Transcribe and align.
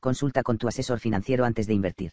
consulta 0.00 0.42
con 0.42 0.58
tu 0.58 0.68
asesor 0.68 1.00
financiero 1.00 1.44
antes 1.44 1.66
de 1.66 1.74
invertir. 1.74 2.12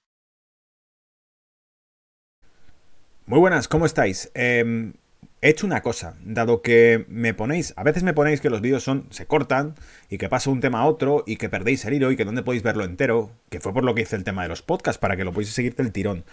Muy 3.26 3.40
buenas, 3.40 3.70
¿cómo 3.70 3.86
estáis? 3.86 4.32
Em, 4.34 4.94
he 5.42 5.50
hecho 5.50 5.66
una 5.66 5.82
cosa, 5.82 6.18
dado 6.26 6.62
que 6.62 7.06
me 7.08 7.34
ponéis, 7.34 7.74
a 7.78 7.84
veces 7.84 8.04
me 8.04 8.14
ponéis 8.14 8.42
que 8.42 8.50
los 8.50 8.60
vídeos 8.60 8.84
son, 8.84 9.08
se 9.12 9.26
cortan 9.26 9.76
y 10.10 10.18
que 10.18 10.28
pasa 10.28 10.50
un 10.50 10.60
tema 10.60 10.82
a 10.82 10.86
otro 10.86 11.24
y 11.26 11.38
que 11.38 11.48
perdéis 11.48 11.86
el 11.86 11.94
hilo 11.94 12.12
y 12.12 12.18
que 12.18 12.26
no 12.26 12.44
podéis 12.44 12.64
verlo 12.64 12.84
entero, 12.84 13.32
que 13.50 13.62
fue 13.62 13.74
por 13.74 13.86
lo 13.86 13.96
que 13.96 14.02
hice 14.02 14.18
el 14.18 14.26
tema 14.26 14.44
de 14.44 14.50
los 14.50 14.62
podcasts, 14.62 15.00
para 15.00 15.16
que 15.16 15.24
lo 15.24 15.32
podáis 15.32 15.50
seguirte 15.50 15.82
el 15.82 15.94
tirón. 15.94 16.26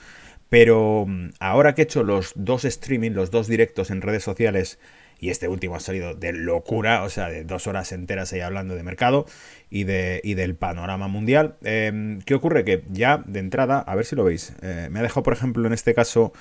Pero 0.49 1.07
mm, 1.07 1.31
ahora 1.39 1.75
que 1.75 1.83
he 1.83 1.85
hecho 1.85 2.03
los 2.03 2.33
dos 2.35 2.65
streaming, 2.65 3.13
los 3.13 3.31
dos 3.31 3.47
directos 3.47 3.91
en 3.91 4.03
redes 4.03 4.25
sociales, 4.25 4.79
y 5.21 5.29
este 5.29 5.49
último 5.49 5.77
ha 5.77 5.81
salido 5.81 6.15
de 6.15 6.33
locura, 6.33 7.03
o 7.03 7.11
sea, 7.11 7.29
de 7.29 7.45
dos 7.45 7.67
horas 7.67 7.93
enteras 7.93 8.33
ahí 8.33 8.41
hablando 8.41 8.75
de 8.75 8.83
mercado 8.83 9.27
y, 9.69 9.85
de, 9.85 10.21
y 10.25 10.35
del 10.35 10.55
panorama 10.55 11.09
mundial. 11.09 11.57
Em, 11.63 12.21
¿Qué 12.23 12.35
ocurre? 12.35 12.65
Que 12.65 12.83
ya 12.89 13.23
de 13.27 13.39
entrada, 13.39 13.81
a 13.81 13.95
ver 13.95 14.07
si 14.07 14.17
lo 14.17 14.25
veis, 14.25 14.55
eh, 14.63 14.89
me 14.91 15.01
ha 15.01 15.03
dejado, 15.03 15.23
por 15.23 15.35
ejemplo, 15.35 15.67
en 15.67 15.75
este 15.75 15.95
caso, 15.95 16.33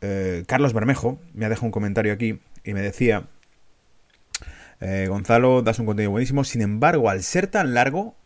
eh, 0.00 0.42
Carlos 0.46 0.72
Bermejo, 0.72 1.20
me 1.34 1.46
ha 1.46 1.48
dejado 1.48 1.66
un 1.66 1.72
comentario 1.72 2.12
aquí 2.12 2.40
y 2.64 2.74
me 2.74 2.80
decía, 2.80 3.28
eh, 4.80 5.06
Gonzalo, 5.08 5.62
das 5.62 5.78
un 5.78 5.86
contenido 5.86 6.10
buenísimo, 6.10 6.42
sin 6.42 6.62
embargo, 6.62 7.08
al 7.08 7.22
ser 7.22 7.46
tan 7.46 7.74
largo, 7.74 8.16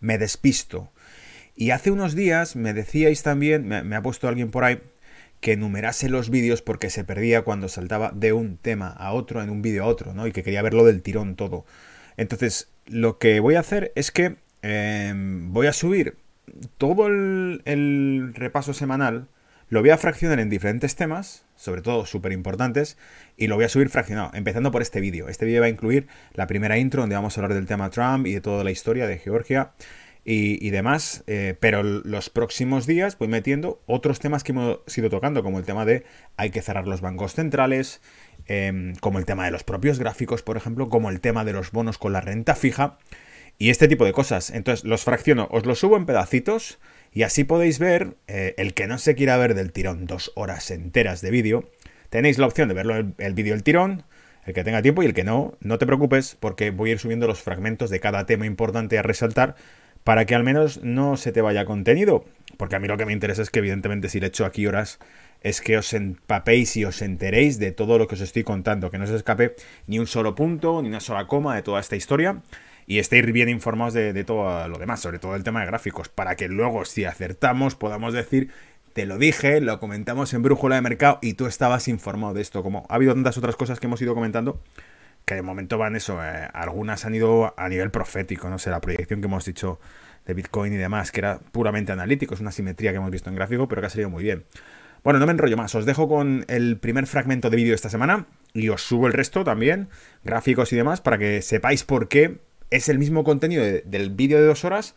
me 0.00 0.18
despisto. 0.18 0.90
Y 1.54 1.70
hace 1.70 1.90
unos 1.90 2.14
días 2.14 2.56
me 2.56 2.72
decíais 2.72 3.22
también, 3.22 3.66
me, 3.66 3.96
ha 3.96 4.02
puesto 4.02 4.28
alguien 4.28 4.50
por 4.50 4.64
ahí, 4.64 4.80
que 5.40 5.52
enumerase 5.52 6.08
los 6.08 6.30
vídeos 6.30 6.62
porque 6.62 6.90
se 6.90 7.04
perdía 7.04 7.42
cuando 7.42 7.68
saltaba 7.68 8.10
de 8.14 8.32
un 8.32 8.56
tema 8.56 8.88
a 8.88 9.12
otro, 9.12 9.42
en 9.42 9.50
un 9.50 9.62
vídeo 9.62 9.84
a 9.84 9.86
otro, 9.86 10.14
¿no? 10.14 10.26
Y 10.26 10.32
que 10.32 10.42
quería 10.42 10.62
verlo 10.62 10.84
del 10.84 11.02
tirón 11.02 11.36
todo. 11.36 11.64
Entonces, 12.16 12.68
lo 12.86 13.18
que 13.18 13.40
voy 13.40 13.54
a 13.54 13.60
hacer 13.60 13.92
es 13.94 14.10
que 14.10 14.36
em, 14.62 15.52
voy 15.52 15.68
a 15.68 15.72
subir 15.72 16.16
todo 16.78 17.06
el, 17.06 18.32
repaso 18.34 18.72
semanal, 18.72 19.28
lo 19.68 19.80
voy 19.80 19.90
a 19.90 19.98
fraccionar 19.98 20.40
en 20.40 20.48
diferentes 20.48 20.96
temas, 20.96 21.44
sobre 21.54 21.82
todo 21.82 22.06
súper 22.06 22.32
importantes, 22.32 22.96
y 23.36 23.46
lo 23.46 23.56
voy 23.56 23.66
a 23.66 23.68
subir 23.68 23.90
fraccionado, 23.90 24.30
empezando 24.34 24.70
por 24.70 24.82
este 24.82 25.00
vídeo. 25.00 25.28
Este 25.28 25.44
vídeo 25.44 25.60
va 25.60 25.66
a 25.66 25.70
incluir 25.70 26.08
la 26.32 26.46
primera 26.46 26.78
intro 26.78 27.02
donde 27.02 27.16
vamos 27.16 27.36
a 27.36 27.40
hablar 27.40 27.54
del 27.54 27.66
tema 27.66 27.90
Trump 27.90 28.26
y 28.26 28.34
de 28.34 28.40
toda 28.40 28.64
la 28.64 28.70
historia 28.70 29.06
de 29.06 29.18
Georgia 29.18 29.72
y, 30.30 30.68
demás, 30.68 31.24
eh, 31.26 31.54
pero 31.58 31.82
los 31.82 32.28
próximos 32.28 32.86
días 32.86 33.16
voy 33.16 33.28
metiendo 33.28 33.80
otros 33.86 34.20
temas 34.20 34.44
que 34.44 34.52
hemos 34.52 34.98
ido 34.98 35.08
tocando, 35.08 35.42
como 35.42 35.58
el 35.58 35.64
tema 35.64 35.86
de 35.86 36.04
hay 36.36 36.50
que 36.50 36.60
cerrar 36.60 36.86
los 36.86 37.00
bancos 37.00 37.32
centrales, 37.32 38.02
em, 38.44 38.94
como 38.96 39.18
el 39.18 39.24
tema 39.24 39.46
de 39.46 39.50
los 39.50 39.64
propios 39.64 39.98
gráficos, 39.98 40.42
por 40.42 40.58
ejemplo, 40.58 40.90
como 40.90 41.08
el 41.08 41.22
tema 41.22 41.46
de 41.46 41.54
los 41.54 41.70
bonos 41.70 41.96
con 41.96 42.12
la 42.12 42.20
renta 42.20 42.54
fija 42.54 42.98
y 43.56 43.70
este 43.70 43.88
tipo 43.88 44.04
de 44.04 44.12
cosas. 44.12 44.50
Entonces 44.50 44.84
los 44.84 45.02
fracciono, 45.02 45.48
os 45.50 45.64
los 45.64 45.78
subo 45.78 45.96
en 45.96 46.04
pedacitos 46.04 46.78
y 47.10 47.22
así 47.22 47.44
podéis 47.44 47.78
ver, 47.78 48.18
eh, 48.26 48.54
el 48.58 48.74
que 48.74 48.86
no 48.86 48.98
se 48.98 49.14
quiera 49.14 49.38
ver 49.38 49.54
del 49.54 49.72
tirón 49.72 50.04
dos 50.04 50.32
horas 50.34 50.70
enteras 50.70 51.22
de 51.22 51.30
vídeo, 51.30 51.70
tenéis 52.10 52.36
la 52.36 52.46
opción 52.46 52.68
de 52.68 52.74
verlo 52.74 52.96
el, 52.96 53.14
el 53.16 53.32
vídeo 53.32 53.54
el 53.54 53.62
tirón, 53.62 54.04
el 54.44 54.52
que 54.52 54.64
tenga 54.64 54.82
tiempo 54.82 55.02
y 55.02 55.06
el 55.06 55.14
que 55.14 55.24
no, 55.24 55.56
no 55.60 55.78
te 55.78 55.86
preocupes 55.86 56.36
porque 56.38 56.70
voy 56.70 56.90
a 56.90 56.92
ir 56.92 56.98
subiendo 56.98 57.26
los 57.26 57.40
fragmentos 57.40 57.88
de 57.88 58.00
cada 58.00 58.26
tema 58.26 58.44
importante 58.44 58.98
a 58.98 59.02
resaltar 59.02 59.56
para 60.08 60.24
que 60.24 60.34
al 60.34 60.42
menos 60.42 60.82
no 60.82 61.18
se 61.18 61.32
te 61.32 61.42
vaya 61.42 61.66
contenido. 61.66 62.24
Porque 62.56 62.76
a 62.76 62.78
mí 62.78 62.88
lo 62.88 62.96
que 62.96 63.04
me 63.04 63.12
interesa 63.12 63.42
es 63.42 63.50
que 63.50 63.58
evidentemente 63.58 64.08
si 64.08 64.20
le 64.20 64.28
echo 64.28 64.46
aquí 64.46 64.66
horas 64.66 65.00
es 65.42 65.60
que 65.60 65.76
os 65.76 65.92
empapéis 65.92 66.78
y 66.78 66.86
os 66.86 67.02
enteréis 67.02 67.58
de 67.58 67.72
todo 67.72 67.98
lo 67.98 68.08
que 68.08 68.14
os 68.14 68.22
estoy 68.22 68.42
contando, 68.42 68.90
que 68.90 68.96
no 68.96 69.06
se 69.06 69.14
escape 69.14 69.54
ni 69.86 69.98
un 69.98 70.06
solo 70.06 70.34
punto, 70.34 70.80
ni 70.80 70.88
una 70.88 71.00
sola 71.00 71.26
coma 71.26 71.56
de 71.56 71.60
toda 71.60 71.78
esta 71.78 71.94
historia 71.94 72.40
y 72.86 73.00
estéis 73.00 73.30
bien 73.30 73.50
informados 73.50 73.92
de, 73.92 74.24
todo 74.24 74.66
lo 74.66 74.78
demás, 74.78 75.00
sobre 75.00 75.18
todo 75.18 75.36
el 75.36 75.44
tema 75.44 75.60
de 75.60 75.66
gráficos, 75.66 76.08
para 76.08 76.36
que 76.36 76.48
luego 76.48 76.86
si 76.86 77.04
acertamos 77.04 77.74
podamos 77.74 78.14
decir 78.14 78.48
te 78.94 79.04
lo 79.04 79.18
dije, 79.18 79.60
lo 79.60 79.78
comentamos 79.78 80.32
en 80.32 80.42
Brújula 80.42 80.76
de 80.76 80.80
Mercado 80.80 81.18
y 81.20 81.34
tú 81.34 81.44
estabas 81.44 81.86
informado 81.86 82.32
de 82.32 82.40
esto, 82.40 82.62
como 82.62 82.86
ha 82.88 82.94
habido 82.94 83.12
tantas 83.12 83.36
otras 83.36 83.56
cosas 83.56 83.78
que 83.78 83.88
hemos 83.88 84.00
ido 84.00 84.14
comentando 84.14 84.58
que 85.28 85.34
de 85.34 85.42
momento 85.42 85.76
van 85.76 85.94
eso, 85.94 86.24
eh, 86.24 86.48
algunas 86.54 87.04
han 87.04 87.14
ido 87.14 87.54
a 87.56 87.68
nivel 87.68 87.90
profético, 87.90 88.48
no 88.48 88.58
sé, 88.58 88.70
la 88.70 88.80
proyección 88.80 89.20
que 89.20 89.26
hemos 89.26 89.44
dicho 89.44 89.78
de 90.24 90.32
Bitcoin 90.32 90.72
y 90.72 90.76
demás, 90.76 91.12
que 91.12 91.20
era 91.20 91.38
puramente 91.38 91.92
analítico, 91.92 92.34
es 92.34 92.40
una 92.40 92.50
simetría 92.50 92.92
que 92.92 92.96
hemos 92.96 93.10
visto 93.10 93.28
en 93.28 93.36
gráfico, 93.36 93.68
pero 93.68 93.82
que 93.82 93.86
ha 93.86 93.90
salido 93.90 94.08
muy 94.08 94.24
bien. 94.24 94.44
Bueno, 95.04 95.20
no 95.20 95.26
me 95.26 95.32
enrollo 95.32 95.56
más, 95.58 95.74
os 95.74 95.84
dejo 95.84 96.08
con 96.08 96.46
el 96.48 96.78
primer 96.78 97.06
fragmento 97.06 97.50
de 97.50 97.56
vídeo 97.56 97.70
de 97.72 97.76
esta 97.76 97.90
semana 97.90 98.26
y 98.54 98.70
os 98.70 98.82
subo 98.82 99.06
el 99.06 99.12
resto 99.12 99.44
también, 99.44 99.88
gráficos 100.24 100.72
y 100.72 100.76
demás, 100.76 101.02
para 101.02 101.18
que 101.18 101.42
sepáis 101.42 101.84
por 101.84 102.08
qué 102.08 102.38
es 102.70 102.88
el 102.88 102.98
mismo 102.98 103.22
contenido 103.22 103.62
del 103.62 104.10
vídeo 104.10 104.40
de 104.40 104.46
dos 104.46 104.64
horas, 104.64 104.94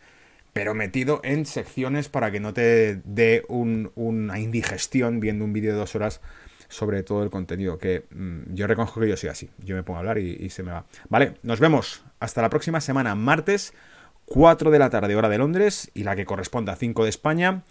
pero 0.54 0.74
metido 0.74 1.20
en 1.24 1.44
secciones 1.44 2.08
para 2.08 2.30
que 2.30 2.40
no 2.40 2.54
te 2.54 3.02
dé 3.04 3.44
una 3.48 4.40
indigestión 4.40 5.20
viendo 5.20 5.44
un 5.44 5.52
vídeo 5.52 5.72
de 5.72 5.78
dos 5.78 5.94
horas 5.94 6.22
sobre 6.72 7.02
todo 7.02 7.22
el 7.22 7.30
contenido, 7.30 7.76
que 7.76 8.06
mm, 8.10 8.54
yo 8.54 8.66
reconozco 8.66 9.00
que 9.00 9.08
yo 9.08 9.16
soy 9.16 9.28
así, 9.28 9.50
yo 9.58 9.76
me 9.76 9.82
pongo 9.82 9.98
a 9.98 10.00
hablar 10.00 10.18
y, 10.18 10.48
se 10.48 10.62
me 10.62 10.72
va. 10.72 10.86
Vale, 11.10 11.34
nos 11.42 11.60
vemos 11.60 12.02
hasta 12.18 12.40
la 12.40 12.48
próxima 12.48 12.80
semana, 12.80 13.14
martes, 13.14 13.74
4 14.24 14.70
de 14.70 14.78
la 14.78 14.88
tarde, 14.88 15.14
hora 15.14 15.28
de 15.28 15.36
Londres, 15.36 15.90
y 15.92 16.04
la 16.04 16.16
que 16.16 16.24
corresponda 16.24 16.72
a 16.72 16.76
5 16.76 17.04
de 17.04 17.10
España. 17.10 17.62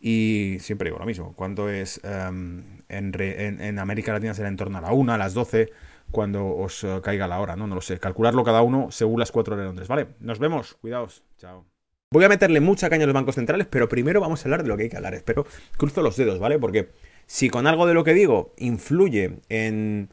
Y 0.00 0.58
siempre 0.60 0.88
digo 0.88 0.98
lo 0.98 1.06
mismo, 1.06 1.34
cuando 1.34 1.68
es 1.68 2.00
em, 2.02 2.82
en, 2.88 3.78
América 3.78 4.12
Latina 4.12 4.34
será 4.34 4.48
en 4.48 4.56
torno 4.56 4.78
a 4.78 4.80
la 4.80 4.92
1, 4.92 5.12
a 5.12 5.18
las 5.18 5.34
12, 5.34 5.70
cuando 6.10 6.46
os 6.48 6.82
eh, 6.82 7.00
caiga 7.02 7.28
la 7.28 7.40
hora, 7.40 7.54
¿no? 7.54 7.66
No 7.66 7.76
lo 7.76 7.80
sé, 7.80 7.98
calcularlo 7.98 8.42
cada 8.42 8.62
uno 8.62 8.90
según 8.90 9.20
las 9.20 9.30
4 9.30 9.56
de 9.56 9.64
Londres, 9.64 9.86
¿vale? 9.86 10.08
Nos 10.20 10.40
vemos, 10.40 10.74
cuidaos, 10.80 11.22
chao. 11.36 11.64
Voy 12.10 12.24
a 12.24 12.28
meterle 12.28 12.60
mucha 12.60 12.88
caña 12.88 13.04
a 13.04 13.06
los 13.06 13.14
bancos 13.14 13.34
centrales, 13.34 13.66
pero 13.70 13.88
primero 13.88 14.20
vamos 14.20 14.40
a 14.40 14.44
hablar 14.46 14.62
de 14.62 14.68
lo 14.68 14.76
que 14.76 14.84
hay 14.84 14.88
que 14.88 14.96
hablar. 14.96 15.14
Espero, 15.14 15.46
cruzo 15.76 16.00
los 16.00 16.16
dedos, 16.16 16.38
¿vale? 16.38 16.58
Porque 16.58 16.88
si 17.28 17.50
con 17.50 17.66
algo 17.66 17.86
de 17.86 17.94
lo 17.94 18.04
que 18.04 18.14
digo 18.14 18.54
influye 18.56 19.34
en 19.50 20.08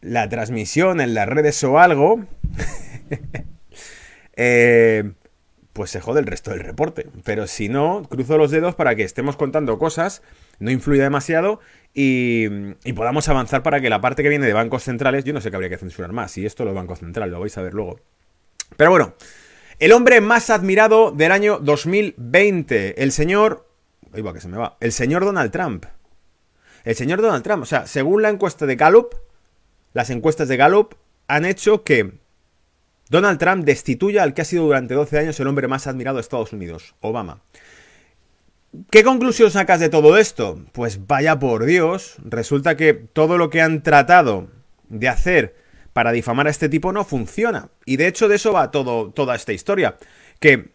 la 0.00 0.28
transmisión, 0.28 1.00
en 1.00 1.14
las 1.14 1.28
redes 1.28 1.62
o 1.62 1.78
algo, 1.78 2.24
eh, 4.36 5.12
pues 5.72 5.90
se 5.90 6.00
jode 6.00 6.18
el 6.18 6.26
resto 6.26 6.50
del 6.50 6.60
reporte. 6.60 7.06
Pero 7.24 7.46
si 7.46 7.68
no, 7.68 8.02
cruzo 8.10 8.36
los 8.36 8.50
dedos 8.50 8.74
para 8.74 8.96
que 8.96 9.04
estemos 9.04 9.36
contando 9.36 9.78
cosas, 9.78 10.20
no 10.58 10.72
influya 10.72 11.04
demasiado 11.04 11.60
y, 11.94 12.48
podamos 12.92 13.28
avanzar 13.28 13.62
para 13.62 13.80
que 13.80 13.88
la 13.88 14.00
parte 14.00 14.24
que 14.24 14.28
viene 14.28 14.46
de 14.46 14.52
bancos 14.52 14.82
centrales, 14.82 15.22
yo 15.22 15.32
no 15.32 15.40
sé 15.40 15.50
qué 15.50 15.56
habría 15.56 15.70
que 15.70 15.78
censurar 15.78 16.12
más, 16.12 16.36
y 16.38 16.44
esto 16.44 16.64
lo 16.64 16.74
bancos 16.74 16.98
centrales, 16.98 17.32
lo 17.32 17.38
vais 17.38 17.56
a 17.56 17.62
ver 17.62 17.72
luego. 17.72 18.00
Pero 18.76 18.90
bueno, 18.90 19.14
el 19.78 19.92
hombre 19.92 20.20
más 20.20 20.50
admirado 20.50 21.12
del 21.12 21.30
año 21.30 21.60
2020, 21.60 23.00
el 23.00 23.12
señor... 23.12 23.68
Ahí 24.12 24.22
va 24.22 24.34
que 24.34 24.40
se 24.40 24.48
me 24.48 24.58
va. 24.58 24.76
El 24.80 24.90
señor 24.90 25.24
Donald 25.24 25.52
Trump. 25.52 25.86
El 26.84 26.96
señor 26.96 27.22
Donald 27.22 27.44
Trump, 27.44 27.62
o 27.62 27.66
sea, 27.66 27.86
según 27.86 28.22
la 28.22 28.30
encuesta 28.30 28.66
de 28.66 28.76
Gallup, 28.76 29.14
las 29.92 30.10
encuestas 30.10 30.48
de 30.48 30.56
Gallup 30.56 30.94
han 31.28 31.44
hecho 31.44 31.84
que 31.84 32.12
Donald 33.08 33.38
Trump 33.38 33.64
destituya 33.64 34.22
al 34.22 34.34
que 34.34 34.42
ha 34.42 34.46
sido 34.46 34.64
durante 34.64 34.94
12 34.94 35.18
años 35.18 35.38
el 35.38 35.46
hombre 35.46 35.68
más 35.68 35.86
admirado 35.86 36.16
de 36.16 36.22
Estados 36.22 36.52
Unidos, 36.52 36.94
Obama. 37.00 37.40
¿Qué 38.90 39.04
conclusión 39.04 39.50
sacas 39.50 39.80
de 39.80 39.90
todo 39.90 40.16
esto? 40.16 40.64
Pues 40.72 41.06
vaya 41.06 41.38
por 41.38 41.66
Dios, 41.66 42.16
resulta 42.24 42.76
que 42.76 42.94
todo 42.94 43.36
lo 43.36 43.50
que 43.50 43.60
han 43.60 43.82
tratado 43.82 44.48
de 44.88 45.08
hacer 45.08 45.56
para 45.92 46.10
difamar 46.10 46.46
a 46.46 46.50
este 46.50 46.70
tipo 46.70 46.90
no 46.90 47.04
funciona. 47.04 47.68
Y 47.84 47.96
de 47.96 48.06
hecho 48.06 48.28
de 48.28 48.36
eso 48.36 48.52
va 48.52 48.70
todo, 48.70 49.10
toda 49.10 49.34
esta 49.34 49.52
historia. 49.52 49.96
Que 50.40 50.70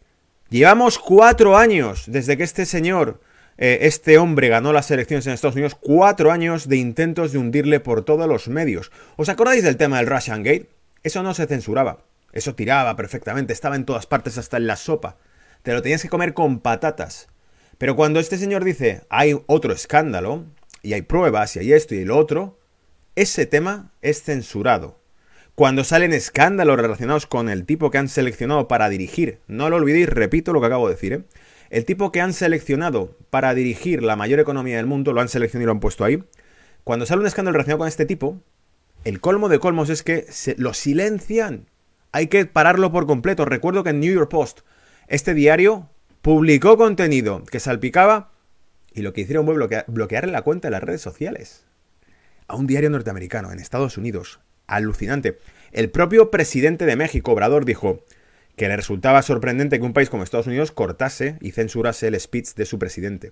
llevamos 0.50 1.00
cuatro 1.00 1.58
años 1.58 2.04
desde 2.06 2.38
que 2.38 2.44
este 2.44 2.68
señor 2.68 3.20
eh, 3.58 3.80
este 3.82 4.18
hombre 4.18 4.50
ganó 4.50 4.74
las 4.74 4.92
elecciones 4.92 5.26
en 5.28 5.34
Estados 5.34 5.56
Unidos, 5.56 5.76
cuatro 5.76 6.32
años 6.32 6.68
de 6.68 6.78
intentos 6.78 7.32
de 7.32 7.40
hundirle 7.40 7.80
por 7.80 8.06
todos 8.06 8.28
los 8.28 8.48
medios. 8.48 8.92
¿Os 9.16 9.30
acordáis 9.30 9.64
del 9.64 9.78
tema 9.78 9.98
del 9.98 10.08
Russian 10.08 10.44
Gate? 10.44 10.70
Eso 11.04 11.24
no 11.24 11.34
se 11.34 11.48
censuraba. 11.48 12.06
Eso 12.34 12.56
tiraba 12.56 12.96
perfectamente, 12.96 13.54
estaba 13.54 13.76
en 13.76 13.86
todas 13.86 14.06
partes, 14.06 14.38
hasta 14.38 14.58
en 14.58 14.68
la 14.68 14.76
sopa. 14.76 15.18
Te 15.64 15.74
lo 15.74 15.82
tenías 15.82 16.02
que 16.02 16.10
comer 16.10 16.34
con 16.34 16.60
patatas. 16.60 17.30
Pero 17.78 17.96
cuando 17.96 18.20
este 18.20 18.38
señor 18.38 18.64
dice, 18.64 19.02
hay 19.10 19.40
otro 19.48 19.74
escándalo, 19.74 20.46
y 20.84 20.94
hay 20.94 21.02
pruebas, 21.02 21.56
y 21.56 21.60
hay 21.60 21.74
esto 21.74 21.96
y 21.96 22.06
lo 22.06 22.18
otro, 22.18 22.60
ese 23.16 23.46
tema 23.46 23.92
es 24.02 24.22
censurado. 24.22 25.00
Cuando 25.56 25.84
salen 25.84 26.14
escándalos 26.14 26.78
relacionados 26.78 27.26
con 27.26 27.50
el 27.50 27.66
tipo 27.66 27.90
que 27.90 27.98
han 27.98 28.10
seleccionado 28.10 28.68
para 28.68 28.90
dirigir, 28.90 29.40
no 29.48 29.70
lo 29.70 29.78
olvidéis, 29.78 30.08
repito 30.08 30.54
lo 30.54 30.60
que 30.60 30.68
acabo 30.68 30.88
de 30.88 30.94
decir, 30.94 31.14
¿eh? 31.14 31.24
El 31.70 31.86
tipo 31.86 32.12
que 32.12 32.22
han 32.22 32.34
seleccionado 32.34 33.18
para 33.30 33.54
dirigir 33.54 34.04
la 34.04 34.16
mayor 34.16 34.40
economía 34.40 34.78
del 34.78 34.86
mundo, 34.86 35.14
lo 35.14 35.22
han 35.22 35.30
seleccionado 35.30 35.64
y 35.64 35.68
lo 35.68 35.72
han 35.74 35.80
puesto 35.80 36.04
ahí. 36.04 36.24
Cuando 36.84 37.06
sale 37.06 37.22
un 37.22 37.28
escándalo 37.28 37.54
relacionado 37.54 37.80
con 37.80 37.88
este 37.88 38.06
tipo, 38.06 38.42
el 39.04 39.20
colmo 39.20 39.50
de 39.50 39.60
colmos 39.60 39.90
es 39.90 40.04
que 40.04 40.26
se, 40.30 40.56
lo 40.58 40.74
silencian. 40.74 41.68
Hay 42.12 42.28
que 42.28 42.46
pararlo 42.46 42.92
por 42.92 43.06
completo. 43.06 43.46
Recuerdo 43.46 43.84
que 43.84 43.90
en 43.92 44.00
New 44.00 44.14
York 44.14 44.30
Post, 44.30 44.62
este 45.08 45.34
diario 45.34 45.90
publicó 46.22 46.78
contenido 46.78 47.44
que 47.44 47.60
salpicaba 47.60 48.32
y 48.94 49.02
lo 49.02 49.14
que 49.14 49.22
hicieron 49.22 49.46
fue 49.46 49.84
bloquearle 49.88 50.32
la 50.32 50.42
cuenta 50.42 50.68
en 50.70 50.74
las 50.74 50.84
redes 50.84 51.02
sociales. 51.02 51.66
A 52.48 52.56
un 52.56 52.68
diario 52.68 52.90
norteamericano 52.90 53.52
en 53.52 53.60
Estados 53.60 53.98
Unidos. 53.98 54.40
Alucinante. 54.66 55.40
El 55.72 55.90
propio 55.92 56.32
presidente 56.32 56.86
de 56.86 56.96
México, 56.96 57.32
Obrador, 57.32 57.66
dijo 57.66 58.04
que 58.58 58.68
le 58.68 58.76
resultaba 58.76 59.22
sorprendente 59.22 59.80
que 59.80 59.86
un 59.86 59.94
país 59.94 60.10
como 60.10 60.24
Estados 60.24 60.48
Unidos 60.48 60.72
cortase 60.72 61.38
y 61.42 61.52
censurase 61.52 62.08
el 62.08 62.20
speech 62.20 62.56
de 62.56 62.66
su 62.66 62.80
presidente. 62.80 63.32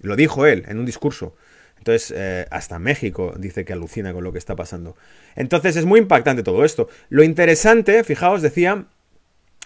Lo 0.00 0.14
dijo 0.14 0.44
él 0.46 0.64
en 0.68 0.78
un 0.78 0.84
discurso. 0.84 1.34
Entonces, 1.78 2.12
eh, 2.14 2.46
hasta 2.50 2.78
México 2.78 3.34
dice 3.38 3.64
que 3.64 3.72
alucina 3.72 4.12
con 4.12 4.24
lo 4.24 4.32
que 4.32 4.38
está 4.38 4.54
pasando. 4.54 4.94
Entonces, 5.36 5.76
es 5.76 5.86
muy 5.86 6.00
impactante 6.00 6.42
todo 6.42 6.66
esto. 6.66 6.88
Lo 7.08 7.22
interesante, 7.22 8.04
fijaos, 8.04 8.42
decía, 8.42 8.84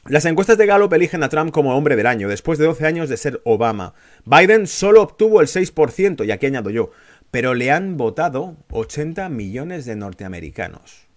las 0.06 0.24
encuestas 0.24 0.56
de 0.56 0.66
Gallup 0.66 0.92
eligen 0.92 1.24
a 1.24 1.28
Trump 1.28 1.50
como 1.50 1.76
hombre 1.76 1.96
del 1.96 2.06
año, 2.06 2.28
después 2.28 2.56
de 2.58 2.66
12 2.66 2.86
años 2.86 3.08
de 3.08 3.16
ser 3.16 3.40
Obama. 3.44 3.94
Biden 4.24 4.68
solo 4.68 5.02
obtuvo 5.02 5.40
el 5.40 5.48
6%, 5.48 6.24
y 6.24 6.30
aquí 6.30 6.46
añado 6.46 6.70
yo, 6.70 6.92
pero 7.32 7.54
le 7.54 7.72
han 7.72 7.96
votado 7.96 8.56
80 8.70 9.28
millones 9.30 9.84
de 9.84 9.96
norteamericanos. 9.96 11.08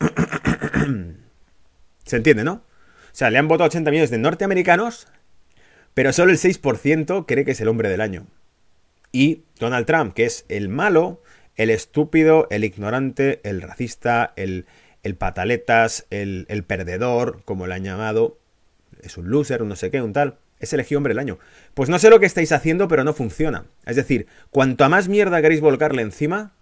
Se 2.06 2.16
entiende, 2.16 2.44
¿no? 2.44 2.52
O 2.54 3.18
sea, 3.18 3.30
le 3.30 3.38
han 3.38 3.48
votado 3.48 3.66
80 3.68 3.90
millones 3.90 4.10
de 4.10 4.18
norteamericanos, 4.18 5.08
pero 5.94 6.12
solo 6.12 6.30
el 6.30 6.38
6% 6.38 7.24
cree 7.26 7.44
que 7.44 7.50
es 7.50 7.60
el 7.60 7.68
hombre 7.68 7.88
del 7.88 8.00
año. 8.00 8.26
Y 9.12 9.42
Donald 9.58 9.86
Trump, 9.86 10.14
que 10.14 10.24
es 10.24 10.44
el 10.48 10.68
malo, 10.68 11.22
el 11.56 11.70
estúpido, 11.70 12.46
el 12.50 12.64
ignorante, 12.64 13.40
el 13.42 13.62
racista, 13.62 14.32
el, 14.36 14.66
el 15.02 15.16
pataletas, 15.16 16.06
el, 16.10 16.46
el 16.48 16.64
perdedor, 16.64 17.42
como 17.44 17.66
le 17.66 17.74
han 17.74 17.84
llamado, 17.84 18.38
es 19.02 19.16
un 19.16 19.30
loser, 19.30 19.62
un 19.62 19.70
no 19.70 19.76
sé 19.76 19.90
qué, 19.90 20.02
un 20.02 20.12
tal, 20.12 20.38
es 20.60 20.72
elegido 20.72 20.98
hombre 20.98 21.12
del 21.12 21.18
año. 21.18 21.38
Pues 21.74 21.88
no 21.88 21.98
sé 21.98 22.10
lo 22.10 22.20
que 22.20 22.26
estáis 22.26 22.52
haciendo, 22.52 22.88
pero 22.88 23.04
no 23.04 23.14
funciona. 23.14 23.64
Es 23.84 23.96
decir, 23.96 24.26
cuanto 24.50 24.84
a 24.84 24.88
más 24.88 25.08
mierda 25.08 25.42
queréis 25.42 25.60
volcarle 25.60 26.02
encima, 26.02 26.52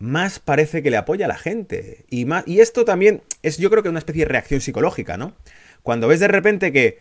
más 0.00 0.40
parece 0.40 0.82
que 0.82 0.90
le 0.90 0.96
apoya 0.96 1.26
a 1.26 1.28
la 1.28 1.36
gente. 1.36 2.04
Y, 2.08 2.24
más, 2.24 2.42
y 2.46 2.60
esto 2.60 2.84
también 2.84 3.22
es 3.42 3.58
yo 3.58 3.70
creo 3.70 3.82
que 3.82 3.90
una 3.90 4.00
especie 4.00 4.24
de 4.24 4.30
reacción 4.30 4.60
psicológica, 4.60 5.16
¿no? 5.16 5.34
Cuando 5.82 6.08
ves 6.08 6.20
de 6.20 6.28
repente 6.28 6.72
que 6.72 6.98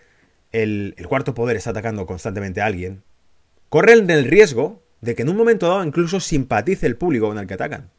el, 0.51 0.96
cuarto 1.07 1.34
poder 1.34 1.56
está 1.57 1.72
atacando 1.72 2.06
constantemente 2.06 2.62
a 2.62 2.66
alguien, 2.66 3.01
corren 3.69 4.10
el 4.10 4.25
riesgo 4.25 4.84
de 5.01 5.16
que 5.16 5.22
en 5.22 5.30
un 5.30 5.38
momento 5.38 5.69
dado 5.69 5.84
incluso 5.84 6.19
simpatice 6.19 6.86
el 6.86 6.98
público 6.98 7.30
con 7.30 7.40
el 7.40 7.48
que 7.48 7.54
atacan. 7.54 7.90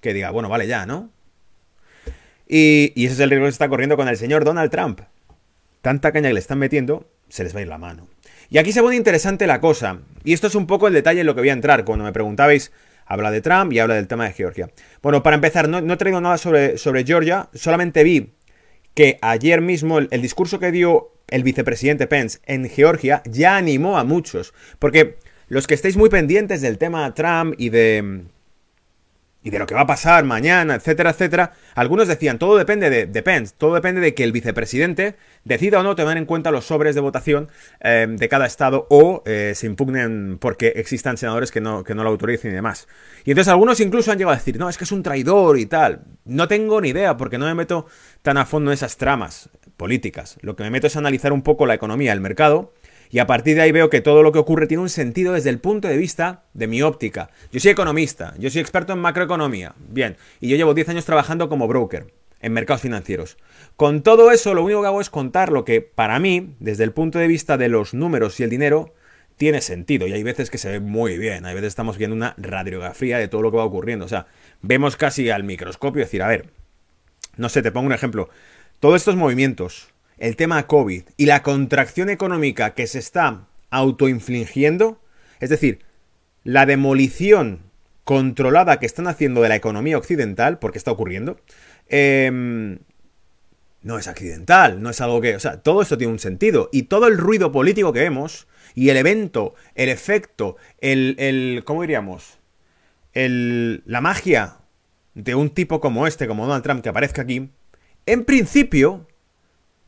Que 0.00 0.14
diga, 0.14 0.30
bueno, 0.30 0.48
vale 0.48 0.66
ya, 0.66 0.86
¿no? 0.86 1.10
Y, 2.48 2.92
y 2.96 3.04
ese 3.04 3.14
es 3.14 3.20
el 3.20 3.28
riesgo 3.28 3.44
que 3.44 3.52
se 3.52 3.56
está 3.56 3.68
corriendo 3.68 3.96
con 3.96 4.08
el 4.08 4.16
señor 4.16 4.44
Donald 4.44 4.70
Trump. 4.70 5.02
Tanta 5.82 6.12
caña 6.12 6.30
que 6.30 6.34
le 6.34 6.40
están 6.40 6.58
metiendo, 6.58 7.06
se 7.28 7.44
les 7.44 7.54
va 7.54 7.58
a 7.58 7.62
ir 7.62 7.68
la 7.68 7.78
mano. 7.78 8.08
Y 8.48 8.56
aquí 8.56 8.72
se 8.72 8.80
pone 8.80 8.96
interesante 8.96 9.46
la 9.46 9.60
cosa. 9.60 10.00
Y 10.24 10.32
esto 10.32 10.46
es 10.46 10.54
un 10.54 10.66
poco 10.66 10.88
el 10.88 10.94
detalle 10.94 11.20
en 11.20 11.26
lo 11.26 11.34
que 11.34 11.42
voy 11.42 11.50
a 11.50 11.54
entrar. 11.54 11.84
Cuando 11.84 12.06
me 12.06 12.12
preguntabais 12.12 12.72
Habla 13.10 13.32
de 13.32 13.40
Trump 13.40 13.72
y 13.72 13.80
habla 13.80 13.96
del 13.96 14.06
tema 14.06 14.26
de 14.26 14.32
Georgia. 14.32 14.70
Bueno, 15.02 15.20
para 15.24 15.34
empezar, 15.34 15.68
no, 15.68 15.78
he 15.92 15.96
traído 15.96 16.20
nada 16.20 16.38
sobre, 16.38 16.78
sobre, 16.78 17.04
Georgia, 17.04 17.48
solamente 17.52 18.04
vi 18.04 18.34
que 18.94 19.18
ayer 19.20 19.60
mismo 19.60 19.98
el, 19.98 20.06
el 20.12 20.22
discurso 20.22 20.60
que 20.60 20.70
dio 20.70 21.10
el 21.26 21.42
vicepresidente 21.42 22.06
Pence 22.06 22.38
en 22.46 22.68
Georgia 22.68 23.20
ya 23.24 23.56
animó 23.56 23.98
a 23.98 24.04
muchos. 24.04 24.54
Porque 24.78 25.18
los 25.48 25.66
que 25.66 25.74
estéis 25.74 25.96
muy 25.96 26.08
pendientes 26.08 26.60
del 26.60 26.78
tema 26.78 27.12
Trump 27.12 27.56
y 27.58 27.70
de 27.70 28.22
y 29.42 29.50
de 29.50 29.58
lo 29.58 29.66
que 29.66 29.74
va 29.74 29.82
a 29.82 29.86
pasar 29.86 30.24
mañana, 30.24 30.74
etcétera, 30.74 31.10
etcétera, 31.10 31.52
algunos 31.74 32.08
decían, 32.08 32.38
todo 32.38 32.58
depende 32.58 32.90
de, 32.90 33.22
Pence, 33.22 33.54
todo 33.56 33.74
depende 33.74 34.00
de 34.00 34.14
que 34.14 34.22
el 34.22 34.32
vicepresidente 34.32 35.16
decida 35.44 35.80
o 35.80 35.82
no 35.82 35.96
tomar 35.96 36.18
en 36.18 36.26
cuenta 36.26 36.50
los 36.50 36.66
sobres 36.66 36.94
de 36.94 37.00
votación 37.00 37.48
eh, 37.80 38.06
de 38.08 38.28
cada 38.28 38.46
estado 38.46 38.86
o 38.90 39.22
eh, 39.24 39.52
se 39.54 39.66
impugnen 39.66 40.38
porque 40.38 40.74
existan 40.76 41.16
senadores 41.16 41.50
que 41.50 41.60
no, 41.60 41.84
que 41.84 41.94
no 41.94 42.04
lo 42.04 42.10
autoricen 42.10 42.50
y 42.50 42.54
demás. 42.54 42.86
Y 43.24 43.30
entonces 43.30 43.50
algunos 43.50 43.80
incluso 43.80 44.12
han 44.12 44.18
llegado 44.18 44.34
a 44.34 44.38
decir, 44.38 44.58
no, 44.58 44.68
es 44.68 44.76
que 44.76 44.84
es 44.84 44.92
un 44.92 45.02
traidor 45.02 45.58
y 45.58 45.66
tal. 45.66 46.02
No 46.24 46.46
tengo 46.46 46.80
ni 46.80 46.90
idea 46.90 47.16
porque 47.16 47.38
no 47.38 47.46
me 47.46 47.54
meto 47.54 47.86
tan 48.22 48.36
a 48.36 48.44
fondo 48.44 48.70
en 48.70 48.74
esas 48.74 48.98
tramas 48.98 49.48
políticas. 49.76 50.36
Lo 50.42 50.56
que 50.56 50.64
me 50.64 50.70
meto 50.70 50.86
es 50.86 50.96
analizar 50.96 51.32
un 51.32 51.42
poco 51.42 51.64
la 51.64 51.74
economía, 51.74 52.12
el 52.12 52.20
mercado 52.20 52.74
y 53.10 53.18
a 53.18 53.26
partir 53.26 53.56
de 53.56 53.62
ahí 53.62 53.72
veo 53.72 53.90
que 53.90 54.00
todo 54.00 54.22
lo 54.22 54.32
que 54.32 54.38
ocurre 54.38 54.66
tiene 54.66 54.82
un 54.82 54.88
sentido 54.88 55.32
desde 55.32 55.50
el 55.50 55.58
punto 55.58 55.88
de 55.88 55.96
vista 55.96 56.44
de 56.54 56.66
mi 56.66 56.82
óptica. 56.82 57.30
Yo 57.52 57.60
soy 57.60 57.72
economista, 57.72 58.34
yo 58.38 58.50
soy 58.50 58.60
experto 58.60 58.92
en 58.92 59.00
macroeconomía, 59.00 59.74
bien, 59.88 60.16
y 60.40 60.48
yo 60.48 60.56
llevo 60.56 60.74
10 60.74 60.90
años 60.90 61.04
trabajando 61.04 61.48
como 61.48 61.68
broker 61.68 62.12
en 62.40 62.52
mercados 62.52 62.82
financieros. 62.82 63.36
Con 63.76 64.02
todo 64.02 64.30
eso, 64.30 64.54
lo 64.54 64.64
único 64.64 64.80
que 64.80 64.86
hago 64.86 65.00
es 65.00 65.10
contar 65.10 65.52
lo 65.52 65.64
que 65.64 65.80
para 65.80 66.18
mí, 66.18 66.54
desde 66.58 66.84
el 66.84 66.92
punto 66.92 67.18
de 67.18 67.26
vista 67.26 67.56
de 67.58 67.68
los 67.68 67.94
números 67.94 68.40
y 68.40 68.44
el 68.44 68.50
dinero, 68.50 68.94
tiene 69.36 69.60
sentido. 69.60 70.06
Y 70.06 70.12
hay 70.12 70.22
veces 70.22 70.50
que 70.50 70.58
se 70.58 70.70
ve 70.70 70.80
muy 70.80 71.18
bien, 71.18 71.46
hay 71.46 71.54
veces 71.54 71.68
estamos 71.68 71.98
viendo 71.98 72.14
una 72.14 72.34
radiografía 72.36 73.18
de 73.18 73.28
todo 73.28 73.42
lo 73.42 73.50
que 73.50 73.56
va 73.56 73.64
ocurriendo. 73.64 74.04
O 74.04 74.08
sea, 74.08 74.26
vemos 74.62 74.96
casi 74.96 75.30
al 75.30 75.44
microscopio 75.44 76.00
decir, 76.00 76.22
a 76.22 76.28
ver, 76.28 76.50
no 77.36 77.48
sé, 77.48 77.62
te 77.62 77.72
pongo 77.72 77.86
un 77.86 77.92
ejemplo. 77.92 78.28
Todos 78.80 78.96
estos 78.96 79.16
movimientos, 79.16 79.89
el 80.20 80.36
tema 80.36 80.66
COVID 80.66 81.02
y 81.16 81.26
la 81.26 81.42
contracción 81.42 82.10
económica 82.10 82.74
que 82.74 82.86
se 82.86 83.00
está 83.00 83.48
autoinfligiendo, 83.70 85.00
es 85.40 85.50
decir, 85.50 85.80
la 86.44 86.66
demolición 86.66 87.60
controlada 88.04 88.78
que 88.78 88.86
están 88.86 89.08
haciendo 89.08 89.40
de 89.40 89.48
la 89.48 89.56
economía 89.56 89.98
occidental, 89.98 90.58
porque 90.58 90.78
está 90.78 90.90
ocurriendo, 90.90 91.40
em, 91.88 92.78
no 93.82 93.98
es 93.98 94.08
accidental, 94.08 94.82
no 94.82 94.90
es 94.90 95.00
algo 95.00 95.20
que... 95.20 95.36
O 95.36 95.40
sea, 95.40 95.62
todo 95.62 95.80
esto 95.80 95.96
tiene 95.96 96.12
un 96.12 96.18
sentido. 96.18 96.68
Y 96.70 96.82
todo 96.82 97.06
el 97.06 97.16
ruido 97.16 97.50
político 97.50 97.92
que 97.92 98.00
vemos, 98.00 98.46
y 98.74 98.90
el 98.90 98.98
evento, 98.98 99.54
el 99.74 99.88
efecto, 99.88 100.56
el... 100.80 101.16
el 101.18 101.62
¿Cómo 101.64 101.80
diríamos? 101.80 102.38
El, 103.14 103.82
la 103.86 104.02
magia 104.02 104.58
de 105.14 105.34
un 105.34 105.50
tipo 105.50 105.80
como 105.80 106.06
este, 106.06 106.26
como 106.26 106.46
Donald 106.46 106.62
Trump, 106.62 106.82
que 106.82 106.90
aparezca 106.90 107.22
aquí, 107.22 107.50
en 108.06 108.24
principio 108.24 109.06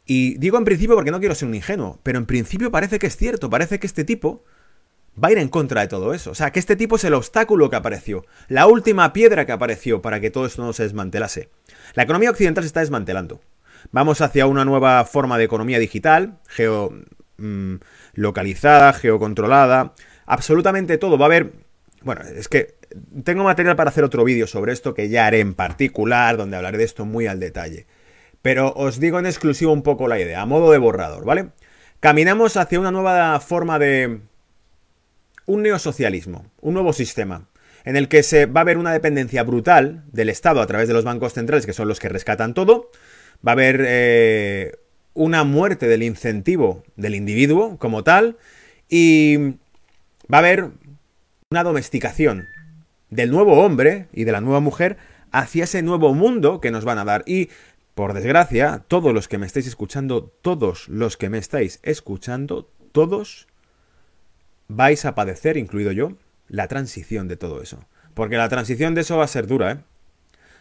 y 0.05 0.37
digo 0.39 0.59
en 0.59 0.65
principio 0.65 0.95
porque 0.95 1.11
no 1.11 1.21
quiero 1.21 1.35
ser 1.35 1.49
un 1.49 1.55
ingenuo, 1.55 1.99
pero 2.03 2.19
en 2.19 2.27
principio 2.27 2.71
parece 2.71 2.99
que 2.99 3.07
es 3.07 3.17
cierto, 3.17 3.49
parece 3.51 3.79
que 3.79 3.87
este 3.87 4.05
tipo 4.05 4.45
va 5.23 5.29
a 5.29 5.33
ir 5.33 5.39
en 5.39 5.49
contra 5.49 5.83
de 5.83 5.89
todo 5.89 6.15
eso. 6.15 6.31
O 6.31 6.35
sea, 6.35 6.51
que 6.51 6.59
este 6.59 6.77
tipo 6.77 6.97
es 6.97 7.05
el 7.05 7.13
obstáculo 7.15 7.71
que 7.71 7.77
apareció, 7.77 8.25
la 8.49 8.67
última 8.67 9.13
piedra 9.13 9.47
que 9.47 9.53
apareció 9.53 10.03
para 10.03 10.21
que 10.21 10.31
todo 10.31 10.47
esto 10.47 10.63
no 10.63 10.73
se 10.73 10.83
desmantelase. 10.85 11.51
La 11.95 12.05
economía 12.05 12.31
occidental 12.31 12.65
se 12.65 12.69
está 12.69 12.81
desmantelando. 12.81 13.41
Vamos 13.91 14.21
hacia 14.21 14.47
una 14.47 14.65
nueva 14.65 15.05
forma 15.05 15.39
de 15.39 15.45
economía 15.45 15.79
digital, 15.79 16.39
geolocalizada, 16.49 18.93
mm, 18.93 18.95
geocontrolada, 18.95 19.95
absolutamente 20.27 20.99
todo. 20.99 21.19
Va 21.19 21.27
a 21.27 21.29
haber... 21.29 21.53
Bueno, 22.03 22.23
es 22.23 22.49
que 22.49 22.77
tengo 23.25 23.45
material 23.45 23.77
para 23.77 23.91
hacer 23.91 24.05
otro 24.05 24.25
vídeo 24.25 24.47
sobre 24.47 24.73
esto 24.73 24.95
que 24.95 25.09
ya 25.09 25.27
haré 25.27 25.41
en 25.41 25.55
particular, 25.55 26.37
donde 26.37 26.57
hablaré 26.57 26.79
de 26.79 26.85
esto 26.85 27.05
muy 27.05 27.27
al 27.27 27.41
detalle. 27.41 27.87
Pero 28.43 28.73
os 28.75 28.99
digo 28.99 29.19
en 29.19 29.27
exclusivo 29.27 29.73
un 29.73 29.83
poco 29.83 30.09
la 30.09 30.19
idea, 30.19 30.43
a 30.43 30.47
modo 30.47 30.73
de 30.73 30.79
borrador, 30.79 31.25
¿vale? 31.25 31.51
Caminamos 32.01 32.57
hacia 32.57 32.81
una 32.81 32.91
nueva 32.91 33.39
forma 33.41 33.79
de... 33.79 34.21
un 35.47 35.63
neosocialismo, 35.63 36.47
un 36.61 36.75
nuevo 36.75 36.93
sistema, 36.93 37.49
en 37.85 37.97
el 37.97 38.09
que 38.09 38.23
se 38.23 38.47
va 38.47 38.61
a 38.61 38.63
haber 38.63 38.79
una 38.79 38.93
dependencia 38.93 39.45
brutal 39.45 40.05
del 40.13 40.29
Estado 40.29 40.61
a 40.61 40.67
través 40.67 40.89
de 40.89 40.95
los 40.95 41.05
bancos 41.05 41.35
centrales, 41.35 41.67
que 41.67 41.73
son 41.73 41.89
los 41.89 42.01
que 42.01 42.09
rescatan 42.09 42.55
todo, 42.55 42.91
va 43.47 43.53
a 43.53 43.55
haber 43.55 43.85
eh, 43.87 44.73
una 45.15 45.45
muerte 45.45 45.87
del 45.87 46.03
incentivo 46.03 46.85
del 46.97 47.15
individuo 47.15 47.79
como 47.79 48.03
tal, 48.03 48.37
y 48.89 49.37
va 50.33 50.37
a 50.37 50.39
haber 50.39 50.71
una 51.51 51.63
domesticación 51.63 52.49
del 53.11 53.31
nuevo 53.31 53.65
hombre 53.65 54.09
y 54.13 54.25
de 54.25 54.33
la 54.33 54.41
nueva 54.41 54.61
mujer 54.61 54.97
hacia 55.33 55.65
ese 55.65 55.83
nuevo 55.83 56.15
mundo 56.15 56.61
que 56.61 56.71
nos 56.71 56.85
van 56.85 56.99
a 56.99 57.05
dar. 57.05 57.25
Y 57.27 57.49
por 57.95 58.15
desgracia, 58.15 58.85
todos 58.89 59.13
los 59.13 59.29
que 59.29 59.39
me 59.39 59.47
estáis 59.47 59.67
escuchando, 59.67 60.33
todos 60.41 60.89
los 60.89 61.17
que 61.17 61.29
me 61.29 61.39
estáis 61.39 61.79
escuchando, 61.83 62.71
todos 62.93 63.49
vais 64.69 65.05
a 65.05 65.15
padecer, 65.15 65.57
incluido 65.57 65.93
yo, 65.93 66.13
la 66.49 66.69
transición 66.69 67.29
de 67.29 67.37
todo 67.37 67.63
eso. 67.63 67.85
Porque 68.15 68.37
la 68.37 68.49
transición 68.49 68.95
de 68.95 69.03
eso 69.03 69.19
va 69.19 69.25
a 69.25 69.29
ser 69.29 69.47
dura, 69.47 69.73
¿eh? 69.73 69.77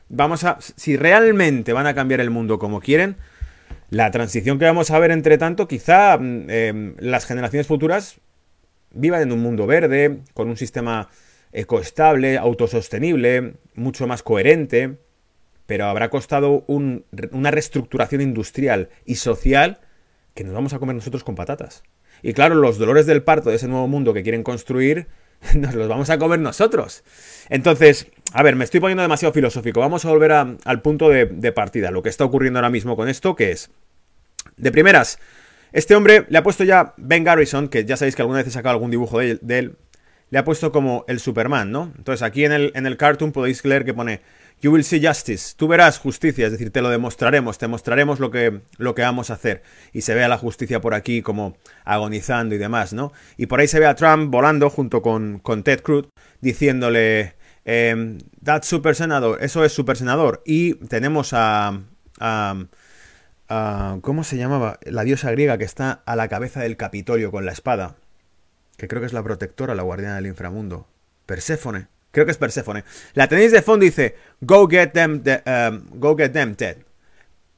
Vamos 0.09 0.43
a. 0.43 0.57
Si 0.59 0.97
realmente 0.97 1.71
van 1.71 1.88
a 1.88 1.93
cambiar 1.93 2.19
el 2.19 2.29
mundo 2.29 2.59
como 2.59 2.81
quieren, 2.81 3.15
la 3.89 4.11
transición 4.11 4.59
que 4.59 4.65
vamos 4.65 4.91
a 4.91 5.00
ver 5.00 5.11
entre 5.11 5.38
tanto, 5.38 5.69
quizá 5.69 6.17
mm, 6.17 6.50
em, 6.50 6.95
las 7.00 7.25
generaciones 7.25 7.67
futuras 7.67 8.17
vivan 8.93 9.21
en 9.21 9.31
un 9.31 9.39
mundo 9.39 9.67
verde, 9.67 10.19
con 10.33 10.50
un 10.50 10.57
sistema 10.57 11.07
ecoestable, 11.53 12.38
autosostenible, 12.38 13.53
mucho 13.75 14.05
más 14.05 14.21
coherente 14.21 14.97
pero 15.71 15.85
habrá 15.85 16.09
costado 16.09 16.65
una 16.67 17.49
reestructuración 17.49 18.19
industrial 18.19 18.89
y 19.05 19.15
social 19.15 19.79
que 20.33 20.43
nos 20.43 20.53
vamos 20.53 20.73
a 20.73 20.79
comer 20.79 20.97
nosotros 20.97 21.23
con 21.23 21.35
patatas. 21.35 21.83
Y 22.21 22.33
claro, 22.33 22.55
los 22.55 22.77
dolores 22.77 23.05
del 23.05 23.23
parto 23.23 23.49
de 23.49 23.55
ese 23.55 23.69
nuevo 23.69 23.87
mundo 23.87 24.13
que 24.13 24.21
quieren 24.21 24.43
construir, 24.43 25.07
nos 25.55 25.73
los 25.73 25.87
vamos 25.87 26.09
a 26.09 26.19
comer 26.19 26.41
nosotros. 26.41 27.05
Entonces, 27.47 28.07
a 28.33 28.43
ver, 28.43 28.57
me 28.57 28.65
estoy 28.65 28.81
poniendo 28.81 29.01
demasiado 29.01 29.33
filosófico. 29.33 29.79
Vamos 29.79 30.03
a 30.03 30.09
volver 30.09 30.33
al 30.33 30.81
punto 30.81 31.07
de, 31.07 31.51
partida, 31.53 31.89
lo 31.89 32.03
que 32.03 32.09
está 32.09 32.25
ocurriendo 32.25 32.59
ahora 32.59 32.69
mismo 32.69 32.97
con 32.97 33.07
esto, 33.07 33.37
que 33.37 33.51
es, 33.51 33.71
de 34.57 34.73
primeras, 34.73 35.19
este 35.71 35.95
hombre 35.95 36.25
le 36.27 36.37
ha 36.37 36.43
puesto 36.43 36.65
ya 36.65 36.95
Ben 36.97 37.23
Garrison, 37.23 37.69
que 37.69 37.85
ya 37.85 37.95
sabéis 37.95 38.17
que 38.17 38.23
alguna 38.23 38.39
vez 38.39 38.47
he 38.47 38.51
sacado 38.51 38.73
algún 38.73 38.91
dibujo 38.91 39.19
de, 39.19 39.39
de 39.41 39.57
él, 39.57 39.77
le 40.31 40.37
ha 40.37 40.43
puesto 40.43 40.73
como 40.73 41.05
el 41.07 41.21
Superman, 41.21 41.71
¿no? 41.71 41.93
Entonces 41.97 42.23
aquí 42.23 42.43
en 42.43 42.51
el, 42.51 42.71
en 42.75 42.85
el 42.87 42.97
cartoon 42.97 43.31
podéis 43.31 43.63
leer 43.63 43.85
que 43.85 43.93
pone 43.93 44.19
You 44.62 44.72
will 44.72 44.84
see 44.84 45.06
justice. 45.06 45.56
Tú 45.58 45.68
verás 45.68 45.98
justicia, 45.98 46.46
es 46.46 46.51
decir, 46.51 46.72
te 46.72 46.82
lo 46.82 46.89
demostraremos, 46.89 47.58
te 47.58 47.68
mostraremos 47.68 48.20
lo 48.20 48.32
que, 48.32 48.62
lo 48.77 48.96
que 48.96 49.01
vamos 49.01 49.30
a 49.30 49.34
hacer. 49.34 49.63
Y 49.91 50.01
se 50.01 50.13
ve 50.13 50.24
a 50.24 50.27
la 50.27 50.38
justicia 50.38 50.82
por 50.82 50.94
aquí 50.94 51.22
como 51.22 51.58
agonizando 51.84 52.56
y 52.56 52.58
demás, 52.58 52.94
¿no? 52.94 53.12
Y 53.38 53.48
por 53.48 53.60
ahí 53.60 53.68
se 53.68 53.80
ve 53.80 53.88
a 53.88 53.96
Trump 53.96 54.32
volando 54.32 54.70
junto 54.70 55.01
con, 55.01 55.39
con 55.39 55.63
Ted 55.63 55.82
Cruz 55.82 56.08
diciéndole, 56.41 57.36
eh, 57.65 58.18
That's 58.44 58.68
super 58.68 58.96
senador, 58.96 59.44
eso 59.44 59.65
es 59.65 59.74
super 59.74 59.98
senador. 59.98 60.44
Y 60.46 60.75
tenemos 60.75 61.34
a, 61.34 61.80
a, 62.20 62.65
a, 63.50 63.98
¿Cómo 64.01 64.24
se 64.24 64.38
llamaba? 64.38 64.80
La 64.84 65.03
diosa 65.03 65.32
griega 65.32 65.58
que 65.58 65.65
está 65.65 66.03
a 66.06 66.15
la 66.15 66.27
cabeza 66.27 66.62
del 66.62 66.77
Capitolio 66.77 67.32
con 67.32 67.46
la 67.46 67.51
espada 67.51 67.96
que 68.82 68.88
creo 68.88 69.00
que 69.00 69.06
es 69.06 69.13
la 69.13 69.22
protectora, 69.22 69.75
la 69.75 69.84
guardiana 69.84 70.15
del 70.15 70.25
inframundo. 70.25 70.88
Perséfone. 71.27 71.88
Creo 72.12 72.25
que 72.25 72.32
es 72.32 72.38
Perséfone. 72.38 72.84
La 73.13 73.27
tenéis 73.27 73.51
de 73.51 73.62
fondo 73.62 73.86
y 73.86 73.89
dice, 73.89 74.15
go 74.41 74.68
get 74.68 74.91
them, 74.91 75.24
um, 75.46 76.00
go 76.00 76.15
get 76.15 76.32
them, 76.32 76.56
Ted. 76.56 76.77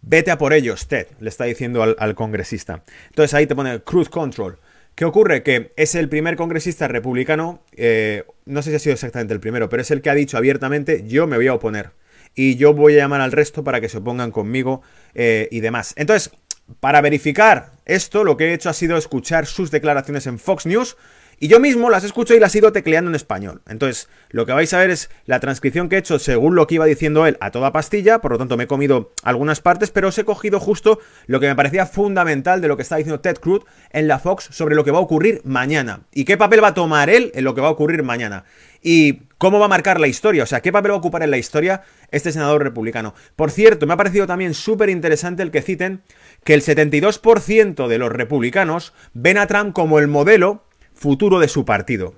Vete 0.02 0.32
a 0.32 0.38
por 0.38 0.54
ellos, 0.54 0.88
Ted, 0.88 1.08
le 1.20 1.30
está 1.30 1.46
diciendo 1.46 1.82
al, 1.82 2.16
congresista. 2.16 2.84
Entonces 3.10 3.34
ahí 3.34 3.48
te 3.48 3.56
pone 3.56 3.82
Cruise 3.82 4.10
Control. 4.10 4.60
¿Qué 4.96 5.06
ocurre? 5.06 5.42
Que 5.42 5.74
es 5.76 5.96
el 5.96 6.08
primer 6.08 6.36
congresista 6.36 6.88
republicano, 6.88 7.64
eh, 7.72 8.26
no 8.46 8.62
sé 8.62 8.70
si 8.70 8.76
ha 8.76 8.80
sido 8.80 8.94
exactamente 8.94 9.34
el 9.34 9.40
primero, 9.40 9.70
pero 9.70 9.82
es 9.82 9.90
el 9.92 10.02
que 10.02 10.10
ha 10.10 10.14
dicho 10.14 10.38
abiertamente, 10.38 11.04
yo 11.08 11.26
me 11.26 11.38
voy 11.38 11.48
a 11.48 11.54
oponer. 11.54 11.92
Y 12.36 12.58
yo 12.58 12.74
voy 12.74 12.96
a 12.96 12.98
llamar 12.98 13.22
al 13.22 13.32
resto 13.32 13.64
para 13.64 13.80
que 13.80 13.90
se 13.90 14.00
opongan 14.00 14.32
conmigo 14.32 14.82
eh, 15.16 15.48
y 15.52 15.62
demás. 15.62 15.94
Entonces, 15.98 16.32
para 16.80 17.02
verificar 17.02 17.72
esto, 17.86 18.24
lo 18.24 18.38
que 18.38 18.50
he 18.50 18.54
hecho 18.54 18.70
ha 18.70 18.74
sido 18.74 18.98
escuchar 18.98 19.46
sus 19.46 19.72
declaraciones 19.72 20.28
en 20.28 20.38
Fox 20.38 20.66
News. 20.66 20.98
Y 21.40 21.48
yo 21.48 21.60
mismo 21.60 21.90
las 21.90 22.04
escucho 22.04 22.34
y 22.34 22.40
las 22.40 22.56
he 22.56 22.60
ido 22.60 22.72
tecleando 22.72 23.10
en 23.10 23.16
español. 23.16 23.62
Entonces, 23.68 24.10
lo 24.30 24.46
que 24.46 24.54
vais 24.54 24.74
a 24.74 24.78
ver 24.78 24.90
es 24.90 25.10
la 25.26 25.40
transcripción 25.40 25.90
que 25.90 25.96
he 25.96 26.00
hecho 26.00 26.20
según 26.20 26.56
lo 26.56 26.68
que 26.68 26.76
iba 26.76 26.86
diciendo 26.86 27.26
él 27.26 27.38
a 27.42 27.52
toda 27.52 27.72
pastilla. 27.72 28.20
Por 28.20 28.32
lo 28.32 28.38
tanto, 28.38 28.58
me 28.58 28.66
he 28.66 28.68
comido 28.68 29.12
algunas 29.24 29.62
partes, 29.62 29.92
pero 29.92 30.10
os 30.10 30.18
he 30.18 30.26
cogido 30.26 30.60
justo 30.60 31.00
lo 31.28 31.40
que 31.40 31.48
me 31.48 31.56
parecía 31.56 31.86
fundamental 31.86 32.62
de 32.62 32.68
lo 32.68 32.76
que 32.76 32.84
está 32.84 32.98
diciendo 32.98 33.20
Ted 33.20 33.38
Cruz 33.38 33.64
en 33.92 34.08
la 34.08 34.20
Fox 34.20 34.50
sobre 34.52 34.76
lo 34.76 34.84
que 34.84 34.92
va 34.92 35.00
a 35.00 35.02
ocurrir 35.02 35.42
mañana. 35.44 36.02
Y 36.14 36.26
qué 36.26 36.38
papel 36.38 36.64
va 36.64 36.70
a 36.70 36.74
tomar 36.74 37.10
él 37.10 37.32
en 37.36 37.44
lo 37.44 37.56
que 37.56 37.62
va 37.62 37.68
a 37.68 37.72
ocurrir 37.72 38.04
mañana. 38.04 38.46
Y 38.82 39.24
cómo 39.38 39.60
va 39.60 39.66
a 39.66 39.70
marcar 39.70 40.00
la 40.00 40.08
historia. 40.08 40.44
O 40.44 40.46
sea, 40.46 40.62
qué 40.62 40.72
papel 40.72 40.92
va 40.92 40.96
a 40.96 41.00
ocupar 41.00 41.24
en 41.24 41.32
la 41.32 41.38
historia 41.38 41.84
este 42.12 42.32
senador 42.32 42.64
republicano. 42.64 43.14
Por 43.36 43.52
cierto, 43.52 43.88
me 43.88 43.94
ha 43.94 43.98
parecido 43.98 44.28
también 44.28 44.54
súper 44.54 44.90
interesante 44.90 45.44
el 45.44 45.52
que 45.52 45.62
citen 45.62 46.02
que 46.44 46.54
el 46.54 46.62
72% 46.62 47.88
de 47.88 47.98
los 47.98 48.12
republicanos 48.12 48.94
ven 49.14 49.38
a 49.38 49.48
Trump 49.48 49.74
como 49.74 50.00
el 50.00 50.08
modelo 50.08 50.64
futuro 51.04 51.42
de 51.42 51.50
su 51.50 51.66
partido. 51.66 52.16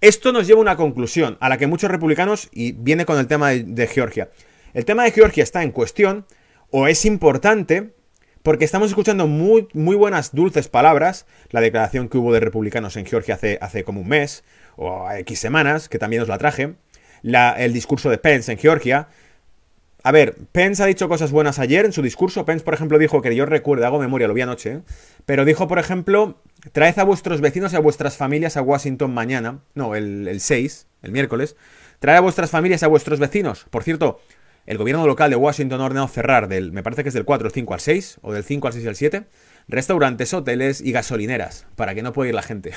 Esto 0.00 0.32
nos 0.32 0.48
lleva 0.48 0.58
a 0.58 0.62
una 0.62 0.76
conclusión 0.76 1.38
a 1.38 1.48
la 1.48 1.58
que 1.58 1.68
muchos 1.68 1.92
republicanos, 1.92 2.48
y 2.50 2.72
viene 2.72 3.06
con 3.06 3.20
el 3.20 3.28
tema 3.28 3.50
de, 3.50 3.86
Georgia, 3.86 4.30
el 4.74 4.84
tema 4.84 5.04
de 5.04 5.12
Georgia 5.12 5.44
está 5.44 5.62
en 5.62 5.70
cuestión 5.70 6.26
o 6.72 6.88
es 6.88 7.04
importante 7.04 7.94
porque 8.42 8.64
estamos 8.64 8.88
escuchando 8.88 9.28
muy, 9.28 9.68
muy 9.74 9.94
buenas, 9.94 10.34
dulces 10.34 10.66
palabras, 10.66 11.24
la 11.50 11.60
declaración 11.60 12.08
que 12.08 12.18
hubo 12.18 12.32
de 12.32 12.40
republicanos 12.40 12.96
en 12.96 13.06
Georgia 13.06 13.36
hace, 13.36 13.58
hace 13.60 13.84
como 13.84 14.00
un 14.00 14.08
mes 14.08 14.42
o 14.74 15.08
X 15.12 15.38
semanas, 15.38 15.88
que 15.88 16.00
también 16.00 16.20
os 16.20 16.28
la 16.28 16.36
traje, 16.36 16.74
el 17.22 17.72
discurso 17.72 18.10
de 18.10 18.18
Pence 18.18 18.50
en 18.50 18.58
Georgia, 18.58 19.06
a 20.06 20.12
ver, 20.12 20.36
Pence 20.52 20.82
ha 20.82 20.86
dicho 20.86 21.08
cosas 21.08 21.32
buenas 21.32 21.58
ayer 21.58 21.86
en 21.86 21.92
su 21.92 22.02
discurso. 22.02 22.44
Pence, 22.44 22.62
por 22.62 22.74
ejemplo, 22.74 22.98
dijo 22.98 23.22
que 23.22 23.34
yo 23.34 23.46
recuerdo, 23.46 23.86
hago 23.86 23.98
memoria, 23.98 24.28
lo 24.28 24.34
vi 24.34 24.42
anoche, 24.42 24.82
pero 25.24 25.46
dijo, 25.46 25.66
por 25.66 25.78
ejemplo, 25.78 26.42
traed 26.72 26.98
a 26.98 27.04
vuestros 27.04 27.40
vecinos 27.40 27.72
y 27.72 27.76
a 27.76 27.78
vuestras 27.78 28.18
familias 28.18 28.58
a 28.58 28.62
Washington 28.62 29.14
mañana, 29.14 29.60
no, 29.74 29.94
el, 29.94 30.28
el 30.28 30.40
6, 30.40 30.88
el 31.00 31.10
miércoles, 31.10 31.56
traed 32.00 32.18
a 32.18 32.20
vuestras 32.20 32.50
familias 32.50 32.82
y 32.82 32.84
a 32.84 32.88
vuestros 32.88 33.18
vecinos. 33.18 33.64
Por 33.70 33.82
cierto, 33.82 34.20
el 34.66 34.76
gobierno 34.76 35.06
local 35.06 35.30
de 35.30 35.36
Washington 35.36 35.80
ha 35.80 35.84
ordenado 35.86 36.08
cerrar 36.08 36.48
del, 36.48 36.70
me 36.70 36.82
parece 36.82 37.02
que 37.02 37.08
es 37.08 37.14
del 37.14 37.24
4 37.24 37.46
al 37.46 37.52
5 37.52 37.72
al 37.72 37.80
6, 37.80 38.18
o 38.20 38.34
del 38.34 38.44
5 38.44 38.66
al 38.66 38.72
6 38.74 38.86
al 38.86 38.96
7, 38.96 39.24
restaurantes, 39.68 40.34
hoteles 40.34 40.80
y 40.80 40.92
gasolineras, 40.92 41.66
para 41.76 41.94
que 41.94 42.02
no 42.02 42.12
pueda 42.12 42.28
ir 42.28 42.34
la 42.34 42.42
gente. 42.42 42.72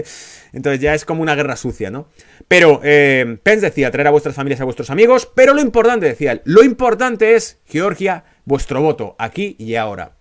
Entonces 0.52 0.80
ya 0.80 0.94
es 0.94 1.04
como 1.04 1.22
una 1.22 1.34
guerra 1.34 1.56
sucia, 1.56 1.90
¿no? 1.90 2.08
Pero 2.46 2.80
eh, 2.84 3.38
Pence 3.42 3.66
decía 3.66 3.90
traer 3.90 4.06
a 4.08 4.10
vuestras 4.10 4.34
familias, 4.34 4.60
a 4.60 4.64
vuestros 4.64 4.90
amigos, 4.90 5.30
pero 5.34 5.54
lo 5.54 5.60
importante, 5.60 6.06
decía 6.06 6.32
él, 6.32 6.42
lo 6.44 6.62
importante 6.62 7.34
es, 7.34 7.58
Georgia, 7.66 8.24
vuestro 8.44 8.80
voto, 8.80 9.16
aquí 9.18 9.56
y 9.58 9.74
ahora. 9.74 10.12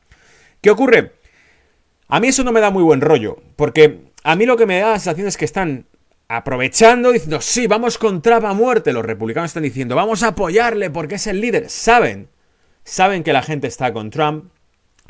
¿Qué 0.61 0.71
ocurre? 0.71 1.13
A 2.07 2.19
mí 2.19 2.29
eso 2.29 2.43
no 2.43 2.51
me 2.51 2.61
da 2.61 2.71
muy 2.71 2.83
buen 2.83 3.01
rollo, 3.01 3.41
porque 3.55 4.07
a 4.23 4.35
mí 4.35 4.45
lo 4.45 4.57
que 4.57 4.65
me 4.65 4.79
da 4.79 4.91
la 4.91 4.99
sensación 4.99 5.27
es 5.27 5.37
que 5.37 5.45
están 5.45 5.85
aprovechando, 6.27 7.11
diciendo, 7.11 7.41
sí, 7.41 7.67
vamos 7.67 7.97
con 7.97 8.21
Trump 8.21 8.45
a 8.45 8.53
muerte. 8.53 8.93
Los 8.93 9.05
republicanos 9.05 9.49
están 9.49 9.63
diciendo, 9.63 9.95
vamos 9.95 10.23
a 10.23 10.29
apoyarle 10.29 10.89
porque 10.89 11.15
es 11.15 11.27
el 11.27 11.41
líder. 11.41 11.69
Saben, 11.69 12.29
saben 12.83 13.23
que 13.23 13.33
la 13.33 13.43
gente 13.43 13.67
está 13.67 13.93
con 13.93 14.09
Trump, 14.09 14.51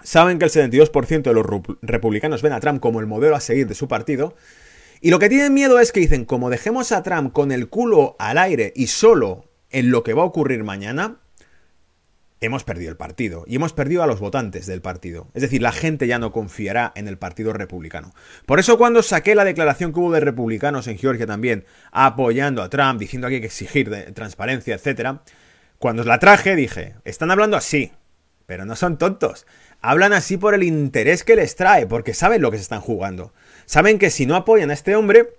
saben 0.03 0.39
que 0.39 0.45
el 0.45 0.51
72% 0.51 1.21
de 1.21 1.33
los 1.33 1.45
republicanos 1.81 2.41
ven 2.41 2.53
a 2.53 2.59
Trump 2.59 2.79
como 2.79 2.99
el 2.99 3.07
modelo 3.07 3.35
a 3.35 3.39
seguir 3.39 3.67
de 3.67 3.75
su 3.75 3.87
partido. 3.87 4.35
Y 5.01 5.11
lo 5.11 5.19
que 5.19 5.29
tienen 5.29 5.53
miedo 5.53 5.79
es 5.79 5.91
que 5.91 5.99
dicen, 5.99 6.25
como 6.25 6.49
dejemos 6.49 6.91
a 6.91 7.03
Trump 7.03 7.33
con 7.33 7.51
el 7.51 7.69
culo 7.69 8.15
al 8.19 8.37
aire 8.37 8.73
y 8.75 8.87
solo 8.87 9.45
en 9.69 9.91
lo 9.91 10.03
que 10.03 10.13
va 10.13 10.23
a 10.23 10.25
ocurrir 10.25 10.63
mañana, 10.63 11.19
hemos 12.41 12.63
perdido 12.63 12.91
el 12.91 12.97
partido 12.97 13.43
y 13.47 13.55
hemos 13.55 13.73
perdido 13.73 14.03
a 14.03 14.07
los 14.07 14.19
votantes 14.19 14.65
del 14.65 14.81
partido. 14.81 15.27
Es 15.33 15.41
decir, 15.41 15.61
la 15.61 15.71
gente 15.71 16.07
ya 16.07 16.19
no 16.19 16.31
confiará 16.31 16.91
en 16.95 17.07
el 17.07 17.17
Partido 17.17 17.53
Republicano. 17.53 18.13
Por 18.45 18.59
eso 18.59 18.77
cuando 18.77 19.01
saqué 19.01 19.35
la 19.35 19.45
declaración 19.45 19.93
que 19.93 19.99
hubo 19.99 20.11
de 20.11 20.19
republicanos 20.19 20.87
en 20.87 20.97
Georgia 20.97 21.25
también 21.25 21.65
apoyando 21.91 22.61
a 22.61 22.69
Trump, 22.69 22.99
diciendo 22.99 23.27
que 23.27 23.35
hay 23.35 23.41
que 23.41 23.47
exigir 23.47 24.13
transparencia, 24.13 24.75
etc., 24.75 25.19
cuando 25.79 26.03
la 26.03 26.17
traje 26.17 26.55
dije, 26.55 26.95
están 27.05 27.29
hablando 27.29 27.55
así, 27.55 27.91
pero 28.47 28.65
no 28.65 28.75
son 28.75 28.97
tontos. 28.97 29.45
Hablan 29.81 30.13
así 30.13 30.37
por 30.37 30.53
el 30.53 30.63
interés 30.63 31.23
que 31.23 31.35
les 31.35 31.55
trae, 31.55 31.87
porque 31.87 32.13
saben 32.13 32.41
lo 32.41 32.51
que 32.51 32.57
se 32.57 32.63
están 32.63 32.81
jugando. 32.81 33.33
Saben 33.65 33.99
que 33.99 34.09
si 34.09 34.25
no 34.25 34.35
apoyan 34.35 34.71
a 34.71 34.73
este 34.73 34.95
hombre, 34.95 35.29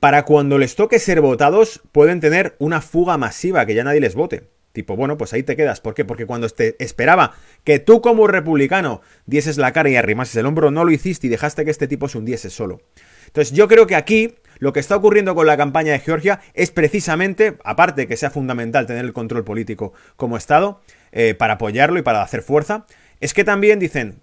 para 0.00 0.24
cuando 0.24 0.58
les 0.58 0.76
toque 0.76 0.98
ser 0.98 1.20
votados, 1.20 1.82
pueden 1.92 2.20
tener 2.20 2.56
una 2.58 2.80
fuga 2.80 3.18
masiva, 3.18 3.66
que 3.66 3.74
ya 3.74 3.84
nadie 3.84 4.00
les 4.00 4.14
vote. 4.14 4.48
Tipo, 4.72 4.94
bueno, 4.94 5.18
pues 5.18 5.32
ahí 5.32 5.42
te 5.42 5.56
quedas. 5.56 5.80
¿Por 5.80 5.94
qué? 5.94 6.04
Porque 6.04 6.26
cuando 6.26 6.48
te 6.48 6.76
esperaba 6.82 7.34
que 7.64 7.80
tú 7.80 8.00
como 8.00 8.28
republicano 8.28 9.02
dieses 9.26 9.58
la 9.58 9.72
cara 9.72 9.90
y 9.90 9.96
arrimases 9.96 10.36
el 10.36 10.46
hombro, 10.46 10.70
no 10.70 10.84
lo 10.84 10.92
hiciste 10.92 11.26
y 11.26 11.30
dejaste 11.30 11.64
que 11.64 11.72
este 11.72 11.88
tipo 11.88 12.08
se 12.08 12.18
hundiese 12.18 12.50
solo. 12.50 12.80
Entonces 13.26 13.52
yo 13.52 13.66
creo 13.66 13.86
que 13.86 13.96
aquí 13.96 14.36
lo 14.58 14.72
que 14.72 14.80
está 14.80 14.94
ocurriendo 14.94 15.34
con 15.34 15.46
la 15.46 15.56
campaña 15.56 15.92
de 15.92 15.98
Georgia 15.98 16.40
es 16.54 16.70
precisamente, 16.70 17.58
aparte 17.64 18.06
que 18.06 18.16
sea 18.16 18.30
fundamental 18.30 18.86
tener 18.86 19.04
el 19.04 19.12
control 19.12 19.44
político 19.44 19.92
como 20.16 20.36
Estado, 20.36 20.80
eh, 21.12 21.34
para 21.34 21.54
apoyarlo 21.54 21.98
y 21.98 22.02
para 22.02 22.22
hacer 22.22 22.42
fuerza, 22.42 22.86
es 23.20 23.34
que 23.34 23.44
también 23.44 23.78
dicen, 23.78 24.20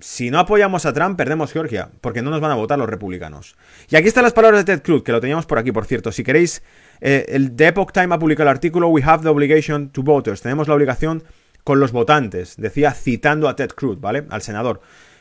si 0.00 0.30
no 0.30 0.38
apoyamos 0.38 0.86
a 0.86 0.92
Trump, 0.92 1.16
perdemos 1.16 1.52
Georgia, 1.52 1.90
porque 2.00 2.22
no 2.22 2.30
nos 2.30 2.40
van 2.40 2.50
a 2.50 2.54
votar 2.54 2.78
los 2.78 2.88
republicanos. 2.88 3.56
Y 3.88 3.96
aquí 3.96 4.08
están 4.08 4.24
las 4.24 4.32
palabras 4.32 4.64
de 4.64 4.76
Ted 4.76 4.82
Cruz, 4.82 5.02
que 5.02 5.12
lo 5.12 5.20
teníamos 5.20 5.46
por 5.46 5.58
aquí, 5.58 5.72
por 5.72 5.86
cierto. 5.86 6.12
Si 6.12 6.24
queréis 6.24 6.62
eh, 7.00 7.26
el 7.28 7.54
The 7.54 7.68
Epoch 7.68 7.92
Time 7.92 8.14
ha 8.14 8.18
publicado 8.18 8.48
el 8.48 8.54
artículo 8.54 8.88
We 8.88 9.02
have 9.02 9.22
the 9.22 9.28
obligation 9.28 9.90
to 9.90 10.02
voters. 10.02 10.42
Tenemos 10.42 10.68
la 10.68 10.74
obligación 10.74 11.22
con 11.64 11.80
los 11.80 11.92
votantes. 11.92 12.56
Decía 12.56 12.92
citando 12.92 13.48
a 13.48 13.56
Ted 13.56 13.70
Cruz, 13.70 14.00
¿vale? 14.00 14.24
Al 14.30 14.42
senador. 14.42 14.80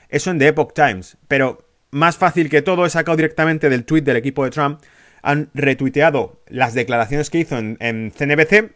Eso 0.10 0.32
en 0.32 0.40
The 0.40 0.48
Epoch 0.48 0.74
Times. 0.74 1.18
Pero 1.28 1.68
más 1.92 2.18
fácil 2.18 2.50
que 2.50 2.62
todo, 2.62 2.86
he 2.86 2.90
sacado 2.90 3.16
directamente 3.16 3.70
del 3.70 3.86
tweet 3.86 4.02
del 4.02 4.18
equipo 4.18 4.44
de 4.44 4.52
Trump. 4.52 4.82
Han 5.22 5.50
retuiteado 5.54 6.42
las 6.48 6.74
declaraciones 6.74 7.30
que 7.30 7.40
hizo 7.40 7.58
en, 7.58 7.78
en 7.82 8.12
CNBC 8.12 8.72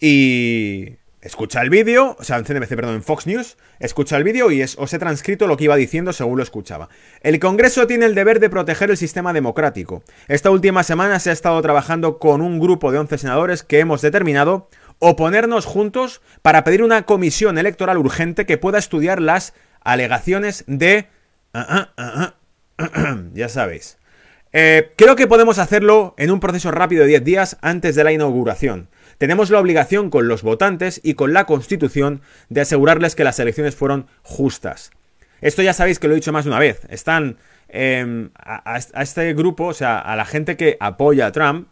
y 0.00 0.96
escucha 1.26 1.60
el 1.60 1.70
vídeo, 1.70 2.16
o 2.18 2.24
sea, 2.24 2.36
en 2.38 2.44
CNBC, 2.44 2.68
perdón, 2.68 2.94
en 2.94 3.02
Fox 3.02 3.26
News, 3.26 3.56
escucha 3.80 4.16
el 4.16 4.24
vídeo 4.24 4.50
y 4.50 4.62
os 4.62 4.94
he 4.94 4.98
transcrito 4.98 5.46
lo 5.46 5.56
que 5.56 5.64
iba 5.64 5.76
diciendo 5.76 6.12
según 6.12 6.36
lo 6.36 6.42
escuchaba. 6.42 6.88
El 7.20 7.38
Congreso 7.40 7.86
tiene 7.86 8.06
el 8.06 8.14
deber 8.14 8.40
de 8.40 8.48
proteger 8.48 8.90
el 8.90 8.96
sistema 8.96 9.32
democrático. 9.32 10.02
Esta 10.28 10.50
última 10.50 10.84
semana 10.84 11.18
se 11.18 11.30
ha 11.30 11.32
estado 11.32 11.60
trabajando 11.62 12.18
con 12.18 12.40
un 12.40 12.60
grupo 12.60 12.92
de 12.92 12.98
11 12.98 13.18
senadores 13.18 13.62
que 13.62 13.80
hemos 13.80 14.02
determinado 14.02 14.68
oponernos 14.98 15.66
juntos 15.66 16.22
para 16.42 16.64
pedir 16.64 16.82
una 16.82 17.02
comisión 17.02 17.58
electoral 17.58 17.98
urgente 17.98 18.46
que 18.46 18.56
pueda 18.56 18.78
estudiar 18.78 19.20
las 19.20 19.52
alegaciones 19.82 20.64
de... 20.66 21.08
Ah, 21.52 21.90
ah, 21.96 22.34
ah, 22.78 23.18
ya 23.34 23.48
sabéis. 23.48 23.98
Eh, 24.52 24.92
creo 24.96 25.16
que 25.16 25.26
podemos 25.26 25.58
hacerlo 25.58 26.14
en 26.18 26.30
un 26.30 26.40
proceso 26.40 26.70
rápido 26.70 27.02
de 27.02 27.08
10 27.08 27.24
días 27.24 27.56
antes 27.60 27.94
de 27.94 28.04
la 28.04 28.12
inauguración 28.12 28.88
tenemos 29.18 29.50
la 29.50 29.60
obligación 29.60 30.10
con 30.10 30.28
los 30.28 30.42
votantes 30.42 31.00
y 31.02 31.14
con 31.14 31.32
la 31.32 31.44
Constitución 31.44 32.20
de 32.48 32.60
asegurarles 32.60 33.14
que 33.14 33.24
las 33.24 33.38
elecciones 33.38 33.74
fueron 33.74 34.06
justas. 34.22 34.90
Esto 35.40 35.62
ya 35.62 35.72
sabéis 35.72 35.98
que 35.98 36.08
lo 36.08 36.14
he 36.14 36.16
dicho 36.16 36.32
más 36.32 36.44
de 36.44 36.50
una 36.50 36.58
vez. 36.58 36.80
Están 36.88 37.36
em, 37.68 38.30
a, 38.34 38.78
este 38.78 39.34
grupo, 39.34 39.66
o 39.66 39.74
sea, 39.74 39.98
a 39.98 40.16
la 40.16 40.24
gente 40.24 40.56
que 40.56 40.76
apoya 40.80 41.26
a 41.26 41.32
Trump, 41.32 41.68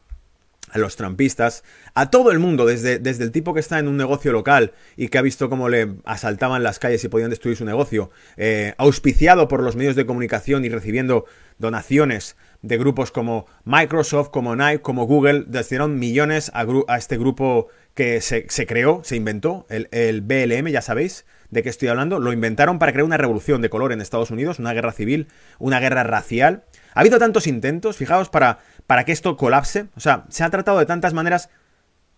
a 0.70 0.78
los 0.78 0.96
trampistas, 0.96 1.62
a 1.94 2.10
todo 2.10 2.32
el 2.32 2.40
mundo, 2.40 2.66
desde, 2.66 2.98
desde, 2.98 3.24
el 3.24 3.30
tipo 3.30 3.54
que 3.54 3.60
está 3.60 3.78
en 3.78 3.86
un 3.86 3.96
negocio 3.96 4.32
local 4.32 4.72
y 4.96 5.08
que 5.08 5.18
ha 5.18 5.22
visto 5.22 5.48
cómo 5.48 5.68
le 5.68 5.94
asaltaban 6.04 6.62
las 6.62 6.78
calles 6.78 7.04
y 7.04 7.08
podían 7.08 7.30
destruir 7.30 7.56
su 7.56 7.64
negocio, 7.64 8.10
eh, 8.36 8.74
auspiciado 8.76 9.46
por 9.46 9.62
los 9.62 9.76
medios 9.76 9.94
de 9.94 10.04
comunicación 10.04 10.64
y 10.64 10.68
recibiendo 10.68 11.26
donaciones 11.58 12.36
de 12.64 12.78
grupos 12.78 13.10
como 13.10 13.46
Microsoft, 13.64 14.30
como 14.30 14.56
Nike, 14.56 14.80
como 14.80 15.06
Google, 15.06 15.44
destinaron 15.46 15.98
millones 15.98 16.50
a, 16.54 16.64
este 16.96 17.18
grupo 17.18 17.68
que 17.92 18.22
se, 18.22 18.46
creó, 18.66 19.02
se 19.04 19.16
inventó, 19.16 19.66
el, 19.68 19.88
el 19.92 20.22
BLM, 20.22 20.68
ya 20.68 20.80
sabéis, 20.80 21.26
de 21.50 21.62
qué 21.62 21.68
estoy 21.68 21.88
hablando, 21.88 22.18
lo 22.20 22.32
inventaron 22.32 22.78
para 22.78 22.92
crear 22.92 23.04
una 23.04 23.18
revolución 23.18 23.60
de 23.60 23.68
color 23.68 23.92
en 23.92 24.00
Estados 24.00 24.30
Unidos, 24.30 24.58
una 24.58 24.72
guerra 24.72 24.92
civil, 24.92 25.28
una 25.58 25.78
guerra 25.78 26.04
racial. 26.04 26.64
Ha 26.94 27.00
habido 27.00 27.18
tantos 27.18 27.46
intentos, 27.46 27.98
fijaos, 27.98 28.30
para, 28.30 28.60
para 28.86 29.04
que 29.04 29.12
esto 29.12 29.36
colapse. 29.36 29.86
O 29.94 30.00
sea, 30.00 30.24
se 30.30 30.42
ha 30.42 30.48
tratado 30.48 30.78
de 30.78 30.86
tantas 30.86 31.12
maneras. 31.12 31.50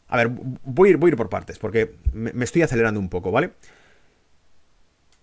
A 0.06 0.16
ver, 0.16 0.28
voy 0.30 0.88
a 0.88 0.92
ir, 0.92 0.96
voy 0.96 1.08
a 1.08 1.10
ir 1.10 1.16
por 1.16 1.28
partes, 1.28 1.58
porque 1.58 1.96
me, 2.12 2.44
estoy 2.44 2.62
acelerando 2.62 3.00
un 3.00 3.08
poco, 3.08 3.32
¿vale? 3.32 3.50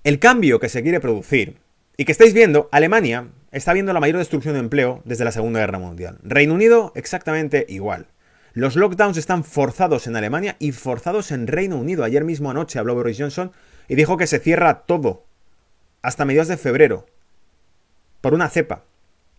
El 0.04 0.20
cambio 0.20 0.60
que 0.60 0.68
se 0.68 0.84
quiere 0.84 1.00
producir, 1.00 1.56
y 1.96 2.04
que 2.04 2.12
estáis 2.12 2.34
viendo, 2.34 2.68
Alemania 2.74 3.28
está 3.54 3.72
viendo 3.72 3.94
la 3.94 4.00
mayor 4.00 4.18
destrucción 4.18 4.56
de 4.56 4.60
empleo 4.60 5.02
desde 5.06 5.24
la 5.24 5.32
Segunda 5.32 5.60
Guerra 5.60 5.80
Mundial. 5.80 6.18
Reino 6.24 6.56
Unido, 6.56 6.92
exactamente 6.96 7.66
igual. 7.70 8.08
Los 8.54 8.76
lockdowns 8.76 9.18
están 9.18 9.44
forzados 9.44 10.08
en 10.08 10.16
Alemania 10.16 10.56
y 10.60 10.74
forzados 10.74 11.32
en 11.32 11.48
Reino 11.48 11.78
Unido. 11.78 12.04
Ayer 12.04 12.24
mismo 12.24 12.52
anoche 12.52 12.80
habló 12.80 12.96
Boris 12.96 13.18
Johnson 13.18 13.52
y 13.88 13.96
dijo 13.96 14.18
que 14.18 14.28
se 14.28 14.40
cierra 14.40 14.82
todo 14.86 15.26
hasta 16.02 16.26
mediados 16.26 16.50
de 16.50 16.58
febrero 16.58 17.06
por 18.22 18.34
una 18.34 18.50
cepa 18.50 18.84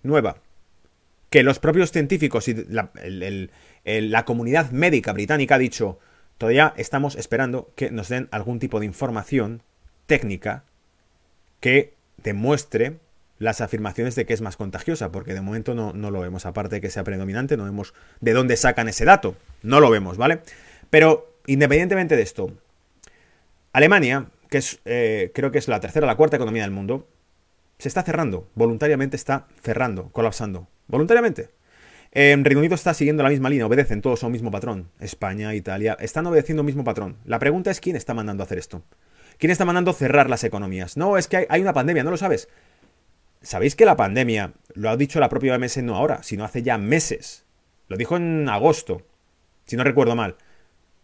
nueva 0.02 0.36
que 1.30 1.42
los 1.42 1.58
propios 1.58 1.90
científicos 1.90 2.46
y 2.46 2.54
la, 2.68 2.90
la 3.84 4.24
comunidad 4.24 4.70
médica 4.70 5.12
británica 5.12 5.56
ha 5.56 5.58
dicho 5.58 5.98
todavía 6.38 6.74
estamos 6.76 7.16
esperando 7.16 7.72
que 7.74 7.90
nos 7.90 8.08
den 8.08 8.28
algún 8.30 8.60
tipo 8.60 8.78
de 8.78 8.86
información 8.86 9.62
técnica 10.06 10.64
que 11.60 11.94
demuestre 12.22 12.98
las 13.38 13.60
afirmaciones 13.60 14.14
de 14.14 14.26
que 14.26 14.34
es 14.34 14.40
más 14.40 14.56
contagiosa, 14.56 15.10
porque 15.10 15.34
de 15.34 15.40
momento 15.40 15.74
no, 15.74 15.92
no, 15.92 16.10
lo 16.10 16.20
vemos, 16.20 16.46
aparte 16.46 16.76
de 16.76 16.80
que 16.80 16.90
sea 16.90 17.04
predominante, 17.04 17.56
no 17.56 17.64
vemos 17.64 17.94
de 18.20 18.32
dónde 18.32 18.56
sacan 18.56 18.88
ese 18.88 19.04
dato, 19.04 19.36
no 19.62 19.80
lo 19.80 19.90
vemos, 19.90 20.16
¿vale? 20.16 20.40
Pero 20.90 21.38
independientemente 21.46 22.16
de 22.16 22.22
esto, 22.22 22.52
Alemania 23.72 24.28
que 24.54 24.58
es, 24.58 24.78
eh, 24.84 25.32
creo 25.34 25.50
que 25.50 25.58
es 25.58 25.66
la 25.66 25.80
tercera 25.80 26.06
o 26.06 26.06
la 26.06 26.16
cuarta 26.16 26.36
economía 26.36 26.62
del 26.62 26.70
mundo, 26.70 27.08
se 27.78 27.88
está 27.88 28.04
cerrando, 28.04 28.48
voluntariamente 28.54 29.16
está 29.16 29.48
cerrando, 29.62 30.10
colapsando, 30.12 30.68
voluntariamente. 30.86 31.50
En 32.12 32.44
Reino 32.44 32.60
Unido 32.60 32.76
está 32.76 32.94
siguiendo 32.94 33.24
la 33.24 33.30
misma 33.30 33.50
línea, 33.50 33.66
obedecen 33.66 34.00
todos 34.00 34.22
a 34.22 34.26
un 34.26 34.32
mismo 34.32 34.52
patrón. 34.52 34.90
España, 35.00 35.52
Italia, 35.56 35.96
están 35.98 36.24
obedeciendo 36.28 36.62
un 36.62 36.66
mismo 36.66 36.84
patrón. 36.84 37.16
La 37.24 37.40
pregunta 37.40 37.72
es 37.72 37.80
quién 37.80 37.96
está 37.96 38.14
mandando 38.14 38.44
a 38.44 38.46
hacer 38.46 38.58
esto. 38.58 38.84
¿Quién 39.38 39.50
está 39.50 39.64
mandando 39.64 39.92
cerrar 39.92 40.30
las 40.30 40.44
economías? 40.44 40.96
No, 40.96 41.18
es 41.18 41.26
que 41.26 41.48
hay 41.48 41.60
una 41.60 41.72
pandemia, 41.72 42.04
¿no 42.04 42.12
lo 42.12 42.16
sabes? 42.16 42.48
¿Sabéis 43.44 43.76
que 43.76 43.84
la 43.84 43.96
pandemia, 43.96 44.54
lo 44.72 44.88
ha 44.88 44.96
dicho 44.96 45.20
la 45.20 45.28
propia 45.28 45.54
OMS 45.54 45.76
no 45.82 45.96
ahora, 45.96 46.22
sino 46.22 46.44
hace 46.44 46.62
ya 46.62 46.78
meses? 46.78 47.44
Lo 47.88 47.98
dijo 47.98 48.16
en 48.16 48.48
agosto, 48.48 49.02
si 49.66 49.76
no 49.76 49.84
recuerdo 49.84 50.16
mal 50.16 50.36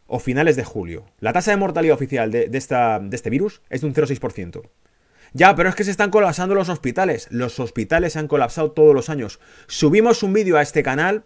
o 0.06 0.18
finales 0.18 0.56
de 0.56 0.64
julio. 0.64 1.04
La 1.20 1.32
tasa 1.32 1.52
de 1.52 1.58
mortalidad 1.58 1.94
oficial 1.94 2.32
de, 2.32 2.50
esta, 2.54 2.98
de 2.98 3.14
este 3.14 3.30
virus 3.30 3.62
es 3.68 3.82
de 3.82 3.86
un 3.86 3.94
0,6%. 3.94 4.62
Ya, 5.34 5.54
pero 5.54 5.68
es 5.68 5.76
que 5.76 5.84
se 5.84 5.92
están 5.92 6.10
colapsando 6.10 6.54
los 6.56 6.68
hospitales. 6.68 7.28
Los 7.30 7.60
hospitales 7.60 8.14
se 8.14 8.18
han 8.18 8.26
colapsado 8.26 8.72
todos 8.72 8.94
los 8.94 9.08
años. 9.08 9.38
Subimos 9.68 10.24
un 10.24 10.32
vídeo 10.32 10.56
a 10.56 10.62
este 10.62 10.82
canal, 10.82 11.24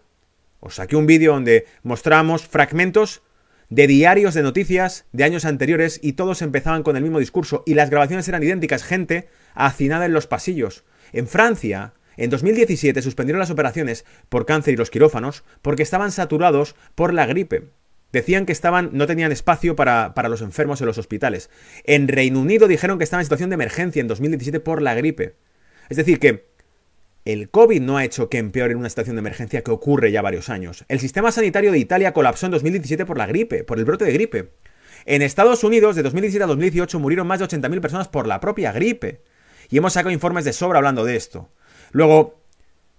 os 0.59 0.75
saqué 0.75 0.95
un 0.95 1.07
vídeo 1.07 1.33
donde 1.33 1.65
mostramos 1.81 2.45
fragmentos 2.45 3.23
de 3.69 3.87
diarios 3.87 4.35
de 4.35 4.43
noticias 4.43 5.05
de 5.13 5.23
años 5.23 5.45
anteriores 5.45 5.99
y 6.03 6.13
todos 6.13 6.43
empezaban 6.43 6.83
con 6.83 6.95
el 6.95 7.01
mismo 7.01 7.19
discurso 7.19 7.63
y 7.65 7.73
las 7.73 7.89
grabaciones 7.89 8.27
eran 8.27 8.43
idénticas, 8.43 8.83
gente 8.83 9.29
hacinada 9.55 10.05
en 10.05 10.13
los 10.13 10.27
pasillos. 10.27 10.83
En 11.15 11.29
Francia, 11.29 11.93
en 12.17 12.29
2017 12.29 13.01
suspendieron 13.01 13.39
las 13.39 13.49
operaciones 13.49 14.03
por 14.27 14.45
cáncer 14.45 14.73
y 14.73 14.77
los 14.77 14.89
quirófanos 14.89 15.45
porque 15.61 15.81
estaban 15.81 16.11
saturados 16.11 16.75
por 16.93 17.13
la 17.13 17.25
gripe. 17.25 17.69
Decían 18.11 18.45
que 18.45 18.51
estaban, 18.51 18.89
no 18.91 19.07
tenían 19.07 19.31
espacio 19.31 19.77
para, 19.77 20.11
los 20.27 20.41
enfermos 20.41 20.81
en 20.81 20.87
los 20.87 20.97
hospitales. 20.97 21.49
En 21.85 22.09
Reino 22.09 22.41
Unido 22.41 22.67
dijeron 22.67 22.97
que 22.97 23.05
estaban 23.05 23.21
en 23.21 23.27
situación 23.27 23.49
de 23.49 23.53
emergencia 23.53 24.01
en 24.01 24.09
2017 24.09 24.59
por 24.59 24.81
la 24.81 24.93
gripe. 24.93 25.35
Es 25.87 25.95
decir, 25.95 26.19
que 26.19 26.47
el 27.23 27.49
COVID 27.49 27.79
no 27.79 27.95
ha 27.95 28.03
hecho 28.03 28.29
que 28.29 28.37
empeore 28.37 28.75
una 28.75 28.89
situación 28.89 29.15
de 29.15 29.21
emergencia 29.21 29.63
que 29.63 29.71
ocurre 29.71 30.11
ya 30.11 30.21
varios 30.21 30.49
años. 30.49 30.83
El 30.89 30.99
sistema 30.99 31.31
sanitario 31.31 31.71
de 31.71 31.79
Italia 31.79 32.11
colapsó 32.11 32.47
en 32.47 32.51
2017 32.51 33.05
por 33.05 33.17
la 33.17 33.25
gripe, 33.25 33.63
por 33.63 33.79
el 33.79 33.85
brote 33.85 34.03
de 34.03 34.11
gripe. 34.11 34.49
En 35.05 35.21
Estados 35.21 35.63
Unidos, 35.63 35.95
de 35.95 36.03
2017 36.03 36.43
a 36.43 36.47
2018, 36.47 36.99
murieron 36.99 37.25
más 37.25 37.39
de 37.39 37.45
80.000 37.45 37.79
personas 37.79 38.09
por 38.09 38.27
la 38.27 38.41
propia 38.41 38.73
gripe. 38.73 39.21
Y 39.69 39.77
hemos 39.77 39.93
sacado 39.93 40.11
informes 40.11 40.45
de 40.45 40.53
sobra 40.53 40.77
hablando 40.77 41.03
de 41.03 41.15
esto. 41.15 41.49
Luego, 41.91 42.45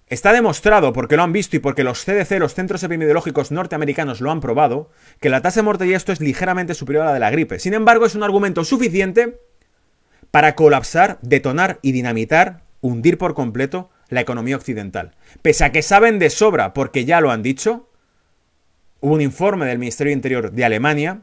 Está 0.08 0.32
demostrado, 0.32 0.92
porque 0.92 1.16
lo 1.16 1.24
han 1.24 1.32
visto 1.32 1.56
y 1.56 1.58
porque 1.58 1.82
los 1.82 2.04
CDC, 2.04 2.38
los 2.38 2.54
centros 2.54 2.80
epidemiológicos 2.84 3.50
norteamericanos, 3.50 4.20
lo 4.20 4.30
han 4.30 4.38
probado, 4.38 4.88
que 5.18 5.30
la 5.30 5.42
tasa 5.42 5.60
de 5.60 5.64
mortalidad 5.64 5.96
esto 5.96 6.12
es 6.12 6.20
ligeramente 6.20 6.74
superior 6.74 7.02
a 7.02 7.06
la 7.06 7.14
de 7.14 7.20
la 7.20 7.30
gripe. 7.32 7.58
Sin 7.58 7.74
embargo, 7.74 8.06
es 8.06 8.14
un 8.14 8.22
argumento 8.22 8.62
suficiente 8.62 9.40
para 10.30 10.54
colapsar, 10.54 11.18
detonar 11.22 11.80
y 11.82 11.90
dinamitar, 11.90 12.62
hundir 12.82 13.18
por 13.18 13.34
completo 13.34 13.90
la 14.08 14.20
economía 14.20 14.54
occidental. 14.54 15.16
Pese 15.42 15.64
a 15.64 15.72
que 15.72 15.82
saben 15.82 16.20
de 16.20 16.30
sobra, 16.30 16.72
porque 16.72 17.04
ya 17.04 17.20
lo 17.20 17.32
han 17.32 17.42
dicho, 17.42 17.90
hubo 19.00 19.14
un 19.14 19.20
informe 19.20 19.66
del 19.66 19.80
Ministerio 19.80 20.12
Interior 20.12 20.52
de 20.52 20.64
Alemania 20.64 21.22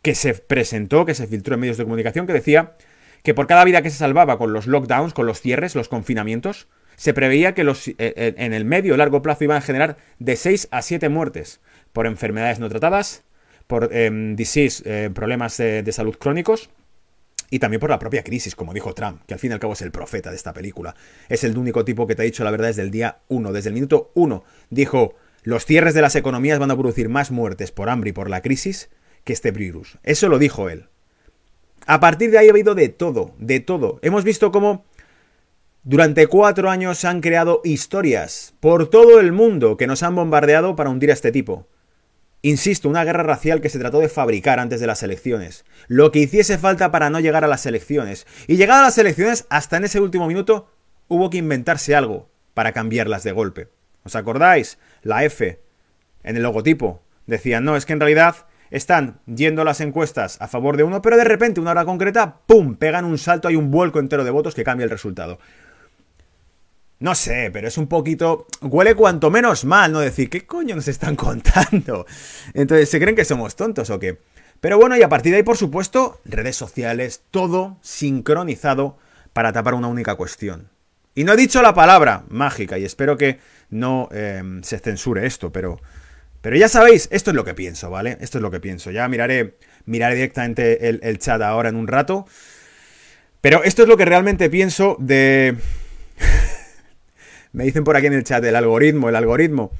que 0.00 0.14
se 0.14 0.32
presentó, 0.32 1.04
que 1.04 1.14
se 1.14 1.26
filtró 1.26 1.54
en 1.54 1.60
medios 1.60 1.76
de 1.76 1.84
comunicación, 1.84 2.26
que 2.26 2.32
decía 2.32 2.72
que 3.26 3.34
por 3.34 3.48
cada 3.48 3.64
vida 3.64 3.82
que 3.82 3.90
se 3.90 3.96
salvaba 3.96 4.38
con 4.38 4.52
los 4.52 4.68
lockdowns, 4.68 5.12
con 5.12 5.26
los 5.26 5.40
cierres, 5.40 5.74
los 5.74 5.88
confinamientos, 5.88 6.68
se 6.94 7.12
preveía 7.12 7.54
que 7.54 7.64
los, 7.64 7.88
eh, 7.88 7.94
eh, 7.98 8.34
en 8.38 8.52
el 8.52 8.64
medio 8.64 8.94
o 8.94 8.96
largo 8.96 9.20
plazo 9.20 9.42
iban 9.42 9.56
a 9.56 9.60
generar 9.60 9.96
de 10.20 10.36
6 10.36 10.68
a 10.70 10.80
7 10.80 11.08
muertes 11.08 11.60
por 11.92 12.06
enfermedades 12.06 12.60
no 12.60 12.68
tratadas, 12.68 13.24
por 13.66 13.92
em, 13.92 14.36
disease, 14.36 14.80
eh, 14.86 15.10
problemas 15.12 15.56
de, 15.56 15.90
salud 15.90 16.14
crónicos, 16.14 16.70
y 17.50 17.58
también 17.58 17.80
por 17.80 17.90
la 17.90 17.98
propia 17.98 18.22
crisis, 18.22 18.54
como 18.54 18.72
dijo 18.72 18.94
Trump, 18.94 19.22
que 19.26 19.34
al 19.34 19.40
fin 19.40 19.50
y 19.50 19.54
al 19.54 19.60
cabo 19.60 19.72
es 19.72 19.82
el 19.82 19.90
profeta 19.90 20.30
de 20.30 20.36
esta 20.36 20.52
película. 20.52 20.94
Es 21.28 21.42
el 21.42 21.58
único 21.58 21.84
tipo 21.84 22.06
que 22.06 22.14
te 22.14 22.22
ha 22.22 22.24
dicho 22.24 22.44
la 22.44 22.52
verdad 22.52 22.68
desde 22.68 22.82
el 22.82 22.92
día 22.92 23.18
1, 23.26 23.50
desde 23.50 23.70
el 23.70 23.74
minuto 23.74 24.12
1. 24.14 24.44
Dijo, 24.70 25.16
los 25.42 25.66
cierres 25.66 25.94
de 25.94 26.02
las 26.02 26.14
economías 26.14 26.60
van 26.60 26.70
a 26.70 26.76
producir 26.76 27.08
más 27.08 27.32
muertes 27.32 27.72
por 27.72 27.88
hambre 27.88 28.10
y 28.10 28.12
por 28.12 28.30
la 28.30 28.40
crisis 28.40 28.88
que 29.24 29.32
este 29.32 29.50
virus. 29.50 29.98
Eso 30.04 30.28
lo 30.28 30.38
dijo 30.38 30.70
él. 30.70 30.90
A 31.86 32.00
partir 32.00 32.30
de 32.30 32.38
ahí 32.38 32.48
ha 32.48 32.50
habido 32.50 32.74
de 32.74 32.88
todo, 32.88 33.34
de 33.38 33.60
todo. 33.60 34.00
Hemos 34.02 34.24
visto 34.24 34.50
cómo 34.50 34.84
durante 35.84 36.26
cuatro 36.26 36.68
años 36.68 36.98
se 36.98 37.06
han 37.06 37.20
creado 37.20 37.60
historias 37.62 38.54
por 38.58 38.90
todo 38.90 39.20
el 39.20 39.30
mundo 39.30 39.76
que 39.76 39.86
nos 39.86 40.02
han 40.02 40.16
bombardeado 40.16 40.74
para 40.74 40.90
hundir 40.90 41.10
a 41.10 41.12
este 41.12 41.30
tipo. 41.30 41.68
Insisto, 42.42 42.88
una 42.88 43.04
guerra 43.04 43.22
racial 43.22 43.60
que 43.60 43.68
se 43.68 43.78
trató 43.78 44.00
de 44.00 44.08
fabricar 44.08 44.58
antes 44.58 44.80
de 44.80 44.88
las 44.88 45.04
elecciones. 45.04 45.64
Lo 45.86 46.10
que 46.10 46.18
hiciese 46.18 46.58
falta 46.58 46.90
para 46.90 47.08
no 47.08 47.20
llegar 47.20 47.44
a 47.44 47.48
las 47.48 47.66
elecciones. 47.66 48.26
Y 48.48 48.56
llegado 48.56 48.80
a 48.80 48.86
las 48.86 48.98
elecciones, 48.98 49.46
hasta 49.48 49.76
en 49.76 49.84
ese 49.84 50.00
último 50.00 50.26
minuto, 50.26 50.68
hubo 51.06 51.30
que 51.30 51.38
inventarse 51.38 51.94
algo 51.94 52.28
para 52.52 52.72
cambiarlas 52.72 53.22
de 53.22 53.32
golpe. 53.32 53.68
¿Os 54.02 54.16
acordáis? 54.16 54.78
La 55.02 55.24
F 55.24 55.60
en 56.24 56.36
el 56.36 56.42
logotipo. 56.42 57.00
Decían, 57.26 57.64
no, 57.64 57.76
es 57.76 57.86
que 57.86 57.92
en 57.92 58.00
realidad 58.00 58.46
están 58.70 59.20
yendo 59.26 59.64
las 59.64 59.80
encuestas 59.80 60.36
a 60.40 60.48
favor 60.48 60.76
de 60.76 60.82
uno, 60.82 61.02
pero 61.02 61.16
de 61.16 61.24
repente, 61.24 61.60
una 61.60 61.72
hora 61.72 61.84
concreta, 61.84 62.40
¡pum! 62.46 62.76
pegan 62.76 63.04
un 63.04 63.18
salto, 63.18 63.48
hay 63.48 63.56
un 63.56 63.70
vuelco 63.70 63.98
entero 63.98 64.24
de 64.24 64.30
votos 64.30 64.54
que 64.54 64.64
cambia 64.64 64.84
el 64.84 64.90
resultado. 64.90 65.38
No 66.98 67.14
sé, 67.14 67.50
pero 67.52 67.68
es 67.68 67.76
un 67.76 67.88
poquito. 67.88 68.46
Huele 68.62 68.94
cuanto 68.94 69.30
menos 69.30 69.64
mal, 69.66 69.92
¿no? 69.92 70.00
Decir, 70.00 70.30
¿qué 70.30 70.46
coño 70.46 70.74
nos 70.74 70.88
están 70.88 71.14
contando? 71.16 72.06
Entonces, 72.54 72.88
¿se 72.88 72.98
creen 72.98 73.16
que 73.16 73.24
somos 73.24 73.54
tontos 73.54 73.90
o 73.90 73.98
qué? 73.98 74.18
Pero 74.60 74.78
bueno, 74.78 74.96
y 74.96 75.02
a 75.02 75.08
partir 75.08 75.32
de 75.32 75.38
ahí, 75.38 75.42
por 75.42 75.58
supuesto, 75.58 76.20
redes 76.24 76.56
sociales, 76.56 77.22
todo 77.30 77.76
sincronizado 77.82 78.96
para 79.34 79.52
tapar 79.52 79.74
una 79.74 79.88
única 79.88 80.14
cuestión. 80.14 80.70
Y 81.14 81.24
no 81.24 81.34
he 81.34 81.36
dicho 81.36 81.60
la 81.60 81.74
palabra 81.74 82.24
mágica, 82.28 82.78
y 82.78 82.84
espero 82.84 83.18
que 83.18 83.38
no 83.68 84.08
em, 84.12 84.62
se 84.62 84.78
censure 84.78 85.26
esto, 85.26 85.52
pero. 85.52 85.80
Pero 86.46 86.58
ya 86.58 86.68
sabéis, 86.68 87.08
esto 87.10 87.30
es 87.30 87.34
lo 87.34 87.44
que 87.44 87.54
pienso, 87.54 87.90
¿vale? 87.90 88.18
Esto 88.20 88.38
es 88.38 88.42
lo 88.42 88.52
que 88.52 88.60
pienso. 88.60 88.92
Ya 88.92 89.08
miraré, 89.08 89.56
miraré 89.84 90.14
directamente 90.14 90.88
el 90.88 91.18
chat 91.18 91.42
ahora 91.42 91.70
en 91.70 91.74
un 91.74 91.88
rato. 91.88 92.24
Pero 93.40 93.64
esto 93.64 93.82
es 93.82 93.88
lo 93.88 93.96
que 93.96 94.04
realmente 94.04 94.48
pienso 94.48 94.96
de. 95.00 95.56
Me 97.52 97.64
dicen 97.64 97.82
por 97.82 97.96
aquí 97.96 98.06
en 98.06 98.12
el 98.12 98.22
chat 98.22 98.44
el 98.44 98.54
algoritmo, 98.54 99.08
el 99.08 99.16
algoritmo. 99.16 99.72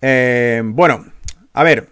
Eh, 0.00 0.62
bueno, 0.64 1.04
a 1.52 1.64
ver. 1.64 1.88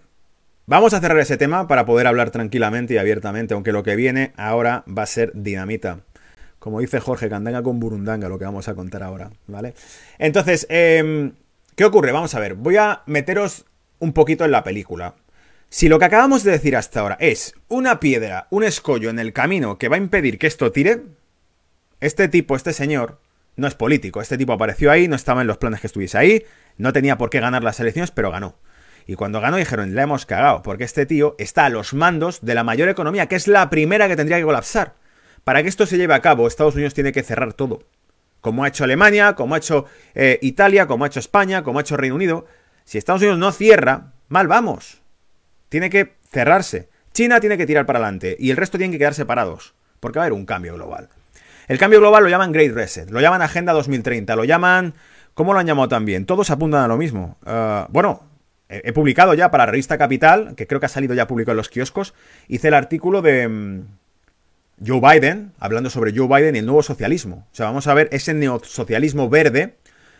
Vamos 0.66 0.94
a 0.94 1.00
cerrar 1.00 1.18
ese 1.18 1.36
tema 1.36 1.66
para 1.66 1.84
poder 1.84 2.06
hablar 2.06 2.30
tranquilamente 2.30 2.94
y 2.94 2.98
abiertamente, 2.98 3.54
aunque 3.54 3.72
lo 3.72 3.82
que 3.82 3.96
viene 3.96 4.34
ahora 4.36 4.84
va 4.86 5.02
a 5.02 5.06
ser 5.06 5.32
dinamita. 5.34 5.98
Como 6.58 6.80
dice 6.80 7.00
Jorge, 7.00 7.28
Candanga 7.28 7.62
con 7.62 7.78
Burundanga, 7.80 8.28
lo 8.28 8.38
que 8.38 8.44
vamos 8.44 8.68
a 8.68 8.74
contar 8.74 9.02
ahora, 9.02 9.30
¿vale? 9.46 9.74
Entonces, 10.18 10.66
em, 10.70 11.32
¿qué 11.76 11.84
ocurre? 11.84 12.12
Vamos 12.12 12.34
a 12.34 12.40
ver, 12.40 12.54
voy 12.54 12.76
a 12.76 13.02
meteros 13.06 13.64
un 14.00 14.12
poquito 14.12 14.44
en 14.44 14.50
la 14.50 14.64
película. 14.64 15.14
Si 15.68 15.88
lo 15.88 15.98
que 15.98 16.06
acabamos 16.06 16.44
de 16.44 16.52
decir 16.52 16.76
hasta 16.76 17.00
ahora 17.00 17.16
es 17.20 17.54
una 17.68 18.00
piedra, 18.00 18.48
un 18.50 18.64
escollo 18.64 19.10
en 19.10 19.18
el 19.18 19.32
camino 19.32 19.78
que 19.78 19.88
va 19.88 19.96
a 19.96 20.00
impedir 20.00 20.38
que 20.38 20.46
esto 20.46 20.72
tire, 20.72 21.02
este 22.00 22.28
tipo, 22.28 22.56
este 22.56 22.72
señor, 22.72 23.18
no 23.58 23.66
es 23.66 23.74
político. 23.74 24.22
Este 24.22 24.38
tipo 24.38 24.52
apareció 24.52 24.90
ahí, 24.90 25.08
no 25.08 25.16
estaba 25.16 25.42
en 25.42 25.46
los 25.46 25.58
planes 25.58 25.80
que 25.80 25.88
estuviese 25.88 26.16
ahí, 26.16 26.44
no 26.78 26.92
tenía 26.92 27.18
por 27.18 27.28
qué 27.28 27.40
ganar 27.40 27.62
las 27.62 27.80
elecciones, 27.80 28.10
pero 28.10 28.30
ganó. 28.30 28.56
Y 29.06 29.14
cuando 29.14 29.40
ganó 29.40 29.56
dijeron, 29.56 29.94
le 29.94 30.02
hemos 30.02 30.26
cagado, 30.26 30.62
porque 30.62 30.84
este 30.84 31.06
tío 31.06 31.34
está 31.38 31.66
a 31.66 31.70
los 31.70 31.92
mandos 31.92 32.40
de 32.42 32.54
la 32.54 32.62
mayor 32.62 32.88
economía, 32.88 33.26
que 33.26 33.36
es 33.36 33.48
la 33.48 33.68
primera 33.68 34.06
que 34.06 34.16
tendría 34.16 34.38
que 34.38 34.44
colapsar. 34.44 34.94
Para 35.48 35.62
que 35.62 35.70
esto 35.70 35.86
se 35.86 35.96
lleve 35.96 36.12
a 36.12 36.20
cabo, 36.20 36.46
Estados 36.46 36.74
Unidos 36.74 36.92
tiene 36.92 37.10
que 37.10 37.22
cerrar 37.22 37.54
todo. 37.54 37.82
Como 38.42 38.64
ha 38.64 38.68
hecho 38.68 38.84
Alemania, 38.84 39.34
como 39.34 39.54
ha 39.54 39.56
hecho 39.56 39.86
eh, 40.14 40.38
Italia, 40.42 40.86
como 40.86 41.04
ha 41.04 41.06
hecho 41.06 41.20
España, 41.20 41.62
como 41.62 41.78
ha 41.78 41.80
hecho 41.80 41.96
Reino 41.96 42.16
Unido. 42.16 42.44
Si 42.84 42.98
Estados 42.98 43.22
Unidos 43.22 43.38
no 43.38 43.50
cierra, 43.50 44.12
mal 44.28 44.46
vamos. 44.46 45.00
Tiene 45.70 45.88
que 45.88 46.16
cerrarse. 46.30 46.90
China 47.14 47.40
tiene 47.40 47.56
que 47.56 47.64
tirar 47.64 47.86
para 47.86 47.98
adelante 47.98 48.36
y 48.38 48.50
el 48.50 48.58
resto 48.58 48.76
tiene 48.76 48.92
que 48.92 48.98
quedar 48.98 49.14
separados, 49.14 49.72
porque 50.00 50.18
va 50.18 50.24
a 50.24 50.26
haber 50.26 50.38
un 50.38 50.44
cambio 50.44 50.74
global. 50.74 51.08
El 51.66 51.78
cambio 51.78 52.00
global 52.00 52.24
lo 52.24 52.28
llaman 52.28 52.52
Great 52.52 52.74
Reset, 52.74 53.08
lo 53.08 53.22
llaman 53.22 53.40
Agenda 53.40 53.72
2030, 53.72 54.36
lo 54.36 54.44
llaman... 54.44 54.92
¿Cómo 55.32 55.54
lo 55.54 55.60
han 55.60 55.66
llamado 55.66 55.88
también? 55.88 56.26
Todos 56.26 56.50
apuntan 56.50 56.82
a 56.82 56.88
lo 56.88 56.98
mismo. 56.98 57.38
Ah, 57.46 57.86
bueno, 57.88 58.22
he, 58.68 58.92
publicado 58.92 59.32
ya 59.32 59.50
para 59.50 59.64
la 59.64 59.70
revista 59.70 59.96
Capital, 59.96 60.54
que 60.56 60.66
creo 60.66 60.78
que 60.78 60.84
ha 60.84 60.90
salido 60.90 61.14
ya 61.14 61.26
público 61.26 61.52
en 61.52 61.56
los 61.56 61.70
kioscos, 61.70 62.12
hice 62.48 62.68
el 62.68 62.74
artículo 62.74 63.22
de 63.22 63.48
mm, 63.48 63.86
Joe 64.84 65.00
Biden, 65.00 65.52
hablando 65.58 65.90
sobre 65.90 66.16
Joe 66.16 66.28
Biden 66.28 66.56
y 66.56 66.60
el 66.60 66.66
nuevo 66.66 66.82
socialismo. 66.82 67.46
O 67.50 67.54
sea, 67.54 67.66
vamos 67.66 67.86
a 67.86 67.94
ver 67.94 68.08
ese 68.12 68.34
neosocialismo 68.34 69.28
verde 69.28 69.76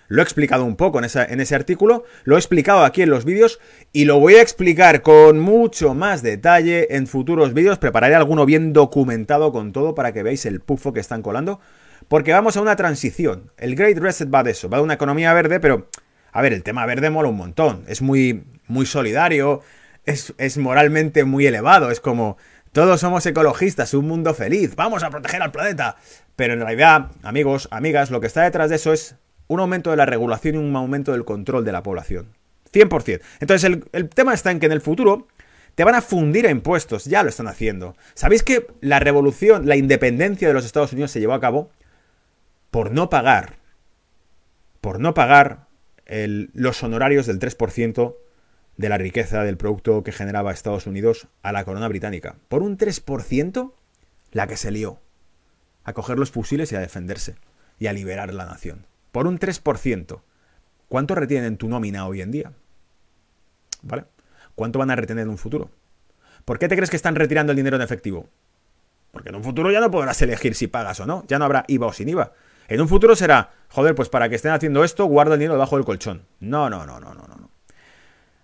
lo 0.08 0.22
he 0.22 0.24
explicado 0.24 0.64
un 0.64 0.76
poco 0.76 0.98
en, 0.98 1.04
ese 1.04 1.54
artículo, 1.54 2.04
lo 2.24 2.36
he 2.36 2.38
explicado 2.38 2.82
aquí 2.84 3.02
en 3.02 3.10
los 3.10 3.26
vídeos 3.26 3.60
y 3.92 4.06
lo 4.06 4.18
voy 4.18 4.36
a 4.36 4.42
explicar 4.42 5.02
con 5.02 5.38
mucho 5.38 5.92
más 5.92 6.22
detalle 6.22 6.96
en 6.96 7.06
futuros 7.06 7.52
vídeos. 7.52 7.78
Prepararé 7.78 8.14
alguno 8.14 8.46
bien 8.46 8.72
documentado 8.72 9.52
con 9.52 9.72
todo 9.72 9.94
para 9.94 10.12
que 10.12 10.22
veáis 10.22 10.46
el 10.46 10.60
pufo 10.60 10.94
que 10.94 11.00
están 11.00 11.20
colando. 11.20 11.60
Porque 12.08 12.32
vamos 12.32 12.56
a 12.56 12.62
una 12.62 12.74
transición. 12.74 13.52
El 13.58 13.76
Great 13.76 13.98
Reset 13.98 14.34
va 14.34 14.42
de 14.42 14.52
eso, 14.52 14.70
va 14.70 14.78
de 14.78 14.84
una 14.84 14.94
economía 14.94 15.32
verde, 15.34 15.60
pero... 15.60 15.88
A 16.30 16.42
ver, 16.42 16.52
el 16.52 16.62
tema 16.62 16.86
verde 16.86 17.10
mola 17.10 17.28
un 17.28 17.36
montón. 17.36 17.84
Es 17.88 18.00
muy, 18.00 18.44
muy 18.66 18.86
solidario, 18.86 19.62
es, 20.04 20.34
es 20.38 20.56
moralmente 20.56 21.24
muy 21.24 21.46
elevado. 21.46 21.90
Es 21.90 22.00
como, 22.00 22.36
todos 22.72 23.00
somos 23.00 23.24
ecologistas, 23.26 23.94
un 23.94 24.06
mundo 24.06 24.34
feliz, 24.34 24.76
vamos 24.76 25.02
a 25.02 25.10
proteger 25.10 25.42
al 25.42 25.52
planeta. 25.52 25.96
Pero 26.36 26.54
en 26.54 26.60
realidad, 26.60 27.10
amigos, 27.22 27.68
amigas, 27.70 28.10
lo 28.10 28.20
que 28.20 28.26
está 28.26 28.42
detrás 28.42 28.70
de 28.70 28.76
eso 28.76 28.92
es 28.92 29.16
un 29.48 29.60
aumento 29.60 29.90
de 29.90 29.96
la 29.96 30.06
regulación 30.06 30.54
y 30.54 30.58
un 30.58 30.76
aumento 30.76 31.12
del 31.12 31.24
control 31.24 31.64
de 31.64 31.72
la 31.72 31.82
población. 31.82 32.28
100%. 32.72 33.20
Entonces 33.40 33.80
el, 33.92 34.08
tema 34.10 34.34
está 34.34 34.50
en 34.50 34.60
que 34.60 34.66
en 34.66 34.72
el 34.72 34.80
futuro 34.80 35.26
te 35.74 35.84
van 35.84 35.94
a 35.94 36.02
fundir 36.02 36.46
a 36.46 36.50
impuestos, 36.50 37.06
ya 37.06 37.22
lo 37.22 37.28
están 37.28 37.48
haciendo. 37.48 37.96
¿Sabéis 38.14 38.42
que 38.42 38.66
la 38.80 39.00
revolución, 39.00 39.66
la 39.66 39.76
independencia 39.76 40.48
de 40.48 40.54
los 40.54 40.64
Estados 40.64 40.92
Unidos 40.92 41.10
se 41.10 41.20
llevó 41.20 41.34
a 41.34 41.40
cabo 41.40 41.70
por 42.70 42.90
no 42.90 43.08
pagar, 43.08 43.56
por 44.80 45.00
no 45.00 45.14
pagar 45.14 45.66
los 46.06 46.82
honorarios 46.82 47.26
del 47.26 47.38
3% 47.38 48.14
de 48.78 48.88
la 48.88 48.96
riqueza 48.96 49.44
del 49.44 49.58
producto 49.58 50.02
que 50.02 50.12
generaba 50.12 50.52
Estados 50.52 50.86
Unidos 50.86 51.28
a 51.42 51.52
la 51.52 51.64
corona 51.64 51.88
británica? 51.88 52.36
Por 52.48 52.62
un 52.62 52.78
3%, 52.78 53.72
la 54.32 54.46
que 54.46 54.56
se 54.56 54.70
lió. 54.70 55.00
A 55.84 55.92
coger 55.92 56.18
los 56.18 56.30
fusiles 56.30 56.72
y 56.72 56.76
a 56.76 56.80
defenderse. 56.80 57.36
Y 57.78 57.88
a 57.88 57.92
liberar 57.92 58.32
la 58.32 58.46
nación 58.46 58.86
por 59.12 59.26
un 59.26 59.38
3%, 59.38 60.20
¿cuánto 60.88 61.14
retienen 61.14 61.56
tu 61.56 61.68
nómina 61.68 62.06
hoy 62.06 62.20
en 62.20 62.30
día? 62.30 62.52
¿Vale? 63.82 64.04
¿Cuánto 64.54 64.78
van 64.78 64.90
a 64.90 64.96
retener 64.96 65.22
en 65.22 65.30
un 65.30 65.38
futuro? 65.38 65.70
¿Por 66.44 66.58
qué 66.58 66.68
te 66.68 66.76
crees 66.76 66.90
que 66.90 66.96
están 66.96 67.14
retirando 67.14 67.52
el 67.52 67.56
dinero 67.56 67.76
en 67.76 67.82
efectivo? 67.82 68.28
Porque 69.10 69.30
en 69.30 69.34
un 69.34 69.44
futuro 69.44 69.70
ya 69.70 69.80
no 69.80 69.90
podrás 69.90 70.20
elegir 70.22 70.54
si 70.54 70.66
pagas 70.66 71.00
o 71.00 71.06
no, 71.06 71.24
ya 71.26 71.38
no 71.38 71.44
habrá 71.44 71.64
IVA 71.68 71.86
o 71.86 71.92
sin 71.92 72.08
IVA. 72.08 72.32
En 72.68 72.80
un 72.80 72.88
futuro 72.88 73.16
será, 73.16 73.50
joder, 73.70 73.94
pues 73.94 74.08
para 74.08 74.28
que 74.28 74.36
estén 74.36 74.52
haciendo 74.52 74.84
esto, 74.84 75.06
guarda 75.06 75.34
el 75.34 75.40
dinero 75.40 75.54
debajo 75.54 75.76
del 75.76 75.84
colchón. 75.84 76.26
No, 76.40 76.68
no, 76.68 76.84
no, 76.86 77.00
no, 77.00 77.14
no, 77.14 77.26
no. 77.26 77.47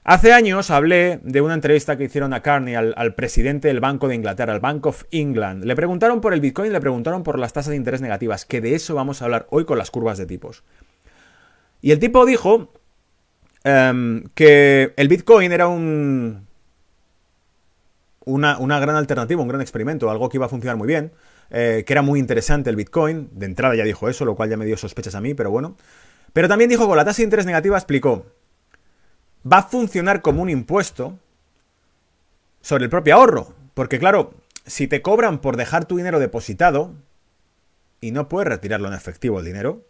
Hace 0.06 0.34
años 0.34 0.70
hablé 0.70 1.18
de 1.22 1.40
una 1.40 1.54
entrevista 1.54 1.96
que 1.96 2.04
hicieron 2.04 2.34
a 2.34 2.42
Carney, 2.42 2.74
al, 2.74 3.14
presidente 3.14 3.68
del 3.68 3.80
Banco 3.80 4.06
de 4.06 4.14
Inglaterra, 4.14 4.52
al 4.52 4.60
Bank 4.60 4.84
of 4.84 5.04
England. 5.10 5.64
Le 5.64 5.74
preguntaron 5.74 6.20
por 6.20 6.34
el 6.34 6.42
Bitcoin, 6.42 6.74
le 6.74 6.80
preguntaron 6.80 7.22
por 7.22 7.38
las 7.38 7.54
tasas 7.54 7.70
de 7.70 7.76
interés 7.76 8.02
negativas, 8.02 8.44
que 8.44 8.60
de 8.60 8.74
eso 8.74 8.94
vamos 8.94 9.22
a 9.22 9.24
hablar 9.24 9.46
hoy 9.48 9.64
con 9.64 9.78
las 9.78 9.90
curvas 9.90 10.18
de 10.18 10.26
tipos. 10.26 10.62
Y 11.80 11.90
el 11.90 12.00
tipo 12.00 12.26
dijo 12.26 12.70
em, 13.64 14.24
que 14.34 14.92
el 14.98 15.08
Bitcoin 15.08 15.52
era 15.52 15.68
un, 15.68 16.48
una, 18.26 18.80
gran 18.80 18.96
alternativa, 18.96 19.40
un 19.40 19.48
gran 19.48 19.62
experimento, 19.62 20.10
algo 20.10 20.28
que 20.28 20.36
iba 20.36 20.44
a 20.44 20.50
funcionar 20.50 20.76
muy 20.76 20.86
bien, 20.86 21.12
eh, 21.48 21.82
que 21.86 21.92
era 21.94 22.02
muy 22.02 22.20
interesante 22.20 22.68
el 22.68 22.76
Bitcoin. 22.76 23.30
De 23.32 23.46
entrada 23.46 23.74
ya 23.74 23.84
dijo 23.84 24.10
eso, 24.10 24.26
lo 24.26 24.36
cual 24.36 24.50
ya 24.50 24.58
me 24.58 24.66
dio 24.66 24.76
sospechas 24.76 25.14
a 25.14 25.22
mí, 25.22 25.32
pero 25.32 25.50
bueno. 25.50 25.78
Pero 26.34 26.46
también 26.46 26.68
dijo 26.68 26.86
con 26.86 26.98
la 26.98 27.06
tasa 27.06 27.18
de 27.18 27.24
interés 27.24 27.46
negativa 27.46 27.78
explicó 27.78 28.26
va 29.50 29.58
a 29.58 29.62
funcionar 29.62 30.22
como 30.22 30.42
un 30.42 30.50
impuesto 30.50 31.18
sobre 32.60 32.84
el 32.84 32.90
propio 32.90 33.14
ahorro. 33.14 33.54
Porque 33.74 33.98
claro, 33.98 34.34
si 34.66 34.88
te 34.88 35.02
cobran 35.02 35.40
por 35.40 35.56
dejar 35.56 35.84
tu 35.84 35.96
dinero 35.96 36.18
depositado 36.18 36.94
y 38.00 38.10
no 38.12 38.28
puedes 38.28 38.48
retirarlo 38.48 38.88
en 38.88 38.94
efectivo 38.94 39.38
el 39.38 39.44
dinero, 39.44 39.84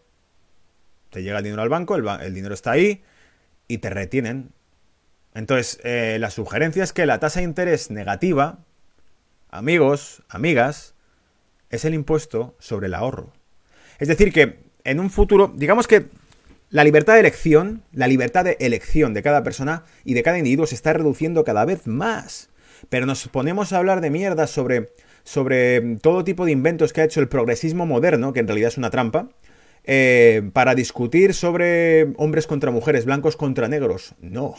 te 1.11 1.23
llega 1.23 1.39
el 1.39 1.45
dinero 1.45 1.63
al 1.63 1.69
banco, 1.69 1.97
el, 1.97 2.35
dinero 2.35 2.55
está 2.55 2.73
ahí 2.73 3.03
y 3.69 3.79
te 3.79 3.91
retienen. 3.91 4.51
Entonces, 5.35 5.81
eh, 5.85 6.17
la 6.19 6.31
sugerencia 6.31 6.83
es 6.83 6.93
que 6.93 7.07
la 7.07 7.21
tasa 7.21 7.41
de 7.41 7.45
interés 7.45 7.91
negativa, 7.91 8.59
amigos, 9.51 10.23
amigas, 10.29 10.95
es 11.71 11.85
el 11.85 11.95
impuesto 11.95 12.57
sobre 12.59 12.87
el 12.87 12.95
ahorro. 12.95 13.33
Es 13.99 14.09
decir, 14.09 14.33
que 14.33 14.65
en 14.85 15.01
un 15.01 15.11
futuro, 15.11 15.53
digamos 15.55 15.87
que 15.87 16.09
la 16.71 16.85
libertad 16.85 17.15
de 17.15 17.21
elección, 17.21 17.83
la 17.93 18.09
libertad 18.09 18.45
de 18.45 18.57
elección 18.61 19.15
de 19.15 19.23
cada 19.23 19.43
persona 19.43 19.85
y 20.05 20.15
de 20.15 20.23
cada 20.23 20.39
individuo 20.39 20.67
se 20.67 20.75
está 20.75 20.93
reduciendo 20.93 21.45
cada 21.45 21.65
vez 21.65 21.87
más. 21.87 22.51
Pero 22.89 23.07
nos 23.07 23.29
ponemos 23.29 23.73
a 23.73 23.79
hablar 23.79 24.01
de 24.01 24.11
mierda 24.11 24.47
sobre, 24.47 24.93
sobre 25.23 25.97
todo 26.03 26.25
tipo 26.25 26.45
de 26.45 26.53
inventos 26.53 26.93
que 26.93 27.01
ha 27.01 27.05
hecho 27.05 27.21
el 27.21 27.29
progresismo 27.29 27.87
moderno, 27.87 28.33
que 28.33 28.41
en 28.41 28.49
realidad 28.49 28.69
es 28.69 28.79
una 28.79 28.91
trampa, 28.91 29.31
eh, 29.85 30.51
para 30.53 30.75
discutir 30.75 31.35
sobre 31.35 32.15
hombres 32.17 32.47
contra 32.47 32.71
mujeres, 32.71 33.05
blancos 33.05 33.37
contra 33.37 33.69
negros. 33.69 34.15
No. 34.21 34.55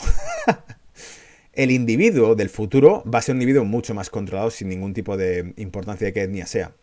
el 1.53 1.71
individuo 1.71 2.35
del 2.35 2.49
futuro 2.49 3.03
va 3.11 3.19
a 3.19 3.21
ser 3.21 3.35
un 3.35 3.41
individuo 3.41 3.65
mucho 3.65 3.93
más 3.93 4.09
controlado 4.09 4.51
sin 4.51 4.69
ningún 4.69 4.93
tipo 4.93 5.17
de 5.17 5.53
importancia 5.57 6.05
de 6.05 6.13
qué 6.13 6.23
etnia 6.23 6.45
sea. 6.45 6.73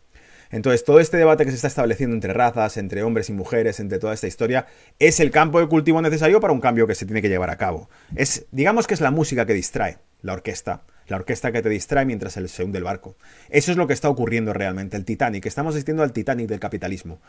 Entonces, 0.53 0.85
todo 0.85 0.99
este 0.99 1.17
debate 1.17 1.45
que 1.45 1.49
se 1.49 1.55
está 1.55 1.67
estableciendo 1.67 2.13
entre 2.13 2.31
razas, 2.31 2.77
entre 2.77 3.01
hombres 3.01 3.27
y 3.27 3.33
mujeres, 3.33 3.79
entre 3.79 3.97
toda 3.97 4.13
esta 4.13 4.27
historia, 4.27 4.67
es 4.99 5.19
el 5.19 5.31
campo 5.31 5.59
de 5.59 5.67
cultivo 5.67 5.99
necesario 5.99 6.39
para 6.39 6.53
un 6.53 6.61
cambio 6.61 6.85
que 6.85 6.93
se 6.93 7.07
tiene 7.07 7.23
que 7.23 7.29
llevar 7.29 7.49
a 7.49 7.57
cabo. 7.57 7.89
Es, 8.15 8.45
digamos 8.51 8.85
que 8.85 8.93
es 8.93 9.01
la 9.01 9.09
música 9.09 9.47
que 9.47 9.53
distrae, 9.55 9.97
la 10.21 10.33
orquesta. 10.33 10.83
La 11.07 11.17
orquesta 11.17 11.51
que 11.51 11.63
te 11.63 11.69
distrae 11.69 12.05
mientras 12.05 12.33
se 12.33 12.63
hunde 12.63 12.77
el 12.77 12.83
barco. 12.83 13.17
Eso 13.49 13.71
es 13.71 13.77
lo 13.77 13.87
que 13.87 13.93
está 13.93 14.09
ocurriendo 14.09 14.53
realmente, 14.53 14.95
el 14.95 15.05
Titanic. 15.05 15.43
Estamos 15.47 15.73
asistiendo 15.73 16.03
al 16.03 16.13
Titanic 16.13 16.47
del 16.47 16.59
capitalismo. 16.59 17.19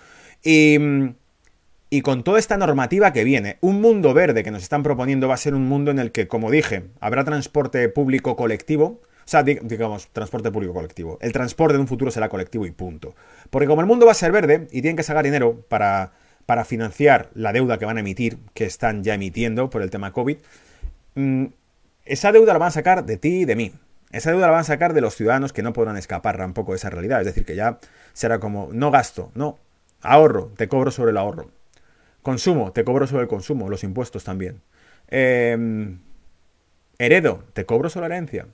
Y, 0.42 0.78
y 1.88 2.02
con 2.02 2.24
toda 2.24 2.38
esta 2.38 2.58
normativa 2.58 3.14
que 3.14 3.24
viene, 3.24 3.56
un 3.62 3.80
mundo 3.80 4.12
verde 4.12 4.44
que 4.44 4.50
nos 4.50 4.62
están 4.62 4.82
proponiendo 4.82 5.28
va 5.28 5.34
a 5.34 5.38
ser 5.38 5.54
un 5.54 5.66
mundo 5.66 5.90
en 5.90 5.98
el 5.98 6.12
que, 6.12 6.28
como 6.28 6.50
dije, 6.50 6.84
habrá 7.00 7.24
transporte 7.24 7.88
público 7.88 8.37
colectivo, 8.37 9.00
o 9.24 9.28
sea, 9.28 9.42
digamos, 9.42 10.08
transporte 10.08 10.50
público 10.50 10.74
colectivo. 10.74 11.18
El 11.22 11.32
transporte 11.32 11.74
de 11.74 11.80
un 11.80 11.88
futuro 11.88 12.10
será 12.10 12.28
colectivo 12.28 12.66
y 12.66 12.70
punto. 12.72 13.14
Porque 13.50 13.66
como 13.66 13.80
el 13.80 13.87
mundo 13.87 14.04
va 14.04 14.12
a 14.12 14.14
ser 14.14 14.32
verde 14.32 14.68
y 14.70 14.82
tienen 14.82 14.96
que 14.96 15.02
sacar 15.02 15.24
dinero 15.24 15.64
para, 15.68 16.12
para 16.46 16.64
financiar 16.64 17.30
la 17.34 17.52
deuda 17.52 17.78
que 17.78 17.87
van 17.87 17.96
a 17.96 18.00
emitir, 18.00 18.38
que 18.52 18.64
están 18.64 19.02
ya 19.02 19.14
emitiendo 19.14 19.70
por 19.70 19.82
el 19.82 19.90
tema 19.90 20.12
COVID, 20.12 20.37
mm, 21.14 21.44
esa 22.04 22.32
deuda 22.32 22.52
la 22.52 22.58
van 22.58 22.68
a 22.68 22.72
sacar 22.72 23.06
de 23.06 23.16
ti 23.16 23.40
y 23.40 23.44
de 23.46 23.56
mí. 23.56 23.72
Esa 24.12 24.30
deuda 24.30 24.46
la 24.46 24.52
van 24.52 24.60
a 24.60 24.64
sacar 24.64 24.92
de 24.92 25.00
los 25.00 25.16
ciudadanos 25.16 25.52
que 25.52 25.62
no 25.62 25.72
podrán 25.72 25.96
escapar 25.96 26.37
tampoco 26.37 26.72
de 26.72 26.76
esa 26.76 26.90
realidad. 26.90 27.20
Es 27.20 27.26
decir, 27.26 27.44
que 27.44 27.56
ya 27.56 27.78
será 28.12 28.38
como, 28.38 28.68
no 28.72 28.90
gasto, 28.90 29.32
no, 29.34 29.58
ahorro, 30.02 30.52
te 30.56 30.68
cobro 30.68 30.90
sobre 30.90 31.12
el 31.12 31.16
ahorro. 31.16 31.50
Consumo, 32.22 32.72
te 32.72 32.84
cobro 32.84 33.06
sobre 33.06 33.22
el 33.22 33.28
consumo, 33.28 33.68
los 33.68 33.84
impuestos 33.84 34.22
también. 34.22 34.60
Em, 35.08 35.98
heredo, 36.98 37.42
te 37.54 37.66
cobro 37.66 37.88
sobre 37.88 38.08
la 38.08 38.16
herencia. 38.16 38.46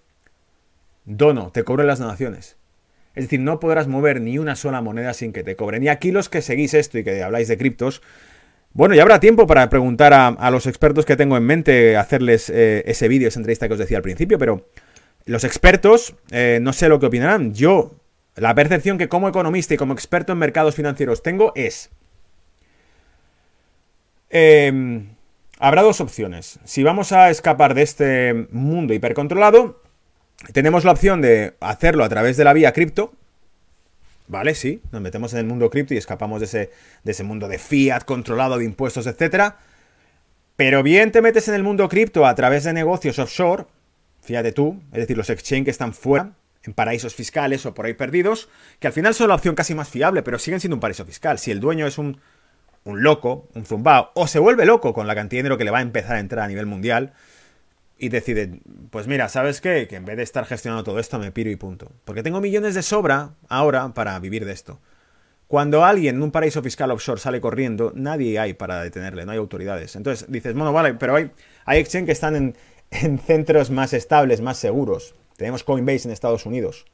Dono, 1.16 1.50
te 1.50 1.64
cobran 1.64 1.88
las 1.88 1.98
donaciones. 1.98 2.56
Es 3.16 3.24
decir, 3.24 3.40
no 3.40 3.58
podrás 3.58 3.88
mover 3.88 4.20
ni 4.20 4.38
una 4.38 4.54
sola 4.54 4.80
moneda 4.80 5.12
sin 5.12 5.32
que 5.32 5.42
te 5.42 5.56
cobren. 5.56 5.82
Y 5.82 5.88
aquí 5.88 6.12
los 6.12 6.28
que 6.28 6.40
seguís 6.40 6.72
esto 6.74 6.98
y 6.98 7.04
que 7.04 7.22
habláis 7.22 7.48
de 7.48 7.58
criptos, 7.58 8.02
Bueno, 8.72 8.94
ya 8.94 9.02
habrá 9.02 9.18
tiempo 9.18 9.48
para 9.48 9.68
preguntar 9.68 10.12
a, 10.14 10.50
los 10.52 10.68
expertos 10.68 11.04
que 11.04 11.16
tengo 11.16 11.36
en 11.36 11.42
mente, 11.42 11.96
hacerles 11.96 12.48
eh, 12.50 12.84
ese 12.86 13.08
vídeo, 13.08 13.26
esa 13.26 13.40
entrevista 13.40 13.66
que 13.66 13.72
os 13.72 13.80
decía 13.80 13.96
al 13.96 14.04
principio, 14.04 14.38
pero 14.38 14.68
los 15.24 15.42
expertos, 15.42 16.14
eh, 16.30 16.60
no 16.62 16.72
sé 16.72 16.88
lo 16.88 17.00
que 17.00 17.06
opinarán. 17.06 17.52
Yo, 17.52 17.96
la 18.36 18.54
percepción 18.54 18.96
que 18.96 19.08
como 19.08 19.28
economista 19.28 19.74
y 19.74 19.76
como 19.76 19.92
experto 19.92 20.32
en 20.32 20.38
mercados 20.38 20.76
financieros 20.76 21.24
tengo 21.24 21.52
es... 21.56 21.90
Em, 24.30 25.08
habrá 25.58 25.82
dos 25.82 26.00
opciones. 26.00 26.60
Si 26.62 26.84
vamos 26.84 27.10
a 27.10 27.30
escapar 27.30 27.74
de 27.74 27.82
este 27.82 28.46
mundo 28.52 28.94
hipercontrolado, 28.94 29.79
tenemos 30.52 30.84
la 30.84 30.92
opción 30.92 31.20
de 31.20 31.54
hacerlo 31.60 32.04
a 32.04 32.08
través 32.08 32.36
de 32.36 32.44
la 32.44 32.52
vía 32.52 32.72
cripto, 32.72 33.14
Vale, 34.30 34.54
sí, 34.54 34.80
nos 34.92 35.02
metemos 35.02 35.32
en 35.32 35.40
el 35.40 35.46
mundo 35.46 35.70
cripto 35.70 35.92
y 35.92 35.96
escapamos 35.96 36.38
de 36.38 36.46
ese, 36.46 36.70
de 37.02 37.10
ese 37.10 37.24
mundo 37.24 37.48
de 37.48 37.58
fiat 37.58 38.04
controlado 38.04 38.58
de 38.58 38.64
impuestos, 38.64 39.08
etc. 39.08 39.54
Pero 40.54 40.84
bien 40.84 41.10
te 41.10 41.20
metes 41.20 41.48
en 41.48 41.54
el 41.54 41.64
mundo 41.64 41.88
cripto 41.88 42.24
a 42.24 42.34
través 42.36 42.62
de 42.62 42.72
negocios 42.72 43.18
offshore, 43.18 43.64
fíjate 44.22 44.52
tú, 44.52 44.80
es 44.92 45.00
decir, 45.00 45.16
los 45.16 45.30
exchange 45.30 45.64
que 45.64 45.72
están 45.72 45.92
fuera, 45.92 46.30
en 46.62 46.74
paraísos 46.74 47.12
fiscales 47.16 47.66
o 47.66 47.74
por 47.74 47.86
ahí 47.86 47.94
perdidos, 47.94 48.48
que 48.78 48.86
al 48.86 48.92
final 48.92 49.14
son 49.14 49.30
la 49.30 49.34
opción 49.34 49.56
casi 49.56 49.74
más 49.74 49.88
fiable, 49.88 50.22
pero 50.22 50.38
siguen 50.38 50.60
siendo 50.60 50.76
un 50.76 50.80
paraíso 50.80 51.04
fiscal. 51.04 51.40
Si 51.40 51.50
el 51.50 51.58
dueño 51.58 51.88
es 51.88 51.98
un, 51.98 52.20
un 52.84 53.02
loco, 53.02 53.48
un 53.54 53.64
zumbao, 53.64 54.12
o 54.14 54.28
se 54.28 54.38
vuelve 54.38 54.64
loco 54.64 54.94
con 54.94 55.08
la 55.08 55.16
cantidad 55.16 55.38
de 55.38 55.42
dinero 55.42 55.58
que 55.58 55.64
le 55.64 55.72
va 55.72 55.78
a 55.78 55.82
empezar 55.82 56.14
a 56.14 56.20
entrar 56.20 56.44
a 56.44 56.48
nivel 56.48 56.66
mundial, 56.66 57.14
y 58.00 58.08
decide, 58.08 58.60
pues 58.90 59.06
mira, 59.06 59.28
¿sabes 59.28 59.60
qué? 59.60 59.86
Que 59.86 59.96
en 59.96 60.06
vez 60.06 60.16
de 60.16 60.22
estar 60.22 60.46
gestionando 60.46 60.84
todo 60.84 60.98
esto 60.98 61.18
me 61.18 61.32
piro 61.32 61.50
y 61.50 61.56
punto. 61.56 61.92
Porque 62.04 62.22
tengo 62.22 62.40
millones 62.40 62.74
de 62.74 62.82
sobra 62.82 63.34
ahora 63.48 63.92
para 63.92 64.18
vivir 64.18 64.46
de 64.46 64.52
esto. 64.52 64.80
Cuando 65.46 65.84
alguien 65.84 66.16
en 66.16 66.22
un 66.22 66.30
paraíso 66.30 66.62
fiscal 66.62 66.90
offshore 66.90 67.20
sale 67.20 67.40
corriendo, 67.40 67.92
nadie 67.94 68.38
hay 68.38 68.54
para 68.54 68.82
detenerle, 68.82 69.26
no 69.26 69.32
hay 69.32 69.38
autoridades. 69.38 69.96
Entonces 69.96 70.30
dices, 70.30 70.54
bueno, 70.54 70.72
vale, 70.72 70.94
pero 70.94 71.16
hay, 71.16 71.30
hay 71.66 71.78
exchange 71.78 72.06
que 72.06 72.12
están 72.12 72.36
en, 72.36 72.56
en 72.90 73.18
centros 73.18 73.70
más 73.70 73.92
estables, 73.92 74.40
más 74.40 74.56
seguros. 74.56 75.14
Tenemos 75.36 75.62
Coinbase 75.62 76.08
en 76.08 76.12
Estados 76.12 76.46
Unidos. 76.46 76.86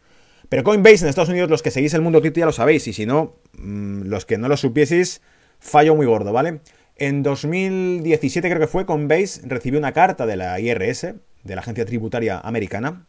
Pero 0.48 0.64
Coinbase 0.64 1.04
en 1.04 1.08
Estados 1.08 1.28
Unidos, 1.28 1.50
los 1.50 1.62
que 1.62 1.70
seguís 1.70 1.94
el 1.94 2.02
mundo 2.02 2.20
cripto 2.20 2.40
ya 2.40 2.46
lo 2.46 2.52
sabéis, 2.52 2.86
y 2.88 2.92
si 2.92 3.06
no, 3.06 3.36
mm, 3.58 4.02
los 4.02 4.26
que 4.26 4.38
no 4.38 4.48
lo 4.48 4.56
supieseis, 4.56 5.20
fallo 5.58 5.94
muy 5.94 6.06
gordo, 6.06 6.32
¿vale? 6.32 6.60
En 6.98 7.22
2017 7.22 8.48
creo 8.48 8.60
que 8.60 8.66
fue, 8.66 8.86
Coinbase 8.86 9.42
recibió 9.44 9.78
una 9.78 9.92
carta 9.92 10.24
de 10.24 10.36
la 10.36 10.58
IRS, 10.58 11.14
de 11.44 11.54
la 11.54 11.60
Agencia 11.60 11.84
Tributaria 11.84 12.38
Americana, 12.38 13.06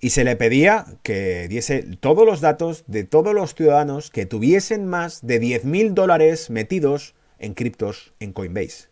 y 0.00 0.10
se 0.10 0.24
le 0.24 0.36
pedía 0.36 0.86
que 1.02 1.46
diese 1.48 1.82
todos 1.82 2.24
los 2.24 2.40
datos 2.40 2.84
de 2.86 3.04
todos 3.04 3.34
los 3.34 3.54
ciudadanos 3.54 4.10
que 4.10 4.24
tuviesen 4.24 4.86
más 4.86 5.26
de 5.26 5.38
10.000 5.38 5.92
dólares 5.92 6.48
metidos 6.48 7.14
en 7.38 7.52
criptos 7.52 8.14
en 8.20 8.32
Coinbase. 8.32 8.88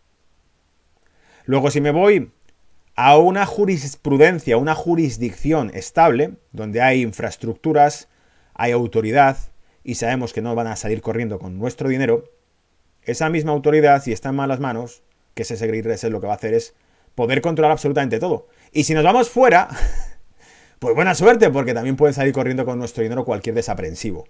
Luego, 1.47 1.71
si 1.71 1.81
me 1.81 1.91
voy 1.91 2.31
a 2.95 3.17
una 3.17 3.47
jurisprudencia, 3.47 4.59
una 4.59 4.75
jurisdicción 4.75 5.71
estable, 5.75 6.35
donde 6.53 6.83
hay 6.83 7.01
infraestructuras, 7.01 8.09
hay 8.53 8.73
autoridad 8.73 9.39
y 9.85 9.95
sabemos 9.95 10.35
que 10.35 10.43
no 10.43 10.55
van 10.55 10.67
a 10.67 10.77
salir 10.77 11.01
corriendo 11.01 11.39
con 11.39 11.59
nuestro 11.59 11.89
dinero, 11.89 12.25
esa 13.05 13.29
misma 13.29 13.53
autoridad, 13.53 14.03
si 14.03 14.13
está 14.13 14.31
en 14.31 14.37
malas 14.37 14.61
manos, 14.61 15.03
que 15.35 15.43
ese 15.43 15.57
Reset 15.83 16.11
lo 16.11 16.21
que 16.21 16.27
va 16.27 16.35
a 16.35 16.37
hacer 16.37 16.55
es 16.55 16.75
poder 17.15 17.41
controlar 17.41 17.73
absolutamente 17.73 18.19
todo. 18.19 18.49
Y 18.73 18.85
si 18.85 18.95
nos 18.95 19.05
vamos 19.05 19.29
fuera, 19.29 19.69
pues 20.79 20.95
buena 20.95 21.15
suerte, 21.15 21.51
porque 21.51 21.75
también 21.75 21.97
pueden 21.97 22.15
salir 22.15 22.33
corriendo 22.33 22.65
con 22.65 22.79
nuestro 22.79 23.03
dinero 23.03 23.25
cualquier 23.25 23.55
desaprensivo. 23.55 24.25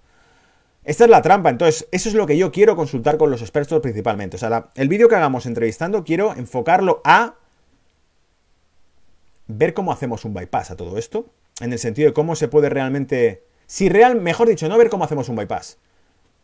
Esta 0.85 1.05
es 1.05 1.11
la 1.11 1.23
trampa, 1.23 1.49
entonces 1.49 1.87
eso 1.93 2.09
es 2.09 2.15
lo 2.17 2.27
que 2.27 2.37
yo 2.37 2.51
quiero 2.51 2.75
consultar 2.75 3.17
con 3.17 3.31
los 3.31 3.41
expertos 3.41 3.81
principalmente. 3.81 4.37
O 4.37 4.39
sea, 4.39 4.73
el 4.75 4.89
vídeo 4.89 5.09
que 5.09 5.15
hagamos 5.15 5.47
entrevistando 5.47 6.03
quiero 6.03 6.35
enfocarlo 6.35 7.01
a 7.05 7.37
ver 9.47 9.75
cómo 9.75 9.93
hacemos 9.93 10.25
un 10.25 10.35
bypass 10.35 10.73
a 10.73 10.77
todo 10.77 10.99
esto, 10.99 11.27
en 11.61 11.73
el 11.73 11.79
sentido 11.79 12.09
de 12.09 12.15
cómo 12.15 12.35
se 12.35 12.49
puede 12.49 12.69
realmente, 12.69 13.45
si 13.67 13.89
real, 13.89 14.21
mejor 14.21 14.49
dicho, 14.49 14.69
no 14.69 14.77
ver 14.77 14.91
cómo 14.91 15.05
hacemos 15.05 15.29
un 15.29 15.37
bypass. 15.37 15.79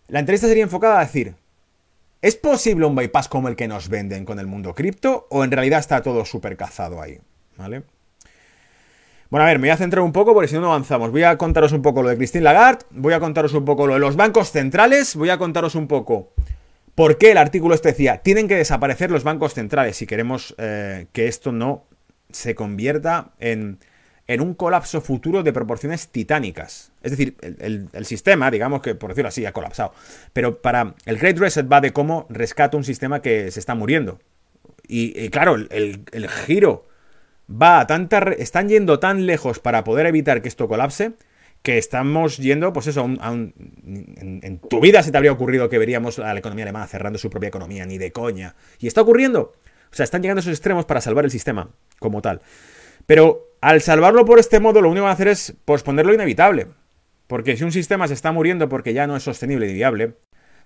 La 0.06 0.20
entrevista 0.20 0.46
sería 0.46 0.62
enfocada 0.62 1.00
a 1.00 1.04
decir, 1.04 1.34
¿Es 2.20 2.34
posible 2.34 2.84
un 2.84 2.96
bypass 2.96 3.28
como 3.28 3.48
el 3.48 3.54
que 3.54 3.68
nos 3.68 3.88
venden 3.88 4.24
con 4.24 4.40
el 4.40 4.46
mundo 4.46 4.74
cripto 4.74 5.28
o 5.30 5.44
en 5.44 5.52
realidad 5.52 5.78
está 5.78 6.02
todo 6.02 6.24
súper 6.24 6.56
cazado 6.56 7.00
ahí? 7.00 7.20
¿Vale? 7.56 7.84
Bueno, 9.30 9.44
a 9.44 9.46
ver, 9.48 9.58
me 9.58 9.68
voy 9.68 9.70
a 9.70 9.76
centrar 9.76 10.02
un 10.02 10.12
poco 10.12 10.32
porque 10.32 10.48
si 10.48 10.54
no, 10.54 10.62
no 10.62 10.68
avanzamos. 10.68 11.10
Voy 11.10 11.22
a 11.22 11.36
contaros 11.36 11.72
un 11.72 11.82
poco 11.82 12.02
lo 12.02 12.08
de 12.08 12.16
Christine 12.16 12.44
Lagarde, 12.44 12.86
voy 12.90 13.12
a 13.12 13.20
contaros 13.20 13.52
un 13.52 13.64
poco 13.64 13.86
lo 13.86 13.94
de 13.94 14.00
los 14.00 14.16
bancos 14.16 14.50
centrales, 14.50 15.14
voy 15.14 15.30
a 15.30 15.38
contaros 15.38 15.74
un 15.74 15.86
poco 15.86 16.32
por 16.94 17.18
qué 17.18 17.30
el 17.30 17.38
artículo 17.38 17.74
este 17.76 17.90
decía, 17.90 18.18
tienen 18.18 18.48
que 18.48 18.56
desaparecer 18.56 19.10
los 19.10 19.22
bancos 19.22 19.54
centrales 19.54 19.96
si 19.96 20.06
queremos 20.06 20.56
eh, 20.58 21.06
que 21.12 21.28
esto 21.28 21.52
no 21.52 21.84
se 22.30 22.56
convierta 22.56 23.30
en 23.38 23.78
en 24.28 24.42
un 24.42 24.54
colapso 24.54 25.00
futuro 25.00 25.42
de 25.42 25.54
proporciones 25.54 26.08
titánicas. 26.08 26.92
Es 27.02 27.12
decir, 27.12 27.34
el, 27.40 28.04
sistema, 28.04 28.50
digamos 28.50 28.82
que 28.82 28.94
por 28.94 29.10
decirlo 29.10 29.28
así, 29.28 29.46
ha 29.46 29.52
colapsado. 29.52 29.94
Pero 30.34 30.60
para 30.60 30.94
el 31.06 31.16
Great 31.16 31.38
Reset 31.38 31.70
va 31.70 31.80
de 31.80 31.94
cómo 31.94 32.26
rescata 32.28 32.76
un 32.76 32.84
sistema 32.84 33.22
que 33.22 33.50
se 33.50 33.58
está 33.58 33.74
muriendo. 33.74 34.20
Y, 34.86 35.30
claro, 35.30 35.56
el, 35.56 36.28
giro 36.46 36.86
va 37.50 37.80
a 37.80 37.86
tanta... 37.86 38.18
Están 38.38 38.68
yendo 38.68 39.00
tan 39.00 39.26
lejos 39.26 39.60
para 39.60 39.82
poder 39.82 40.06
evitar 40.06 40.42
que 40.42 40.48
esto 40.48 40.68
colapse 40.68 41.12
que 41.62 41.76
estamos 41.76 42.36
yendo, 42.36 42.72
pues 42.72 42.86
eso, 42.86 43.04
en, 43.04 44.60
tu 44.70 44.80
vida 44.80 45.02
se 45.02 45.10
te 45.10 45.16
habría 45.16 45.32
ocurrido 45.32 45.68
que 45.68 45.76
veríamos 45.76 46.18
a 46.20 46.32
la 46.32 46.38
economía 46.38 46.64
alemana 46.64 46.86
cerrando 46.86 47.18
su 47.18 47.30
propia 47.30 47.48
economía, 47.48 47.84
ni 47.84 47.98
de 47.98 48.12
coña. 48.12 48.54
Y 48.78 48.86
está 48.86 49.00
ocurriendo. 49.00 49.54
O 49.90 49.96
sea, 49.96 50.04
están 50.04 50.22
llegando 50.22 50.38
a 50.38 50.42
esos 50.42 50.52
extremos 50.52 50.84
para 50.84 51.00
salvar 51.00 51.24
el 51.24 51.30
sistema 51.30 51.70
como 51.98 52.22
tal. 52.22 52.42
Pero 53.06 53.47
al 53.60 53.80
salvarlo 53.80 54.24
por 54.24 54.38
este 54.38 54.60
modo, 54.60 54.80
lo 54.80 54.88
único 54.88 55.02
que 55.02 55.08
van 55.08 55.10
a 55.10 55.14
hacer 55.14 55.28
es 55.28 55.54
posponer 55.64 56.06
lo 56.06 56.14
inevitable. 56.14 56.68
Porque 57.26 57.56
si 57.56 57.64
un 57.64 57.72
sistema 57.72 58.08
se 58.08 58.14
está 58.14 58.32
muriendo 58.32 58.68
porque 58.68 58.94
ya 58.94 59.06
no 59.06 59.16
es 59.16 59.22
sostenible 59.22 59.68
y 59.68 59.74
viable, 59.74 60.14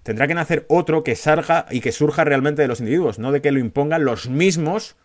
tendrá 0.02 0.28
que 0.28 0.34
nacer 0.34 0.64
otro 0.68 1.02
que 1.02 1.16
salga 1.16 1.66
y 1.70 1.80
que 1.80 1.92
surja 1.92 2.24
realmente 2.24 2.62
de 2.62 2.68
los 2.68 2.80
individuos, 2.80 3.18
no 3.18 3.32
de 3.32 3.40
que 3.40 3.50
lo 3.50 3.58
impongan 3.58 4.04
los 4.04 4.28
mismos 4.28 4.96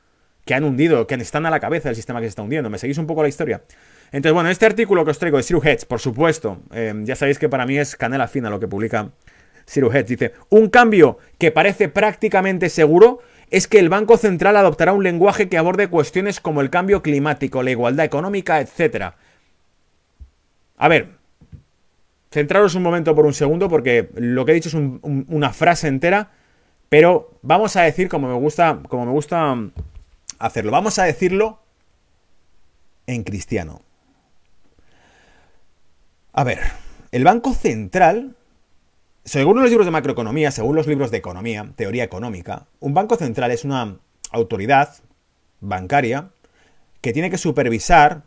que 0.45 0.53
han 0.53 0.63
hundido, 0.63 1.07
que 1.07 1.15
están 1.15 1.45
a 1.45 1.49
la 1.49 1.59
cabeza 1.59 1.89
del 1.89 1.95
sistema 1.95 2.19
que 2.19 2.25
se 2.25 2.29
está 2.29 2.41
hundiendo. 2.41 2.69
¿Me 2.69 2.77
seguís 2.77 2.97
un 2.97 3.07
poco 3.07 3.21
la 3.21 3.27
historia? 3.27 3.63
Entonces, 4.11 4.33
bueno, 4.33 4.49
este 4.49 4.65
artículo 4.65 5.03
que 5.03 5.11
os 5.11 5.19
traigo 5.19 5.37
de 5.37 5.43
Siru 5.43 5.61
Hedge, 5.63 5.85
por 5.85 5.99
supuesto, 5.99 6.59
eh, 6.71 6.93
ya 7.03 7.15
sabéis 7.15 7.39
que 7.39 7.49
para 7.49 7.65
mí 7.65 7.77
es 7.77 7.95
canela 7.95 8.27
fina 8.27 8.49
lo 8.49 8.59
que 8.59 8.67
publica 8.67 9.11
Siru 9.65 9.91
Hedge. 9.91 10.05
Dice, 10.07 10.33
un 10.49 10.69
cambio 10.69 11.17
que 11.37 11.51
parece 11.51 11.89
prácticamente 11.89 12.69
seguro 12.69 13.19
es 13.49 13.67
que 13.67 13.79
el 13.79 13.89
Banco 13.89 14.17
Central 14.17 14.57
adoptará 14.57 14.93
un 14.93 15.03
lenguaje 15.03 15.49
que 15.49 15.57
aborde 15.57 15.87
cuestiones 15.87 16.39
como 16.39 16.61
el 16.61 16.69
cambio 16.69 17.01
climático, 17.01 17.63
la 17.63 17.71
igualdad 17.71 18.05
económica, 18.05 18.59
etc. 18.59 19.13
A 20.77 20.87
ver, 20.87 21.11
centraros 22.31 22.75
un 22.75 22.83
momento 22.83 23.15
por 23.15 23.25
un 23.25 23.33
segundo 23.33 23.69
porque 23.69 24.09
lo 24.15 24.45
que 24.45 24.51
he 24.51 24.55
dicho 24.55 24.69
es 24.69 24.75
una 24.75 25.53
frase 25.53 25.87
entera, 25.87 26.31
pero 26.89 27.39
vamos 27.41 27.75
a 27.75 27.83
decir 27.83 28.09
como 28.09 28.27
me 28.27 28.35
gusta, 28.35 28.79
como 28.89 29.05
me 29.05 29.11
gusta 29.11 29.55
hacerlo. 30.39 30.71
Vamos 30.71 30.99
a 30.99 31.05
decirlo 31.05 31.59
en 33.07 33.23
cristiano. 33.23 33.81
A 36.33 36.43
ver, 36.43 36.59
el 37.11 37.23
Banco 37.23 37.53
Central 37.53 38.35
según 39.27 39.59
los 39.59 39.69
libros 39.69 39.85
de 39.85 39.91
macroeconomía, 39.91 40.51
según 40.51 40.77
los 40.77 40.87
libros 40.87 41.11
de 41.11 41.17
economía, 41.17 41.73
teoría 41.75 42.05
económica, 42.05 42.67
un 42.79 42.93
banco 42.93 43.17
central 43.17 43.51
es 43.51 43.65
una 43.65 43.97
autoridad 44.31 44.95
bancaria 45.59 46.29
que 47.01 47.11
tiene 47.11 47.29
que 47.29 47.37
supervisar 47.37 48.23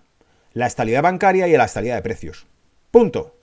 la 0.53 0.67
estabilidad 0.67 1.03
bancaria 1.03 1.49
y 1.49 1.57
la 1.57 1.65
estabilidad 1.65 1.97
de 1.97 2.03
precios. 2.03 2.47
Punto. 2.91 3.35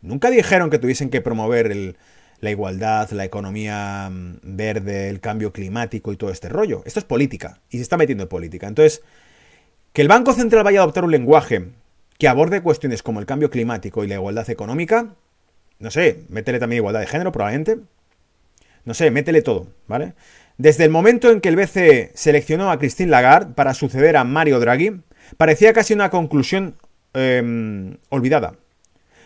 Nunca 0.00 0.30
dijeron 0.30 0.70
que 0.70 0.78
tuviesen 0.78 1.10
que 1.10 1.20
promover 1.20 1.94
la 2.40 2.50
igualdad, 2.50 3.10
la 3.10 3.26
economía 3.26 4.08
mm, 4.10 4.38
verde, 4.42 5.10
el 5.10 5.20
cambio 5.20 5.52
climático 5.52 6.10
y 6.10 6.16
todo 6.16 6.30
este 6.30 6.48
rollo. 6.48 6.82
Esto 6.86 7.00
es 7.00 7.04
política 7.04 7.60
y 7.68 7.76
se 7.76 7.82
está 7.82 7.98
metiendo 7.98 8.22
en 8.22 8.30
política. 8.30 8.66
Entonces, 8.66 9.02
que 9.92 10.00
el 10.00 10.08
Banco 10.08 10.32
Central 10.32 10.64
vaya 10.64 10.80
a 10.80 10.82
adoptar 10.84 11.04
un 11.04 11.10
lenguaje 11.10 11.68
que 12.18 12.28
aborde 12.28 12.62
cuestiones 12.62 13.02
como 13.02 13.20
el 13.20 13.26
cambio 13.26 13.50
climático 13.50 14.04
y 14.04 14.08
la 14.08 14.14
igualdad 14.14 14.48
económica, 14.48 15.14
no 15.78 15.90
sé, 15.90 16.24
métele 16.28 16.58
también 16.58 16.78
igualdad 16.78 17.00
de 17.00 17.06
género, 17.06 17.32
probablemente. 17.32 17.78
No 18.84 18.94
sé, 18.94 19.10
métele 19.10 19.42
todo, 19.42 19.68
¿vale? 19.86 20.14
Desde 20.56 20.84
el 20.84 20.90
momento 20.90 21.30
en 21.30 21.40
que 21.40 21.48
el 21.48 21.56
BCE 21.56 22.12
seleccionó 22.14 22.70
a 22.70 22.78
Christine 22.78 23.10
Lagarde 23.10 23.54
para 23.54 23.74
suceder 23.74 24.16
a 24.16 24.24
Mario 24.24 24.60
Draghi, 24.60 25.00
parecía 25.36 25.72
casi 25.72 25.94
una 25.94 26.10
conclusión 26.10 26.76
em, 27.12 27.96
olvidada. 28.08 28.54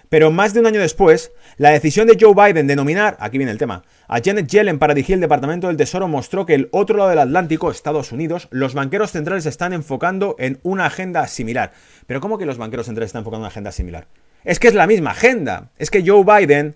Pero 0.09 0.31
más 0.31 0.55
de 0.55 0.61
un 0.61 0.67
año 0.67 0.81
después, 0.81 1.33
la 1.59 1.71
decisión 1.71 2.07
de 2.07 2.17
Joe 2.19 2.33
Biden 2.35 2.67
de 2.67 2.77
nominar, 2.77 3.19
aquí 3.21 3.37
viene 3.37 3.53
el 3.53 3.59
tema, 3.59 3.85
a 4.07 4.21
Janet 4.25 4.47
Yellen 4.47 4.79
para 4.79 4.95
dirigir 4.95 5.15
el 5.15 5.21
Departamento 5.21 5.67
del 5.67 5.77
Tesoro 5.77 6.09
mostró 6.09 6.47
que 6.47 6.55
el 6.55 6.69
otro 6.73 6.97
lado 6.97 7.11
del 7.11 7.19
Atlántico, 7.19 7.71
Estados 7.71 8.11
Unidos, 8.11 8.49
los 8.51 8.73
banqueros 8.73 9.11
centrales 9.11 9.45
están 9.45 9.75
enfocando 9.75 10.35
en 10.39 10.61
una 10.63 10.87
agenda 10.87 11.27
similar. 11.27 11.73
Pero 12.07 12.21
¿cómo 12.21 12.39
que 12.39 12.47
los 12.47 12.57
banqueros 12.57 12.87
centrales 12.87 13.09
están 13.09 13.21
enfocando 13.21 13.41
en 13.41 13.43
una 13.43 13.49
agenda 13.49 13.71
similar? 13.71 14.07
Es 14.45 14.59
que 14.59 14.69
es 14.69 14.75
la 14.75 14.87
misma 14.87 15.11
agenda. 15.11 15.71
Es 15.79 15.91
que 15.91 16.05
Joe 16.07 16.25
Biden. 16.25 16.75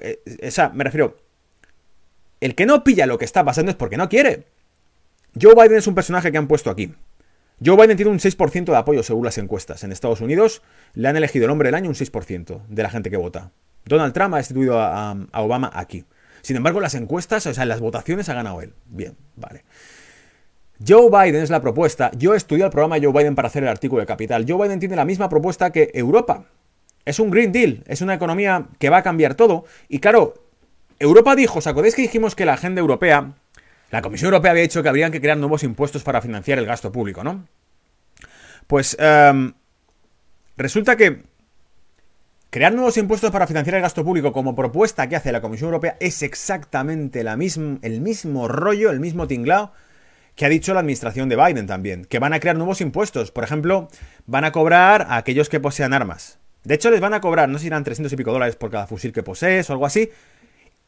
Eh, 0.00 0.18
o 0.46 0.50
sea, 0.50 0.70
me 0.70 0.84
refiero. 0.84 1.18
el 2.40 2.54
que 2.54 2.66
no 2.66 2.84
pilla 2.84 3.06
lo 3.06 3.18
que 3.18 3.24
está 3.24 3.44
pasando 3.44 3.70
es 3.70 3.76
porque 3.76 3.96
no 3.96 4.08
quiere. 4.08 4.44
Joe 5.40 5.54
Biden 5.54 5.78
es 5.78 5.86
un 5.86 5.94
personaje 5.94 6.32
que 6.32 6.38
han 6.38 6.48
puesto 6.48 6.70
aquí. 6.70 6.94
Joe 7.64 7.76
Biden 7.76 7.96
tiene 7.96 8.10
un 8.10 8.18
6% 8.18 8.64
de 8.64 8.76
apoyo 8.76 9.02
según 9.02 9.24
las 9.24 9.38
encuestas. 9.38 9.82
En 9.84 9.92
Estados 9.92 10.20
Unidos 10.20 10.62
le 10.94 11.08
han 11.08 11.16
elegido 11.16 11.46
el 11.46 11.50
hombre 11.50 11.68
del 11.68 11.74
año 11.74 11.88
un 11.88 11.94
6% 11.94 12.66
de 12.68 12.82
la 12.82 12.90
gente 12.90 13.10
que 13.10 13.16
vota. 13.16 13.50
Donald 13.86 14.12
Trump 14.12 14.34
ha 14.34 14.38
destituido 14.38 14.80
a, 14.80 15.16
Obama 15.34 15.70
aquí. 15.72 16.04
Sin 16.42 16.56
embargo, 16.56 16.80
las 16.80 16.94
encuestas, 16.94 17.46
o 17.46 17.54
sea, 17.54 17.62
en 17.62 17.68
las 17.68 17.80
votaciones 17.80 18.28
ha 18.28 18.34
ganado 18.34 18.60
él. 18.60 18.74
Bien, 18.86 19.16
vale. 19.36 19.64
Joe 20.86 21.08
Biden 21.10 21.42
es 21.42 21.50
la 21.50 21.60
propuesta. 21.60 22.10
Yo 22.16 22.34
estudié 22.34 22.64
el 22.64 22.70
programa 22.70 22.98
Joe 23.00 23.12
Biden 23.12 23.34
para 23.34 23.48
hacer 23.48 23.62
el 23.62 23.68
artículo 23.68 24.00
de 24.00 24.06
Capital. 24.06 24.44
Joe 24.46 24.62
Biden 24.62 24.78
tiene 24.78 24.96
la 24.96 25.04
misma 25.04 25.28
propuesta 25.28 25.70
que 25.70 25.90
Europa. 25.94 26.44
Es 27.06 27.20
un 27.20 27.30
Green 27.30 27.52
Deal, 27.52 27.84
es 27.86 28.02
una 28.02 28.14
economía 28.14 28.66
que 28.78 28.90
va 28.90 28.98
a 28.98 29.02
cambiar 29.02 29.36
todo. 29.36 29.64
Y 29.88 30.00
claro, 30.00 30.34
Europa 30.98 31.34
dijo, 31.36 31.60
¿os 31.60 31.66
acordáis 31.66 31.94
que 31.94 32.02
dijimos 32.02 32.34
que 32.34 32.44
la 32.44 32.54
agenda 32.54 32.80
europea, 32.80 33.32
la 33.90 34.02
Comisión 34.02 34.28
Europea 34.28 34.50
había 34.50 34.64
dicho 34.64 34.82
que 34.82 34.88
habrían 34.88 35.12
que 35.12 35.20
crear 35.20 35.38
nuevos 35.38 35.62
impuestos 35.62 36.02
para 36.02 36.20
financiar 36.20 36.58
el 36.58 36.66
gasto 36.66 36.90
público, 36.92 37.22
¿no? 37.22 37.46
Pues 38.66 38.96
em, 38.98 39.54
resulta 40.56 40.96
que 40.96 41.22
crear 42.50 42.72
nuevos 42.72 42.96
impuestos 42.96 43.30
para 43.30 43.46
financiar 43.46 43.76
el 43.76 43.82
gasto 43.82 44.04
público 44.04 44.32
como 44.32 44.56
propuesta 44.56 45.08
que 45.08 45.14
hace 45.14 45.30
la 45.30 45.40
Comisión 45.40 45.68
Europea 45.68 45.96
es 46.00 46.22
exactamente 46.22 47.22
la 47.22 47.34
el 47.34 48.00
mismo 48.00 48.48
rollo, 48.48 48.90
el 48.90 48.98
mismo 48.98 49.28
tinglao 49.28 49.72
que 50.34 50.44
ha 50.44 50.48
dicho 50.48 50.74
la 50.74 50.80
administración 50.80 51.28
de 51.28 51.36
Biden 51.36 51.66
también, 51.66 52.04
que 52.04 52.18
van 52.18 52.34
a 52.34 52.40
crear 52.40 52.56
nuevos 52.56 52.80
impuestos. 52.80 53.30
Por 53.30 53.42
ejemplo, 53.42 53.88
van 54.26 54.44
a 54.44 54.52
cobrar 54.52 55.06
a 55.08 55.16
aquellos 55.16 55.48
que 55.48 55.60
posean 55.60 55.94
armas. 55.94 56.38
De 56.66 56.74
hecho, 56.74 56.90
les 56.90 57.00
van 57.00 57.14
a 57.14 57.20
cobrar, 57.20 57.48
no 57.48 57.58
sé 57.58 57.62
si 57.62 57.66
irán 57.68 57.84
300 57.84 58.12
y 58.12 58.16
pico 58.16 58.32
dólares 58.32 58.56
por 58.56 58.72
cada 58.72 58.88
fusil 58.88 59.12
que 59.12 59.22
posees 59.22 59.70
o 59.70 59.72
algo 59.72 59.86
así. 59.86 60.10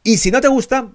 Y 0.02 0.18
si 0.18 0.32
no 0.32 0.40
te 0.40 0.48
gusta, 0.48 0.90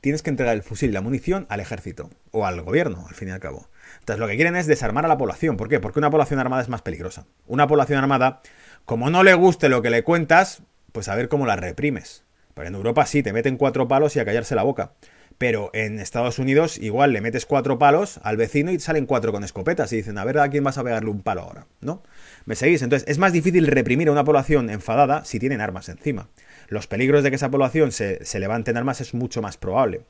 tienes 0.00 0.24
que 0.24 0.30
entregar 0.30 0.56
el 0.56 0.64
fusil 0.64 0.90
y 0.90 0.92
la 0.92 1.02
munición 1.02 1.46
al 1.48 1.60
ejército 1.60 2.10
o 2.32 2.44
al 2.44 2.60
gobierno, 2.60 3.06
al 3.08 3.14
fin 3.14 3.28
y 3.28 3.30
al 3.30 3.38
cabo. 3.38 3.68
Entonces, 4.00 4.18
lo 4.18 4.26
que 4.26 4.34
quieren 4.34 4.56
es 4.56 4.66
desarmar 4.66 5.04
a 5.04 5.08
la 5.08 5.16
población. 5.18 5.56
¿Por 5.56 5.68
qué? 5.68 5.78
Porque 5.78 6.00
una 6.00 6.10
población 6.10 6.40
armada 6.40 6.62
es 6.62 6.68
más 6.68 6.82
peligrosa. 6.82 7.26
Una 7.46 7.68
población 7.68 7.96
armada, 8.00 8.40
como 8.84 9.08
no 9.08 9.22
le 9.22 9.34
guste 9.34 9.68
lo 9.68 9.82
que 9.82 9.90
le 9.90 10.02
cuentas, 10.02 10.64
pues 10.90 11.08
a 11.08 11.14
ver 11.14 11.28
cómo 11.28 11.46
la 11.46 11.54
reprimes. 11.54 12.24
Pero 12.54 12.66
en 12.66 12.74
Europa 12.74 13.06
sí, 13.06 13.22
te 13.22 13.32
meten 13.32 13.56
cuatro 13.56 13.86
palos 13.86 14.16
y 14.16 14.18
a 14.18 14.24
callarse 14.24 14.56
la 14.56 14.64
boca. 14.64 14.94
Pero 15.38 15.70
en 15.74 16.00
Estados 16.00 16.40
Unidos 16.40 16.78
igual 16.78 17.12
le 17.12 17.20
metes 17.20 17.46
cuatro 17.46 17.78
palos 17.78 18.18
al 18.24 18.36
vecino 18.36 18.72
y 18.72 18.80
salen 18.80 19.06
cuatro 19.06 19.30
con 19.30 19.44
escopetas 19.44 19.92
y 19.92 19.96
dicen, 19.96 20.18
a 20.18 20.24
ver 20.24 20.38
a 20.38 20.48
quién 20.48 20.64
vas 20.64 20.78
a 20.78 20.84
pegarle 20.84 21.10
un 21.10 21.22
palo 21.22 21.42
ahora, 21.42 21.66
¿no? 21.80 22.02
¿Me 22.46 22.54
seguís? 22.54 22.82
Entonces 22.82 23.08
es 23.08 23.18
más 23.18 23.32
difícil 23.32 23.66
reprimir 23.66 24.08
a 24.08 24.12
una 24.12 24.24
población 24.24 24.70
enfadada 24.70 25.24
si 25.24 25.38
tienen 25.38 25.60
armas 25.60 25.88
encima. 25.88 26.28
Los 26.68 26.86
peligros 26.86 27.22
de 27.22 27.30
que 27.30 27.36
esa 27.36 27.50
población 27.50 27.92
se, 27.92 28.24
se 28.24 28.38
levante 28.38 28.70
en 28.70 28.76
armas 28.76 29.00
es 29.00 29.14
mucho 29.14 29.40
más 29.40 29.56
probable. 29.56 30.02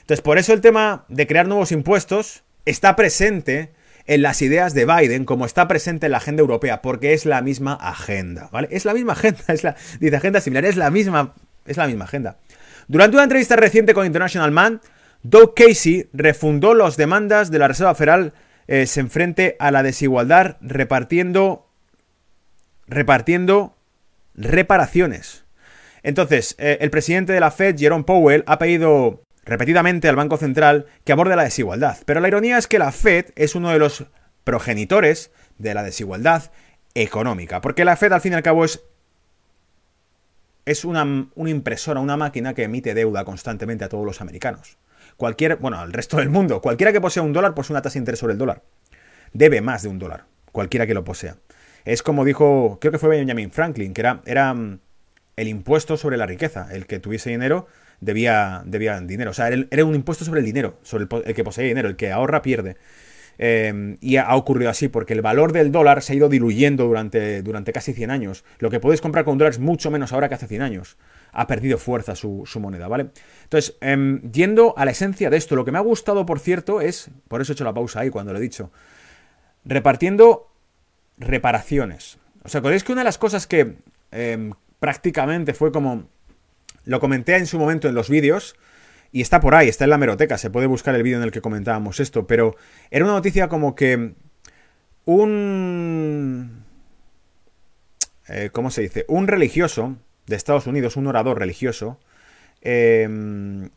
Entonces 0.00 0.22
por 0.22 0.38
eso 0.38 0.52
el 0.52 0.60
tema 0.60 1.04
de 1.08 1.26
crear 1.26 1.48
nuevos 1.48 1.72
impuestos 1.72 2.44
está 2.64 2.94
presente 2.96 3.72
en 4.06 4.22
las 4.22 4.42
ideas 4.42 4.74
de 4.74 4.86
Biden 4.86 5.24
como 5.24 5.46
está 5.46 5.68
presente 5.68 6.06
en 6.06 6.12
la 6.12 6.18
agenda 6.18 6.40
europea, 6.40 6.82
porque 6.82 7.12
es 7.12 7.24
la 7.26 7.40
misma 7.40 7.74
agenda, 7.74 8.48
¿vale? 8.52 8.68
Es 8.70 8.84
la 8.84 8.94
misma 8.94 9.12
agenda, 9.14 9.44
es 9.48 9.64
la, 9.64 9.76
dice 10.00 10.16
agenda 10.16 10.40
similar, 10.40 10.64
es 10.64 10.76
la 10.76 10.90
misma, 10.90 11.34
es 11.66 11.76
la 11.76 11.86
misma 11.86 12.04
agenda. 12.04 12.38
Durante 12.88 13.16
una 13.16 13.24
entrevista 13.24 13.56
reciente 13.56 13.94
con 13.94 14.06
International 14.06 14.50
Man, 14.50 14.80
Doug 15.22 15.54
Casey 15.54 16.08
refundó 16.12 16.74
las 16.74 16.96
demandas 16.96 17.50
de 17.50 17.58
la 17.58 17.68
Reserva 17.68 17.94
Federal 17.94 18.32
eh, 18.68 18.86
se 18.86 19.00
enfrente 19.00 19.56
a 19.58 19.70
la 19.70 19.82
desigualdad 19.82 20.56
repartiendo 20.60 21.68
repartiendo 22.92 23.76
reparaciones. 24.34 25.44
Entonces, 26.02 26.56
eh, 26.58 26.78
el 26.80 26.90
presidente 26.90 27.32
de 27.32 27.40
la 27.40 27.50
Fed, 27.50 27.76
Jerome 27.78 28.04
Powell, 28.04 28.44
ha 28.46 28.58
pedido 28.58 29.22
repetidamente 29.44 30.08
al 30.08 30.16
Banco 30.16 30.36
Central 30.36 30.86
que 31.04 31.12
aborde 31.12 31.36
la 31.36 31.44
desigualdad. 31.44 31.98
Pero 32.06 32.20
la 32.20 32.28
ironía 32.28 32.58
es 32.58 32.66
que 32.66 32.78
la 32.78 32.92
Fed 32.92 33.26
es 33.36 33.54
uno 33.54 33.70
de 33.70 33.78
los 33.78 34.06
progenitores 34.44 35.30
de 35.58 35.74
la 35.74 35.82
desigualdad 35.82 36.50
económica. 36.94 37.60
Porque 37.60 37.84
la 37.84 37.96
Fed, 37.96 38.12
al 38.12 38.20
fin 38.20 38.32
y 38.32 38.36
al 38.36 38.42
cabo, 38.42 38.64
es 38.64 38.82
es 40.64 40.84
una, 40.84 41.04
impresora, 41.36 42.00
una 42.00 42.16
máquina 42.16 42.54
que 42.54 42.64
emite 42.64 42.94
deuda 42.94 43.24
constantemente 43.24 43.84
a 43.84 43.88
todos 43.88 44.06
los 44.06 44.20
americanos. 44.20 44.78
Cualquier, 45.16 45.56
bueno, 45.56 45.78
al 45.78 45.92
resto 45.92 46.18
del 46.18 46.30
mundo, 46.30 46.60
cualquiera 46.60 46.92
que 46.92 47.00
posea 47.00 47.22
un 47.22 47.32
dólar 47.32 47.54
posee 47.54 47.74
una 47.74 47.82
tasa 47.82 47.94
de 47.94 48.00
interés 48.00 48.20
sobre 48.20 48.32
el 48.32 48.38
dólar. 48.38 48.62
Debe 49.32 49.60
más 49.60 49.82
de 49.82 49.88
un 49.88 49.98
dólar, 49.98 50.26
cualquiera 50.52 50.86
que 50.86 50.94
lo 50.94 51.04
posea. 51.04 51.36
Es 51.84 52.02
como 52.02 52.24
dijo, 52.24 52.78
creo 52.80 52.92
que 52.92 52.98
fue 52.98 53.08
Benjamin 53.08 53.50
Franklin, 53.50 53.94
que 53.94 54.00
era, 54.00 54.22
era 54.26 54.54
mm, 54.54 54.78
el 55.36 55.48
impuesto 55.48 55.96
sobre 55.96 56.16
la 56.16 56.26
riqueza. 56.26 56.68
El 56.72 56.86
que 56.86 57.00
tuviese 57.00 57.30
dinero 57.30 57.66
debía, 58.00 58.62
debía 58.66 59.00
dinero. 59.00 59.30
O 59.30 59.34
sea, 59.34 59.48
era, 59.48 59.84
un 59.84 59.94
impuesto 59.94 60.24
sobre 60.24 60.40
el 60.40 60.46
dinero, 60.46 60.78
sobre 60.82 61.06
el 61.24 61.34
que 61.34 61.44
posee 61.44 61.66
dinero. 61.66 61.88
El 61.88 61.96
que 61.96 62.12
ahorra 62.12 62.42
pierde. 62.42 62.76
Em, 63.38 63.96
y 64.00 64.16
ha 64.16 64.36
ocurrido 64.36 64.70
así 64.70 64.88
porque 64.88 65.14
el 65.14 65.22
valor 65.22 65.52
del 65.52 65.72
dólar 65.72 66.02
se 66.02 66.12
ha 66.12 66.16
ido 66.16 66.28
diluyendo 66.28 66.84
durante, 66.84 67.42
durante 67.42 67.72
casi 67.72 67.94
100 67.94 68.10
años. 68.10 68.44
Lo 68.58 68.70
que 68.70 68.78
podéis 68.78 69.00
comprar 69.00 69.24
con 69.24 69.32
un 69.32 69.38
dólar 69.38 69.52
es 69.52 69.58
mucho 69.58 69.90
menos 69.90 70.12
ahora 70.12 70.28
que 70.28 70.34
hace 70.34 70.46
100 70.46 70.62
años. 70.62 70.98
Ha 71.32 71.46
perdido 71.46 71.78
fuerza 71.78 72.14
su, 72.14 72.46
moneda, 72.60 72.88
¿vale? 72.88 73.08
Entonces, 73.44 73.76
em, 73.80 74.20
yendo 74.30 74.74
a 74.76 74.84
la 74.84 74.90
esencia 74.90 75.30
de 75.30 75.38
esto, 75.38 75.56
lo 75.56 75.64
que 75.64 75.72
me 75.72 75.78
ha 75.78 75.82
gustado, 75.82 76.26
por 76.26 76.40
cierto, 76.40 76.82
es, 76.82 77.10
por 77.28 77.40
eso 77.40 77.52
he 77.52 77.54
hecho 77.54 77.64
la 77.64 77.72
pausa 77.72 78.00
ahí 78.00 78.10
cuando 78.10 78.32
lo 78.32 78.38
he 78.38 78.42
dicho, 78.42 78.70
repartiendo 79.64 80.51
reparaciones. 81.26 82.18
O 82.44 82.48
sea, 82.48 82.60
¿acordáis 82.60 82.84
que 82.84 82.92
una 82.92 83.02
de 83.02 83.06
las 83.06 83.18
cosas 83.18 83.46
que 83.46 83.76
em, 84.10 84.52
prácticamente 84.80 85.54
fue 85.54 85.72
como, 85.72 86.08
lo 86.84 87.00
comenté 87.00 87.36
en 87.36 87.46
su 87.46 87.58
momento 87.58 87.88
en 87.88 87.94
los 87.94 88.08
vídeos, 88.08 88.56
y 89.12 89.20
está 89.20 89.40
por 89.40 89.54
ahí, 89.54 89.68
está 89.68 89.84
en 89.84 89.90
la 89.90 89.98
meroteca, 89.98 90.38
se 90.38 90.50
puede 90.50 90.66
buscar 90.66 90.94
el 90.94 91.02
vídeo 91.02 91.18
en 91.18 91.24
el 91.24 91.30
que 91.30 91.42
comentábamos 91.42 92.00
esto, 92.00 92.26
pero 92.26 92.56
era 92.90 93.04
una 93.04 93.14
noticia 93.14 93.48
como 93.48 93.74
que 93.74 94.14
un... 95.04 96.64
Eh, 98.28 98.50
¿Cómo 98.52 98.70
se 98.70 98.82
dice? 98.82 99.04
Un 99.08 99.28
religioso 99.28 99.96
de 100.26 100.36
Estados 100.36 100.66
Unidos, 100.66 100.96
un 100.96 101.06
orador 101.06 101.38
religioso, 101.38 101.98
em, 102.62 103.68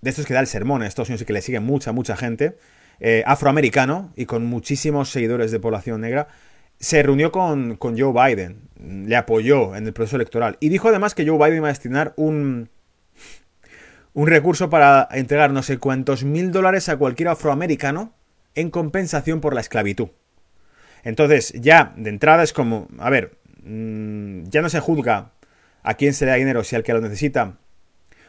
de 0.00 0.10
estos 0.10 0.24
que 0.24 0.32
da 0.32 0.40
el 0.40 0.46
sermón 0.46 0.82
en 0.82 0.88
Estados 0.88 1.08
Unidos 1.08 1.22
y 1.22 1.26
que 1.26 1.32
le 1.32 1.42
sigue 1.42 1.60
mucha, 1.60 1.92
mucha 1.92 2.16
gente, 2.16 2.56
eh, 3.00 3.22
afroamericano 3.26 4.12
y 4.16 4.26
con 4.26 4.46
muchísimos 4.46 5.10
seguidores 5.10 5.50
de 5.50 5.60
población 5.60 6.00
negra, 6.00 6.28
se 6.78 7.02
reunió 7.02 7.32
con, 7.32 7.76
con, 7.76 7.98
Joe 7.98 8.12
Biden, 8.12 8.68
le 8.78 9.16
apoyó 9.16 9.76
en 9.76 9.86
el 9.86 9.92
proceso 9.92 10.16
electoral 10.16 10.56
y 10.60 10.68
dijo 10.68 10.88
además 10.88 11.14
que 11.14 11.26
Joe 11.26 11.38
Biden 11.38 11.58
iba 11.58 11.68
a 11.68 11.72
destinar 11.72 12.12
un, 12.16 12.68
un 14.12 14.26
recurso 14.26 14.70
para 14.70 15.08
entregar 15.12 15.50
no 15.50 15.62
sé 15.62 15.78
cuántos 15.78 16.24
mil 16.24 16.50
dólares 16.52 16.88
a 16.88 16.96
cualquier 16.96 17.28
afroamericano 17.28 18.12
en 18.54 18.70
compensación 18.70 19.40
por 19.40 19.54
la 19.54 19.60
esclavitud. 19.60 20.08
Entonces, 21.04 21.52
ya 21.52 21.92
de 21.96 22.10
entrada 22.10 22.42
es 22.42 22.52
como, 22.52 22.88
a 22.98 23.10
ver, 23.10 23.38
mm, 23.62 24.44
ya 24.48 24.60
no 24.60 24.68
se 24.68 24.80
juzga 24.80 25.32
a 25.82 25.94
quién 25.94 26.14
se 26.14 26.24
le 26.24 26.32
da 26.32 26.36
dinero, 26.36 26.64
si 26.64 26.74
al 26.74 26.82
que 26.82 26.92
lo 26.92 27.00
necesita, 27.00 27.58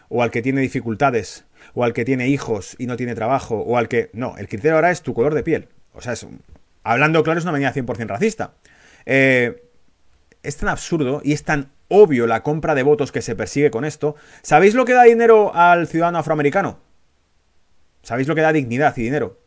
o 0.09 0.21
al 0.21 0.29
que 0.29 0.41
tiene 0.43 0.61
dificultades, 0.61 1.45
o 1.77 1.83
al 1.83 1.93
que 1.93 2.05
tiene 2.05 2.27
hijos 2.27 2.75
y 2.79 2.87
no 2.87 2.97
tiene 2.97 3.13
trabajo, 3.13 3.59
o 3.59 3.77
al 3.77 3.87
que... 3.87 4.09
No, 4.11 4.35
el 4.39 4.47
criterio 4.47 4.73
ahora 4.73 4.89
es 4.89 5.03
tu 5.03 5.13
color 5.13 5.35
de 5.35 5.43
piel. 5.43 5.67
O 5.93 6.01
sea, 6.01 6.13
es, 6.13 6.25
hablando 6.81 7.21
claro, 7.21 7.37
es 7.37 7.45
una 7.45 7.51
medida 7.51 7.71
100% 7.71 8.07
racista. 8.07 8.55
Eh, 9.05 9.63
es 10.41 10.57
tan 10.57 10.69
absurdo 10.69 11.21
y 11.23 11.33
es 11.33 11.43
tan 11.43 11.69
obvio 11.87 12.25
la 12.25 12.41
compra 12.41 12.73
de 12.73 12.81
votos 12.81 13.11
que 13.11 13.21
se 13.21 13.35
persigue 13.35 13.69
con 13.69 13.85
esto. 13.85 14.15
¿Sabéis 14.41 14.73
lo 14.73 14.85
que 14.85 14.93
da 14.93 15.03
dinero 15.03 15.53
al 15.53 15.87
ciudadano 15.87 16.17
afroamericano? 16.17 16.79
¿Sabéis 18.01 18.27
lo 18.27 18.33
que 18.33 18.41
da 18.41 18.53
dignidad 18.53 18.97
y 18.97 19.03
dinero? 19.03 19.39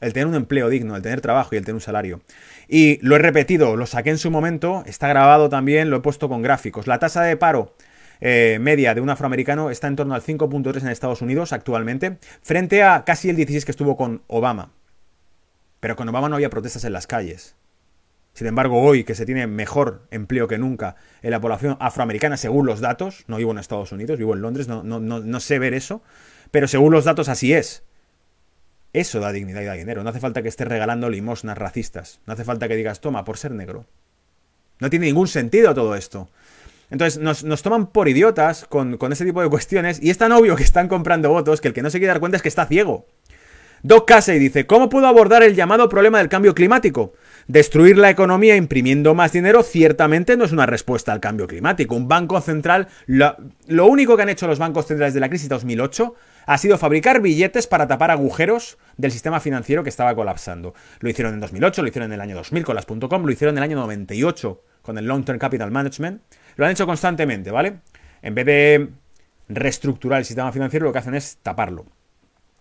El 0.00 0.12
tener 0.12 0.26
un 0.26 0.34
empleo 0.34 0.68
digno, 0.68 0.96
el 0.96 1.02
tener 1.02 1.20
trabajo 1.20 1.54
y 1.54 1.58
el 1.58 1.64
tener 1.64 1.76
un 1.76 1.80
salario. 1.80 2.20
Y 2.66 2.98
lo 3.00 3.14
he 3.14 3.20
repetido, 3.20 3.76
lo 3.76 3.86
saqué 3.86 4.10
en 4.10 4.18
su 4.18 4.32
momento, 4.32 4.82
está 4.86 5.06
grabado 5.06 5.48
también, 5.48 5.90
lo 5.90 5.98
he 5.98 6.00
puesto 6.00 6.28
con 6.28 6.42
gráficos. 6.42 6.88
La 6.88 6.98
tasa 6.98 7.22
de 7.22 7.36
paro 7.36 7.76
eh, 8.20 8.58
media 8.60 8.94
de 8.94 9.00
un 9.00 9.10
afroamericano 9.10 9.70
está 9.70 9.86
en 9.88 9.96
torno 9.96 10.14
al 10.14 10.22
5.3 10.22 10.82
en 10.82 10.88
Estados 10.88 11.22
Unidos 11.22 11.52
actualmente, 11.52 12.18
frente 12.42 12.82
a 12.82 13.04
casi 13.04 13.30
el 13.30 13.36
16 13.36 13.64
que 13.64 13.70
estuvo 13.70 13.96
con 13.96 14.22
Obama. 14.26 14.72
Pero 15.80 15.96
con 15.96 16.08
Obama 16.08 16.28
no 16.28 16.36
había 16.36 16.50
protestas 16.50 16.84
en 16.84 16.92
las 16.92 17.06
calles. 17.06 17.56
Sin 18.36 18.46
embargo, 18.46 18.82
hoy 18.82 19.04
que 19.04 19.14
se 19.14 19.24
tiene 19.24 19.46
mejor 19.46 20.02
empleo 20.10 20.46
que 20.46 20.58
nunca 20.58 20.96
en 21.22 21.30
la 21.30 21.40
población 21.40 21.78
afroamericana, 21.80 22.36
según 22.36 22.66
los 22.66 22.80
datos, 22.80 23.24
no 23.28 23.38
vivo 23.38 23.52
en 23.52 23.56
Estados 23.56 23.92
Unidos, 23.92 24.18
vivo 24.18 24.34
en 24.34 24.42
Londres, 24.42 24.68
no, 24.68 24.82
no, 24.82 25.00
no, 25.00 25.40
sé 25.40 25.58
ver 25.58 25.72
eso, 25.72 26.02
pero 26.50 26.68
según 26.68 26.92
los 26.92 27.06
datos 27.06 27.30
así 27.30 27.54
es. 27.54 27.82
Eso 28.92 29.20
da 29.20 29.32
dignidad 29.32 29.62
y 29.62 29.64
da 29.64 29.72
dinero. 29.72 30.02
No 30.02 30.10
hace 30.10 30.20
falta 30.20 30.42
que 30.42 30.48
estés 30.48 30.68
regalando 30.68 31.08
limosnas 31.08 31.56
racistas. 31.56 32.20
No 32.26 32.34
hace 32.34 32.44
falta 32.44 32.68
que 32.68 32.76
digas, 32.76 33.00
toma, 33.00 33.24
por 33.24 33.38
ser 33.38 33.52
negro. 33.52 33.86
No 34.80 34.90
tiene 34.90 35.06
ningún 35.06 35.28
sentido 35.28 35.74
todo 35.74 35.94
esto. 35.94 36.28
Entonces 36.90 37.20
nos, 37.20 37.62
toman 37.62 37.88
por 37.88 38.08
idiotas 38.08 38.64
con, 38.68 38.96
con, 38.96 39.12
ese 39.12 39.24
tipo 39.24 39.42
de 39.42 39.48
cuestiones 39.48 40.00
y 40.00 40.10
es 40.10 40.18
tan 40.18 40.32
obvio 40.32 40.54
que 40.56 40.62
están 40.62 40.88
comprando 40.88 41.30
votos 41.30 41.60
que 41.60 41.68
el 41.68 41.74
que 41.74 41.82
no 41.82 41.90
se 41.90 41.98
quiere 41.98 42.12
dar 42.12 42.20
cuenta 42.20 42.36
es 42.36 42.42
que 42.42 42.48
está 42.48 42.66
ciego. 42.66 43.06
Doc 43.82 44.08
Casey 44.08 44.38
dice, 44.38 44.66
¿cómo 44.66 44.88
puedo 44.88 45.06
abordar 45.06 45.42
el 45.42 45.54
llamado 45.54 45.88
problema 45.88 46.18
del 46.18 46.28
cambio 46.28 46.54
climático? 46.54 47.12
Destruir 47.48 47.96
la 47.96 48.10
economía 48.10 48.56
imprimiendo 48.56 49.14
más 49.14 49.32
dinero 49.32 49.62
ciertamente 49.62 50.36
no 50.36 50.44
es 50.44 50.52
una 50.52 50.66
respuesta 50.66 51.12
al 51.12 51.20
cambio 51.20 51.46
climático. 51.46 51.94
Un 51.94 52.08
banco 52.08 52.40
central, 52.40 52.88
lo, 53.06 53.36
lo 53.68 53.86
único 53.86 54.16
que 54.16 54.22
han 54.22 54.28
hecho 54.28 54.48
los 54.48 54.58
bancos 54.58 54.86
centrales 54.86 55.14
de 55.14 55.20
la 55.20 55.28
crisis 55.28 55.48
de 55.48 55.54
2008 55.54 56.14
ha 56.46 56.58
sido 56.58 56.76
fabricar 56.76 57.20
billetes 57.20 57.68
para 57.68 57.86
tapar 57.86 58.10
agujeros 58.10 58.78
del 58.96 59.12
sistema 59.12 59.38
financiero 59.38 59.84
que 59.84 59.90
estaba 59.90 60.14
colapsando. 60.16 60.74
Lo 60.98 61.08
hicieron 61.08 61.34
en 61.34 61.40
2008, 61.40 61.82
lo 61.82 61.88
hicieron 61.88 62.10
en 62.10 62.14
el 62.14 62.20
año 62.20 62.34
2000 62.34 62.64
con 62.64 62.74
las 62.74 62.86
.com, 62.86 63.24
lo 63.24 63.30
hicieron 63.30 63.54
en 63.54 63.58
el 63.58 63.64
año 63.64 63.76
98 63.76 64.62
con 64.82 64.98
el 64.98 65.06
Long 65.06 65.24
Term 65.24 65.38
Capital 65.38 65.70
Management. 65.70 66.22
Lo 66.56 66.64
han 66.64 66.72
hecho 66.72 66.86
constantemente, 66.86 67.52
¿vale? 67.52 67.78
En 68.22 68.34
vez 68.34 68.46
de 68.46 68.88
reestructurar 69.48 70.18
el 70.18 70.24
sistema 70.24 70.50
financiero, 70.50 70.86
lo 70.86 70.92
que 70.92 70.98
hacen 70.98 71.14
es 71.14 71.38
taparlo. 71.42 71.86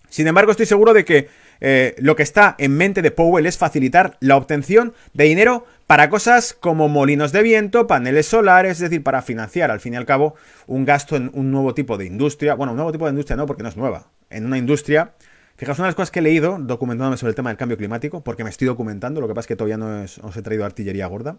Sin 0.09 0.27
embargo, 0.27 0.51
estoy 0.51 0.65
seguro 0.65 0.93
de 0.93 1.03
que 1.05 1.27
eh, 1.61 1.95
lo 1.97 2.15
que 2.15 2.23
está 2.23 2.55
en 2.57 2.75
mente 2.75 3.01
de 3.01 3.11
Powell 3.11 3.45
es 3.45 3.57
facilitar 3.57 4.17
la 4.19 4.37
obtención 4.37 4.93
de 5.13 5.25
dinero 5.25 5.65
para 5.87 6.09
cosas 6.09 6.53
como 6.53 6.89
molinos 6.89 7.31
de 7.31 7.43
viento, 7.43 7.87
paneles 7.87 8.27
solares, 8.27 8.73
es 8.73 8.79
decir, 8.79 9.03
para 9.03 9.21
financiar 9.21 9.71
al 9.71 9.79
fin 9.79 9.93
y 9.93 9.97
al 9.97 10.05
cabo 10.05 10.35
un 10.67 10.85
gasto 10.85 11.15
en 11.15 11.29
un 11.33 11.51
nuevo 11.51 11.73
tipo 11.73 11.97
de 11.97 12.05
industria. 12.05 12.55
Bueno, 12.55 12.73
un 12.73 12.77
nuevo 12.77 12.91
tipo 12.91 13.05
de 13.05 13.11
industria 13.11 13.37
no, 13.37 13.45
porque 13.45 13.63
no 13.63 13.69
es 13.69 13.77
nueva. 13.77 14.07
En 14.29 14.45
una 14.45 14.57
industria 14.57 15.13
Fijaos, 15.57 15.79
una 15.79 15.85
de 15.85 15.89
las 15.89 15.95
cosas 15.95 16.11
que 16.11 16.19
he 16.19 16.21
leído 16.21 16.57
documentándome 16.59 17.15
sobre 17.15 17.29
el 17.29 17.35
tema 17.35 17.49
del 17.49 17.55
cambio 17.55 17.77
climático, 17.77 18.21
porque 18.21 18.43
me 18.43 18.49
estoy 18.49 18.67
documentando, 18.67 19.21
lo 19.21 19.27
que 19.29 19.33
pasa 19.33 19.45
es 19.45 19.47
que 19.47 19.55
todavía 19.55 19.77
no 19.77 20.03
os 20.03 20.37
he 20.37 20.41
traído 20.41 20.65
artillería 20.65 21.07
gorda, 21.07 21.37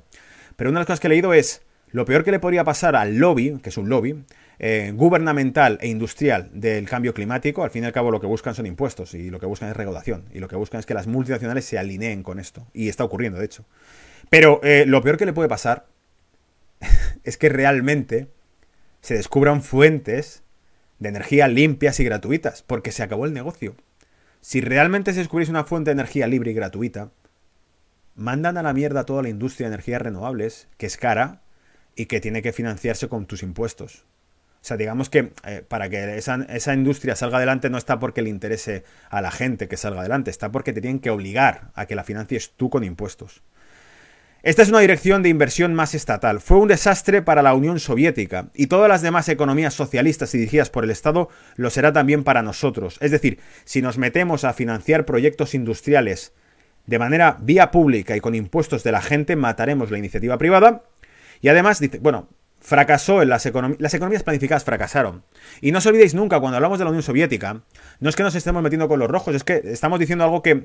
pero 0.56 0.70
una 0.70 0.78
de 0.78 0.80
las 0.80 0.86
cosas 0.86 1.00
que 1.00 1.08
he 1.08 1.10
leído 1.10 1.34
es 1.34 1.60
lo 1.90 2.06
peor 2.06 2.24
que 2.24 2.30
le 2.30 2.38
podría 2.38 2.64
pasar 2.64 2.96
al 2.96 3.18
lobby, 3.18 3.58
que 3.62 3.68
es 3.68 3.76
un 3.76 3.90
lobby, 3.90 4.24
eh, 4.58 4.92
gubernamental 4.94 5.78
e 5.80 5.88
industrial 5.88 6.50
del 6.52 6.88
cambio 6.88 7.12
climático, 7.12 7.62
al 7.62 7.70
fin 7.70 7.84
y 7.84 7.86
al 7.86 7.92
cabo 7.92 8.10
lo 8.10 8.20
que 8.20 8.26
buscan 8.26 8.54
son 8.54 8.66
impuestos 8.66 9.14
y 9.14 9.30
lo 9.30 9.38
que 9.38 9.46
buscan 9.46 9.68
es 9.68 9.76
recaudación 9.76 10.24
y 10.32 10.38
lo 10.38 10.48
que 10.48 10.56
buscan 10.56 10.80
es 10.80 10.86
que 10.86 10.94
las 10.94 11.06
multinacionales 11.06 11.64
se 11.64 11.78
alineen 11.78 12.22
con 12.22 12.38
esto. 12.38 12.66
Y 12.72 12.88
está 12.88 13.04
ocurriendo, 13.04 13.38
de 13.38 13.44
hecho. 13.44 13.64
Pero 14.30 14.60
eh, 14.62 14.84
lo 14.86 15.02
peor 15.02 15.16
que 15.16 15.26
le 15.26 15.32
puede 15.32 15.48
pasar 15.48 15.86
es 17.24 17.36
que 17.36 17.48
realmente 17.48 18.28
se 19.00 19.14
descubran 19.14 19.62
fuentes 19.62 20.42
de 20.98 21.10
energía 21.10 21.48
limpias 21.48 22.00
y 22.00 22.04
gratuitas, 22.04 22.62
porque 22.62 22.92
se 22.92 23.02
acabó 23.02 23.26
el 23.26 23.34
negocio. 23.34 23.76
Si 24.40 24.60
realmente 24.60 25.12
se 25.12 25.18
descubriese 25.18 25.50
una 25.50 25.64
fuente 25.64 25.90
de 25.90 25.92
energía 25.92 26.26
libre 26.26 26.52
y 26.52 26.54
gratuita, 26.54 27.10
mandan 28.14 28.56
a 28.56 28.62
la 28.62 28.72
mierda 28.72 29.04
toda 29.04 29.22
la 29.22 29.28
industria 29.28 29.68
de 29.68 29.74
energías 29.74 30.00
renovables, 30.00 30.68
que 30.78 30.86
es 30.86 30.96
cara 30.96 31.42
y 31.94 32.06
que 32.06 32.20
tiene 32.20 32.42
que 32.42 32.52
financiarse 32.52 33.08
con 33.08 33.26
tus 33.26 33.42
impuestos. 33.42 34.06
Sea, 34.66 34.76
digamos 34.76 35.08
que 35.10 35.30
eh, 35.44 35.62
para 35.68 35.88
que 35.88 36.18
esa, 36.18 36.74
industria 36.74 37.14
salga 37.14 37.36
adelante 37.36 37.70
no 37.70 37.78
está 37.78 38.00
porque 38.00 38.20
le 38.20 38.30
interese 38.30 38.82
a 39.10 39.20
la 39.20 39.30
gente 39.30 39.68
que 39.68 39.76
salga 39.76 40.00
adelante, 40.00 40.32
está 40.32 40.50
porque 40.50 40.72
te 40.72 40.80
tienen 40.80 40.98
que 40.98 41.10
obligar 41.10 41.70
a 41.76 41.86
que 41.86 41.94
la 41.94 42.02
financies 42.02 42.50
tú 42.56 42.68
con 42.68 42.82
impuestos. 42.82 43.44
Esta 44.42 44.62
es 44.62 44.68
una 44.68 44.80
dirección 44.80 45.22
de 45.22 45.28
inversión 45.28 45.72
más 45.72 45.94
estatal. 45.94 46.40
Fue 46.40 46.56
un 46.56 46.66
desastre 46.66 47.22
para 47.22 47.44
la 47.44 47.54
Unión 47.54 47.78
Soviética 47.78 48.48
y 48.56 48.66
todas 48.66 48.88
las 48.88 49.02
demás 49.02 49.28
economías 49.28 49.72
socialistas 49.72 50.32
dirigidas 50.32 50.68
por 50.68 50.82
el 50.82 50.90
Estado 50.90 51.28
lo 51.54 51.70
será 51.70 51.92
también 51.92 52.24
para 52.24 52.42
nosotros. 52.42 52.98
Es 53.00 53.12
decir, 53.12 53.38
si 53.64 53.82
nos 53.82 53.98
metemos 53.98 54.42
a 54.42 54.52
financiar 54.52 55.04
proyectos 55.04 55.54
industriales 55.54 56.32
de 56.86 56.98
manera 56.98 57.36
vía 57.40 57.70
pública 57.70 58.16
y 58.16 58.20
con 58.20 58.34
impuestos 58.34 58.82
de 58.82 58.90
la 58.90 59.00
gente, 59.00 59.36
mataremos 59.36 59.92
la 59.92 59.98
iniciativa 59.98 60.36
privada. 60.38 60.82
Y 61.40 61.50
además, 61.50 61.78
dice, 61.78 62.00
bueno, 62.00 62.28
fracasó 62.66 63.22
en 63.22 63.28
las 63.28 63.46
economías. 63.46 63.80
Las 63.80 63.94
economías 63.94 64.24
planificadas 64.24 64.64
fracasaron. 64.64 65.22
Y 65.60 65.70
no 65.70 65.78
os 65.78 65.86
olvidéis 65.86 66.14
nunca, 66.14 66.40
cuando 66.40 66.56
hablamos 66.56 66.80
de 66.80 66.84
la 66.84 66.90
Unión 66.90 67.04
Soviética, 67.04 67.62
no 68.00 68.08
es 68.08 68.16
que 68.16 68.24
nos 68.24 68.34
estemos 68.34 68.60
metiendo 68.60 68.88
con 68.88 68.98
los 68.98 69.08
rojos, 69.08 69.36
es 69.36 69.44
que 69.44 69.62
estamos 69.66 70.00
diciendo 70.00 70.24
algo 70.24 70.42
que 70.42 70.64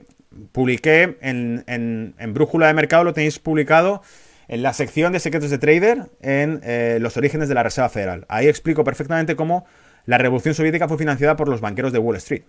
publiqué 0.52 1.20
en, 1.22 1.64
en, 1.68 2.34
Brújula 2.34 2.66
de 2.66 2.74
Mercado, 2.74 3.04
lo 3.04 3.14
tenéis 3.14 3.38
publicado 3.38 4.02
en 4.48 4.64
la 4.64 4.74
sección 4.74 5.14
de 5.14 5.20
secretos 5.20 5.52
de 5.52 5.60
trader 5.60 6.10
en 6.22 6.60
eh, 6.64 6.98
los 7.00 7.18
orígenes 7.18 7.48
de 7.50 7.54
la 7.54 7.62
Reserva 7.62 7.90
Federal. 7.90 8.26
Ahí 8.30 8.48
explico 8.48 8.84
perfectamente 8.84 9.36
cómo 9.36 9.66
la 10.08 10.18
Revolución 10.18 10.56
Soviética 10.56 10.88
fue 10.88 10.98
financiada 10.98 11.36
por 11.36 11.50
los 11.50 11.62
banqueros 11.62 11.94
de 11.94 12.00
Wall 12.00 12.16
Street 12.16 12.42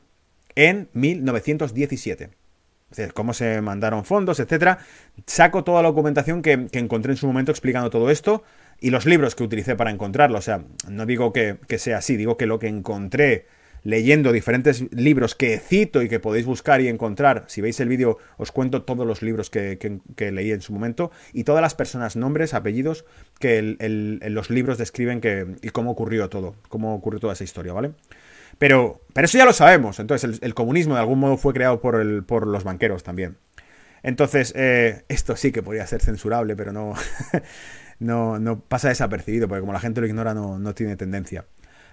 en 0.55 0.89
1917. 0.95 2.31
Es 2.91 2.97
decir, 2.97 3.13
cómo 3.13 3.35
se 3.35 3.61
mandaron 3.61 4.07
fondos, 4.07 4.41
etcétera. 4.41 4.79
Saco 5.27 5.63
toda 5.63 5.83
la 5.83 5.89
documentación 5.89 6.41
que, 6.41 6.69
que 6.69 6.79
encontré 6.79 7.13
en 7.13 7.19
su 7.19 7.27
momento 7.27 7.51
explicando 7.51 7.91
todo 7.91 8.11
esto 8.11 8.43
y 8.83 8.91
los 8.91 9.07
libros 9.07 9.35
que 9.35 9.45
utilicé 9.45 9.76
para 9.76 9.91
encontrarlo. 9.91 10.39
O 10.39 10.43
sea, 10.43 10.64
no 10.89 11.07
digo 11.07 11.33
que, 11.33 11.57
sea 11.78 11.99
así, 11.99 12.16
digo 12.16 12.37
que 12.37 12.47
lo 12.47 12.59
que 12.59 12.66
encontré 12.66 13.47
leyendo 13.85 14.30
diferentes 14.30 14.85
libros 14.93 15.35
que 15.35 15.59
cito 15.59 16.03
y 16.03 16.09
que 16.09 16.20
podéis 16.20 16.47
buscar 16.47 16.80
y 16.80 16.89
encontrar. 16.89 17.45
Si 17.47 17.61
veis 17.61 17.78
el 17.80 17.89
vídeo, 17.89 18.18
os 18.37 18.53
cuento 18.53 18.83
todos 18.83 19.07
los 19.07 19.22
libros 19.22 19.51
que, 19.51 19.78
leí 20.33 20.51
en 20.51 20.61
su 20.61 20.72
momento 20.72 21.12
y 21.33 21.45
todas 21.45 21.62
las 21.62 21.74
personas, 21.74 22.16
nombres, 22.16 22.55
apellidos 22.55 23.05
que 23.39 23.62
los 23.62 24.51
libros 24.51 24.78
describen 24.78 25.20
que, 25.20 25.47
y 25.62 25.70
cómo 25.70 25.93
ocurrió 25.93 26.28
todo, 26.28 26.57
cómo 26.68 26.95
ocurrió 26.95 27.20
toda 27.20 27.33
esa 27.33 27.45
historia, 27.45 27.72
¿vale? 27.72 27.93
Pero, 28.59 29.01
pero 29.12 29.24
eso 29.24 29.39
ya 29.39 29.45
lo 29.45 29.53
sabemos. 29.53 30.01
Entonces, 30.01 30.41
el, 30.43 30.55
comunismo 30.55 30.95
de 30.95 31.01
algún 31.01 31.18
modo 31.20 31.37
fue 31.37 31.55
creado 31.55 31.80
por, 31.80 32.01
el, 32.01 32.24
por 32.24 32.47
los 32.47 32.64
banqueros 32.64 33.03
también. 33.03 33.37
Entonces, 34.03 34.53
eh, 34.57 35.05
esto 35.09 35.37
sí 35.37 35.53
que 35.53 35.62
podría 35.62 35.87
ser 35.87 36.01
censurable, 36.01 36.57
pero 36.57 36.72
no. 36.72 36.95
no, 38.03 38.65
pasa 38.69 38.89
desapercibido, 38.89 39.49
porque 39.49 39.61
como 39.61 39.73
la 39.73 39.81
gente 39.81 40.01
lo 40.01 40.07
ignora 40.07 40.35
no, 40.35 40.59
no 40.59 40.75
tiene 40.75 40.97
tendencia. 40.97 41.47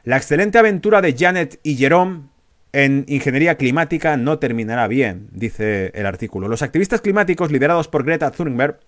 La 0.04 0.18
excelente 0.18 0.58
aventura 0.58 1.02
de 1.02 1.16
Janet 1.18 1.60
y 1.64 1.76
Jerome 1.76 2.24
en 2.72 3.06
ingeniería 3.08 3.56
climática 3.56 4.18
no 4.18 4.40
terminará 4.40 4.88
bien, 4.88 5.28
dice 5.32 5.92
el 5.96 6.06
artículo. 6.06 6.48
Los 6.48 6.62
activistas 6.62 7.02
climáticos 7.02 7.52
liderados 7.52 7.88
por 7.88 8.04
Greta 8.04 8.32
Thunberg 8.32 8.80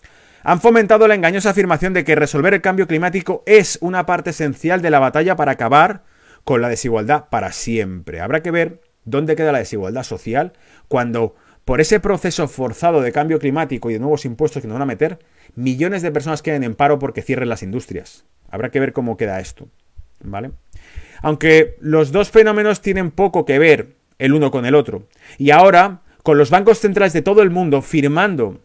han 0.43 0.61
fomentado 0.61 1.07
la 1.07 1.15
engañosa 1.15 1.51
afirmación 1.51 1.93
de 1.93 2.03
que 2.03 2.15
resolver 2.15 2.53
el 2.53 2.61
cambio 2.61 2.87
climático 2.87 3.43
es 3.45 3.77
una 3.81 4.05
parte 4.05 4.31
esencial 4.31 4.81
de 4.81 4.89
la 4.89 4.99
batalla 4.99 5.35
para 5.35 5.53
acabar 5.53 6.03
con 6.43 6.61
la 6.61 6.69
desigualdad 6.69 7.25
para 7.29 7.51
siempre. 7.51 8.21
Habrá 8.21 8.41
que 8.41 8.51
ver 8.51 8.81
dónde 9.05 9.35
queda 9.35 9.51
la 9.51 9.59
desigualdad 9.59 10.03
social 10.03 10.53
cuando 10.87 11.35
por 11.65 11.81
ese 11.81 11.99
proceso 11.99 12.47
forzado 12.47 13.01
de 13.01 13.11
cambio 13.11 13.39
climático 13.39 13.89
y 13.89 13.93
de 13.93 13.99
nuevos 13.99 14.25
impuestos 14.25 14.61
que 14.61 14.67
nos 14.67 14.75
van 14.75 14.83
a 14.83 14.85
meter, 14.85 15.19
millones 15.55 16.01
de 16.01 16.11
personas 16.11 16.41
queden 16.41 16.63
en 16.63 16.75
paro 16.75 16.99
porque 16.99 17.21
cierren 17.21 17.49
las 17.49 17.63
industrias. 17.63 18.25
Habrá 18.49 18.71
que 18.71 18.79
ver 18.79 18.93
cómo 18.93 19.17
queda 19.17 19.39
esto. 19.39 19.67
¿Vale? 20.23 20.51
Aunque 21.21 21.77
los 21.79 22.11
dos 22.11 22.29
fenómenos 22.31 22.81
tienen 22.81 23.11
poco 23.11 23.45
que 23.45 23.59
ver 23.59 23.95
el 24.17 24.33
uno 24.33 24.51
con 24.51 24.65
el 24.65 24.75
otro. 24.75 25.07
Y 25.37 25.51
ahora, 25.51 26.01
con 26.23 26.37
los 26.37 26.49
bancos 26.49 26.79
centrales 26.79 27.13
de 27.13 27.21
todo 27.21 27.41
el 27.41 27.49
mundo 27.49 27.81
firmando 27.81 28.59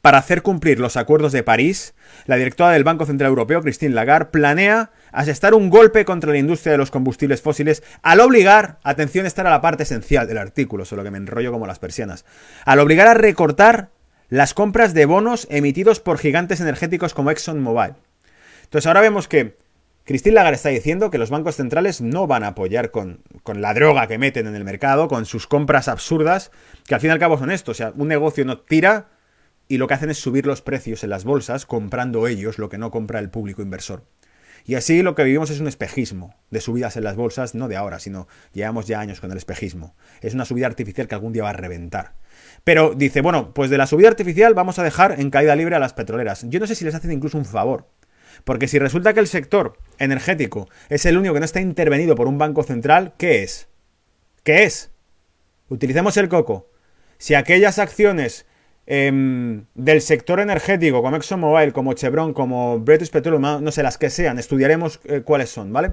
para 0.00 0.18
hacer 0.18 0.42
cumplir 0.42 0.78
los 0.80 0.96
acuerdos 0.96 1.32
de 1.32 1.42
París, 1.42 1.94
la 2.26 2.36
directora 2.36 2.70
del 2.70 2.84
Banco 2.84 3.06
Central 3.06 3.28
Europeo, 3.28 3.62
Christine 3.62 3.94
Lagarde, 3.94 4.30
planea 4.30 4.90
asestar 5.12 5.54
un 5.54 5.70
golpe 5.70 6.04
contra 6.04 6.32
la 6.32 6.38
industria 6.38 6.72
de 6.72 6.78
los 6.78 6.90
combustibles 6.90 7.42
fósiles 7.42 7.82
al 8.02 8.20
obligar, 8.20 8.78
atención, 8.82 9.26
esta 9.26 9.42
era 9.42 9.50
la 9.50 9.60
parte 9.60 9.82
esencial 9.82 10.26
del 10.26 10.38
artículo, 10.38 10.84
solo 10.84 11.04
que 11.04 11.10
me 11.10 11.18
enrollo 11.18 11.52
como 11.52 11.66
las 11.66 11.78
persianas, 11.78 12.24
al 12.64 12.80
obligar 12.80 13.08
a 13.08 13.14
recortar 13.14 13.90
las 14.28 14.54
compras 14.54 14.94
de 14.94 15.06
bonos 15.06 15.46
emitidos 15.50 16.00
por 16.00 16.18
gigantes 16.18 16.60
energéticos 16.60 17.14
como 17.14 17.30
ExxonMobil. 17.30 17.94
Entonces 18.64 18.86
ahora 18.86 19.00
vemos 19.00 19.26
que 19.26 19.56
Christine 20.04 20.34
Lagarde 20.34 20.56
está 20.56 20.68
diciendo 20.70 21.10
que 21.10 21.18
los 21.18 21.30
bancos 21.30 21.56
centrales 21.56 22.00
no 22.00 22.26
van 22.26 22.44
a 22.44 22.48
apoyar 22.48 22.90
con, 22.90 23.20
con, 23.42 23.60
la 23.60 23.74
droga 23.74 24.06
que 24.06 24.18
meten 24.18 24.46
en 24.46 24.54
el 24.54 24.64
mercado, 24.64 25.08
con 25.08 25.26
sus 25.26 25.46
compras 25.46 25.88
absurdas, 25.88 26.50
que 26.86 26.94
al 26.94 27.00
fin 27.00 27.08
y 27.08 27.12
al 27.12 27.18
cabo 27.18 27.38
son 27.38 27.50
esto. 27.50 27.72
O 27.72 27.74
sea, 27.74 27.92
un 27.94 28.08
negocio 28.08 28.44
no 28.46 28.58
tira 28.58 29.08
y 29.68 29.78
lo 29.78 29.86
que 29.86 29.94
hacen 29.94 30.10
es 30.10 30.18
subir 30.18 30.46
los 30.46 30.62
precios 30.62 31.04
en 31.04 31.10
las 31.10 31.24
bolsas 31.24 31.66
comprando 31.66 32.26
ellos 32.26 32.58
lo 32.58 32.68
que 32.68 32.78
no 32.78 32.90
compra 32.90 33.18
el 33.18 33.30
público 33.30 33.62
inversor. 33.62 34.04
Y 34.64 34.74
así 34.74 35.02
lo 35.02 35.14
que 35.14 35.24
vivimos 35.24 35.50
es 35.50 35.60
un 35.60 35.68
espejismo 35.68 36.34
de 36.50 36.60
subidas 36.60 36.96
en 36.96 37.04
las 37.04 37.16
bolsas, 37.16 37.54
no 37.54 37.68
de 37.68 37.76
ahora, 37.76 38.00
sino 38.00 38.28
llevamos 38.52 38.86
ya 38.86 39.00
años 39.00 39.20
con 39.20 39.30
el 39.30 39.38
espejismo. 39.38 39.94
Es 40.20 40.34
una 40.34 40.44
subida 40.44 40.66
artificial 40.66 41.08
que 41.08 41.14
algún 41.14 41.32
día 41.32 41.44
va 41.44 41.50
a 41.50 41.54
reventar. 41.54 42.14
Pero 42.64 42.94
dice, 42.94 43.20
bueno, 43.20 43.54
pues 43.54 43.70
de 43.70 43.78
la 43.78 43.86
subida 43.86 44.08
artificial 44.08 44.54
vamos 44.54 44.78
a 44.78 44.82
dejar 44.82 45.20
en 45.20 45.30
caída 45.30 45.56
libre 45.56 45.76
a 45.76 45.78
las 45.78 45.94
petroleras. 45.94 46.44
Yo 46.48 46.60
no 46.60 46.66
sé 46.66 46.74
si 46.74 46.84
les 46.84 46.94
hacen 46.94 47.12
incluso 47.12 47.38
un 47.38 47.44
favor. 47.44 47.88
Porque 48.44 48.68
si 48.68 48.78
resulta 48.78 49.14
que 49.14 49.20
el 49.20 49.26
sector 49.26 49.78
energético 49.98 50.68
es 50.88 51.06
el 51.06 51.16
único 51.16 51.34
que 51.34 51.40
no 51.40 51.46
está 51.46 51.60
intervenido 51.60 52.14
por 52.14 52.28
un 52.28 52.38
banco 52.38 52.62
central, 52.62 53.14
¿qué 53.16 53.42
es? 53.42 53.68
¿Qué 54.44 54.64
es? 54.64 54.90
Utilicemos 55.68 56.16
el 56.16 56.28
coco. 56.28 56.70
Si 57.18 57.34
aquellas 57.34 57.78
acciones 57.78 58.46
Em, 58.90 59.66
del 59.74 60.00
sector 60.00 60.40
energético, 60.40 61.02
como 61.02 61.18
ExxonMobil, 61.18 61.74
como 61.74 61.92
Chevron, 61.92 62.32
como 62.32 62.80
British 62.80 63.10
Petroleum, 63.10 63.62
no 63.62 63.70
sé, 63.70 63.82
las 63.82 63.98
que 63.98 64.08
sean, 64.08 64.38
estudiaremos 64.38 65.00
eh, 65.04 65.20
cuáles 65.20 65.50
son, 65.50 65.74
¿vale? 65.74 65.92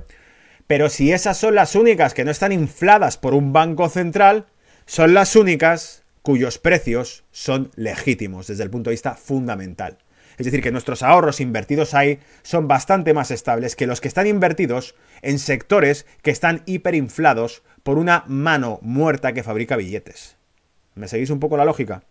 Pero 0.66 0.88
si 0.88 1.12
esas 1.12 1.36
son 1.38 1.56
las 1.56 1.76
únicas 1.76 2.14
que 2.14 2.24
no 2.24 2.32
están 2.32 2.54
infladas 2.54 3.18
por 3.18 3.34
un 3.34 3.52
banco 3.52 3.90
central, 3.90 4.46
son 4.86 5.14
las 5.14 5.36
únicas 5.36 6.04
cuyos 6.22 6.58
precios 6.58 7.26
son 7.32 7.70
legítimos 7.76 8.48
desde 8.48 8.64
el 8.64 8.70
punto 8.70 8.92
de 8.92 8.94
vista 8.94 9.16
fundamental. 9.16 9.98
Es 10.38 10.46
decir, 10.46 10.62
que 10.62 10.72
nuestros 10.72 11.04
ahorros 11.04 11.42
invertidos 11.42 11.94
ahí 11.96 12.20
son 12.44 12.70
bastante 12.70 13.14
más 13.14 13.30
estables 13.30 13.76
que 13.76 13.88
los 13.88 14.00
que 14.00 14.08
están 14.08 14.26
invertidos 14.26 14.96
en 15.22 15.40
sectores 15.40 16.06
que 16.22 16.32
están 16.32 16.64
hiperinflados 16.66 17.62
por 17.84 17.98
una 17.98 18.24
mano 18.28 18.80
muerta 18.82 19.34
que 19.34 19.44
fabrica 19.44 19.76
billetes. 19.76 20.38
¿Me 20.94 21.10
seguís 21.10 21.30
un 21.30 21.42
poco 21.42 21.58
la 21.58 21.66
lógica? 21.66 22.02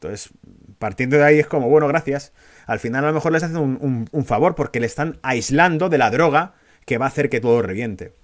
Entonces, 0.00 0.30
partiendo 0.78 1.18
de 1.18 1.24
ahí 1.24 1.38
es 1.38 1.46
como, 1.46 1.68
bueno, 1.68 1.86
gracias. 1.86 2.32
Al 2.66 2.78
final 2.78 3.04
a 3.04 3.08
lo 3.08 3.14
mejor 3.14 3.32
les 3.32 3.42
hacen 3.42 3.58
un 3.58 4.24
favor 4.24 4.54
porque 4.54 4.80
le 4.80 4.86
están 4.86 5.18
aislando 5.22 5.90
de 5.90 5.98
la 5.98 6.10
droga 6.10 6.54
que 6.86 6.96
va 6.96 7.04
a 7.04 7.08
hacer 7.08 7.28
que 7.28 7.40
todo 7.40 7.60
reviente. 7.60 8.14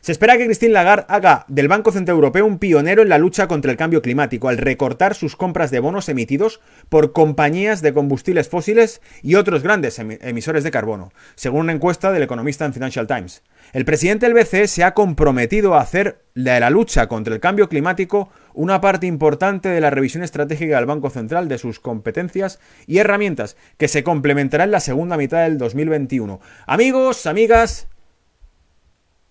Se 0.00 0.10
espera 0.10 0.36
que 0.36 0.46
Christine 0.46 0.72
Lagarde 0.72 1.06
haga 1.06 1.44
del 1.46 1.68
Banco 1.68 1.92
Central 1.92 2.16
Europeo 2.16 2.44
un 2.44 2.58
pionero 2.58 3.02
en 3.02 3.08
la 3.08 3.18
lucha 3.18 3.46
contra 3.46 3.70
el 3.70 3.76
cambio 3.76 4.02
climático 4.02 4.48
al 4.48 4.58
recortar 4.58 5.14
sus 5.14 5.36
compras 5.36 5.70
de 5.70 5.78
bonos 5.78 6.08
emitidos 6.08 6.60
por 6.88 7.12
compañías 7.12 7.82
de 7.82 7.92
combustibles 7.92 8.48
fósiles 8.48 9.00
y 9.22 9.36
otros 9.36 9.62
grandes 9.62 10.00
emisores 10.00 10.64
de 10.64 10.72
carbono, 10.72 11.12
según 11.36 11.60
una 11.60 11.72
encuesta 11.72 12.10
del 12.10 12.24
economista 12.24 12.64
en 12.64 12.74
Financial 12.74 13.06
Times. 13.06 13.42
El 13.72 13.86
presidente 13.86 14.26
del 14.26 14.34
BCE 14.34 14.68
se 14.68 14.84
ha 14.84 14.92
comprometido 14.92 15.74
a 15.74 15.80
hacer 15.80 16.22
de 16.34 16.60
la 16.60 16.68
lucha 16.68 17.08
contra 17.08 17.32
el 17.32 17.40
cambio 17.40 17.70
climático 17.70 18.28
una 18.52 18.82
parte 18.82 19.06
importante 19.06 19.70
de 19.70 19.80
la 19.80 19.88
revisión 19.88 20.22
estratégica 20.22 20.76
del 20.76 20.84
Banco 20.84 21.08
Central 21.08 21.48
de 21.48 21.56
sus 21.56 21.80
competencias 21.80 22.60
y 22.86 22.98
herramientas, 22.98 23.56
que 23.78 23.88
se 23.88 24.04
complementará 24.04 24.64
en 24.64 24.72
la 24.72 24.80
segunda 24.80 25.16
mitad 25.16 25.42
del 25.44 25.56
2021. 25.56 26.38
Amigos, 26.66 27.24
amigas, 27.24 27.88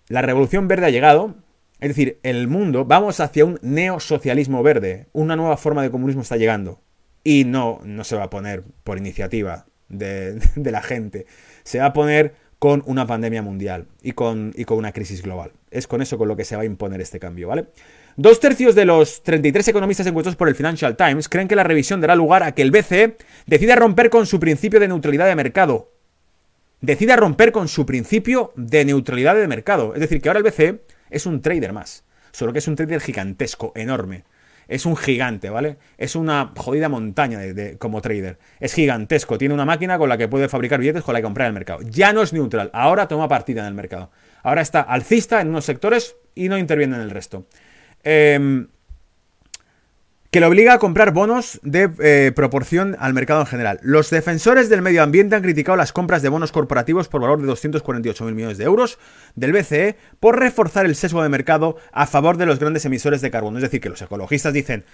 la 0.08 0.22
revolución 0.22 0.66
verde 0.66 0.86
ha 0.86 0.90
llegado, 0.90 1.36
es 1.78 1.90
decir, 1.90 2.18
el 2.24 2.48
mundo, 2.48 2.84
vamos 2.84 3.20
hacia 3.20 3.44
un 3.44 3.60
neosocialismo 3.62 4.64
verde, 4.64 5.06
una 5.12 5.36
nueva 5.36 5.56
forma 5.56 5.82
de 5.82 5.92
comunismo 5.92 6.22
está 6.22 6.36
llegando. 6.36 6.80
Y 7.22 7.44
no, 7.44 7.78
no 7.84 8.02
se 8.02 8.16
va 8.16 8.24
a 8.24 8.30
poner 8.30 8.64
por 8.82 8.98
iniciativa 8.98 9.66
de, 9.92 10.40
la 10.56 10.82
gente, 10.82 11.26
se 11.62 11.78
va 11.78 11.86
a 11.86 11.92
poner 11.92 12.34
con 12.62 12.80
una 12.86 13.08
pandemia 13.08 13.42
mundial 13.42 13.88
y 14.02 14.12
con, 14.12 14.52
y 14.54 14.64
con 14.64 14.78
una 14.78 14.92
crisis 14.92 15.20
global. 15.20 15.50
Es 15.72 15.88
con 15.88 16.00
eso 16.00 16.16
con 16.16 16.28
lo 16.28 16.36
que 16.36 16.44
se 16.44 16.54
va 16.54 16.62
a 16.62 16.64
imponer 16.64 17.00
este 17.00 17.18
cambio, 17.18 17.48
¿vale? 17.48 17.66
Dos 18.16 18.38
tercios 18.38 18.76
de 18.76 18.84
los 18.84 19.24
33 19.24 19.66
economistas 19.66 20.06
encuestados 20.06 20.36
por 20.36 20.46
el 20.46 20.54
Financial 20.54 20.96
Times 20.96 21.28
creen 21.28 21.48
que 21.48 21.56
la 21.56 21.64
revisión 21.64 22.00
dará 22.00 22.14
lugar 22.14 22.44
a 22.44 22.52
que 22.52 22.62
el 22.62 22.70
BCE 22.70 23.16
decida 23.46 23.74
romper 23.74 24.10
con 24.10 24.26
su 24.26 24.38
principio 24.38 24.78
de 24.78 24.86
neutralidad 24.86 25.26
de 25.26 25.34
mercado, 25.34 25.90
decida 26.80 27.16
romper 27.16 27.50
con 27.50 27.66
su 27.66 27.84
principio 27.84 28.52
de 28.54 28.84
neutralidad 28.84 29.34
de 29.34 29.48
mercado. 29.48 29.94
Es 29.94 30.00
decir, 30.00 30.22
que 30.22 30.28
ahora 30.28 30.38
el 30.38 30.44
BCE 30.44 30.84
es 31.10 31.26
un 31.26 31.40
trader 31.40 31.72
más, 31.72 32.04
solo 32.30 32.52
que 32.52 32.60
es 32.60 32.68
un 32.68 32.76
trader 32.76 33.00
gigantesco, 33.00 33.72
enorme. 33.74 34.22
Es 34.68 34.86
un 34.86 34.96
gigante, 34.96 35.50
¿vale? 35.50 35.76
Es 35.98 36.16
una 36.16 36.52
jodida 36.56 36.88
montaña 36.88 37.38
de, 37.38 37.76
como 37.78 38.00
trader. 38.00 38.38
Es 38.60 38.74
gigantesco. 38.74 39.38
Tiene 39.38 39.54
una 39.54 39.64
máquina 39.64 39.98
con 39.98 40.08
la 40.08 40.16
que 40.16 40.28
puede 40.28 40.48
fabricar 40.48 40.80
billetes 40.80 41.02
con 41.02 41.12
la 41.12 41.20
que 41.20 41.24
comprar 41.24 41.46
en 41.46 41.50
el 41.50 41.54
mercado. 41.54 41.80
Ya 41.82 42.12
no 42.12 42.22
es 42.22 42.32
neutral. 42.32 42.70
Ahora 42.72 43.08
toma 43.08 43.28
partida 43.28 43.62
en 43.62 43.68
el 43.68 43.74
mercado. 43.74 44.10
Ahora 44.42 44.62
está 44.62 44.80
alcista 44.80 45.40
en 45.40 45.48
unos 45.48 45.64
sectores 45.64 46.16
y 46.34 46.48
no 46.48 46.58
interviene 46.58 46.96
en 46.96 47.02
el 47.02 47.10
resto. 47.10 47.46
Eh, 48.04 48.66
que 50.32 50.40
le 50.40 50.46
obliga 50.46 50.72
a 50.72 50.78
comprar 50.78 51.12
bonos 51.12 51.60
de 51.62 51.90
eh, 52.00 52.32
proporción 52.34 52.96
al 52.98 53.12
mercado 53.12 53.40
en 53.40 53.46
general. 53.46 53.78
Los 53.82 54.08
defensores 54.08 54.70
del 54.70 54.80
medio 54.80 55.02
ambiente 55.02 55.36
han 55.36 55.42
criticado 55.42 55.76
las 55.76 55.92
compras 55.92 56.22
de 56.22 56.30
bonos 56.30 56.52
corporativos 56.52 57.08
por 57.08 57.20
valor 57.20 57.42
de 57.42 57.52
248.000 57.52 58.32
millones 58.32 58.56
de 58.56 58.64
euros 58.64 58.98
del 59.34 59.52
BCE 59.52 59.96
por 60.20 60.38
reforzar 60.38 60.86
el 60.86 60.96
sesgo 60.96 61.22
de 61.22 61.28
mercado 61.28 61.76
a 61.92 62.06
favor 62.06 62.38
de 62.38 62.46
los 62.46 62.58
grandes 62.58 62.86
emisores 62.86 63.20
de 63.20 63.30
carbono. 63.30 63.58
Es 63.58 63.62
decir, 63.62 63.82
que 63.82 63.90
los 63.90 64.00
ecologistas 64.00 64.54
dicen, 64.54 64.86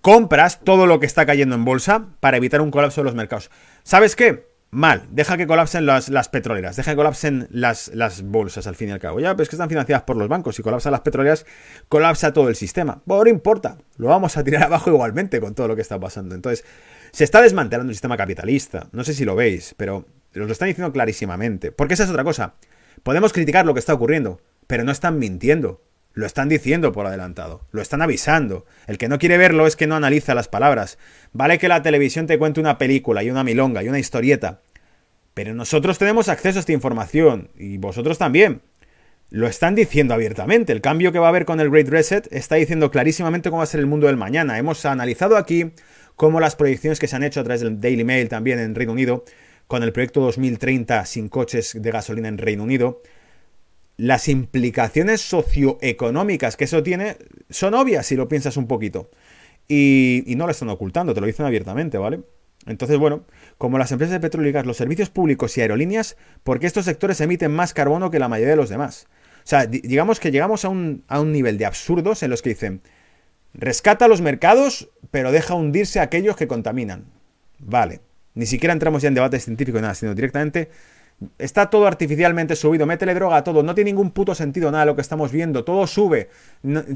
compras 0.00 0.58
todo 0.64 0.88
lo 0.88 0.98
que 0.98 1.06
está 1.06 1.24
cayendo 1.24 1.54
en 1.54 1.64
bolsa 1.64 2.06
para 2.18 2.38
evitar 2.38 2.60
un 2.60 2.72
colapso 2.72 3.00
de 3.00 3.04
los 3.04 3.14
mercados. 3.14 3.52
¿Sabes 3.84 4.16
qué? 4.16 4.53
Mal, 4.74 5.06
deja 5.12 5.36
que 5.36 5.46
colapsen 5.46 5.86
las, 5.86 6.10
petroleras, 6.30 6.74
deja 6.74 6.90
que 6.90 6.96
colapsen 6.96 7.46
las, 7.52 7.92
las, 7.94 8.22
bolsas 8.22 8.66
al 8.66 8.74
fin 8.74 8.88
y 8.88 8.90
al 8.90 8.98
cabo. 8.98 9.20
Ya, 9.20 9.32
pero 9.34 9.44
es 9.44 9.48
que 9.48 9.54
están 9.54 9.68
financiadas 9.68 10.02
por 10.02 10.16
los 10.16 10.26
bancos. 10.26 10.56
Si 10.56 10.62
colapsan 10.64 10.90
las 10.90 11.02
petroleras, 11.02 11.46
colapsa 11.88 12.32
todo 12.32 12.48
el 12.48 12.56
sistema. 12.56 13.00
Bueno, 13.04 13.30
importa, 13.30 13.78
lo 13.98 14.08
vamos 14.08 14.36
a 14.36 14.42
tirar 14.42 14.62
abajo 14.64 14.90
igualmente 14.90 15.40
con 15.40 15.54
todo 15.54 15.68
lo 15.68 15.76
que 15.76 15.82
está 15.82 16.00
pasando. 16.00 16.34
Entonces, 16.34 16.64
se 17.12 17.22
está 17.22 17.40
desmantelando 17.40 17.90
el 17.90 17.94
sistema 17.94 18.16
capitalista. 18.16 18.88
No 18.90 19.04
sé 19.04 19.14
si 19.14 19.24
lo 19.24 19.36
veis, 19.36 19.76
pero 19.76 19.98
os 19.98 20.06
lo 20.34 20.50
están 20.50 20.66
diciendo 20.66 20.92
clarísimamente. 20.92 21.70
Porque 21.70 21.94
esa 21.94 22.02
es 22.02 22.10
otra 22.10 22.24
cosa. 22.24 22.54
Podemos 23.04 23.32
criticar 23.32 23.64
lo 23.66 23.74
que 23.74 23.80
está 23.80 23.94
ocurriendo, 23.94 24.40
pero 24.66 24.82
no 24.82 24.90
están 24.90 25.20
mintiendo. 25.20 25.82
Lo 26.14 26.26
están 26.26 26.48
diciendo 26.48 26.92
por 26.92 27.06
adelantado, 27.06 27.66
lo 27.72 27.82
están 27.82 28.00
avisando. 28.00 28.64
El 28.86 28.98
que 28.98 29.08
no 29.08 29.18
quiere 29.18 29.36
verlo 29.36 29.66
es 29.66 29.74
que 29.74 29.88
no 29.88 29.96
analiza 29.96 30.34
las 30.34 30.48
palabras. 30.48 30.96
Vale 31.32 31.58
que 31.58 31.68
la 31.68 31.82
televisión 31.82 32.26
te 32.26 32.38
cuente 32.38 32.60
una 32.60 32.78
película 32.78 33.24
y 33.24 33.30
una 33.30 33.42
milonga 33.42 33.82
y 33.82 33.88
una 33.88 33.98
historieta, 33.98 34.60
pero 35.34 35.52
nosotros 35.54 35.98
tenemos 35.98 36.28
acceso 36.28 36.58
a 36.58 36.60
esta 36.60 36.72
información 36.72 37.50
y 37.58 37.78
vosotros 37.78 38.16
también. 38.16 38.62
Lo 39.30 39.48
están 39.48 39.74
diciendo 39.74 40.14
abiertamente. 40.14 40.72
El 40.72 40.80
cambio 40.80 41.10
que 41.10 41.18
va 41.18 41.26
a 41.26 41.30
haber 41.30 41.44
con 41.44 41.58
el 41.58 41.68
Great 41.68 41.88
Reset 41.88 42.32
está 42.32 42.54
diciendo 42.54 42.92
clarísimamente 42.92 43.50
cómo 43.50 43.58
va 43.58 43.64
a 43.64 43.66
ser 43.66 43.80
el 43.80 43.86
mundo 43.86 44.06
del 44.06 44.16
mañana. 44.16 44.58
Hemos 44.58 44.86
analizado 44.86 45.36
aquí 45.36 45.72
cómo 46.14 46.38
las 46.38 46.54
proyecciones 46.54 47.00
que 47.00 47.08
se 47.08 47.16
han 47.16 47.24
hecho 47.24 47.40
a 47.40 47.44
través 47.44 47.60
del 47.60 47.80
Daily 47.80 48.04
Mail 48.04 48.28
también 48.28 48.60
en 48.60 48.76
Reino 48.76 48.92
Unido, 48.92 49.24
con 49.66 49.82
el 49.82 49.92
proyecto 49.92 50.20
2030 50.20 51.04
sin 51.06 51.28
coches 51.28 51.76
de 51.80 51.90
gasolina 51.90 52.28
en 52.28 52.38
Reino 52.38 52.62
Unido, 52.62 53.02
las 53.96 54.28
implicaciones 54.28 55.20
socioeconómicas 55.20 56.56
que 56.56 56.64
eso 56.64 56.82
tiene 56.82 57.16
son 57.50 57.74
obvias 57.74 58.06
si 58.06 58.16
lo 58.16 58.28
piensas 58.28 58.56
un 58.56 58.66
poquito. 58.66 59.10
Y, 59.68 60.24
no 60.36 60.46
lo 60.46 60.50
están 60.50 60.68
ocultando, 60.68 61.14
te 61.14 61.20
lo 61.20 61.26
dicen 61.26 61.46
abiertamente, 61.46 61.96
¿vale? 61.96 62.20
Entonces, 62.66 62.98
bueno, 62.98 63.24
como 63.56 63.78
las 63.78 63.92
empresas 63.92 64.12
de 64.12 64.20
petróleo 64.20 64.50
y 64.50 64.52
gas, 64.52 64.66
los 64.66 64.76
servicios 64.76 65.10
públicos 65.10 65.56
y 65.56 65.60
aerolíneas, 65.60 66.16
porque 66.42 66.66
estos 66.66 66.84
sectores 66.84 67.20
emiten 67.20 67.52
más 67.52 67.72
carbono 67.72 68.10
que 68.10 68.18
la 68.18 68.28
mayoría 68.28 68.52
de 68.52 68.56
los 68.56 68.68
demás. 68.68 69.06
O 69.38 69.46
sea, 69.46 69.66
digamos 69.66 70.20
que 70.20 70.30
llegamos 70.30 70.64
a 70.64 70.70
un, 70.70 71.04
a 71.08 71.20
un 71.20 71.32
nivel 71.32 71.58
de 71.58 71.66
absurdos 71.66 72.22
en 72.22 72.30
los 72.30 72.42
que 72.42 72.50
dicen, 72.50 72.82
rescata 73.52 74.08
los 74.08 74.20
mercados, 74.20 74.90
pero 75.10 75.32
deja 75.32 75.54
hundirse 75.54 76.00
a 76.00 76.04
aquellos 76.04 76.36
que 76.36 76.48
contaminan. 76.48 77.04
Vale. 77.58 78.00
Ni 78.34 78.46
siquiera 78.46 78.72
entramos 78.72 79.02
ya 79.02 79.08
en 79.08 79.14
debate 79.14 79.38
científico 79.38 79.80
nada, 79.80 79.94
sino 79.94 80.14
directamente 80.14 80.70
Está 81.38 81.70
todo 81.70 81.86
artificialmente 81.86 82.56
subido, 82.56 82.86
métele 82.86 83.14
droga 83.14 83.36
a 83.36 83.44
todo, 83.44 83.62
no 83.62 83.74
tiene 83.74 83.90
ningún 83.90 84.10
puto 84.10 84.34
sentido 84.34 84.70
nada 84.70 84.84
lo 84.84 84.94
que 84.94 85.00
estamos 85.00 85.32
viendo, 85.32 85.64
todo 85.64 85.86
sube 85.86 86.28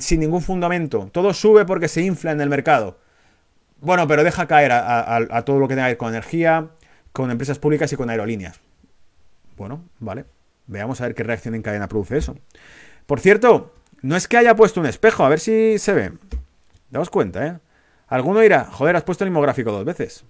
sin 0.00 0.20
ningún 0.20 0.42
fundamento, 0.42 1.08
todo 1.12 1.32
sube 1.32 1.64
porque 1.64 1.88
se 1.88 2.02
infla 2.02 2.32
en 2.32 2.40
el 2.40 2.48
mercado. 2.48 2.98
Bueno, 3.80 4.08
pero 4.08 4.24
deja 4.24 4.46
caer 4.46 4.72
a, 4.72 5.42
todo 5.44 5.60
lo 5.60 5.68
que 5.68 5.74
tenga 5.74 5.86
que 5.86 5.92
ver 5.92 5.98
con 5.98 6.08
energía, 6.08 6.68
con 7.12 7.30
empresas 7.30 7.58
públicas 7.58 7.92
y 7.92 7.96
con 7.96 8.10
aerolíneas. 8.10 8.60
Bueno, 9.56 9.84
vale, 10.00 10.24
veamos 10.66 11.00
a 11.00 11.04
ver 11.04 11.14
qué 11.14 11.22
reacción 11.22 11.54
en 11.54 11.62
cadena 11.62 11.88
produce 11.88 12.18
eso. 12.18 12.36
Por 13.06 13.20
cierto, 13.20 13.72
no 14.02 14.16
es 14.16 14.26
que 14.28 14.36
haya 14.36 14.56
puesto 14.56 14.80
un 14.80 14.86
espejo, 14.86 15.24
a 15.24 15.28
ver 15.28 15.40
si 15.40 15.78
se 15.78 15.92
ve. 15.92 16.12
Daos 16.90 17.08
cuenta, 17.08 17.46
¿eh? 17.46 17.58
Alguno 18.08 18.40
dirá, 18.40 18.64
joder, 18.64 18.96
has 18.96 19.04
puesto 19.04 19.24
el 19.24 19.30
mismo 19.30 19.42
gráfico 19.42 19.70
dos 19.70 19.84
veces. 19.84 20.24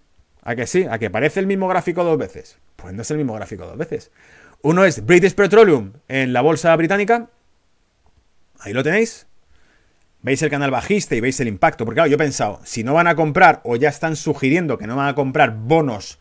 ¿A 0.49 0.57
que 0.57 0.66
sí? 0.66 0.86
¿A 0.90 0.99
que 0.99 1.11
parece 1.11 1.40
el 1.40 1.46
mismo 1.46 1.68
gráfico 1.68 2.03
dos 2.05 2.16
veces? 2.16 2.57
Pues 2.76 2.94
no 2.94 3.03
es 3.03 3.11
el 3.11 3.18
mismo 3.18 3.34
gráfico 3.34 3.66
dos 3.66 3.76
veces. 3.76 4.11
Uno 4.62 4.86
es 4.86 5.05
British 5.05 5.34
Petroleum 5.34 5.92
en 6.09 6.32
la 6.32 6.40
bolsa 6.40 6.74
británica. 6.74 7.28
Ahí 8.59 8.72
lo 8.72 8.82
tenéis. 8.82 9.26
Veis 10.22 10.40
el 10.40 10.49
canal 10.49 10.70
bajista 10.70 11.14
y 11.14 11.20
veis 11.20 11.38
el 11.40 11.49
impacto. 11.49 11.84
Porque 11.84 11.96
claro, 11.96 12.09
yo 12.09 12.14
he 12.14 12.18
pensado, 12.18 12.62
si 12.64 12.82
no 12.82 12.94
van 12.94 13.09
a 13.09 13.14
comprar 13.14 13.61
o 13.62 13.76
ya 13.76 13.90
están 13.90 14.16
sugiriendo 14.16 14.78
que 14.78 14.86
no 14.86 14.96
van 14.96 15.09
a 15.09 15.14
comprar 15.14 15.55
bonos 15.55 16.18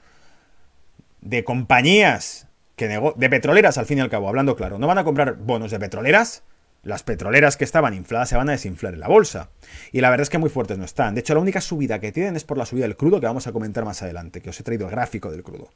de 1.22 1.46
compañías 1.46 2.50
que 2.76 2.90
de 2.90 3.30
petroleras, 3.30 3.78
al 3.78 3.86
fin 3.86 4.00
y 4.00 4.02
al 4.02 4.10
cabo, 4.10 4.28
hablando 4.28 4.58
claro, 4.58 4.78
no 4.78 4.88
van 4.88 4.98
a 4.98 5.06
comprar 5.06 5.38
bonos 5.38 5.72
de 5.72 5.80
petroleras, 5.80 6.44
las 6.88 7.04
petroleras 7.04 7.58
que 7.58 7.66
estaban 7.66 7.94
infladas 7.94 8.30
se 8.30 8.38
van 8.38 8.48
a 8.48 8.54
desinflar 8.54 8.94
en 8.94 9.02
la 9.02 9.10
bolsa. 9.10 9.50
Y 9.92 10.00
la 10.00 10.10
verdad 10.10 10.24
es 10.24 10.30
que 10.30 10.38
muy 10.38 10.50
fuertes 10.50 10.78
no 10.78 10.86
están. 10.86 11.16
De 11.16 11.20
hecho, 11.20 11.34
la 11.34 11.42
única 11.42 11.60
subida 11.60 12.00
que 12.00 12.14
tienen 12.14 12.38
es 12.38 12.46
por 12.46 12.58
la 12.58 12.66
subida 12.66 12.84
del 12.84 12.96
crudo, 12.96 13.20
que 13.20 13.28
vamos 13.28 13.46
a 13.46 13.52
comentar 13.52 13.84
más 13.84 14.02
adelante, 14.02 14.42
que 14.42 14.50
os 14.50 14.60
he 14.60 14.64
traído 14.64 14.86
el 14.86 14.92
gráfico 14.92 15.30
del 15.30 15.44
crudo. 15.44 15.70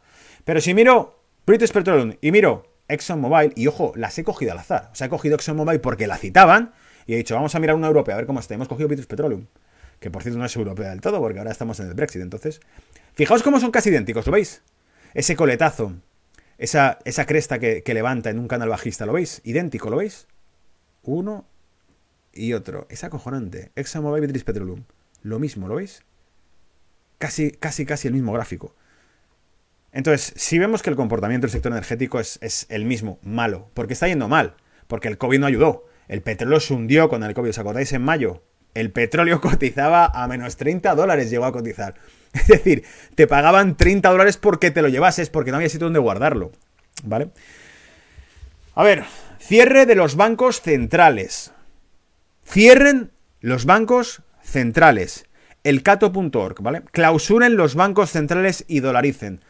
Pero 0.46 0.62
si 0.62 0.74
miro 0.74 1.22
British 1.46 1.72
Petroleum 1.74 2.16
y 2.22 2.32
miro 2.32 2.66
ExxonMobil, 2.88 3.52
y 3.56 3.68
ojo, 3.68 3.92
las 3.96 4.18
he 4.18 4.24
cogido 4.24 4.54
al 4.54 4.60
azar. 4.60 4.90
O 4.94 4.96
sea, 4.96 5.08
he 5.08 5.10
cogido 5.10 5.36
ExxonMobil 5.36 5.82
porque 5.82 6.08
la 6.08 6.18
citaban 6.18 6.72
y 7.06 7.14
he 7.14 7.18
dicho, 7.18 7.36
vamos 7.36 7.54
a 7.56 7.60
mirar 7.60 7.76
una 7.76 7.88
europea, 7.88 8.16
a 8.16 8.18
ver 8.18 8.26
cómo 8.26 8.40
está. 8.40 8.54
Hemos 8.54 8.70
cogido 8.70 8.88
British 8.88 9.08
Petroleum, 9.08 9.48
que 10.00 10.10
por 10.10 10.24
cierto 10.24 10.40
no 10.40 10.46
es 10.46 10.56
europea 10.56 10.92
del 10.92 11.02
todo, 11.02 11.20
porque 11.20 11.40
ahora 11.40 11.52
estamos 11.52 11.78
en 11.82 11.88
el 11.88 11.94
Brexit. 11.94 12.22
Entonces, 12.22 12.62
fijaos 13.16 13.44
cómo 13.44 13.60
son 13.60 13.72
casi 13.72 13.90
idénticos, 13.90 14.26
¿lo 14.28 14.32
veis? 14.32 14.62
Ese 15.14 15.36
coletazo, 15.36 15.94
esa, 16.58 17.00
esa 17.04 17.26
cresta 17.26 17.60
que, 17.60 17.84
que 17.84 17.94
levanta 17.94 18.30
en 18.30 18.40
un 18.40 18.48
canal 18.48 18.70
bajista, 18.70 19.06
¿lo 19.06 19.12
veis? 19.12 19.42
Idéntico, 19.44 19.90
¿lo 19.90 19.98
veis? 19.98 20.28
Uno 21.04 21.46
y 22.34 22.54
otro. 22.54 22.88
Es 22.90 23.04
acojonante. 23.04 23.72
ExxonMobil 23.76 24.22
British 24.22 24.44
Petroleum. 24.44 24.84
Lo 25.24 25.40
mismo, 25.40 25.68
¿lo 25.68 25.76
veis? 25.76 26.04
Casi, 27.18 27.52
casi, 27.52 27.86
casi 27.86 28.08
el 28.08 28.14
mismo 28.14 28.34
gráfico. 28.34 28.76
Entonces, 29.92 30.34
si 30.36 30.58
vemos 30.58 30.82
que 30.82 30.90
el 30.90 30.96
comportamiento 30.96 31.46
del 31.46 31.52
sector 31.52 31.72
energético 31.72 32.20
es, 32.20 32.40
es, 32.42 32.66
el 32.70 32.86
mismo, 32.86 33.20
malo, 33.24 33.70
porque 33.74 33.94
está 33.94 34.08
yendo 34.08 34.28
mal, 34.28 34.56
porque 34.88 35.10
el 35.10 35.18
COVID 35.18 35.40
no 35.40 35.48
ayudó. 35.48 35.86
El 36.08 36.22
petróleo 36.22 36.60
se 36.60 36.74
hundió 36.74 37.10
con 37.10 37.24
el 37.24 37.34
COVID, 37.34 37.50
¿os 37.50 37.60
acordáis 37.60 37.92
en 37.94 38.02
mayo? 38.02 38.44
El 38.74 38.92
petróleo 38.92 39.42
cotizaba 39.42 40.06
a 40.06 40.28
menos 40.28 40.56
30 40.58 40.96
dólares, 40.96 41.30
llegó 41.30 41.46
a 41.46 41.52
cotizar. 41.52 41.96
Es 42.34 42.48
decir, 42.48 42.86
te 43.16 43.28
pagaban 43.28 43.76
30 43.76 44.10
dólares 44.10 44.38
porque 44.38 44.72
te 44.72 44.82
lo 44.82 44.88
llevases, 44.88 45.30
porque 45.30 45.52
no 45.52 45.58
había 45.58 45.68
sitio 45.68 45.88
donde 45.88 46.00
guardarlo. 46.00 46.52
¿Vale? 47.04 47.30
A 48.74 48.84
ver, 48.84 49.04
Cierre 49.42 49.88
de 49.88 49.96
los 49.96 50.16
bancos 50.16 50.62
centrales. 50.62 51.52
Cierren 52.46 53.12
los 53.40 53.66
bancos 53.66 54.22
centrales. 54.44 55.26
elcato.org, 55.64 56.62
¿vale? 56.62 56.84
Clausuren 56.92 57.58
los 57.58 57.74
bancos 57.74 58.12
centrales 58.12 58.64
y 58.68 58.82
dolaricen. 58.82 59.42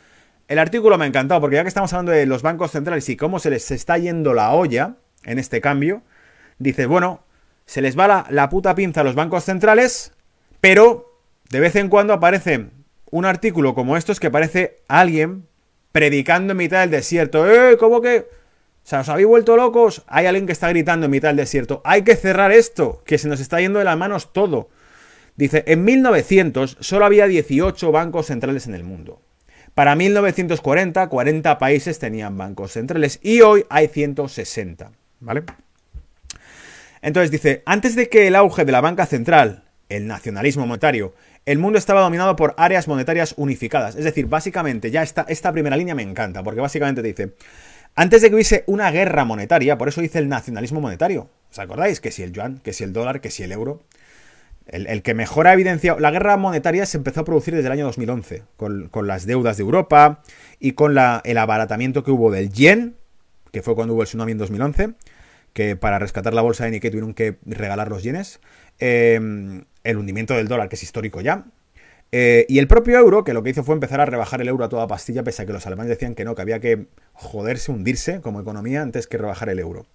El 0.48 0.60
artículo 0.60 0.98
me 0.98 1.04
ha 1.04 1.08
encantado 1.10 1.42
porque 1.42 1.58
ya 1.58 1.64
que 1.64 1.68
estamos 1.68 1.92
hablando 1.92 2.14
de 2.14 2.26
los 2.26 2.42
bancos 2.42 2.72
centrales 2.72 3.10
y 3.10 3.18
cómo 3.18 3.40
se 3.40 3.50
les 3.50 3.70
está 3.70 3.98
yendo 3.98 4.34
la 4.34 4.54
olla 4.54 4.96
en 5.26 5.40
este 5.40 5.60
cambio, 5.60 6.04
dice, 6.58 6.86
bueno, 6.86 7.26
se 7.66 7.82
les 7.82 8.00
va 8.00 8.08
la, 8.08 8.26
la 8.30 8.50
puta 8.50 8.74
pinza 8.76 9.02
a 9.02 9.04
los 9.04 9.16
bancos 9.16 9.44
centrales, 9.44 10.14
pero 10.62 11.20
de 11.50 11.60
vez 11.60 11.76
en 11.76 11.90
cuando 11.90 12.14
aparece 12.14 12.68
un 13.12 13.26
artículo 13.26 13.76
como 13.76 13.98
estos 13.98 14.22
que 14.22 14.32
parece 14.32 14.78
alguien 14.88 15.48
predicando 15.92 16.54
en 16.54 16.58
mitad 16.58 16.80
del 16.80 16.92
desierto. 16.92 17.52
¡Eh! 17.52 17.76
¿Cómo 17.78 18.00
que? 18.00 18.41
Sea, 18.92 19.00
¿os 19.00 19.08
habéis 19.08 19.28
vuelto 19.28 19.56
locos? 19.56 20.04
Hay 20.08 20.26
alguien 20.26 20.46
que 20.46 20.52
está 20.52 20.68
gritando 20.68 21.06
en 21.06 21.12
mitad 21.12 21.30
del 21.30 21.38
desierto. 21.38 21.82
Hay 21.86 22.02
que 22.02 22.18
cerrar 22.18 22.52
esto, 22.52 23.02
que 23.06 23.18
se 23.18 23.30
nos 23.30 23.40
está 23.40 23.62
yendo 23.62 23.80
de 23.80 23.86
las 23.86 23.98
manos 23.98 24.34
todo. 24.34 24.68
Dice, 25.38 25.64
en 25.66 25.86
1900 25.86 26.76
solo 26.82 27.06
había 27.06 27.26
18 27.28 27.90
bancos 27.94 28.26
centrales 28.26 28.68
en 28.68 28.74
el 28.74 28.84
mundo. 28.84 29.22
Para 29.76 29.96
1940, 29.96 31.08
40 31.08 31.58
países 31.58 32.00
tenían 32.00 32.38
bancos 32.38 32.74
centrales 32.74 33.22
y 33.24 33.40
hoy 33.40 33.66
hay 33.70 33.88
160, 33.88 34.92
¿vale? 35.22 35.44
Entonces 37.02 37.32
dice, 37.32 37.64
antes 37.66 37.96
de 37.96 38.10
que 38.10 38.28
el 38.28 38.36
auge 38.36 38.66
de 38.66 38.74
la 38.74 38.82
banca 38.82 39.06
central, 39.06 39.64
el 39.88 40.06
nacionalismo 40.06 40.68
monetario, 40.68 41.14
el 41.46 41.60
mundo 41.60 41.80
estaba 41.80 42.02
dominado 42.02 42.36
por 42.36 42.56
áreas 42.58 42.90
monetarias 42.90 43.36
unificadas. 43.38 43.96
Es 43.96 44.04
decir, 44.04 44.26
básicamente, 44.26 44.92
ya 44.92 45.02
esta, 45.02 45.26
esta 45.30 45.54
primera 45.54 45.78
línea 45.78 45.96
me 45.96 46.04
encanta, 46.04 46.44
porque 46.44 46.60
básicamente 46.60 47.02
dice, 47.02 47.36
antes 47.96 48.22
de 48.22 48.30
que 48.30 48.36
hubiese 48.36 48.64
una 48.68 48.90
guerra 48.92 49.26
monetaria, 49.26 49.78
por 49.78 49.90
eso 49.90 50.02
dice 50.02 50.20
el 50.20 50.30
nacionalismo 50.30 50.80
monetario. 50.82 51.30
¿Os 51.52 51.60
acordáis? 51.60 52.00
Que 52.00 52.12
si 52.12 52.24
el 52.24 52.32
yuan, 52.32 52.60
que 52.60 52.74
si 52.74 52.84
el 52.84 52.94
dólar, 52.94 53.22
que 53.22 53.30
si 53.32 53.44
el 53.44 53.52
euro. 53.52 53.84
El, 54.68 55.02
que 55.02 55.14
mejor 55.14 55.48
ha 55.48 55.54
evidenciado. 55.54 56.00
La 56.00 56.12
guerra 56.12 56.38
monetaria 56.38 56.86
se 56.86 56.96
empezó 56.96 57.22
a 57.22 57.26
producir 57.26 57.54
desde 57.54 57.68
el 57.68 57.74
año 57.74 57.86
2011, 57.86 58.44
con, 58.56 58.90
las 59.08 59.26
deudas 59.26 59.58
de 59.58 59.64
Europa 59.64 60.22
y 60.60 60.74
con 60.74 60.92
el 60.92 61.38
abaratamiento 61.38 62.04
que 62.04 62.12
hubo 62.12 62.32
del 62.32 62.54
yen, 62.54 62.96
que 63.52 63.62
fue 63.62 63.76
cuando 63.76 63.96
hubo 63.96 64.04
el 64.04 64.08
tsunami 64.08 64.32
en 64.32 64.38
2011, 64.38 64.94
que 65.52 65.76
para 65.76 66.00
rescatar 66.00 66.34
la 66.34 66.42
bolsa 66.42 66.64
de 66.64 66.72
Nikkei 66.72 66.92
tuvieron 66.92 67.14
que 67.14 67.38
regalar 67.46 67.90
los 67.90 68.04
yenes. 68.04 68.40
Em, 68.80 69.66
el 69.84 69.98
hundimiento 69.98 70.36
del 70.36 70.48
dólar, 70.48 70.70
que 70.70 70.76
es 70.76 70.84
histórico 70.84 71.20
ya. 71.20 71.44
Eh, 72.12 72.46
y 72.50 72.60
el 72.60 72.68
propio 72.68 72.98
euro, 72.98 73.24
que 73.24 73.34
lo 73.34 73.42
que 73.42 73.52
hizo 73.52 73.64
fue 73.64 73.74
empezar 73.74 74.02
a 74.02 74.06
rebajar 74.06 74.42
el 74.42 74.50
euro 74.50 74.66
a 74.66 74.70
toda 74.70 74.88
pastilla, 74.88 75.24
pese 75.24 75.44
a 75.44 75.46
que 75.46 75.54
los 75.54 75.66
alemanes 75.66 75.90
decían 75.90 76.14
que 76.14 76.26
no, 76.26 76.36
que 76.36 76.42
había 76.42 76.60
que 76.60 76.88
joderse, 77.14 77.72
hundirse 77.72 78.20
como 78.22 78.42
economía 78.42 78.82
antes 78.82 79.08
que 79.08 79.18
rebajar 79.18 79.50
el 79.50 79.60
euro. 79.60 79.86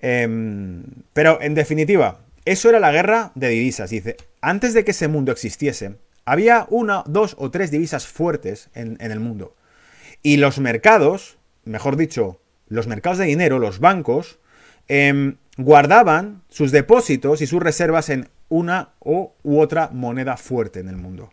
Em, 0.00 0.84
pero 1.12 1.40
en 1.42 1.54
definitiva, 1.54 2.20
eso 2.44 2.70
era 2.70 2.80
la 2.80 2.92
guerra 2.92 3.32
de 3.34 3.48
divisas. 3.48 3.90
Dice, 3.90 4.16
antes 4.40 4.72
de 4.72 4.84
que 4.84 4.92
ese 4.92 5.08
mundo 5.08 5.32
existiese, 5.32 5.96
había 6.24 6.66
una, 6.70 7.04
dos 7.06 7.36
o 7.38 7.50
tres 7.50 7.70
divisas 7.70 8.06
fuertes 8.06 8.70
en, 8.74 8.96
el 9.00 9.20
mundo. 9.20 9.54
Y 10.22 10.38
los 10.38 10.58
mercados, 10.58 11.38
mejor 11.64 11.96
dicho, 11.96 12.40
los 12.68 12.86
mercados 12.86 13.18
de 13.18 13.26
dinero, 13.26 13.58
los 13.58 13.78
bancos, 13.78 14.38
em, 14.88 15.36
guardaban 15.58 16.42
sus 16.48 16.72
depósitos 16.72 17.42
y 17.42 17.46
sus 17.46 17.62
reservas 17.62 18.08
en 18.08 18.28
una 18.48 18.90
o 19.00 19.34
u 19.42 19.60
otra 19.60 19.90
moneda 19.92 20.36
fuerte 20.36 20.80
en 20.80 20.88
el 20.88 20.96
mundo. 20.96 21.30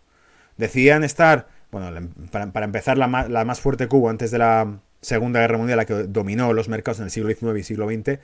Decían 0.57 1.03
estar, 1.03 1.47
bueno, 1.71 2.09
para, 2.31 2.65
empezar, 2.65 2.97
la 2.97 3.07
más, 3.07 3.29
la 3.29 3.45
más, 3.45 3.59
fuerte 3.59 3.87
hubo 3.89 4.09
antes 4.09 4.31
de 4.31 4.37
la 4.37 4.79
Segunda 5.01 5.39
Guerra 5.39 5.57
Mundial, 5.57 5.77
la 5.77 5.85
que 5.85 5.93
dominó 6.03 6.53
los 6.53 6.69
mercados 6.69 6.99
en 6.99 7.05
el 7.05 7.11
siglo 7.11 7.29
XIX 7.33 7.59
y 7.59 7.63
siglo 7.63 7.87
XX, 7.87 8.19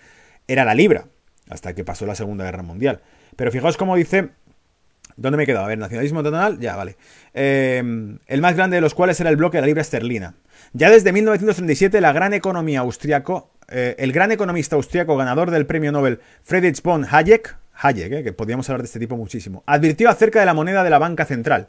era 0.48 0.66
la 0.66 0.76
libra, 0.76 1.06
hasta 1.50 1.74
que 1.74 1.84
pasó 1.84 2.06
la 2.06 2.16
Segunda 2.16 2.46
Guerra 2.46 2.64
Mundial. 2.64 3.02
Pero 3.36 3.52
fijaos 3.52 3.78
cómo 3.78 3.96
dice 3.96 4.30
¿Dónde 5.20 5.36
me 5.36 5.44
he 5.44 5.46
quedado? 5.46 5.66
A 5.66 5.68
ver, 5.68 5.78
nacionalismo 5.78 6.22
nacional, 6.22 6.60
ya, 6.60 6.78
vale. 6.78 6.96
Eh, 7.34 7.84
el 8.26 8.42
más 8.42 8.56
grande 8.56 8.78
de 8.78 8.82
los 8.82 8.94
cuales 8.94 9.20
era 9.20 9.30
el 9.30 9.36
bloque 9.36 9.58
de 9.58 9.62
la 9.62 9.68
libra 9.68 9.82
esterlina. 9.82 10.36
Ya 10.72 10.90
desde 10.90 11.12
1937, 11.12 12.00
la 12.00 12.14
gran 12.14 12.34
economía 12.34 12.80
austriaco, 12.80 13.52
eh, 13.68 13.96
el 14.00 14.14
gran 14.14 14.32
economista 14.32 14.78
austriaco 14.78 15.18
ganador 15.18 15.52
del 15.52 15.66
premio 15.66 15.92
Nobel 15.92 16.22
Friedrich 16.44 16.82
von 16.82 17.06
Hayek, 17.10 17.58
Hayek, 17.82 18.12
eh, 18.12 18.24
que 18.24 18.34
podríamos 18.34 18.70
hablar 18.70 18.82
de 18.82 18.88
este 18.88 19.00
tipo 19.00 19.18
muchísimo, 19.18 19.64
advirtió 19.66 20.10
acerca 20.10 20.40
de 20.40 20.46
la 20.46 20.54
moneda 20.54 20.84
de 20.84 20.90
la 20.90 21.00
banca 21.00 21.26
central, 21.26 21.68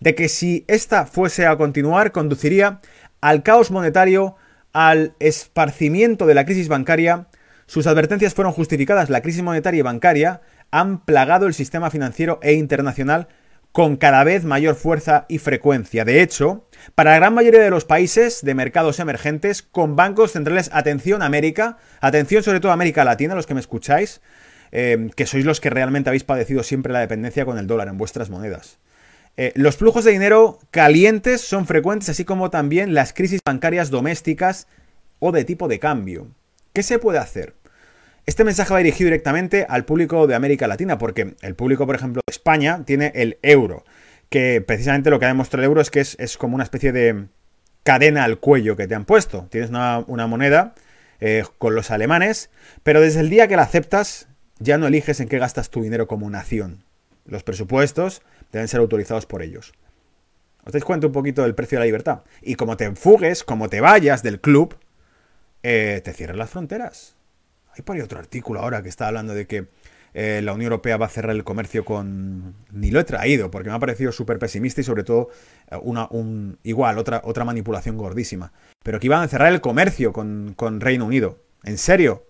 de 0.00 0.14
que 0.14 0.28
si 0.28 0.64
esta 0.68 1.06
fuese 1.06 1.46
a 1.46 1.56
continuar, 1.56 2.12
conduciría 2.12 2.80
al 3.20 3.42
caos 3.42 3.70
monetario, 3.70 4.36
al 4.72 5.14
esparcimiento 5.20 6.26
de 6.26 6.34
la 6.34 6.44
crisis 6.44 6.68
bancaria. 6.68 7.28
Sus 7.66 7.86
advertencias 7.86 8.34
fueron 8.34 8.52
justificadas. 8.52 9.10
La 9.10 9.22
crisis 9.22 9.42
monetaria 9.42 9.78
y 9.78 9.82
bancaria 9.82 10.40
han 10.70 11.04
plagado 11.04 11.46
el 11.46 11.54
sistema 11.54 11.90
financiero 11.90 12.40
e 12.42 12.54
internacional 12.54 13.28
con 13.70 13.96
cada 13.96 14.22
vez 14.22 14.44
mayor 14.44 14.74
fuerza 14.74 15.24
y 15.28 15.38
frecuencia. 15.38 16.04
De 16.04 16.20
hecho, 16.20 16.68
para 16.94 17.12
la 17.12 17.16
gran 17.16 17.34
mayoría 17.34 17.60
de 17.60 17.70
los 17.70 17.86
países 17.86 18.42
de 18.42 18.54
mercados 18.54 18.98
emergentes, 19.00 19.62
con 19.62 19.96
bancos 19.96 20.32
centrales, 20.32 20.70
atención 20.74 21.22
América, 21.22 21.78
atención 22.00 22.42
sobre 22.42 22.60
todo 22.60 22.72
América 22.72 23.04
Latina, 23.04 23.34
los 23.34 23.46
que 23.46 23.54
me 23.54 23.60
escucháis, 23.60 24.20
eh, 24.72 25.10
que 25.14 25.26
sois 25.26 25.44
los 25.44 25.60
que 25.60 25.70
realmente 25.70 26.10
habéis 26.10 26.24
padecido 26.24 26.62
siempre 26.62 26.92
la 26.92 27.00
dependencia 27.00 27.44
con 27.44 27.58
el 27.58 27.66
dólar 27.66 27.88
en 27.88 27.98
vuestras 27.98 28.30
monedas. 28.30 28.78
Eh, 29.36 29.52
los 29.54 29.76
flujos 29.76 30.04
de 30.04 30.12
dinero 30.12 30.58
calientes 30.70 31.40
son 31.40 31.66
frecuentes, 31.66 32.08
así 32.08 32.24
como 32.24 32.50
también 32.50 32.94
las 32.94 33.12
crisis 33.12 33.40
bancarias 33.44 33.90
domésticas 33.90 34.66
o 35.18 35.32
de 35.32 35.44
tipo 35.44 35.68
de 35.68 35.78
cambio. 35.78 36.28
¿Qué 36.72 36.82
se 36.82 36.98
puede 36.98 37.18
hacer? 37.18 37.54
Este 38.24 38.44
mensaje 38.44 38.72
va 38.72 38.78
dirigido 38.78 39.08
directamente 39.08 39.66
al 39.68 39.84
público 39.84 40.26
de 40.26 40.34
América 40.34 40.68
Latina, 40.68 40.98
porque 40.98 41.34
el 41.40 41.54
público, 41.54 41.86
por 41.86 41.96
ejemplo, 41.96 42.22
de 42.24 42.30
España 42.30 42.84
tiene 42.84 43.12
el 43.14 43.38
euro, 43.42 43.84
que 44.28 44.60
precisamente 44.60 45.10
lo 45.10 45.18
que 45.18 45.24
ha 45.24 45.28
demostrado 45.28 45.62
el 45.62 45.66
euro 45.66 45.80
es 45.80 45.90
que 45.90 46.00
es, 46.00 46.36
como 46.38 46.54
una 46.54 46.64
especie 46.64 46.92
de 46.92 47.26
cadena 47.82 48.24
al 48.24 48.38
cuello 48.38 48.76
que 48.76 48.86
te 48.86 48.94
han 48.94 49.04
puesto. 49.04 49.48
Tienes 49.50 49.70
una, 49.70 50.26
moneda 50.26 50.74
eh, 51.20 51.42
con 51.58 51.74
los 51.74 51.90
alemanes, 51.90 52.50
pero 52.82 53.00
desde 53.00 53.20
el 53.20 53.30
día 53.30 53.48
que 53.48 53.56
la 53.56 53.62
aceptas, 53.62 54.28
ya 54.58 54.78
no 54.78 54.86
eliges 54.86 55.20
en 55.20 55.28
qué 55.28 55.38
gastas 55.38 55.70
tu 55.70 55.82
dinero 55.82 56.06
como 56.06 56.28
nación. 56.30 56.84
Los 57.24 57.42
presupuestos 57.42 58.22
deben 58.52 58.68
ser 58.68 58.80
autorizados 58.80 59.26
por 59.26 59.42
ellos. 59.42 59.72
¿Os 60.64 60.72
dais 60.72 60.84
cuenta 60.84 61.08
un 61.08 61.12
poquito 61.12 61.42
del 61.42 61.54
precio 61.54 61.76
de 61.76 61.80
la 61.80 61.86
libertad? 61.86 62.22
Y 62.40 62.54
como 62.54 62.76
te 62.76 62.84
enfugues, 62.84 63.42
como 63.42 63.68
te 63.68 63.80
vayas 63.80 64.22
del 64.22 64.40
club, 64.40 64.76
eh, 65.62 66.00
te 66.04 66.12
cierran 66.12 66.38
las 66.38 66.50
fronteras. 66.50 67.16
Hay 67.74 67.82
por 67.82 67.96
ahí 67.96 68.02
otro 68.02 68.18
artículo 68.18 68.60
ahora 68.60 68.82
que 68.82 68.88
está 68.88 69.08
hablando 69.08 69.34
de 69.34 69.46
que 69.46 69.68
eh, 70.14 70.40
la 70.42 70.52
Unión 70.52 70.72
Europea 70.72 70.98
va 70.98 71.06
a 71.06 71.08
cerrar 71.08 71.34
el 71.34 71.44
comercio 71.44 71.84
con... 71.84 72.54
Ni 72.70 72.90
lo 72.90 73.00
he 73.00 73.04
traído, 73.04 73.50
porque 73.50 73.70
me 73.70 73.76
ha 73.76 73.78
parecido 73.78 74.12
súper 74.12 74.38
pesimista 74.38 74.80
y 74.80 74.84
sobre 74.84 75.04
todo 75.04 75.30
eh, 75.70 75.76
una, 75.80 76.06
un... 76.10 76.58
igual, 76.62 76.98
otra, 76.98 77.22
otra 77.24 77.44
manipulación 77.44 77.96
gordísima. 77.96 78.52
Pero 78.82 79.00
que 79.00 79.06
iban 79.06 79.22
a 79.22 79.28
cerrar 79.28 79.52
el 79.52 79.60
comercio 79.60 80.12
con, 80.12 80.54
Reino 80.80 81.06
Unido. 81.06 81.38
¿En 81.64 81.78
serio? 81.78 82.26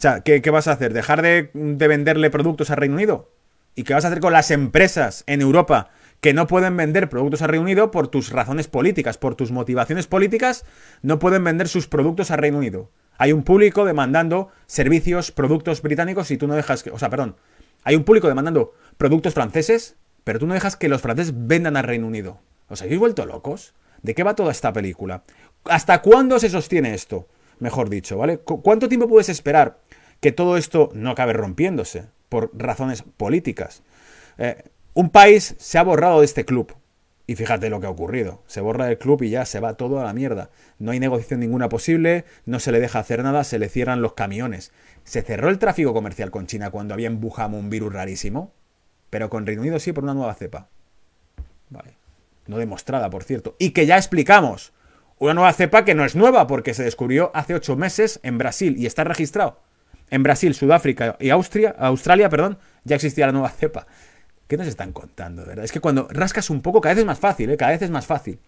O 0.00 0.02
sea, 0.02 0.20
¿qué, 0.20 0.40
vas 0.50 0.66
a 0.66 0.72
hacer? 0.72 0.94
¿Dejar 0.94 1.20
de, 1.20 1.50
de 1.52 1.86
venderle 1.86 2.30
productos 2.30 2.70
a 2.70 2.74
Reino 2.74 2.94
Unido? 2.94 3.28
¿Y 3.74 3.82
qué 3.82 3.92
vas 3.92 4.06
a 4.06 4.08
hacer 4.08 4.20
con 4.20 4.32
las 4.32 4.50
empresas 4.50 5.24
en 5.26 5.42
Europa 5.42 5.90
que 6.22 6.32
no 6.32 6.46
pueden 6.46 6.74
vender 6.74 7.10
productos 7.10 7.42
a 7.42 7.48
Reino 7.48 7.64
Unido 7.64 7.90
por 7.90 8.08
tus 8.08 8.30
razones 8.30 8.66
políticas, 8.66 9.18
por 9.18 9.34
tus 9.34 9.52
motivaciones 9.52 10.06
políticas, 10.06 10.64
no 11.02 11.18
pueden 11.18 11.44
vender 11.44 11.68
sus 11.68 11.86
productos 11.86 12.30
a 12.30 12.38
Reino 12.38 12.56
Unido? 12.56 12.90
Hay 13.18 13.34
un 13.34 13.42
público 13.42 13.84
demandando 13.84 14.48
servicios, 14.66 15.32
productos 15.32 15.82
británicos 15.82 16.30
y 16.30 16.38
tú 16.38 16.46
no 16.46 16.54
dejas 16.54 16.82
que... 16.82 16.90
O 16.92 16.98
sea, 16.98 17.10
perdón. 17.10 17.36
Hay 17.84 17.94
un 17.94 18.04
público 18.04 18.26
demandando 18.26 18.72
productos 18.96 19.34
franceses, 19.34 19.96
pero 20.24 20.38
tú 20.38 20.46
no 20.46 20.54
dejas 20.54 20.76
que 20.76 20.88
los 20.88 21.02
franceses 21.02 21.34
vendan 21.36 21.76
al 21.76 21.84
Reino 21.84 22.06
Unido. 22.06 22.40
¿Os 22.70 22.80
habéis 22.80 22.98
vuelto 22.98 23.26
locos? 23.26 23.74
¿De 24.00 24.14
qué 24.14 24.22
va 24.22 24.34
toda 24.34 24.50
esta 24.50 24.72
película? 24.72 25.24
¿Hasta 25.64 26.00
cuándo 26.00 26.38
se 26.38 26.48
sostiene 26.48 26.94
esto? 26.94 27.28
Mejor 27.60 27.90
dicho, 27.90 28.18
¿vale? 28.18 28.38
¿Cuánto 28.38 28.88
tiempo 28.88 29.08
puedes 29.08 29.28
esperar 29.28 29.78
que 30.20 30.32
todo 30.32 30.56
esto 30.56 30.90
no 30.94 31.10
acabe 31.10 31.34
rompiéndose 31.34 32.06
por 32.28 32.50
razones 32.54 33.02
políticas? 33.02 33.82
Eh, 34.38 34.64
un 34.94 35.10
país 35.10 35.54
se 35.58 35.78
ha 35.78 35.82
borrado 35.82 36.20
de 36.20 36.24
este 36.24 36.44
club. 36.44 36.74
Y 37.26 37.36
fíjate 37.36 37.70
lo 37.70 37.78
que 37.78 37.86
ha 37.86 37.90
ocurrido. 37.90 38.42
Se 38.46 38.60
borra 38.60 38.90
el 38.90 38.98
club 38.98 39.22
y 39.22 39.30
ya 39.30 39.44
se 39.44 39.60
va 39.60 39.74
todo 39.74 40.00
a 40.00 40.04
la 40.04 40.12
mierda. 40.12 40.50
No 40.80 40.90
hay 40.90 40.98
negociación 40.98 41.38
ninguna 41.38 41.68
posible, 41.68 42.24
no 42.44 42.58
se 42.58 42.72
le 42.72 42.80
deja 42.80 42.98
hacer 42.98 43.22
nada, 43.22 43.44
se 43.44 43.60
le 43.60 43.68
cierran 43.68 44.02
los 44.02 44.14
camiones. 44.14 44.72
Se 45.04 45.22
cerró 45.22 45.48
el 45.48 45.60
tráfico 45.60 45.94
comercial 45.94 46.32
con 46.32 46.46
China 46.46 46.70
cuando 46.70 46.92
había 46.92 47.06
en 47.06 47.22
Wuhan 47.22 47.54
un 47.54 47.70
virus 47.70 47.92
rarísimo. 47.92 48.52
Pero 49.10 49.30
con 49.30 49.46
Reino 49.46 49.62
Unido 49.62 49.78
sí 49.78 49.92
por 49.92 50.02
una 50.02 50.14
nueva 50.14 50.34
cepa. 50.34 50.68
Vale. 51.68 51.98
No 52.46 52.58
demostrada, 52.58 53.10
por 53.10 53.22
cierto. 53.22 53.54
Y 53.58 53.70
que 53.70 53.86
ya 53.86 53.96
explicamos. 53.96 54.72
Una 55.20 55.34
nueva 55.34 55.52
cepa 55.52 55.84
que 55.84 55.94
no 55.94 56.06
es 56.06 56.16
nueva 56.16 56.46
porque 56.46 56.72
se 56.72 56.82
descubrió 56.82 57.30
hace 57.34 57.52
ocho 57.52 57.76
meses 57.76 58.20
en 58.22 58.38
Brasil 58.38 58.76
y 58.78 58.86
está 58.86 59.04
registrado. 59.04 59.60
En 60.08 60.22
Brasil, 60.22 60.54
Sudáfrica 60.54 61.18
y 61.20 61.28
Austria, 61.28 61.76
Australia, 61.78 62.30
perdón, 62.30 62.56
ya 62.84 62.96
existía 62.96 63.26
la 63.26 63.32
nueva 63.32 63.50
cepa. 63.50 63.86
¿Qué 64.48 64.56
nos 64.56 64.66
están 64.66 64.94
contando, 64.94 65.44
verdad? 65.44 65.66
Es 65.66 65.72
que 65.72 65.80
cuando 65.80 66.08
rascas 66.10 66.48
un 66.48 66.62
poco, 66.62 66.80
cada 66.80 66.94
vez 66.94 67.00
es 67.00 67.06
más 67.06 67.18
fácil, 67.18 67.50
¿eh? 67.50 67.58
Cada 67.58 67.72
vez 67.72 67.82
es 67.82 67.90
más 67.90 68.06
fácil. 68.06 68.38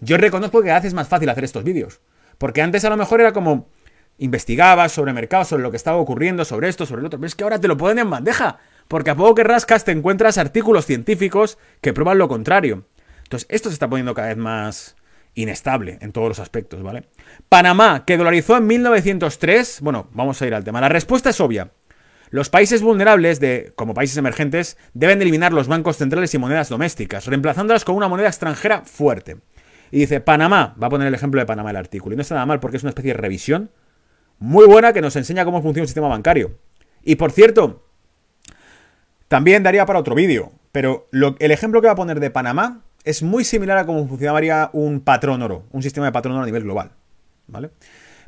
Yo 0.00 0.16
reconozco 0.16 0.62
que 0.62 0.68
cada 0.68 0.78
vez 0.78 0.86
es 0.86 0.94
más 0.94 1.06
fácil 1.06 1.28
hacer 1.28 1.44
estos 1.44 1.64
vídeos. 1.64 2.00
Porque 2.38 2.62
antes 2.62 2.86
a 2.86 2.88
lo 2.88 2.96
mejor 2.96 3.20
era 3.20 3.34
como 3.34 3.68
investigabas 4.16 4.92
sobre 4.92 5.12
mercados, 5.12 5.48
sobre 5.48 5.64
lo 5.64 5.70
que 5.70 5.76
estaba 5.76 5.98
ocurriendo, 5.98 6.46
sobre 6.46 6.70
esto, 6.70 6.86
sobre 6.86 7.02
lo 7.02 7.08
otro. 7.08 7.18
Pero 7.18 7.26
es 7.26 7.34
que 7.34 7.44
ahora 7.44 7.60
te 7.60 7.68
lo 7.68 7.76
ponen 7.76 7.98
en 7.98 8.08
bandeja. 8.08 8.58
Porque 8.88 9.10
a 9.10 9.16
poco 9.16 9.34
que 9.34 9.44
rascas 9.44 9.84
te 9.84 9.92
encuentras 9.92 10.38
artículos 10.38 10.86
científicos 10.86 11.58
que 11.82 11.92
prueban 11.92 12.16
lo 12.16 12.26
contrario. 12.26 12.86
Entonces, 13.24 13.46
esto 13.50 13.68
se 13.68 13.74
está 13.74 13.90
poniendo 13.90 14.14
cada 14.14 14.28
vez 14.28 14.38
más 14.38 14.96
inestable 15.36 15.98
en 16.00 16.10
todos 16.10 16.28
los 16.28 16.40
aspectos, 16.40 16.82
¿vale? 16.82 17.04
Panamá, 17.48 18.04
que 18.04 18.16
dolarizó 18.16 18.56
en 18.56 18.66
1903, 18.66 19.80
bueno, 19.82 20.08
vamos 20.12 20.42
a 20.42 20.46
ir 20.46 20.54
al 20.54 20.64
tema. 20.64 20.80
La 20.80 20.88
respuesta 20.88 21.30
es 21.30 21.40
obvia. 21.40 21.70
Los 22.30 22.50
países 22.50 22.82
vulnerables, 22.82 23.38
de, 23.38 23.72
como 23.76 23.94
países 23.94 24.16
emergentes, 24.16 24.76
deben 24.94 25.22
eliminar 25.22 25.52
los 25.52 25.68
bancos 25.68 25.98
centrales 25.98 26.34
y 26.34 26.38
monedas 26.38 26.68
domésticas, 26.68 27.26
reemplazándolas 27.26 27.84
con 27.84 27.94
una 27.94 28.08
moneda 28.08 28.26
extranjera 28.26 28.82
fuerte. 28.82 29.36
Y 29.92 30.00
dice, 30.00 30.20
Panamá, 30.20 30.74
va 30.82 30.88
a 30.88 30.90
poner 30.90 31.06
el 31.06 31.14
ejemplo 31.14 31.40
de 31.40 31.46
Panamá 31.46 31.70
el 31.70 31.76
artículo, 31.76 32.14
y 32.14 32.16
no 32.16 32.22
está 32.22 32.34
nada 32.34 32.46
mal 32.46 32.58
porque 32.58 32.78
es 32.78 32.82
una 32.82 32.90
especie 32.90 33.12
de 33.12 33.18
revisión 33.18 33.70
muy 34.38 34.66
buena 34.66 34.92
que 34.92 35.00
nos 35.00 35.16
enseña 35.16 35.44
cómo 35.44 35.62
funciona 35.62 35.84
el 35.84 35.88
sistema 35.88 36.08
bancario. 36.08 36.58
Y 37.04 37.16
por 37.16 37.30
cierto, 37.30 37.84
también 39.28 39.62
daría 39.62 39.86
para 39.86 40.00
otro 40.00 40.14
vídeo, 40.14 40.52
pero 40.72 41.06
el 41.12 41.50
ejemplo 41.50 41.80
que 41.80 41.86
va 41.86 41.92
a 41.92 41.96
poner 41.96 42.20
de 42.20 42.30
Panamá 42.30 42.82
es 43.06 43.22
muy 43.22 43.44
similar 43.44 43.78
a 43.78 43.86
cómo 43.86 44.06
funcionaría 44.06 44.68
un 44.72 45.00
patrón 45.00 45.40
oro, 45.40 45.64
un 45.70 45.82
sistema 45.82 46.06
de 46.06 46.12
patrón 46.12 46.34
oro 46.34 46.42
a 46.42 46.46
nivel 46.46 46.64
global. 46.64 46.90
¿Vale? 47.46 47.70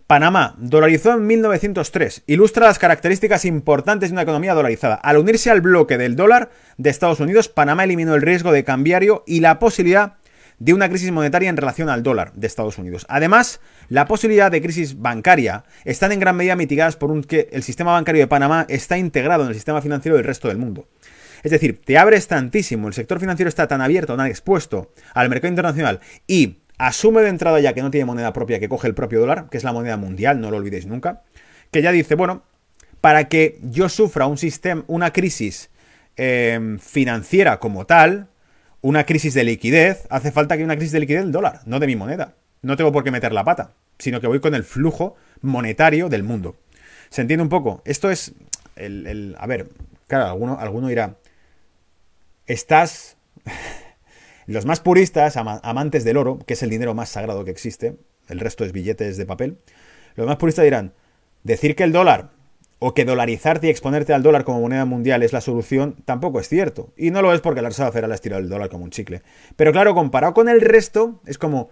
Panamá, 0.06 0.54
dolarizó 0.56 1.12
en 1.12 1.26
1903, 1.26 2.22
ilustra 2.26 2.66
las 2.66 2.78
características 2.78 3.44
importantes 3.44 4.08
de 4.08 4.14
una 4.14 4.22
economía 4.22 4.54
dolarizada. 4.54 4.94
Al 4.94 5.18
unirse 5.18 5.50
al 5.50 5.60
bloque 5.60 5.98
del 5.98 6.16
dólar 6.16 6.50
de 6.78 6.88
Estados 6.88 7.20
Unidos, 7.20 7.48
Panamá 7.48 7.84
eliminó 7.84 8.14
el 8.14 8.22
riesgo 8.22 8.52
de 8.52 8.64
cambiario 8.64 9.24
y 9.26 9.40
la 9.40 9.58
posibilidad 9.58 10.14
de 10.60 10.74
una 10.74 10.88
crisis 10.88 11.10
monetaria 11.10 11.50
en 11.50 11.56
relación 11.56 11.88
al 11.88 12.02
dólar 12.02 12.32
de 12.34 12.46
Estados 12.46 12.78
Unidos. 12.78 13.04
Además, 13.08 13.60
la 13.88 14.06
posibilidad 14.06 14.50
de 14.50 14.62
crisis 14.62 14.98
bancaria 14.98 15.64
están 15.84 16.12
en 16.12 16.20
gran 16.20 16.36
medida 16.36 16.56
mitigadas 16.56 16.96
por 16.96 17.10
un 17.10 17.22
que 17.22 17.48
el 17.52 17.62
sistema 17.62 17.92
bancario 17.92 18.22
de 18.22 18.28
Panamá 18.28 18.64
está 18.68 18.96
integrado 18.96 19.42
en 19.42 19.50
el 19.50 19.54
sistema 19.54 19.82
financiero 19.82 20.16
del 20.16 20.24
resto 20.24 20.48
del 20.48 20.56
mundo. 20.56 20.88
Es 21.42 21.50
decir, 21.50 21.80
te 21.84 21.98
abres 21.98 22.26
tantísimo, 22.28 22.88
el 22.88 22.94
sector 22.94 23.20
financiero 23.20 23.48
está 23.48 23.66
tan 23.68 23.80
abierto, 23.80 24.16
tan 24.16 24.26
expuesto 24.26 24.92
al 25.14 25.28
mercado 25.28 25.50
internacional 25.50 26.00
y 26.26 26.58
asume 26.78 27.22
de 27.22 27.28
entrada 27.28 27.60
ya 27.60 27.72
que 27.72 27.82
no 27.82 27.90
tiene 27.90 28.04
moneda 28.04 28.32
propia, 28.32 28.60
que 28.60 28.68
coge 28.68 28.88
el 28.88 28.94
propio 28.94 29.20
dólar, 29.20 29.48
que 29.50 29.56
es 29.56 29.64
la 29.64 29.72
moneda 29.72 29.96
mundial, 29.96 30.40
no 30.40 30.50
lo 30.50 30.56
olvidéis 30.56 30.86
nunca, 30.86 31.22
que 31.70 31.82
ya 31.82 31.92
dice, 31.92 32.14
bueno, 32.14 32.42
para 33.00 33.28
que 33.28 33.58
yo 33.62 33.88
sufra 33.88 34.26
un 34.26 34.38
sistema, 34.38 34.84
una 34.86 35.12
crisis 35.12 35.70
em, 36.16 36.78
financiera 36.78 37.58
como 37.58 37.86
tal, 37.86 38.28
una 38.80 39.04
crisis 39.04 39.34
de 39.34 39.44
liquidez, 39.44 40.06
hace 40.10 40.32
falta 40.32 40.56
que 40.56 40.64
una 40.64 40.76
crisis 40.76 40.92
de 40.92 41.00
liquidez 41.00 41.22
del 41.22 41.32
dólar, 41.32 41.60
no 41.66 41.80
de 41.80 41.86
mi 41.86 41.96
moneda. 41.96 42.34
No 42.62 42.76
tengo 42.76 42.92
por 42.92 43.04
qué 43.04 43.10
meter 43.10 43.32
la 43.32 43.44
pata, 43.44 43.72
sino 43.98 44.20
que 44.20 44.26
voy 44.26 44.40
con 44.40 44.54
el 44.54 44.64
flujo 44.64 45.16
monetario 45.40 46.08
del 46.08 46.22
mundo. 46.22 46.56
¿Se 47.10 47.22
entiende 47.22 47.42
un 47.42 47.48
poco? 47.48 47.82
Esto 47.84 48.10
es 48.10 48.32
el... 48.76 49.36
a 49.38 49.46
ver, 49.46 49.68
claro, 50.06 50.26
alguno, 50.26 50.58
alguno 50.58 50.90
estás 52.48 53.16
los 54.46 54.64
más 54.64 54.80
puristas, 54.80 55.36
amantes 55.36 56.04
del 56.04 56.16
oro, 56.16 56.38
que 56.46 56.54
es 56.54 56.62
el 56.62 56.70
dinero 56.70 56.94
más 56.94 57.10
sagrado 57.10 57.44
que 57.44 57.50
existe, 57.50 57.96
el 58.28 58.40
resto 58.40 58.64
es 58.64 58.72
billetes 58.72 59.16
de 59.16 59.26
papel, 59.26 59.58
los 60.16 60.26
más 60.26 60.36
puristas 60.36 60.64
dirán, 60.64 60.94
decir 61.44 61.76
que 61.76 61.84
el 61.84 61.92
dólar 61.92 62.30
o 62.78 62.94
que 62.94 63.04
dolarizarte 63.04 63.66
y 63.66 63.70
exponerte 63.70 64.14
al 64.14 64.22
dólar 64.22 64.44
como 64.44 64.60
moneda 64.60 64.84
mundial 64.84 65.22
es 65.22 65.32
la 65.32 65.40
solución, 65.40 65.96
tampoco 66.04 66.40
es 66.40 66.48
cierto. 66.48 66.92
Y 66.96 67.10
no 67.10 67.22
lo 67.22 67.34
es 67.34 67.40
porque 67.40 67.60
la 67.60 67.68
Reserva 67.68 67.90
Federal 67.90 68.12
ha 68.12 68.14
estirado 68.14 68.40
el 68.40 68.48
dólar 68.48 68.68
como 68.68 68.84
un 68.84 68.90
chicle. 68.90 69.22
Pero 69.56 69.72
claro, 69.72 69.94
comparado 69.94 70.32
con 70.32 70.48
el 70.48 70.60
resto, 70.60 71.20
es 71.26 71.38
como... 71.38 71.70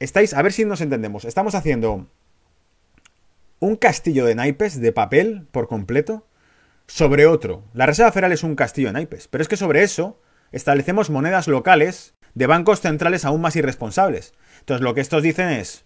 Estáis, 0.00 0.34
a 0.34 0.42
ver 0.42 0.52
si 0.52 0.64
nos 0.64 0.80
entendemos, 0.80 1.24
estamos 1.24 1.54
haciendo 1.54 2.06
un 3.60 3.76
castillo 3.76 4.26
de 4.26 4.34
naipes 4.34 4.80
de 4.80 4.92
papel 4.92 5.46
por 5.52 5.68
completo 5.68 6.25
sobre 6.86 7.26
otro. 7.26 7.64
La 7.74 7.86
Reserva 7.86 8.12
Federal 8.12 8.32
es 8.32 8.42
un 8.42 8.56
castillo 8.56 8.88
de 8.88 8.94
naipes, 8.94 9.28
pero 9.28 9.42
es 9.42 9.48
que 9.48 9.56
sobre 9.56 9.82
eso 9.82 10.20
establecemos 10.52 11.10
monedas 11.10 11.48
locales 11.48 12.14
de 12.34 12.46
bancos 12.46 12.80
centrales 12.80 13.24
aún 13.24 13.40
más 13.40 13.56
irresponsables. 13.56 14.34
Entonces 14.60 14.82
lo 14.82 14.94
que 14.94 15.00
estos 15.00 15.22
dicen 15.22 15.48
es, 15.48 15.84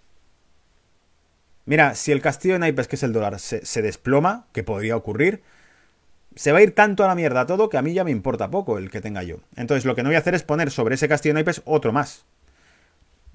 mira, 1.64 1.94
si 1.94 2.12
el 2.12 2.20
castillo 2.20 2.54
de 2.54 2.60
naipes, 2.60 2.88
que 2.88 2.96
es 2.96 3.02
el 3.02 3.12
dólar, 3.12 3.38
se, 3.38 3.82
desploma, 3.82 4.46
que 4.52 4.62
podría 4.62 4.96
ocurrir, 4.96 5.42
se 6.34 6.52
va 6.52 6.58
a 6.58 6.62
ir 6.62 6.74
tanto 6.74 7.04
a 7.04 7.08
la 7.08 7.14
mierda 7.14 7.46
todo 7.46 7.68
que 7.68 7.78
a 7.78 7.82
mí 7.82 7.92
ya 7.92 8.04
me 8.04 8.10
importa 8.10 8.50
poco 8.50 8.78
el 8.78 8.90
que 8.90 9.00
tenga 9.00 9.22
yo. 9.22 9.36
Entonces 9.56 9.84
lo 9.84 9.94
que 9.94 10.02
no 10.02 10.08
voy 10.08 10.16
a 10.16 10.20
hacer 10.20 10.34
es 10.34 10.42
poner 10.42 10.70
sobre 10.70 10.94
ese 10.96 11.08
castillo 11.08 11.34
de 11.34 11.42
naipes 11.42 11.62
otro 11.64 11.92
más. 11.92 12.24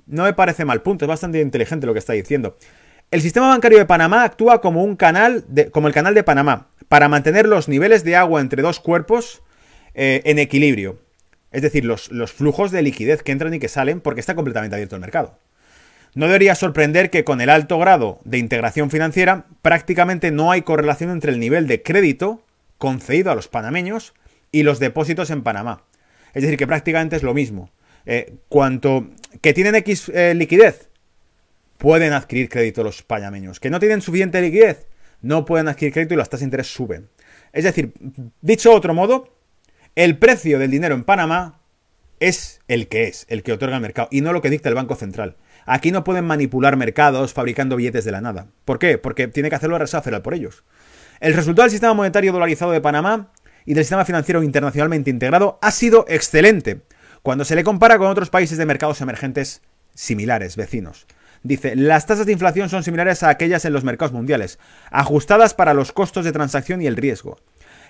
No 0.07 0.23
me 0.23 0.33
parece 0.33 0.65
mal 0.65 0.81
punto, 0.81 1.05
es 1.05 1.09
bastante 1.09 1.39
inteligente 1.39 1.87
lo 1.87 1.93
que 1.93 1.99
está 1.99 2.13
diciendo. 2.13 2.57
El 3.11 3.21
sistema 3.21 3.49
bancario 3.49 3.77
de 3.77 3.85
Panamá 3.85 4.23
actúa 4.23 4.61
como 4.61 4.83
un 4.83 4.95
canal, 4.95 5.45
de, 5.47 5.69
como 5.71 5.87
el 5.87 5.93
canal 5.93 6.15
de 6.15 6.23
Panamá, 6.23 6.67
para 6.87 7.07
mantener 7.07 7.47
los 7.47 7.67
niveles 7.67 8.03
de 8.03 8.15
agua 8.15 8.41
entre 8.41 8.61
dos 8.61 8.79
cuerpos 8.79 9.41
eh, 9.93 10.21
en 10.25 10.39
equilibrio. 10.39 10.99
Es 11.51 11.61
decir, 11.61 11.85
los, 11.85 12.09
flujos 12.33 12.71
de 12.71 12.81
liquidez 12.81 13.23
que 13.23 13.31
entran 13.31 13.53
y 13.53 13.59
que 13.59 13.69
salen 13.69 14.01
porque 14.01 14.19
está 14.19 14.35
completamente 14.35 14.75
abierto 14.75 14.95
el 14.95 15.01
mercado. 15.01 15.39
No 16.13 16.25
debería 16.25 16.55
sorprender 16.55 17.09
que 17.09 17.23
con 17.23 17.39
el 17.39 17.49
alto 17.49 17.79
grado 17.79 18.19
de 18.25 18.37
integración 18.37 18.89
financiera 18.89 19.45
prácticamente 19.61 20.31
no 20.31 20.51
hay 20.51 20.63
correlación 20.63 21.11
entre 21.11 21.31
el 21.31 21.39
nivel 21.39 21.67
de 21.67 21.81
crédito 21.81 22.43
concedido 22.77 23.31
a 23.31 23.35
los 23.35 23.47
panameños 23.47 24.13
y 24.51 24.63
los 24.63 24.79
depósitos 24.79 25.29
en 25.29 25.43
Panamá. 25.43 25.83
Es 26.33 26.43
decir, 26.43 26.57
que 26.57 26.67
prácticamente 26.67 27.15
es 27.15 27.23
lo 27.23 27.33
mismo. 27.33 27.69
Eh, 28.05 28.33
cuanto 28.49 29.07
que 29.41 29.53
tienen 29.53 29.75
X 29.75 30.11
eh, 30.13 30.33
liquidez, 30.35 30.89
pueden 31.77 32.13
adquirir 32.13 32.49
crédito 32.49 32.83
los 32.83 33.03
panameños. 33.03 33.59
Que 33.59 33.69
no 33.69 33.79
tienen 33.79 34.01
suficiente 34.01 34.41
liquidez, 34.41 34.87
no 35.21 35.45
pueden 35.45 35.67
adquirir 35.67 35.93
crédito 35.93 36.13
y 36.13 36.17
las 36.17 36.29
tasas 36.29 36.41
de 36.41 36.45
interés 36.45 36.73
suben. 36.73 37.09
Es 37.53 37.63
decir, 37.63 37.93
dicho 38.41 38.69
de 38.69 38.75
otro 38.75 38.93
modo, 38.93 39.37
el 39.95 40.17
precio 40.17 40.59
del 40.59 40.71
dinero 40.71 40.95
en 40.95 41.03
Panamá 41.03 41.61
es 42.19 42.61
el 42.67 42.87
que 42.87 43.05
es, 43.05 43.25
el 43.29 43.43
que 43.43 43.53
otorga 43.53 43.75
el 43.75 43.81
mercado, 43.81 44.07
y 44.11 44.21
no 44.21 44.33
lo 44.33 44.41
que 44.41 44.49
dicta 44.49 44.69
el 44.69 44.75
Banco 44.75 44.95
Central. 44.95 45.37
Aquí 45.65 45.91
no 45.91 46.03
pueden 46.03 46.25
manipular 46.25 46.77
mercados 46.77 47.33
fabricando 47.33 47.75
billetes 47.75 48.05
de 48.05 48.11
la 48.11 48.21
nada. 48.21 48.47
¿Por 48.65 48.79
qué? 48.79 48.97
Porque 48.97 49.27
tiene 49.27 49.49
que 49.49 49.55
hacerlo 49.55 49.75
la 49.75 49.85
Reserva 49.85 50.21
por 50.21 50.33
ellos. 50.33 50.63
El 51.19 51.33
resultado 51.33 51.63
del 51.63 51.71
sistema 51.71 51.93
monetario 51.93 52.31
dolarizado 52.31 52.71
de 52.71 52.81
Panamá 52.81 53.31
y 53.65 53.73
del 53.73 53.83
sistema 53.83 54.05
financiero 54.05 54.43
internacionalmente 54.43 55.09
integrado 55.09 55.57
ha 55.61 55.71
sido 55.71 56.05
excelente 56.07 56.81
cuando 57.23 57.45
se 57.45 57.55
le 57.55 57.63
compara 57.63 57.97
con 57.97 58.07
otros 58.07 58.29
países 58.29 58.57
de 58.57 58.65
mercados 58.65 59.01
emergentes 59.01 59.61
similares, 59.95 60.55
vecinos. 60.55 61.07
Dice, 61.45 61.75
las 61.75 62.07
tasas 62.07 62.25
de 62.25 62.31
inflación 62.31 62.69
son 62.69 62.81
similares 62.81 63.21
a 63.21 63.29
aquellas 63.29 63.65
en 63.65 63.73
los 63.73 63.83
mercados 63.83 64.11
mundiales, 64.11 64.57
ajustadas 64.89 65.53
para 65.53 65.75
los 65.75 65.91
costos 65.91 66.25
de 66.25 66.31
transacción 66.31 66.81
y 66.81 66.87
el 66.87 66.97
riesgo. 66.97 67.37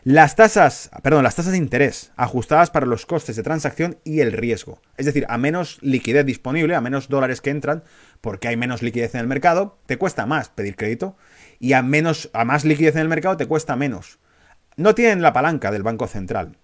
Las 0.03 0.35
tasas, 0.35 0.89
perdón, 1.03 1.23
las 1.23 1.35
tasas 1.35 1.53
de 1.53 1.57
interés 1.57 2.11
ajustadas 2.17 2.69
para 2.69 2.85
los 2.85 3.05
costes 3.05 3.37
de 3.37 3.43
transacción 3.43 3.97
y 4.03 4.19
el 4.19 4.33
riesgo. 4.33 4.81
Es 4.97 5.05
decir, 5.05 5.25
a 5.29 5.37
menos 5.37 5.77
liquidez 5.81 6.25
disponible, 6.25 6.75
a 6.75 6.81
menos 6.81 7.07
dólares 7.07 7.39
que 7.39 7.49
entran, 7.49 7.85
porque 8.19 8.49
hay 8.49 8.57
menos 8.57 8.81
liquidez 8.81 9.15
en 9.15 9.21
el 9.21 9.27
mercado, 9.27 9.79
te 9.85 9.95
cuesta 9.95 10.25
más 10.25 10.49
pedir 10.49 10.75
crédito 10.75 11.15
y 11.57 11.71
a 11.71 11.81
menos 11.81 12.29
a 12.33 12.43
más 12.43 12.65
liquidez 12.65 12.95
en 12.95 13.03
el 13.03 13.07
mercado 13.07 13.37
te 13.37 13.45
cuesta 13.45 13.77
menos. 13.77 14.19
No 14.75 14.95
tienen 14.95 15.21
la 15.21 15.31
palanca 15.31 15.71
del 15.71 15.83
Banco 15.83 16.07
Central. 16.07 16.57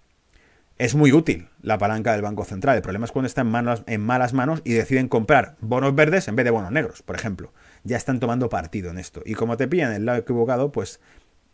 Es 0.77 0.95
muy 0.95 1.11
útil 1.11 1.47
la 1.61 1.77
palanca 1.77 2.13
del 2.13 2.21
Banco 2.21 2.43
Central. 2.43 2.75
El 2.75 2.81
problema 2.81 3.05
es 3.05 3.11
cuando 3.11 3.27
está 3.27 3.41
en, 3.41 4.01
malas 4.01 4.33
manos 4.33 4.61
y 4.63 4.73
deciden 4.73 5.07
comprar 5.07 5.55
bonos 5.61 5.93
verdes 5.93 6.27
en 6.27 6.35
vez 6.35 6.43
de 6.43 6.51
bonos 6.51 6.71
negros, 6.71 7.03
por 7.03 7.15
ejemplo. 7.15 7.53
Ya 7.83 7.97
están 7.97 8.19
tomando 8.19 8.49
partido 8.49 8.89
en 8.89 8.97
esto. 8.97 9.21
Y 9.25 9.35
como 9.35 9.57
te 9.57 9.67
pillan 9.67 9.93
el 9.93 10.05
lado 10.05 10.19
equivocado, 10.19 10.71
pues 10.71 10.99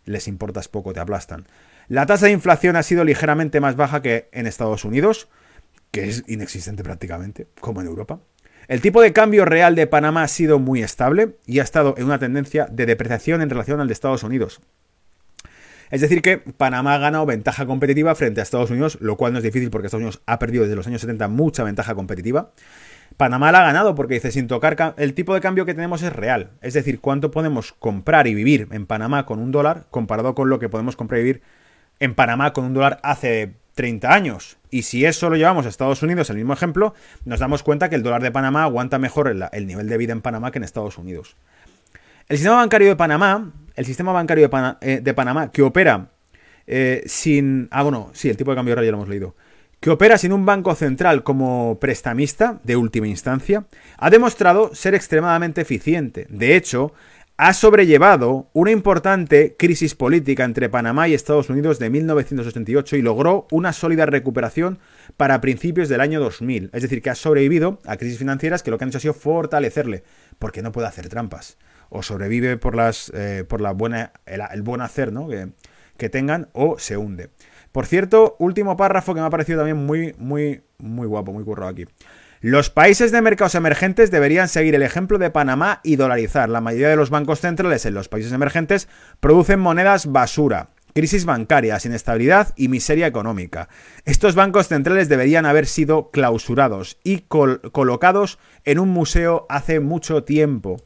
les 0.06 0.28
importas 0.28 0.70
poco, 0.70 0.94
te 0.94 1.00
aplastan. 1.00 1.46
La 1.90 2.06
tasa 2.06 2.28
de 2.28 2.32
inflación 2.32 2.76
ha 2.76 2.84
sido 2.84 3.04
ligeramente 3.04 3.60
más 3.60 3.76
baja 3.76 4.02
que 4.02 4.30
en 4.32 4.48
Estados 4.48 4.86
Unidos, 4.86 5.28
que 5.92 6.08
es 6.08 6.24
inexistente 6.28 6.84
prácticamente, 6.84 7.48
como 7.60 7.82
en 7.82 7.88
Europa. 7.88 8.20
El 8.68 8.82
tipo 8.82 9.02
de 9.02 9.14
cambio 9.14 9.46
real 9.46 9.76
de 9.76 9.88
Panamá 9.88 10.24
ha 10.24 10.28
sido 10.28 10.60
muy 10.60 10.84
estable 10.84 11.38
y 11.46 11.60
ha 11.60 11.64
estado 11.64 11.96
en 11.98 12.06
una 12.06 12.20
tendencia 12.20 12.68
de 12.70 12.86
depreciación 12.86 13.42
en 13.42 13.50
relación 13.50 13.80
al 13.80 13.88
de 13.88 13.94
Estados 13.94 14.24
Unidos. 14.24 14.62
Es 15.90 16.02
decir, 16.02 16.22
que 16.22 16.38
Panamá 16.38 16.96
ha 16.96 16.98
ganado 16.98 17.26
ventaja 17.26 17.66
competitiva 17.66 18.14
frente 18.16 18.42
a 18.42 18.44
Estados 18.44 18.72
Unidos, 18.72 18.98
lo 19.02 19.16
cual 19.18 19.34
no 19.34 19.40
es 19.40 19.44
difícil 19.44 19.70
porque 19.70 19.88
Estados 19.88 20.02
Unidos 20.02 20.22
ha 20.26 20.40
perdido 20.40 20.64
desde 20.64 20.76
los 20.76 20.88
años 20.88 21.02
70 21.02 21.28
mucha 21.30 21.64
ventaja 21.64 21.96
competitiva. 21.96 22.52
Panamá 23.16 23.52
la 23.52 23.62
ha 23.62 23.64
ganado 23.64 23.96
porque 23.96 24.16
dice, 24.16 24.32
sin 24.32 24.48
tocar 24.48 24.96
el 24.98 25.14
tipo 25.14 25.34
de 25.34 25.42
cambio 25.42 25.66
que 25.66 25.74
tenemos 25.74 26.04
es 26.04 26.14
real. 26.14 26.52
Es 26.62 26.74
decir, 26.74 27.00
cuánto 27.00 27.32
podemos 27.32 27.74
comprar 27.74 28.28
y 28.28 28.36
vivir 28.36 28.68
en 28.72 28.86
Panamá 28.86 29.26
con 29.26 29.40
un 29.40 29.52
dólar 29.52 29.88
comparado 29.90 30.36
con 30.36 30.50
lo 30.50 30.60
que 30.60 30.70
podemos 30.70 30.96
comprar 30.96 31.22
y 31.22 31.24
vivir 31.24 31.42
en 32.00 32.14
Panamá 32.14 32.54
con 32.54 32.66
un 32.66 32.74
dólar 32.74 33.00
hace 33.02 33.54
30 33.78 34.14
años. 34.14 34.58
Y 34.70 34.84
si 34.84 35.06
eso 35.06 35.30
lo 35.30 35.38
llevamos 35.38 35.66
a 35.66 35.70
Estados 35.70 36.04
Unidos, 36.04 36.30
el 36.30 36.36
mismo 36.36 36.54
ejemplo, 36.54 36.94
nos 37.26 37.40
damos 37.40 37.64
cuenta 37.64 37.90
que 37.90 37.96
el 37.96 38.04
dólar 38.04 38.22
de 38.22 38.32
Panamá 38.32 38.64
aguanta 38.64 39.00
mejor 39.00 39.28
el, 39.30 39.68
nivel 39.68 39.88
de 39.88 39.98
vida 39.98 40.12
en 40.12 40.22
Panamá 40.22 40.52
que 40.52 40.58
en 40.58 40.64
Estados 40.64 40.98
Unidos. 40.98 41.38
El 42.30 42.36
sistema 42.38 42.58
bancario 42.58 42.90
de 42.90 42.96
Panamá, 42.98 43.54
el 43.74 43.86
sistema 43.86 44.12
bancario 44.12 44.50
de, 44.50 44.76
eh, 44.82 45.14
Panamá 45.14 45.50
que 45.50 45.62
opera 45.62 46.10
eh, 46.66 47.04
sin... 47.06 47.70
Ah, 47.72 47.84
bueno, 47.84 48.12
sí, 48.14 48.30
el 48.30 48.36
tipo 48.36 48.52
de 48.52 48.56
cambio 48.58 48.76
real 48.76 48.86
ya 48.86 48.92
lo 48.92 48.98
hemos 48.98 49.08
leído. 49.08 49.36
Que 49.80 49.92
opera 49.92 50.18
sin 50.18 50.34
un 50.34 50.46
banco 50.46 50.76
central 50.76 51.24
como 51.24 51.78
prestamista 51.80 52.60
de 52.66 52.76
última 52.76 53.08
instancia, 53.08 53.68
ha 53.98 54.10
demostrado 54.10 54.76
ser 54.76 54.94
extremadamente 54.94 55.62
eficiente. 55.62 56.28
De 56.30 56.58
hecho, 56.58 56.92
ha 57.38 57.54
sobrellevado 57.54 58.50
una 58.52 58.72
importante 58.72 59.56
crisis 59.58 59.96
política 59.96 60.44
entre 60.44 60.68
Panamá 60.68 61.08
y 61.08 61.14
Estados 61.14 61.50
Unidos 61.50 61.80
de 61.80 61.90
1988 61.90 62.98
y 62.98 63.04
logró 63.04 63.48
una 63.52 63.72
sólida 63.72 64.06
recuperación 64.06 64.80
para 65.16 65.40
principios 65.40 65.88
del 65.88 66.02
año 66.02 66.20
2000. 66.20 66.72
Es 66.74 66.82
decir, 66.82 67.02
que 67.02 67.10
ha 67.10 67.16
sobrevivido 67.16 67.80
a 67.86 67.96
crisis 67.96 68.18
financieras 68.18 68.64
que 68.64 68.72
lo 68.72 68.78
que 68.78 68.84
han 68.84 68.90
hecho 68.90 68.98
ha 68.98 69.02
sido 69.02 69.14
fortalecerle, 69.14 70.04
porque 70.40 70.62
no 70.62 70.74
puede 70.74 70.88
hacer 70.88 71.08
trampas. 71.08 71.58
O 71.90 72.04
sobrevive 72.04 72.58
por, 72.58 72.76
las, 72.76 73.12
eh, 73.16 73.44
por 73.48 73.62
la 73.62 73.72
buena, 73.72 74.12
el, 74.26 74.62
buen 74.62 74.82
hacer 74.82 75.12
¿no? 75.14 75.28
que, 75.28 75.50
que 75.98 76.10
tengan, 76.10 76.50
o 76.54 76.80
se 76.80 76.98
hunde. 76.98 77.30
Por 77.72 77.86
cierto, 77.86 78.36
último 78.40 78.78
párrafo 78.78 79.14
que 79.14 79.22
me 79.22 79.28
ha 79.28 79.30
parecido 79.30 79.60
también 79.60 79.78
muy, 79.78 80.16
muy, 80.18 80.64
muy 80.78 81.08
guapo, 81.08 81.34
muy 81.34 81.44
currado 81.44 81.70
aquí. 81.70 81.86
Los 82.40 82.70
países 82.70 83.12
de 83.12 83.22
mercados 83.22 83.56
emergentes 83.56 84.12
deberían 84.12 84.48
seguir 84.48 84.76
el 84.76 84.84
ejemplo 84.84 85.18
de 85.18 85.32
Panamá 85.32 85.80
y 85.84 85.96
dolarizar. 85.96 86.50
La 86.50 86.62
mayoría 86.62 86.90
de 86.90 86.96
los 86.96 87.10
bancos 87.10 87.40
centrales 87.40 87.86
en 87.86 87.96
los 87.96 88.10
países 88.10 88.32
emergentes 88.32 88.88
producen 89.20 89.60
monedas 89.60 90.12
basura, 90.12 90.70
crisis 90.94 91.26
bancarias, 91.26 91.86
inestabilidad 91.86 92.54
y 92.56 92.68
miseria 92.68 93.08
económica. 93.08 93.70
Estos 94.06 94.36
bancos 94.36 94.68
centrales 94.68 95.10
deberían 95.10 95.48
haber 95.48 95.66
sido 95.66 96.12
clausurados 96.12 97.00
y 97.04 97.22
colocados 97.22 98.38
en 98.66 98.78
un 98.78 98.90
museo 98.90 99.48
hace 99.50 99.80
mucho 99.80 100.24
tiempo. 100.24 100.78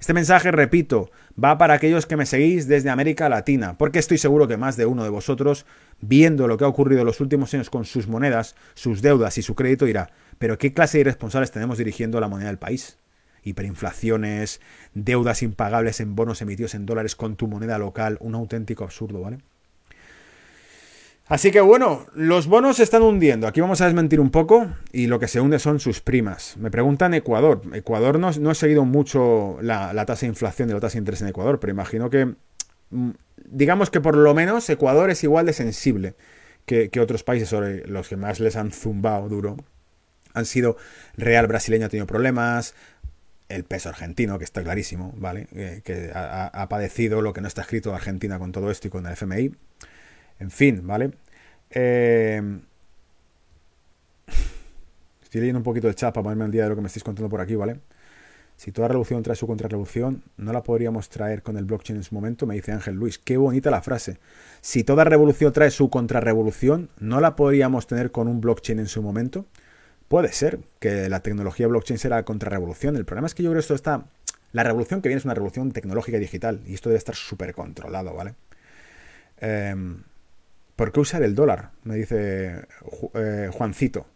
Este 0.00 0.14
mensaje, 0.14 0.50
repito, 0.50 1.10
va 1.32 1.58
para 1.58 1.74
aquellos 1.74 2.06
que 2.06 2.16
me 2.16 2.24
seguís 2.24 2.66
desde 2.66 2.88
América 2.88 3.28
Latina, 3.28 3.76
porque 3.76 3.98
estoy 3.98 4.16
seguro 4.16 4.48
que 4.48 4.56
más 4.56 4.78
de 4.78 4.86
uno 4.86 5.04
de 5.04 5.10
vosotros, 5.10 5.66
viendo 6.00 6.48
lo 6.48 6.56
que 6.56 6.64
ha 6.64 6.68
ocurrido 6.68 7.02
en 7.02 7.06
los 7.06 7.20
últimos 7.20 7.52
años 7.52 7.68
con 7.68 7.84
sus 7.84 8.08
monedas, 8.08 8.56
sus 8.72 9.02
deudas 9.02 9.36
y 9.36 9.42
su 9.42 9.54
crédito, 9.54 9.84
dirá, 9.84 10.08
pero 10.38 10.56
¿qué 10.56 10.72
clase 10.72 10.96
de 10.96 11.02
irresponsables 11.02 11.50
tenemos 11.50 11.76
dirigiendo 11.76 12.18
la 12.18 12.28
moneda 12.28 12.48
del 12.48 12.58
país? 12.58 12.96
Hiperinflaciones, 13.44 14.62
deudas 14.94 15.42
impagables 15.42 16.00
en 16.00 16.16
bonos 16.16 16.40
emitidos 16.40 16.74
en 16.74 16.86
dólares 16.86 17.14
con 17.14 17.36
tu 17.36 17.46
moneda 17.46 17.76
local, 17.76 18.16
un 18.22 18.34
auténtico 18.34 18.84
absurdo, 18.84 19.20
¿vale? 19.20 19.40
Así 21.30 21.52
que 21.52 21.60
bueno, 21.60 22.06
los 22.12 22.48
bonos 22.48 22.78
se 22.78 22.82
están 22.82 23.02
hundiendo. 23.02 23.46
Aquí 23.46 23.60
vamos 23.60 23.80
a 23.80 23.84
desmentir 23.84 24.18
un 24.18 24.32
poco 24.32 24.66
y 24.90 25.06
lo 25.06 25.20
que 25.20 25.28
se 25.28 25.40
hunde 25.40 25.60
son 25.60 25.78
sus 25.78 26.00
primas. 26.00 26.56
Me 26.56 26.72
preguntan 26.72 27.14
Ecuador. 27.14 27.62
Ecuador 27.72 28.18
no, 28.18 28.32
no 28.32 28.50
he 28.50 28.54
seguido 28.56 28.84
mucho 28.84 29.56
la, 29.62 30.04
tasa 30.06 30.22
de 30.22 30.26
inflación 30.26 30.68
y 30.68 30.72
la 30.72 30.80
tasa 30.80 30.94
de 30.94 30.98
interés 30.98 31.22
en 31.22 31.28
Ecuador, 31.28 31.60
pero 31.60 31.70
imagino 31.70 32.10
que, 32.10 32.34
mm, 32.90 33.10
digamos 33.44 33.90
que 33.90 34.00
por 34.00 34.16
lo 34.16 34.34
menos 34.34 34.68
Ecuador 34.70 35.08
es 35.08 35.22
igual 35.22 35.46
de 35.46 35.52
sensible 35.52 36.16
que, 36.66 36.90
otros 37.00 37.22
países 37.22 37.48
sobre 37.48 37.86
los 37.86 38.08
que 38.08 38.16
más 38.16 38.40
les 38.40 38.56
han 38.56 38.72
zumbado 38.72 39.28
duro 39.28 39.56
han 40.34 40.46
sido 40.46 40.78
Real 41.16 41.46
brasileño 41.46 41.86
ha 41.86 41.90
tenido 41.90 42.08
problemas, 42.08 42.74
el 43.48 43.62
peso 43.62 43.88
argentino, 43.88 44.36
que 44.38 44.44
está 44.44 44.64
clarísimo, 44.64 45.14
¿vale? 45.16 45.46
Eh, 45.52 45.82
que 45.84 46.10
ha, 46.12 46.66
padecido 46.68 47.22
lo 47.22 47.32
que 47.32 47.40
no 47.40 47.46
está 47.46 47.62
escrito 47.62 47.94
Argentina 47.94 48.40
con 48.40 48.50
todo 48.50 48.72
esto 48.72 48.88
y 48.88 48.90
con 48.90 49.06
el 49.06 49.12
FMI. 49.12 49.52
En 50.40 50.50
fin, 50.50 50.86
¿vale? 50.86 51.12
Eh, 51.70 52.42
estoy 55.22 55.40
leyendo 55.40 55.58
un 55.58 55.64
poquito 55.64 55.86
el 55.86 55.94
chat 55.94 56.12
para 56.12 56.24
ponerme 56.24 56.44
al 56.44 56.50
día 56.50 56.64
de 56.64 56.70
lo 56.70 56.74
que 56.74 56.80
me 56.80 56.88
estáis 56.88 57.04
contando 57.04 57.28
por 57.28 57.40
aquí, 57.40 57.54
¿vale? 57.54 57.78
Si 58.56 58.72
toda 58.72 58.88
revolución 58.88 59.22
trae 59.22 59.36
su 59.36 59.46
contrarrevolución, 59.46 60.22
¿no 60.36 60.52
la 60.52 60.62
podríamos 60.62 61.08
traer 61.08 61.42
con 61.42 61.56
el 61.56 61.64
blockchain 61.64 61.96
en 61.96 62.02
su 62.02 62.14
momento? 62.14 62.46
Me 62.46 62.56
dice 62.56 62.72
Ángel 62.72 62.94
Luis. 62.94 63.18
Qué 63.18 63.38
bonita 63.38 63.70
la 63.70 63.80
frase. 63.80 64.18
Si 64.60 64.84
toda 64.84 65.04
revolución 65.04 65.52
trae 65.52 65.70
su 65.70 65.88
contrarrevolución, 65.88 66.90
¿no 66.98 67.20
la 67.20 67.36
podríamos 67.36 67.86
tener 67.86 68.10
con 68.10 68.28
un 68.28 68.42
blockchain 68.42 68.78
en 68.78 68.86
su 68.86 69.00
momento? 69.00 69.46
Puede 70.08 70.32
ser 70.32 70.58
que 70.78 71.08
la 71.08 71.20
tecnología 71.20 71.68
blockchain 71.68 71.98
será 71.98 72.16
la 72.16 72.24
contrarrevolución. 72.24 72.96
El 72.96 73.06
problema 73.06 73.28
es 73.28 73.34
que 73.34 73.42
yo 73.42 73.48
creo 73.48 73.60
que 73.60 73.62
esto 73.62 73.74
está. 73.74 74.04
La 74.52 74.62
revolución 74.62 75.00
que 75.00 75.08
viene 75.08 75.20
es 75.20 75.24
una 75.24 75.34
revolución 75.34 75.72
tecnológica 75.72 76.18
y 76.18 76.20
digital. 76.20 76.60
Y 76.66 76.74
esto 76.74 76.90
debe 76.90 76.98
estar 76.98 77.14
súper 77.14 77.54
controlado, 77.54 78.12
¿vale? 78.12 78.34
Em, 79.38 80.02
¿Por 80.80 80.92
qué 80.92 81.00
usar 81.00 81.22
el 81.22 81.34
dólar? 81.34 81.72
Me 81.84 81.94
dice 81.94 82.64
eh, 83.12 83.50
Juancito 83.52 84.06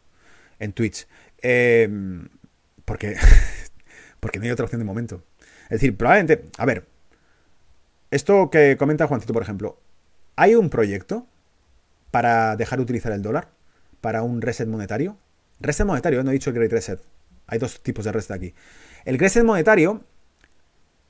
en 0.58 0.72
Twitch. 0.72 1.06
Em, 1.42 2.30
porque, 2.86 3.16
porque 4.20 4.38
no 4.38 4.46
hay 4.46 4.50
otra 4.50 4.64
opción 4.64 4.78
de 4.78 4.86
momento. 4.86 5.22
Es 5.64 5.82
decir, 5.82 5.94
probablemente. 5.94 6.46
A 6.56 6.64
ver. 6.64 6.86
Esto 8.10 8.48
que 8.48 8.78
comenta 8.78 9.06
Juancito, 9.06 9.34
por 9.34 9.42
ejemplo. 9.42 9.78
¿Hay 10.36 10.54
un 10.54 10.70
proyecto 10.70 11.26
para 12.10 12.56
dejar 12.56 12.78
de 12.78 12.84
utilizar 12.84 13.12
el 13.12 13.20
dólar? 13.20 13.50
¿Para 14.00 14.22
un 14.22 14.40
reset 14.40 14.66
monetario? 14.66 15.18
Reset 15.60 15.86
monetario, 15.86 16.24
no 16.24 16.30
he 16.30 16.32
dicho 16.32 16.50
Great 16.50 16.72
Reset. 16.72 16.98
Hay 17.46 17.58
dos 17.58 17.82
tipos 17.82 18.06
de 18.06 18.12
reset 18.12 18.30
aquí. 18.30 18.54
El 19.04 19.18
reset 19.18 19.44
monetario 19.44 20.02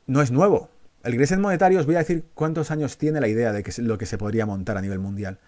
no 0.09 0.21
es 0.21 0.33
nuevo. 0.33 0.69
El 1.05 1.19
reset 1.19 1.39
monetario, 1.39 1.81
os 1.81 1.87
voy 1.87 1.97
a 1.97 1.99
decir 1.99 2.25
cuántos 2.35 2.71
años 2.71 2.99
tiene 2.99 3.21
la 3.21 3.29
idea 3.29 3.53
de 3.53 3.63
que 3.63 3.73
lo 3.83 3.99
que 3.99 4.07
se 4.07 4.19
podría 4.19 4.47
montar 4.47 4.77
a 4.77 4.81
nivel 4.81 4.99
mundial. 4.99 5.39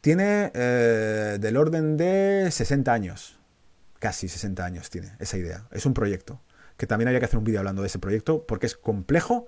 Tiene 0.00 0.50
eh, 0.54 1.38
del 1.40 1.56
orden 1.56 1.96
de 1.96 2.48
60 2.50 2.92
años. 2.92 3.38
Casi 3.98 4.28
60 4.28 4.64
años 4.64 4.90
tiene 4.90 5.12
esa 5.20 5.36
idea. 5.36 5.66
Es 5.70 5.86
un 5.86 5.94
proyecto. 5.94 6.40
Que 6.76 6.86
también 6.86 7.08
habría 7.08 7.20
que 7.20 7.26
hacer 7.26 7.38
un 7.38 7.44
vídeo 7.44 7.60
hablando 7.60 7.82
de 7.82 7.88
ese 7.88 7.98
proyecto 7.98 8.44
porque 8.46 8.66
es 8.66 8.76
complejo, 8.76 9.46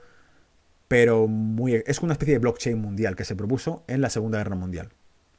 pero 0.86 1.26
muy, 1.26 1.82
es 1.86 2.00
una 2.00 2.12
especie 2.12 2.34
de 2.34 2.38
blockchain 2.38 2.78
mundial 2.78 3.16
que 3.16 3.24
se 3.24 3.34
propuso 3.34 3.82
en 3.88 4.00
la 4.00 4.10
Segunda 4.10 4.38
Guerra 4.38 4.54
Mundial. 4.54 4.90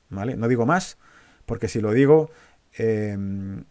¿Vale? 0.09 0.36
No 0.36 0.47
digo 0.47 0.65
más, 0.65 0.97
porque 1.45 1.67
si 1.67 1.79
lo 1.79 1.91
digo, 1.91 2.29
Em, 2.77 3.63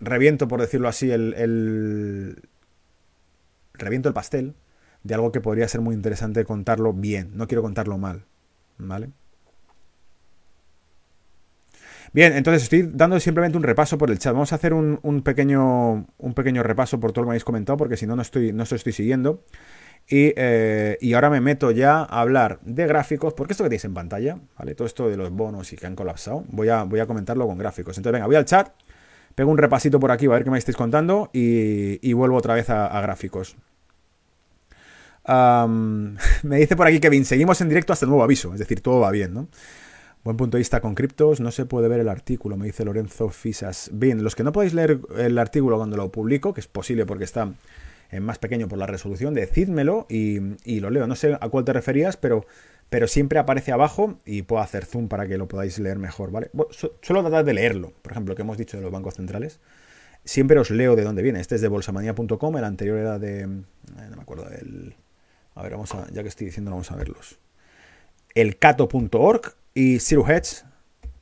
reviento, 0.00 0.48
por 0.48 0.60
decirlo 0.60 0.88
así, 0.88 1.10
el, 1.10 2.42
reviento 3.74 4.08
el 4.08 4.14
pastel 4.14 4.54
de 5.02 5.14
algo 5.14 5.32
que 5.32 5.40
podría 5.40 5.68
ser 5.68 5.80
muy 5.80 5.94
interesante 5.94 6.44
contarlo 6.44 6.92
bien. 6.92 7.30
No 7.34 7.46
quiero 7.46 7.62
contarlo 7.62 7.98
mal. 7.98 8.24
¿Vale? 8.78 9.10
Bien, 12.12 12.32
entonces 12.32 12.64
estoy 12.64 12.90
dando 12.92 13.20
simplemente 13.20 13.56
un 13.56 13.62
repaso 13.62 13.96
por 13.96 14.10
el 14.10 14.18
chat. 14.18 14.32
Vamos 14.32 14.52
a 14.52 14.56
hacer 14.56 14.74
un, 14.74 15.22
pequeño, 15.22 16.06
un 16.18 16.34
pequeño 16.34 16.62
repaso 16.62 16.98
por 16.98 17.12
todo 17.12 17.22
lo 17.22 17.26
que 17.26 17.28
me 17.28 17.32
habéis 17.32 17.44
comentado, 17.44 17.76
porque 17.76 17.96
si 17.96 18.06
no, 18.06 18.16
no 18.16 18.22
estoy, 18.22 18.52
no 18.52 18.64
estoy 18.64 18.92
siguiendo. 18.92 19.44
Eh, 20.08 20.98
y, 21.00 21.12
ahora 21.12 21.30
me 21.30 21.40
meto 21.40 21.70
ya 21.70 22.00
a 22.00 22.20
hablar 22.20 22.58
de 22.62 22.86
gráficos, 22.86 23.32
porque 23.34 23.52
esto 23.52 23.62
que 23.62 23.68
tenéis 23.68 23.84
en 23.84 23.94
pantalla, 23.94 24.38
¿vale? 24.58 24.74
Todo 24.74 24.86
esto 24.86 25.08
de 25.08 25.16
los 25.16 25.30
bonos 25.30 25.72
y 25.72 25.76
que 25.76 25.86
han 25.86 25.94
colapsado, 25.94 26.44
voy 26.48 26.68
a, 26.68 26.82
voy 26.82 26.98
a 26.98 27.06
comentarlo 27.06 27.46
con 27.46 27.58
gráficos. 27.58 27.96
Entonces, 27.96 28.14
venga, 28.14 28.26
voy 28.26 28.34
al 28.34 28.44
chat, 28.44 28.72
pego 29.36 29.50
un 29.50 29.58
repasito 29.58 30.00
por 30.00 30.10
aquí, 30.10 30.26
a 30.26 30.30
ver 30.30 30.42
qué 30.42 30.50
me 30.50 30.58
estáis 30.58 30.76
contando 30.76 31.30
y, 31.32 32.12
vuelvo 32.12 32.36
otra 32.36 32.54
vez 32.54 32.70
a, 32.70 33.00
gráficos. 33.00 33.56
me 36.42 36.56
dice 36.56 36.76
por 36.76 36.86
aquí 36.86 37.00
Kevin, 37.00 37.24
seguimos 37.24 37.60
en 37.60 37.68
directo 37.68 37.92
hasta 37.92 38.04
el 38.04 38.10
nuevo 38.10 38.24
aviso, 38.24 38.52
es 38.52 38.58
decir, 38.58 38.80
todo 38.80 39.00
va 39.00 39.10
bien, 39.10 39.34
¿no? 39.34 39.48
Buen 40.22 40.36
punto 40.36 40.58
de 40.58 40.60
vista 40.60 40.80
con 40.80 40.94
criptos, 40.94 41.40
no 41.40 41.50
se 41.50 41.64
puede 41.64 41.88
ver 41.88 42.00
el 42.00 42.08
artículo, 42.08 42.58
me 42.58 42.66
dice 42.66 42.84
Lorenzo 42.84 43.30
Fisas. 43.30 43.88
Bien, 43.90 44.22
los 44.22 44.34
que 44.34 44.44
no 44.44 44.52
podéis 44.52 44.74
leer 44.74 45.00
el 45.16 45.38
artículo 45.38 45.78
cuando 45.78 45.96
lo 45.96 46.12
publico, 46.12 46.52
que 46.52 46.60
es 46.60 46.66
posible 46.66 47.06
porque 47.06 47.24
está 47.24 47.54
en 48.10 48.22
más 48.22 48.38
pequeño 48.38 48.68
por 48.68 48.78
la 48.78 48.86
resolución, 48.86 49.32
decídmelo 49.32 50.06
y, 50.10 50.80
lo 50.80 50.90
leo. 50.90 51.06
No 51.06 51.16
sé 51.16 51.38
a 51.40 51.48
cuál 51.48 51.64
te 51.64 51.72
referías, 51.72 52.18
pero, 52.18 52.44
pero 52.90 53.06
siempre 53.08 53.38
aparece 53.38 53.72
abajo 53.72 54.18
y 54.26 54.42
puedo 54.42 54.60
hacer 54.60 54.84
zoom 54.84 55.08
para 55.08 55.26
que 55.26 55.38
lo 55.38 55.48
podáis 55.48 55.78
leer 55.78 55.98
mejor, 55.98 56.30
¿vale? 56.30 56.50
suelo 57.00 57.22
tratar 57.22 57.44
de 57.46 57.54
leerlo, 57.54 57.92
por 58.02 58.12
ejemplo, 58.12 58.32
lo 58.32 58.36
que 58.36 58.42
hemos 58.42 58.58
dicho 58.58 58.76
de 58.76 58.82
los 58.82 58.92
bancos 58.92 59.14
centrales. 59.14 59.58
Siempre 60.24 60.58
os 60.58 60.70
leo 60.70 60.96
de 60.96 61.04
dónde 61.04 61.22
viene. 61.22 61.40
Este 61.40 61.54
es 61.54 61.62
de 61.62 61.68
bolsamanía.com, 61.68 62.56
el 62.58 62.64
anterior 62.64 62.98
era 62.98 63.18
de... 63.18 63.40
Eh, 63.40 63.46
no 63.46 64.16
me 64.16 64.22
acuerdo 64.22 64.44
del... 64.50 64.94
A 65.54 65.62
ver, 65.62 65.72
vamos 65.72 65.94
a, 65.94 66.08
ya 66.10 66.22
que 66.22 66.28
estoy 66.28 66.46
diciendo, 66.46 66.70
vamos 66.70 66.90
a 66.90 66.96
verlos. 66.96 67.38
El 68.34 68.58
cato.org 68.58 69.54
y 69.74 69.98
Zero. 69.98 70.26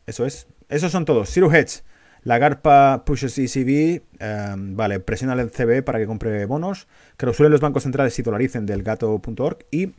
Eso 0.07 0.27
es. 0.27 0.47
Esos 0.69 0.93
son 0.93 1.05
todos. 1.05 1.31
Zero 1.31 1.53
Hedge 1.53 1.83
la 2.29 2.39
GARPA 2.39 3.05
pushes 3.05 3.39
ECB, 3.39 4.03
em, 4.19 4.77
vale, 4.77 5.01
presiona 5.01 5.35
al 5.35 5.51
CB 5.51 5.83
para 5.83 5.99
que 5.99 6.07
compre 6.07 6.45
bonos, 6.47 6.89
que 7.17 7.33
suelen 7.33 7.53
los 7.53 7.61
bancos 7.61 7.85
centrales 7.85 8.19
y 8.19 8.23
dolaricen 8.23 8.67
del 8.67 8.83
gato.org 8.83 9.65
y 9.71 9.95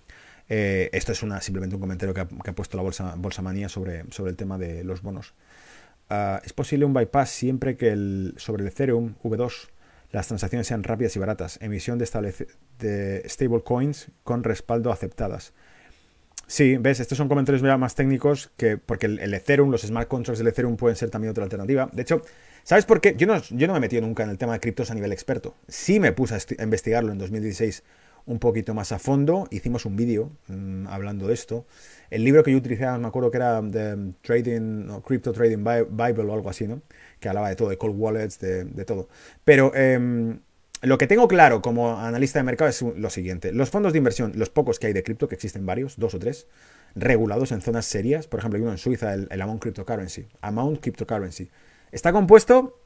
eh, 0.50 0.90
esto 0.94 1.12
es 1.12 1.24
una, 1.24 1.42
simplemente 1.42 1.76
un 1.76 1.82
comentario 1.82 2.14
que 2.14 2.22
ha, 2.22 2.54
puesto 2.54 2.76
la 2.78 2.84
bolsa, 2.84 3.16
bolsa 3.18 3.42
manía 3.42 3.70
sobre, 3.70 4.04
sobre 4.12 4.32
el 4.32 4.38
tema 4.38 4.58
de 4.58 4.84
los 4.84 5.02
bonos. 5.02 5.34
Ah, 6.10 6.42
es 6.44 6.54
posible 6.54 6.86
un 6.86 6.94
bypass 6.94 7.30
siempre 7.30 7.78
que 7.78 7.90
el, 7.90 8.34
sobre 8.38 8.64
el 8.64 8.68
Ethereum 8.68 9.16
V2 9.24 9.70
las 10.12 10.28
transacciones 10.28 10.68
sean 10.68 10.84
rápidas 10.84 11.16
y 11.16 11.20
baratas. 11.20 11.58
Emisión 11.62 12.00
de, 12.00 12.06
de 12.80 13.24
stablecoins 13.28 14.10
con 14.24 14.44
respaldo 14.44 14.92
aceptadas. 14.92 15.54
Sí, 16.50 16.78
ves, 16.78 17.00
estos 17.00 17.16
son 17.16 17.28
comentarios 17.28 17.62
más 17.78 17.94
técnicos 17.94 18.50
que 18.58 18.78
porque 18.78 19.06
el, 19.06 19.34
Ethereum, 19.36 19.70
los 19.70 19.84
smart 19.84 20.08
contracts 20.08 20.40
del 20.40 20.48
Ethereum 20.48 20.78
pueden 20.78 20.96
ser 20.96 21.12
también 21.12 21.30
otra 21.30 21.44
alternativa. 21.44 21.88
De 21.94 22.02
hecho, 22.02 22.24
¿sabes 22.64 22.86
por 22.86 23.02
qué? 23.02 23.14
Yo 23.16 23.28
no, 23.28 23.40
yo 23.40 23.68
no 23.68 23.74
me 23.74 23.78
he 23.78 23.82
metido 23.82 24.02
nunca 24.02 24.24
en 24.24 24.32
el 24.32 24.40
tema 24.40 24.54
de 24.54 24.60
criptos 24.60 24.90
a 24.90 24.96
nivel 24.96 25.12
experto. 25.12 25.54
Sí 25.68 26.00
me 26.00 26.12
puse 26.12 26.34
a, 26.34 26.64
investigarlo 26.64 27.12
en 27.12 27.20
2016 27.20 27.84
un 28.26 28.40
poquito 28.40 28.74
más 28.74 28.92
a 28.92 28.98
fondo. 28.98 29.48
Hicimos 29.52 29.86
un 29.86 29.96
vídeo 29.96 30.32
mm, 30.48 30.88
hablando 30.88 31.28
de 31.28 31.36
esto. 31.36 31.68
El 32.10 32.24
libro 32.24 32.44
que 32.44 32.52
yo 32.52 32.58
utilizaba, 32.58 32.98
me 32.98 33.08
acuerdo 33.08 33.30
que 33.30 33.38
era 33.38 33.62
de 33.62 34.14
Trading, 34.24 35.02
Crypto 35.06 35.32
Trading 35.32 35.64
Bible 35.64 36.24
o 36.24 36.34
algo 36.34 36.50
así, 36.50 36.68
¿no? 36.68 36.82
Que 37.20 37.30
hablaba 37.30 37.50
de 37.50 37.56
todo, 37.58 37.70
de 37.70 37.78
cold 37.78 37.96
wallets, 37.96 38.40
de, 38.40 38.86
todo. 38.86 39.08
Pero 39.46 39.72
em, 39.76 40.40
lo 40.82 40.98
que 40.98 41.08
tengo 41.08 41.28
claro 41.28 41.62
como 41.62 42.00
analista 42.00 42.40
de 42.40 42.44
mercado 42.44 42.70
es 42.70 42.82
lo 42.82 43.10
siguiente. 43.10 43.52
Los 43.52 43.70
fondos 43.70 43.92
de 43.92 43.98
inversión, 43.98 44.34
los 44.36 44.50
pocos 44.50 44.80
que 44.80 44.88
hay 44.88 44.94
de 44.94 45.04
cripto, 45.04 45.28
que 45.28 45.36
existen 45.36 45.66
varios, 45.66 45.98
dos 45.98 46.14
o 46.14 46.20
tres, 46.20 46.48
regulados 46.96 47.52
en 47.52 47.62
zonas 47.62 47.86
serias, 47.86 48.28
por 48.28 48.40
ejemplo, 48.40 48.58
hay 48.58 48.64
uno 48.64 48.72
en 48.72 48.78
Suiza, 48.78 49.14
el, 49.14 49.42
Amount 49.42 49.62
Cryptocurrency, 49.62 50.28
Amount 50.42 50.80
Cryptocurrency. 50.80 51.50
Está 51.92 52.14
compuesto, 52.14 52.80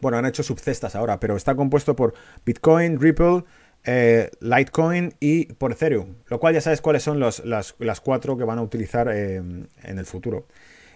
bueno, 0.00 0.18
han 0.18 0.26
hecho 0.26 0.42
subcestas 0.42 0.94
ahora, 0.94 1.18
pero 1.18 1.36
está 1.36 1.54
compuesto 1.54 1.96
por 1.96 2.12
Bitcoin, 2.44 3.00
Ripple, 3.00 3.44
eh, 3.84 4.30
Litecoin 4.40 5.14
y 5.18 5.46
por 5.54 5.72
Ethereum, 5.72 6.16
lo 6.26 6.38
cual 6.38 6.54
ya 6.54 6.60
sabes 6.60 6.82
cuáles 6.82 7.02
son 7.02 7.18
las, 7.18 8.00
cuatro 8.02 8.36
que 8.36 8.44
van 8.44 8.58
a 8.58 8.62
utilizar 8.62 9.08
eh, 9.10 9.36
en 9.36 9.98
el 9.98 10.04
futuro. 10.04 10.46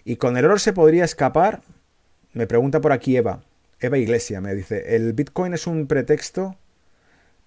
Y 0.05 0.17
con 0.17 0.37
el 0.37 0.45
oro 0.45 0.59
se 0.59 0.73
podría 0.73 1.05
escapar, 1.05 1.63
me 2.33 2.47
pregunta 2.47 2.81
por 2.81 2.93
aquí 2.93 3.17
Eva, 3.17 3.43
Eva 3.81 3.99
Iglesia 3.99 4.41
me 4.41 4.55
dice, 4.55 4.97
el 4.97 5.13
Bitcoin 5.13 5.55
es 5.55 5.67
un 5.67 5.87
pretexto 5.87 6.57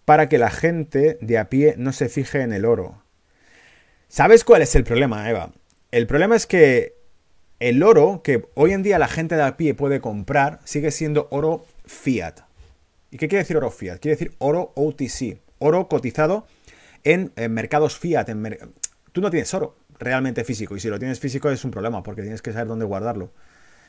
para 0.05 0.29
que 0.29 0.37
la 0.37 0.49
gente 0.49 1.17
de 1.21 1.37
a 1.37 1.49
pie 1.49 1.75
no 1.77 1.93
se 1.93 2.09
fije 2.09 2.41
en 2.41 2.53
el 2.53 2.65
oro. 2.65 3.03
¿Sabes 4.07 4.43
cuál 4.43 4.61
es 4.61 4.75
el 4.75 4.83
problema, 4.83 5.29
Eva? 5.29 5.53
El 5.91 6.07
problema 6.07 6.35
es 6.35 6.45
que 6.45 6.95
el 7.59 7.81
oro 7.83 8.21
que 8.23 8.45
hoy 8.55 8.73
en 8.73 8.83
día 8.83 8.99
la 8.99 9.07
gente 9.07 9.35
de 9.35 9.43
a 9.43 9.57
pie 9.57 9.73
puede 9.73 10.01
comprar 10.01 10.59
sigue 10.65 10.91
siendo 10.91 11.27
oro 11.31 11.65
fiat. 11.85 12.41
¿Y 13.11 13.17
qué 13.17 13.27
quiere 13.27 13.43
decir 13.43 13.57
oro 13.57 13.71
fiat? 13.71 13.99
Quiere 13.99 14.15
decir 14.15 14.33
oro 14.39 14.73
OTC, 14.75 15.39
oro 15.59 15.87
cotizado 15.87 16.45
en, 17.03 17.31
mercados 17.49 17.97
fiat. 17.97 18.27
Tú 19.11 19.21
no 19.21 19.29
tienes 19.29 19.53
oro 19.53 19.75
realmente 19.99 20.43
físico 20.43 20.75
y 20.75 20.79
si 20.79 20.89
lo 20.89 20.99
tienes 20.99 21.19
físico 21.19 21.49
es 21.49 21.63
un 21.63 21.71
problema 21.71 22.03
porque 22.03 22.21
tienes 22.21 22.41
que 22.41 22.51
saber 22.51 22.67
dónde 22.67 22.85
guardarlo. 22.85 23.31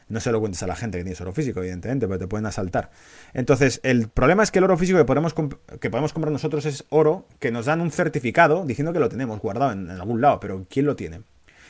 No 0.08 0.20
se 0.20 0.30
lo 0.32 0.40
cuentes 0.40 0.62
a 0.62 0.66
la 0.66 0.76
gente 0.76 0.98
que 0.98 1.04
tienes 1.04 1.20
oro 1.20 1.32
físico, 1.32 1.60
evidentemente, 1.60 2.06
pero 2.06 2.18
te 2.18 2.26
pueden 2.26 2.46
asaltar. 2.46 2.90
Entonces, 3.32 3.80
el 3.82 4.08
problema 4.08 4.42
es 4.42 4.50
que 4.50 4.58
el 4.58 4.64
oro 4.64 4.76
físico 4.76 4.98
que 4.98 5.04
podemos, 5.04 5.34
que 5.80 5.90
podemos 5.90 6.12
comprar 6.12 6.32
nosotros 6.32 6.66
es 6.66 6.84
oro 6.90 7.26
que 7.38 7.50
nos 7.50 7.66
dan 7.66 7.80
un 7.80 7.90
certificado 7.90 8.64
diciendo 8.66 8.92
que 8.92 8.98
lo 8.98 9.08
tenemos 9.08 9.40
guardado 9.40 9.72
en, 9.72 9.90
algún 9.90 10.20
lado, 10.20 10.40
pero 10.40 10.66
¿quién 10.68 10.86
lo 10.86 10.96
tiene? 10.96 11.22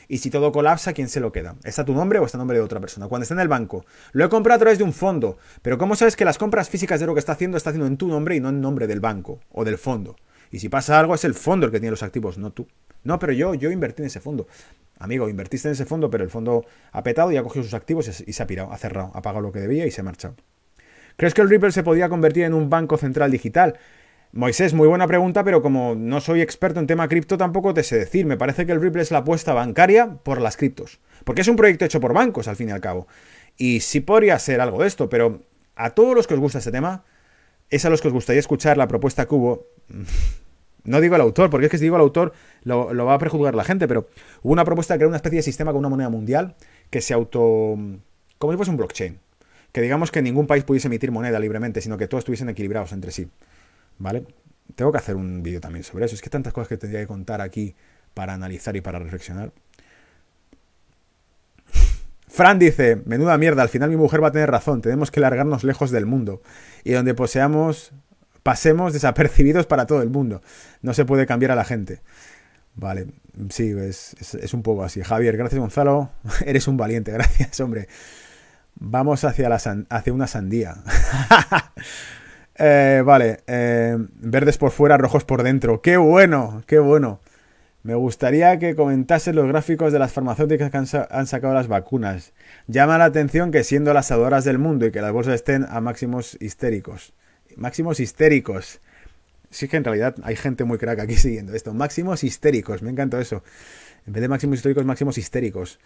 Y 0.07 0.19
si 0.19 0.29
todo 0.29 0.51
colapsa, 0.51 0.93
¿quién 0.93 1.09
se 1.09 1.19
lo 1.19 1.31
queda? 1.31 1.55
¿Está 1.63 1.83
tu 1.83 1.93
nombre 1.93 2.19
o 2.19 2.25
está 2.25 2.37
el 2.37 2.41
nombre 2.41 2.57
de 2.57 2.63
otra 2.63 2.79
persona? 2.79 3.07
Cuando 3.07 3.23
está 3.23 3.33
en 3.33 3.39
el 3.39 3.47
banco, 3.47 3.85
lo 4.11 4.25
he 4.25 4.29
comprado 4.29 4.57
a 4.57 4.59
través 4.59 4.77
de 4.77 4.83
un 4.83 4.93
fondo, 4.93 5.37
pero 5.61 5.77
¿cómo 5.77 5.95
sabes 5.95 6.15
que 6.15 6.25
las 6.25 6.37
compras 6.37 6.69
físicas 6.69 6.99
de 6.99 7.05
oro 7.05 7.15
que 7.15 7.19
está 7.19 7.31
haciendo 7.31 7.57
está 7.57 7.71
haciendo 7.71 7.87
en 7.87 7.97
tu 7.97 8.07
nombre 8.07 8.35
y 8.35 8.39
no 8.39 8.49
en 8.49 8.61
nombre 8.61 8.85
del 8.85 8.99
banco 8.99 9.39
o 9.51 9.65
del 9.65 9.77
fondo? 9.79 10.15
Y 10.51 10.59
si 10.59 10.69
pasa 10.69 10.99
algo, 10.99 11.15
es 11.15 11.23
el 11.23 11.33
fondo 11.33 11.65
el 11.65 11.71
que 11.71 11.79
tiene 11.79 11.91
los 11.91 12.03
activos, 12.03 12.37
no 12.37 12.51
tú. 12.51 12.67
No, 13.05 13.17
pero 13.17 13.31
yo, 13.31 13.53
yo 13.53 13.71
invertí 13.71 14.01
en 14.01 14.07
ese 14.07 14.19
fondo. 14.19 14.47
Amigo, 14.99 15.29
invertiste 15.29 15.69
en 15.69 15.73
ese 15.73 15.85
fondo, 15.85 16.09
pero 16.09 16.23
el 16.23 16.29
fondo 16.29 16.65
ha 16.91 17.03
petado 17.03 17.31
y 17.31 17.37
ha 17.37 17.43
cogido 17.43 17.63
sus 17.63 17.73
activos 17.73 18.21
y 18.25 18.33
se 18.33 18.43
ha 18.43 18.47
pirado, 18.47 18.73
ha 18.73 18.77
cerrado, 18.77 19.11
ha 19.13 19.21
pagado 19.21 19.41
lo 19.41 19.51
que 19.51 19.59
debía 19.59 19.85
y 19.85 19.91
se 19.91 20.01
ha 20.01 20.03
marchado. 20.03 20.35
¿Crees 21.15 21.33
que 21.33 21.41
el 21.41 21.49
Ripple 21.49 21.71
se 21.71 21.83
podría 21.83 22.09
convertir 22.09 22.43
en 22.43 22.53
un 22.53 22.69
banco 22.69 22.97
central 22.97 23.31
digital? 23.31 23.77
Moisés, 24.33 24.73
muy 24.73 24.87
buena 24.87 25.07
pregunta, 25.07 25.45
pero 25.45 25.61
como 25.61 25.95
no 25.95 26.19
soy 26.19 26.41
experto 26.41 26.81
en 26.81 26.87
tema 26.87 27.07
cripto, 27.07 27.37
tampoco 27.37 27.73
te 27.73 27.83
sé 27.83 27.97
decir. 27.97 28.25
Me 28.25 28.35
parece 28.35 28.65
que 28.65 28.73
el 28.73 28.81
Ripple 28.81 29.01
es 29.01 29.11
la 29.11 29.19
apuesta 29.19 29.53
bancaria 29.53 30.17
por 30.23 30.41
las 30.41 30.57
criptos. 30.57 30.99
Porque 31.23 31.41
es 31.41 31.47
un 31.47 31.55
proyecto 31.55 31.85
hecho 31.85 32.01
por 32.01 32.13
bancos, 32.13 32.49
al 32.49 32.57
fin 32.57 32.67
y 32.67 32.71
al 32.73 32.81
cabo. 32.81 33.07
Y 33.55 33.79
sí 33.79 34.01
podría 34.01 34.37
ser 34.39 34.59
algo 34.59 34.81
de 34.81 34.87
esto, 34.87 35.07
pero 35.07 35.41
a 35.75 35.91
todos 35.91 36.15
los 36.15 36.27
que 36.27 36.33
os 36.33 36.39
gusta 36.39 36.57
este 36.57 36.71
tema, 36.71 37.05
es 37.69 37.85
a 37.85 37.89
los 37.89 38.01
que 38.01 38.09
os 38.09 38.13
gustaría 38.13 38.39
escuchar 38.39 38.77
la 38.77 38.87
propuesta 38.87 39.25
que 39.25 39.35
hubo 39.35 39.67
no 40.85 41.01
digo 41.01 41.15
el 41.15 41.21
autor, 41.21 41.49
porque 41.49 41.65
es 41.65 41.71
que 41.71 41.77
si 41.77 41.83
digo 41.83 41.95
el 41.95 42.01
autor 42.01 42.33
lo, 42.63 43.05
va 43.05 43.13
a 43.13 43.19
prejuzgar 43.19 43.55
la 43.55 43.63
gente, 43.63 43.87
pero 43.87 44.07
hubo 44.43 44.53
una 44.53 44.65
propuesta 44.65 44.93
de 44.93 44.99
crear 44.99 45.07
una 45.07 45.17
especie 45.17 45.37
de 45.37 45.43
sistema 45.43 45.71
con 45.71 45.79
una 45.79 45.89
moneda 45.89 46.09
mundial 46.09 46.55
que 46.89 47.01
se 47.01 47.13
auto... 47.13 47.77
como 48.37 48.53
si 48.53 48.57
fuese 48.57 48.71
un 48.71 48.77
blockchain. 48.77 49.19
Que 49.71 49.81
digamos 49.81 50.11
que 50.11 50.21
ningún 50.21 50.47
país 50.47 50.63
pudiese 50.63 50.87
emitir 50.87 51.11
moneda 51.11 51.39
libremente, 51.39 51.81
sino 51.81 51.97
que 51.97 52.07
todos 52.07 52.21
estuviesen 52.21 52.47
equilibrados 52.49 52.93
entre 52.93 53.11
sí. 53.11 53.27
¿Vale? 53.97 54.25
Tengo 54.75 54.91
que 54.91 54.97
hacer 54.97 55.15
un 55.15 55.43
vídeo 55.43 55.59
también 55.59 55.83
sobre 55.83 56.05
eso. 56.05 56.15
Es 56.15 56.21
que 56.21 56.29
tantas 56.29 56.53
cosas 56.53 56.69
que 56.69 56.77
tendría 56.77 57.01
que 57.01 57.07
contar 57.07 57.41
aquí 57.41 57.75
para 58.13 58.33
analizar 58.33 58.75
y 58.75 58.81
para 58.81 58.99
reflexionar. 58.99 59.51
Fran 62.27 62.59
dice, 62.59 63.01
menuda 63.05 63.37
mierda, 63.37 63.61
al 63.61 63.69
final 63.69 63.89
mi 63.89 63.95
mujer 63.95 64.21
va 64.21 64.27
a 64.27 64.31
tener 64.31 64.51
razón, 64.51 64.81
tenemos 64.81 65.09
que 65.09 65.21
largarnos 65.21 65.63
lejos 65.63 65.89
del 65.89 66.05
mundo. 66.05 66.41
Y 66.83 66.91
donde 66.91 67.13
poseamos 67.13 67.93
pasemos 68.45 68.93
desapercibidos 68.93 69.65
para 69.65 69.87
todo 69.87 70.03
el 70.03 70.11
mundo. 70.11 70.43
No 70.83 70.93
se 70.93 71.03
puede 71.03 71.25
cambiar 71.25 71.49
a 71.49 71.55
la 71.55 71.65
gente. 71.65 72.01
Vale, 72.75 73.07
sí, 73.49 73.73
es, 73.75 74.53
un 74.53 74.61
poco 74.61 74.83
así. 74.83 75.01
Javier, 75.01 75.35
gracias 75.35 75.59
Gonzalo. 75.59 76.11
Eres 76.45 76.67
un 76.67 76.77
valiente, 76.77 77.11
gracias, 77.13 77.59
hombre. 77.59 77.87
Vamos 78.75 79.23
hacia, 79.23 79.49
la 79.49 79.55
hacia 79.89 80.13
una 80.13 80.27
sandía. 80.27 80.75
Eh, 82.57 83.03
vale, 83.05 83.41
eh, 83.47 83.97
verdes 83.97 84.57
por 84.57 84.71
fuera, 84.71 84.95
rojos 84.95 85.25
por 85.25 85.43
dentro. 85.43 85.81
¡Qué 85.81 85.97
bueno! 85.97 86.63
¡Qué 86.65 86.79
bueno! 86.79 87.19
Me 87.83 87.95
gustaría 87.95 88.57
que 88.59 88.77
comentases 88.77 89.35
los 89.35 89.45
gráficos 89.45 89.91
de 89.91 89.99
las 89.99 90.13
farmacéuticas 90.13 90.71
que 90.71 90.77
han, 90.77 90.87
han, 91.09 91.27
sacado 91.27 91.53
las 91.53 91.67
vacunas. 91.67 92.31
Llama 92.67 92.97
la 92.97 93.03
atención 93.03 93.51
que 93.51 93.65
siendo 93.65 93.93
las 93.93 94.09
adoras 94.09 94.45
del 94.45 94.57
mundo 94.57 94.85
y 94.85 94.93
que 94.93 95.01
las 95.01 95.11
bolsas 95.11 95.35
estén 95.35 95.65
a 95.69 95.81
máximos 95.81 96.37
histéricos 96.39 97.13
máximos 97.57 97.99
histéricos. 97.99 98.79
Sí 99.49 99.67
que 99.67 99.77
en 99.77 99.83
realidad 99.83 100.15
hay 100.23 100.35
gente 100.35 100.63
muy 100.63 100.77
crack 100.77 100.99
aquí 100.99 101.15
siguiendo 101.17 101.53
esto. 101.53 101.73
Máximos 101.73 102.23
histéricos, 102.23 102.81
me 102.81 102.91
encanta 102.91 103.19
eso. 103.19 103.43
En 104.07 104.13
vez 104.13 104.21
de 104.21 104.27
máximos 104.27 104.57
históricos, 104.57 104.85
máximos 104.85 105.17
histéricos. 105.17 105.79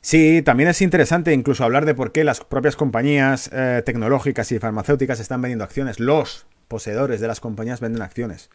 sí, 0.00 0.42
también 0.42 0.68
es 0.68 0.82
interesante 0.82 1.32
incluso 1.32 1.64
hablar 1.64 1.84
de 1.84 1.94
por 1.94 2.12
qué 2.12 2.24
las 2.24 2.40
propias 2.40 2.74
compañías 2.76 3.50
eh, 3.52 3.82
tecnológicas 3.84 4.50
y 4.50 4.58
farmacéuticas 4.58 5.20
están 5.20 5.42
vendiendo 5.42 5.64
acciones. 5.64 6.00
Los 6.00 6.46
poseedores 6.68 7.20
de 7.20 7.28
las 7.28 7.40
compañías 7.40 7.80
venden 7.80 8.02
acciones. 8.02 8.50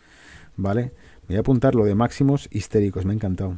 ¿Vale? 0.58 0.92
Voy 1.28 1.38
a 1.38 1.42
apuntar 1.42 1.76
lo 1.76 1.86
de 1.86 1.94
máximos 1.94 2.50
histéricos, 2.52 3.06
me 3.06 3.14
ha 3.14 3.16
encantado. 3.16 3.58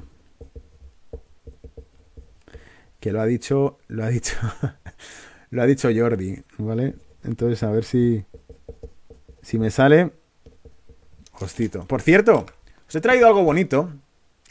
Que 2.99 3.11
lo 3.11 3.21
ha 3.21 3.25
dicho, 3.25 3.77
lo 3.87 4.03
ha 4.03 4.09
dicho, 4.09 4.35
lo 5.51 5.61
ha 5.61 5.65
dicho 5.65 5.89
Jordi, 5.95 6.43
¿vale? 6.57 6.95
Entonces, 7.23 7.63
a 7.63 7.71
ver 7.71 7.83
si, 7.83 8.25
si 9.41 9.59
me 9.59 9.71
sale. 9.71 10.11
Hostito. 11.41 11.85
Por 11.85 12.01
cierto, 12.01 12.45
os 12.87 12.95
he 12.95 13.01
traído 13.01 13.27
algo 13.27 13.43
bonito, 13.43 13.89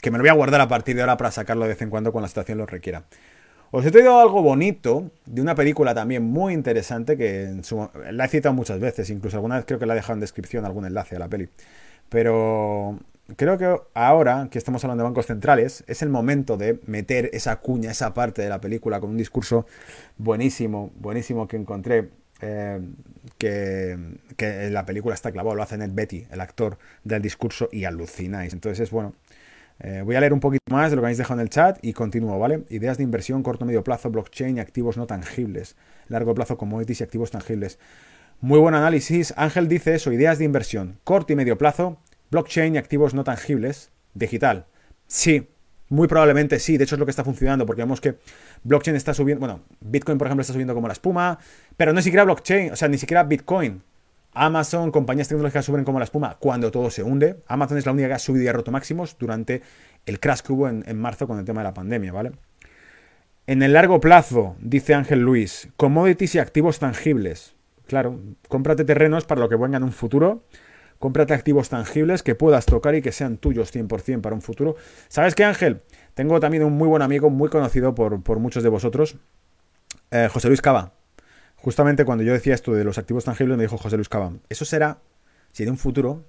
que 0.01 0.09
me 0.11 0.17
lo 0.17 0.23
voy 0.23 0.29
a 0.29 0.33
guardar 0.33 0.61
a 0.61 0.67
partir 0.67 0.95
de 0.95 1.01
ahora 1.01 1.17
para 1.17 1.29
sacarlo 1.29 1.63
de 1.63 1.69
vez 1.69 1.81
en 1.81 1.89
cuando 1.89 2.11
cuando 2.11 2.25
la 2.25 2.29
situación 2.29 2.57
lo 2.57 2.65
requiera. 2.65 3.03
Os 3.71 3.85
he 3.85 3.91
traído 3.91 4.19
algo 4.19 4.41
bonito 4.41 5.11
de 5.27 5.41
una 5.41 5.53
película 5.53 5.93
también 5.93 6.23
muy 6.23 6.53
interesante 6.53 7.17
que 7.17 7.61
la 8.11 8.25
he 8.25 8.27
citado 8.27 8.55
muchas 8.55 8.79
veces, 8.79 9.11
incluso 9.11 9.37
alguna 9.37 9.57
vez 9.57 9.65
creo 9.65 9.77
que 9.77 9.85
la 9.85 9.93
he 9.93 9.97
dejado 9.97 10.15
en 10.15 10.21
descripción 10.21 10.65
algún 10.65 10.85
enlace 10.85 11.15
a 11.15 11.19
la 11.19 11.27
peli. 11.27 11.49
Pero 12.09 12.97
creo 13.35 13.59
que 13.59 13.79
ahora 13.93 14.47
que 14.49 14.57
estamos 14.57 14.83
hablando 14.83 15.03
de 15.03 15.09
bancos 15.09 15.27
centrales, 15.27 15.83
es 15.85 16.01
el 16.01 16.09
momento 16.09 16.57
de 16.57 16.79
meter 16.87 17.29
esa 17.33 17.57
cuña, 17.57 17.91
esa 17.91 18.15
parte 18.15 18.41
de 18.41 18.49
la 18.49 18.59
película 18.59 18.99
con 18.99 19.11
un 19.11 19.17
discurso 19.17 19.67
buenísimo, 20.17 20.91
buenísimo 20.95 21.47
que 21.47 21.57
encontré 21.57 22.09
eh, 22.41 22.79
que, 23.37 23.97
que, 24.37 24.69
la 24.69 24.85
película 24.85 25.15
está 25.15 25.31
clavado, 25.31 25.55
lo 25.55 25.63
hace 25.63 25.77
Ned 25.77 25.91
Betty, 25.93 26.27
el 26.31 26.41
actor 26.41 26.77
del 27.03 27.21
discurso, 27.21 27.69
y 27.71 27.85
alucináis. 27.85 28.53
Entonces, 28.53 28.79
es 28.79 28.91
bueno. 28.91 29.13
Eh, 29.81 30.01
voy 30.03 30.15
a 30.15 30.19
leer 30.19 30.33
un 30.33 30.41
poquito 30.41 30.63
más 30.69 30.89
de 30.89 30.97
lo 30.97 31.01
que 31.01 31.07
habéis 31.07 31.17
dejado 31.17 31.39
en 31.39 31.43
el 31.43 31.49
chat 31.49 31.79
y 31.81 31.93
continúo, 31.93 32.37
¿vale? 32.37 32.63
Ideas 32.69 32.97
de 32.97 33.03
inversión, 33.03 33.43
corto 33.43 33.65
medio 33.65 33.83
plazo, 33.83 34.09
blockchain 34.09 34.57
y 34.57 34.59
activos 34.59 34.97
no 34.97 35.07
tangibles. 35.07 35.77
Largo 36.09 36.35
plazo, 36.35 36.57
commodities 36.57 36.99
y 36.99 37.03
activos 37.03 37.31
tangibles. 37.31 37.79
Muy 38.41 38.59
buen 38.59 38.75
análisis. 38.75 39.33
Ángel 39.37 39.67
dice 39.69 39.95
eso, 39.95 40.11
ideas 40.11 40.37
de 40.37 40.45
inversión, 40.45 40.97
corto 41.05 41.31
y 41.31 41.35
medio 41.37 41.57
plazo, 41.57 41.97
blockchain 42.31 42.75
y 42.75 42.77
activos 42.77 43.13
no 43.13 43.23
tangibles, 43.23 43.91
digital. 44.13 44.65
Sí, 45.07 45.47
muy 45.89 46.07
probablemente 46.07 46.59
sí, 46.59 46.77
de 46.77 46.83
hecho 46.85 46.95
es 46.95 46.99
lo 46.99 47.05
que 47.05 47.11
está 47.11 47.23
funcionando, 47.23 47.65
porque 47.65 47.81
vemos 47.81 47.99
que 47.99 48.15
blockchain 48.63 48.95
está 48.95 49.13
subiendo, 49.13 49.39
bueno, 49.39 49.61
Bitcoin 49.81 50.17
por 50.17 50.27
ejemplo 50.27 50.41
está 50.41 50.53
subiendo 50.53 50.73
como 50.73 50.87
la 50.87 50.93
espuma, 50.93 51.39
pero 51.75 51.93
no 51.93 52.01
siquiera 52.01 52.23
blockchain, 52.23 52.71
o 52.71 52.75
sea, 52.75 52.87
ni 52.87 52.97
siquiera 52.97 53.23
Bitcoin. 53.23 53.81
Amazon, 54.31 54.91
compañías 54.91 55.27
tecnológicas 55.27 55.65
suben 55.65 55.83
como 55.83 55.97
la 55.97 56.05
espuma 56.05 56.37
cuando 56.39 56.69
todo 56.69 56.91
se 56.91 57.01
hunde. 57.01 57.37
Amazon 57.47 57.79
es 57.79 57.85
la 57.87 57.91
única 57.91 58.07
que 58.07 58.13
ha 58.13 58.19
subido 58.19 58.45
y 58.45 58.47
ha 58.47 58.53
roto 58.53 58.71
máximos 58.71 59.17
durante 59.19 59.63
el 60.05 60.19
crash 60.19 60.41
que 60.41 60.53
hubo 60.53 60.69
en, 60.69 60.83
en 60.87 61.01
marzo 61.01 61.27
con 61.27 61.39
el 61.39 61.45
tema 61.45 61.61
de 61.61 61.63
la 61.65 61.73
pandemia, 61.73 62.11
¿vale? 62.11 62.31
En 63.47 63.63
el 63.63 63.73
largo 63.73 63.99
plazo, 63.99 64.55
dice 64.59 64.93
Ángel 64.93 65.21
Luis, 65.21 65.69
commodities 65.75 66.35
y 66.35 66.39
activos 66.39 66.77
tangibles. 66.77 67.55
Claro, 67.87 68.19
cómprate 68.47 68.85
terrenos 68.85 69.25
para 69.25 69.41
lo 69.41 69.49
que 69.49 69.55
venga 69.55 69.77
en 69.77 69.83
un 69.83 69.91
futuro 69.91 70.43
Cómprate 70.99 71.33
activos 71.33 71.69
tangibles 71.69 72.23
que 72.23 72.35
puedas 72.35 72.65
tocar 72.65 72.93
y 72.93 73.01
que 73.01 73.11
sean 73.11 73.37
tuyos 73.37 73.73
100% 73.73 74.21
para 74.21 74.35
un 74.35 74.41
futuro. 74.41 74.75
¿Sabes 75.07 75.33
qué, 75.33 75.45
Ángel? 75.45 75.81
Tengo 76.13 76.39
también 76.39 76.63
un 76.63 76.73
muy 76.73 76.87
buen 76.87 77.01
amigo, 77.01 77.29
muy 77.29 77.49
conocido 77.49 77.95
por, 77.95 78.39
muchos 78.39 78.63
de 78.63 78.69
vosotros, 78.69 79.15
eh, 80.11 80.27
José 80.31 80.49
Luis 80.49 80.61
Cava. 80.61 80.93
Justamente 81.55 82.05
cuando 82.05 82.23
yo 82.23 82.33
decía 82.33 82.53
esto 82.53 82.73
de 82.73 82.83
los 82.83 82.97
activos 82.97 83.25
tangibles, 83.25 83.57
me 83.57 83.63
dijo 83.63 83.77
José 83.77 83.95
Luis 83.95 84.09
Cava, 84.09 84.33
eso 84.49 84.65
será 84.65 84.99
si 85.51 85.63
en 85.63 85.71
un 85.71 85.77
futuro 85.77 86.25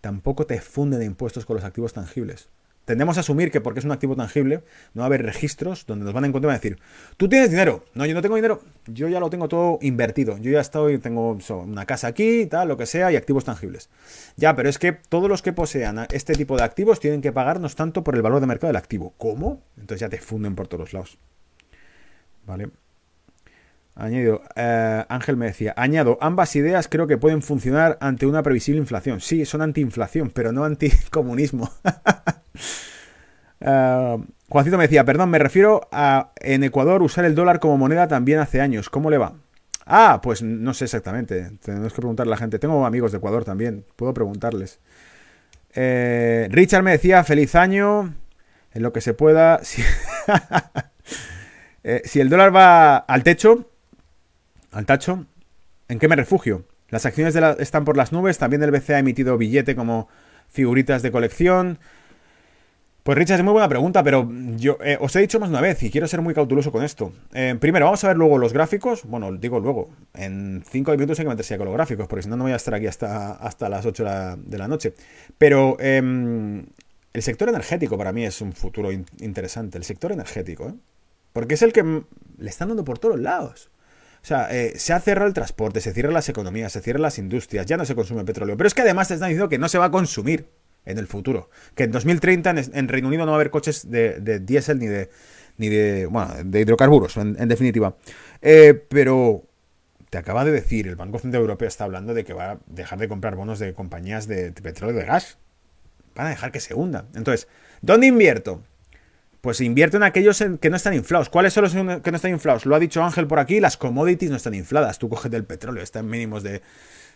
tampoco 0.00 0.46
te 0.46 0.60
funden 0.60 1.00
de 1.00 1.06
impuestos 1.06 1.46
con 1.46 1.56
los 1.56 1.64
activos 1.64 1.92
tangibles. 1.92 2.48
Tendemos 2.84 3.16
a 3.16 3.20
asumir 3.20 3.50
que 3.50 3.60
porque 3.60 3.80
es 3.80 3.84
un 3.84 3.92
activo 3.92 4.16
tangible, 4.16 4.62
no 4.94 5.00
va 5.00 5.04
a 5.04 5.06
haber 5.06 5.22
registros 5.22 5.86
donde 5.86 6.04
nos 6.04 6.14
van 6.14 6.24
a 6.24 6.26
encontrar 6.26 6.48
y 6.48 6.52
van 6.52 6.56
a 6.56 6.58
decir, 6.58 6.78
tú 7.16 7.28
tienes 7.28 7.50
dinero. 7.50 7.84
No, 7.94 8.06
yo 8.06 8.14
no 8.14 8.22
tengo 8.22 8.36
dinero. 8.36 8.60
Yo 8.86 9.08
ya 9.08 9.20
lo 9.20 9.30
tengo 9.30 9.48
todo 9.48 9.78
invertido. 9.82 10.38
Yo 10.38 10.50
ya 10.50 10.60
estoy, 10.60 10.98
tengo 10.98 11.38
una 11.64 11.86
casa 11.86 12.08
aquí, 12.08 12.46
tal, 12.46 12.68
lo 12.68 12.76
que 12.76 12.86
sea, 12.86 13.12
y 13.12 13.16
activos 13.16 13.44
tangibles. 13.44 13.88
Ya, 14.36 14.56
pero 14.56 14.68
es 14.68 14.78
que 14.78 14.92
todos 14.92 15.28
los 15.28 15.42
que 15.42 15.52
posean 15.52 16.06
este 16.12 16.34
tipo 16.34 16.56
de 16.56 16.64
activos 16.64 17.00
tienen 17.00 17.20
que 17.22 17.32
pagarnos 17.32 17.76
tanto 17.76 18.02
por 18.02 18.16
el 18.16 18.22
valor 18.22 18.40
de 18.40 18.46
mercado 18.46 18.68
del 18.68 18.76
activo. 18.76 19.14
¿Cómo? 19.18 19.62
Entonces 19.76 20.00
ya 20.00 20.08
te 20.08 20.18
funden 20.18 20.54
por 20.54 20.68
todos 20.68 20.92
lados. 20.92 21.18
¿Vale? 22.46 22.70
Añadido, 23.94 24.40
eh, 24.56 25.04
Ángel 25.08 25.36
me 25.36 25.46
decía, 25.46 25.74
añado, 25.76 26.16
ambas 26.22 26.56
ideas 26.56 26.88
creo 26.88 27.06
que 27.06 27.18
pueden 27.18 27.42
funcionar 27.42 27.98
ante 28.00 28.24
una 28.24 28.42
previsible 28.42 28.80
inflación. 28.80 29.20
Sí, 29.20 29.44
son 29.44 29.60
antiinflación, 29.60 30.30
pero 30.30 30.50
no 30.50 30.64
anticomunismo. 30.64 31.70
uh, 33.60 34.22
Juancito 34.48 34.76
me 34.76 34.84
decía, 34.84 35.04
perdón, 35.04 35.30
me 35.30 35.38
refiero 35.38 35.88
a 35.92 36.32
en 36.40 36.64
Ecuador 36.64 37.02
usar 37.02 37.24
el 37.24 37.34
dólar 37.34 37.60
como 37.60 37.78
moneda 37.78 38.08
también 38.08 38.38
hace 38.38 38.60
años. 38.60 38.90
¿Cómo 38.90 39.10
le 39.10 39.18
va? 39.18 39.34
Ah, 39.86 40.20
pues 40.22 40.42
no 40.42 40.74
sé 40.74 40.84
exactamente. 40.84 41.52
Tenemos 41.62 41.92
que 41.92 42.00
preguntarle 42.00 42.30
a 42.30 42.34
la 42.34 42.38
gente. 42.38 42.58
Tengo 42.58 42.84
amigos 42.86 43.12
de 43.12 43.18
Ecuador 43.18 43.44
también. 43.44 43.84
Puedo 43.96 44.14
preguntarles. 44.14 44.78
Eh, 45.74 46.48
Richard 46.50 46.82
me 46.82 46.92
decía, 46.92 47.24
feliz 47.24 47.54
año. 47.54 48.14
En 48.74 48.82
lo 48.82 48.92
que 48.92 49.00
se 49.00 49.14
pueda. 49.14 49.60
Si, 49.72 49.82
eh, 51.82 52.02
si 52.04 52.20
el 52.20 52.28
dólar 52.28 52.54
va 52.54 52.96
al 52.96 53.24
techo, 53.24 53.68
al 54.70 54.86
tacho, 54.86 55.26
¿en 55.88 55.98
qué 55.98 56.06
me 56.06 56.14
refugio? 56.14 56.64
Las 56.90 57.06
acciones 57.06 57.34
están 57.58 57.84
por 57.84 57.96
las 57.96 58.12
nubes, 58.12 58.38
también 58.38 58.62
el 58.62 58.70
BCE 58.70 58.94
ha 58.94 58.98
emitido 58.98 59.36
billete 59.38 59.74
como 59.74 60.08
figuritas 60.48 61.02
de 61.02 61.10
colección. 61.10 61.78
Pues 63.02 63.18
Richard, 63.18 63.38
es 63.40 63.44
muy 63.44 63.52
buena 63.52 63.68
pregunta, 63.68 64.04
pero 64.04 64.30
yo 64.56 64.78
eh, 64.80 64.96
os 65.00 65.16
he 65.16 65.20
dicho 65.20 65.40
más 65.40 65.48
una 65.48 65.60
vez 65.60 65.82
y 65.82 65.90
quiero 65.90 66.06
ser 66.06 66.20
muy 66.20 66.34
cauteloso 66.34 66.70
con 66.70 66.84
esto. 66.84 67.12
Eh, 67.34 67.56
primero, 67.58 67.86
vamos 67.86 68.04
a 68.04 68.08
ver 68.08 68.16
luego 68.16 68.38
los 68.38 68.52
gráficos. 68.52 69.02
Bueno, 69.04 69.32
digo 69.32 69.58
luego, 69.58 69.90
en 70.14 70.62
5 70.70 70.92
minutos 70.92 71.18
hay 71.18 71.24
que 71.24 71.30
meterse 71.30 71.56
con 71.58 71.64
los 71.64 71.74
gráficos, 71.74 72.06
porque 72.06 72.22
si 72.22 72.28
no, 72.28 72.36
no 72.36 72.44
voy 72.44 72.52
a 72.52 72.56
estar 72.56 72.74
aquí 72.74 72.86
hasta, 72.86 73.32
hasta 73.32 73.68
las 73.68 73.86
8 73.86 74.04
de 74.36 74.58
la 74.58 74.68
noche. 74.68 74.94
Pero 75.36 75.76
em, 75.80 76.64
el 77.12 77.22
sector 77.22 77.48
energético 77.48 77.98
para 77.98 78.12
mí 78.12 78.24
es 78.24 78.40
un 78.40 78.52
futuro 78.52 78.92
interesante. 78.92 79.78
El 79.78 79.84
sector 79.84 80.12
energético, 80.12 80.68
¿eh? 80.68 80.74
Porque 81.32 81.54
es 81.54 81.62
el 81.62 81.72
que 81.72 81.82
le 82.38 82.50
están 82.50 82.68
dando 82.68 82.84
por 82.84 83.00
todos 83.00 83.18
lados. 83.18 83.70
O 84.22 84.24
sea, 84.24 84.54
eh, 84.54 84.74
se 84.78 84.92
ha 84.92 85.00
cerrado 85.00 85.26
el 85.26 85.34
transporte, 85.34 85.80
se 85.80 85.92
cierran 85.92 86.14
las 86.14 86.28
economías, 86.28 86.70
se 86.70 86.80
cierran 86.80 87.02
las 87.02 87.18
industrias, 87.18 87.66
ya 87.66 87.76
no 87.76 87.84
se 87.84 87.96
consume 87.96 88.24
petróleo. 88.24 88.56
Pero 88.56 88.68
es 88.68 88.74
que 88.74 88.82
además 88.82 89.08
te 89.08 89.14
están 89.14 89.30
diciendo 89.30 89.48
que 89.48 89.58
no 89.58 89.68
se 89.68 89.78
va 89.78 89.86
a 89.86 89.90
consumir 89.90 90.46
en 90.84 90.98
el 90.98 91.06
futuro. 91.06 91.50
Que 91.74 91.84
en 91.84 91.92
2030 91.92 92.54
en, 92.72 92.88
Reino 92.88 93.08
Unido 93.08 93.24
no 93.24 93.32
va 93.32 93.36
a 93.36 93.40
haber 93.40 93.50
coches 93.50 93.90
de, 93.90 94.40
diésel 94.40 94.78
ni 94.78 94.86
de, 94.86 95.10
ni 95.56 95.68
de, 95.68 96.06
bueno, 96.06 96.34
de 96.44 96.60
hidrocarburos, 96.60 97.16
en, 97.16 97.48
definitiva. 97.48 97.96
Eh, 98.40 98.84
pero 98.88 99.44
te 100.10 100.18
acaba 100.18 100.44
de 100.44 100.52
decir, 100.52 100.88
el 100.88 100.96
Banco 100.96 101.18
Central 101.18 101.42
Europeo 101.42 101.68
está 101.68 101.84
hablando 101.84 102.14
de 102.14 102.24
que 102.24 102.32
va 102.32 102.52
a 102.52 102.58
dejar 102.66 102.98
de 102.98 103.08
comprar 103.08 103.36
bonos 103.36 103.58
de 103.58 103.72
compañías 103.74 104.26
de, 104.26 104.50
de 104.50 104.62
petróleo 104.62 104.96
y 104.96 105.00
de 105.00 105.06
gas. 105.06 105.38
Van 106.14 106.26
a 106.26 106.30
dejar 106.30 106.52
que 106.52 106.60
se 106.60 106.74
hunda. 106.74 107.06
Entonces, 107.14 107.48
¿dónde 107.80 108.06
invierto? 108.06 108.62
pues 109.42 109.60
invierte 109.60 109.96
en 109.96 110.04
aquellos 110.04 110.42
que 110.60 110.70
no 110.70 110.76
están 110.76 110.94
inflados. 110.94 111.28
¿Cuáles 111.28 111.52
son 111.52 111.64
los 111.64 111.72
que 112.00 112.10
no 112.12 112.16
están 112.16 112.30
inflados? 112.30 112.64
Lo 112.64 112.76
ha 112.76 112.78
dicho 112.78 113.02
Ángel 113.02 113.26
por 113.26 113.40
aquí, 113.40 113.58
las 113.58 113.76
commodities 113.76 114.30
no 114.30 114.36
están 114.36 114.54
infladas. 114.54 115.00
Tú 115.00 115.08
coges 115.08 115.32
del 115.32 115.44
petróleo, 115.44 115.82
está 115.82 115.98
en 115.98 116.08
mínimos 116.08 116.44
de, 116.44 116.62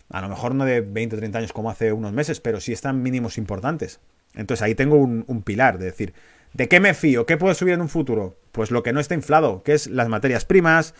a 0.09 0.21
lo 0.21 0.29
mejor 0.29 0.55
no 0.55 0.65
de 0.65 0.81
20 0.81 1.15
o 1.15 1.19
30 1.19 1.37
años 1.39 1.53
como 1.53 1.69
hace 1.69 1.91
unos 1.93 2.13
meses, 2.13 2.39
pero 2.39 2.59
sí 2.59 2.73
están 2.73 3.01
mínimos 3.01 3.37
importantes. 3.37 3.99
Entonces 4.35 4.61
ahí 4.61 4.75
tengo 4.75 4.97
un, 4.97 5.41
pilar 5.43 5.79
de 5.79 5.85
decir, 5.85 6.13
¿de 6.53 6.67
qué 6.67 6.79
me 6.79 6.93
fío? 6.93 7.25
¿Qué 7.25 7.37
puedo 7.37 7.53
subir 7.53 7.73
en 7.73 7.81
un 7.81 7.89
futuro? 7.89 8.37
Pues 8.51 8.71
lo 8.71 8.83
que 8.83 8.93
no 8.93 8.99
está 8.99 9.15
inflado, 9.15 9.63
que 9.63 9.73
es 9.73 9.87
las 9.87 10.09
materias 10.09 10.45
primas, 10.45 10.93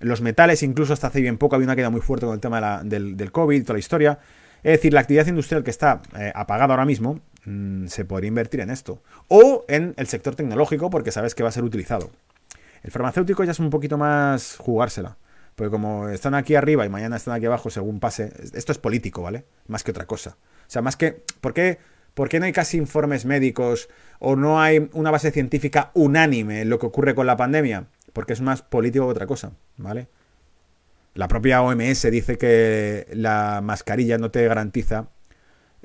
los 0.00 0.20
metales, 0.20 0.62
incluso 0.62 0.92
hasta 0.92 1.08
hace 1.08 1.20
bien 1.20 1.38
poco 1.38 1.56
había 1.56 1.66
una 1.66 1.76
queda 1.76 1.90
muy 1.90 2.00
fuerte 2.00 2.26
con 2.26 2.34
el 2.34 2.40
tema 2.40 2.82
del, 2.84 3.16
del 3.16 3.32
COVID, 3.32 3.62
toda 3.62 3.74
la 3.74 3.78
historia. 3.80 4.18
Es 4.62 4.72
decir, 4.72 4.92
la 4.92 5.00
actividad 5.00 5.26
industrial 5.26 5.62
que 5.62 5.70
está 5.70 6.02
eh, 6.18 6.32
apagada 6.34 6.72
ahora 6.72 6.86
mismo, 6.86 7.20
Mm, 7.46 7.88
se 7.88 8.04
podría 8.04 8.28
invertir 8.28 8.60
en 8.60 8.70
esto. 8.70 9.02
O 9.28 9.64
en 9.68 9.94
el 9.96 10.06
sector 10.06 10.34
tecnológico 10.34 10.90
porque 10.90 11.12
sabes 11.12 11.34
que 11.34 11.42
va 11.42 11.50
a 11.50 11.52
ser 11.52 11.64
utilizado. 11.64 12.10
El 12.82 12.90
farmacéutico 12.90 13.44
ya 13.44 13.52
es 13.52 13.58
un 13.58 13.70
poquito 13.70 13.98
más 13.98 14.56
jugársela. 14.58 15.16
Porque 15.54 15.70
como 15.70 16.08
están 16.08 16.34
aquí 16.34 16.54
arriba 16.54 16.84
y 16.84 16.88
mañana 16.88 17.16
están 17.16 17.34
aquí 17.34 17.46
abajo 17.46 17.70
según 17.70 18.00
pase, 18.00 18.32
esto 18.54 18.72
es 18.72 18.78
político, 18.78 19.22
¿vale? 19.22 19.44
Más 19.68 19.84
que 19.84 19.92
otra 19.92 20.06
cosa. 20.06 20.36
O 20.66 20.70
sea, 20.70 20.82
más 20.82 20.96
que... 20.96 21.22
¿Por 21.40 21.54
qué, 21.54 21.78
¿Por 22.14 22.28
qué 22.28 22.40
no 22.40 22.46
hay 22.46 22.52
casi 22.52 22.76
informes 22.76 23.24
médicos 23.24 23.88
o 24.18 24.36
no 24.36 24.60
hay 24.60 24.88
una 24.92 25.10
base 25.10 25.30
científica 25.30 25.90
unánime 25.94 26.62
en 26.62 26.70
lo 26.70 26.78
que 26.78 26.86
ocurre 26.86 27.14
con 27.14 27.26
la 27.26 27.36
pandemia? 27.36 27.86
Porque 28.12 28.32
es 28.32 28.40
más 28.40 28.62
político 28.62 29.06
que 29.06 29.12
otra 29.12 29.26
cosa, 29.26 29.52
¿vale? 29.76 30.08
La 31.14 31.28
propia 31.28 31.62
OMS 31.62 32.02
dice 32.10 32.36
que 32.36 33.06
la 33.12 33.60
mascarilla 33.62 34.18
no 34.18 34.32
te 34.32 34.46
garantiza 34.48 35.08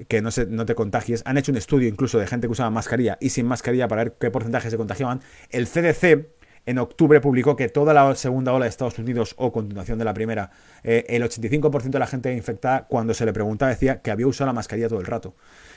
que 0.07 0.21
no, 0.21 0.31
se, 0.31 0.45
no 0.45 0.65
te 0.65 0.75
contagies. 0.75 1.23
Han 1.25 1.37
hecho 1.37 1.51
un 1.51 1.57
estudio 1.57 1.87
incluso 1.87 2.19
de 2.19 2.27
gente 2.27 2.47
que 2.47 2.51
usaba 2.51 2.69
mascarilla 2.69 3.17
y 3.19 3.29
sin 3.29 3.45
mascarilla 3.45 3.87
para 3.87 4.05
ver 4.05 4.13
qué 4.19 4.31
porcentaje 4.31 4.69
se 4.69 4.77
contagiaban. 4.77 5.21
El 5.49 5.67
CDC 5.67 6.27
en 6.65 6.77
octubre 6.77 7.21
publicó 7.21 7.55
que 7.55 7.69
toda 7.69 7.93
la 7.93 8.15
segunda 8.15 8.53
ola 8.53 8.65
de 8.65 8.69
Estados 8.69 8.97
Unidos 8.99 9.33
o 9.37 9.51
continuación 9.51 9.99
de 9.99 10.05
la 10.05 10.13
primera, 10.13 10.51
eh, 10.83 11.05
el 11.09 11.23
85% 11.23 11.89
de 11.89 11.99
la 11.99 12.07
gente 12.07 12.33
infectada 12.33 12.85
cuando 12.87 13.13
se 13.13 13.25
le 13.25 13.33
preguntaba 13.33 13.69
decía 13.69 14.01
que 14.01 14.11
había 14.11 14.27
usado 14.27 14.47
la 14.47 14.53
mascarilla 14.53 14.89
todo 14.89 14.99
el 14.99 15.05
rato. 15.05 15.35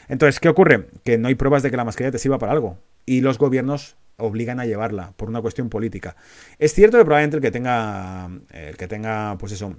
Entonces, 0.08 0.40
¿qué 0.40 0.48
ocurre? 0.48 0.88
Que 1.04 1.18
no 1.18 1.28
hay 1.28 1.34
pruebas 1.34 1.62
de 1.62 1.70
que 1.70 1.76
la 1.76 1.84
mascarilla 1.84 2.12
te 2.12 2.18
sirva 2.18 2.38
para 2.38 2.52
algo 2.52 2.78
y 3.06 3.20
los 3.20 3.38
gobiernos 3.38 3.96
obligan 4.16 4.60
a 4.60 4.66
llevarla 4.66 5.12
por 5.16 5.28
una 5.28 5.40
cuestión 5.40 5.68
política. 5.68 6.16
Es 6.58 6.74
cierto 6.74 6.98
que 6.98 7.04
probablemente 7.04 7.36
el 7.36 7.42
que 7.42 7.50
tenga, 7.50 8.30
el 8.50 8.76
que 8.76 8.88
tenga, 8.88 9.36
pues 9.38 9.52
eso, 9.52 9.76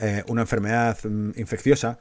eh, 0.00 0.22
una 0.28 0.42
enfermedad 0.42 0.98
mm, 1.04 1.30
infecciosa 1.36 1.98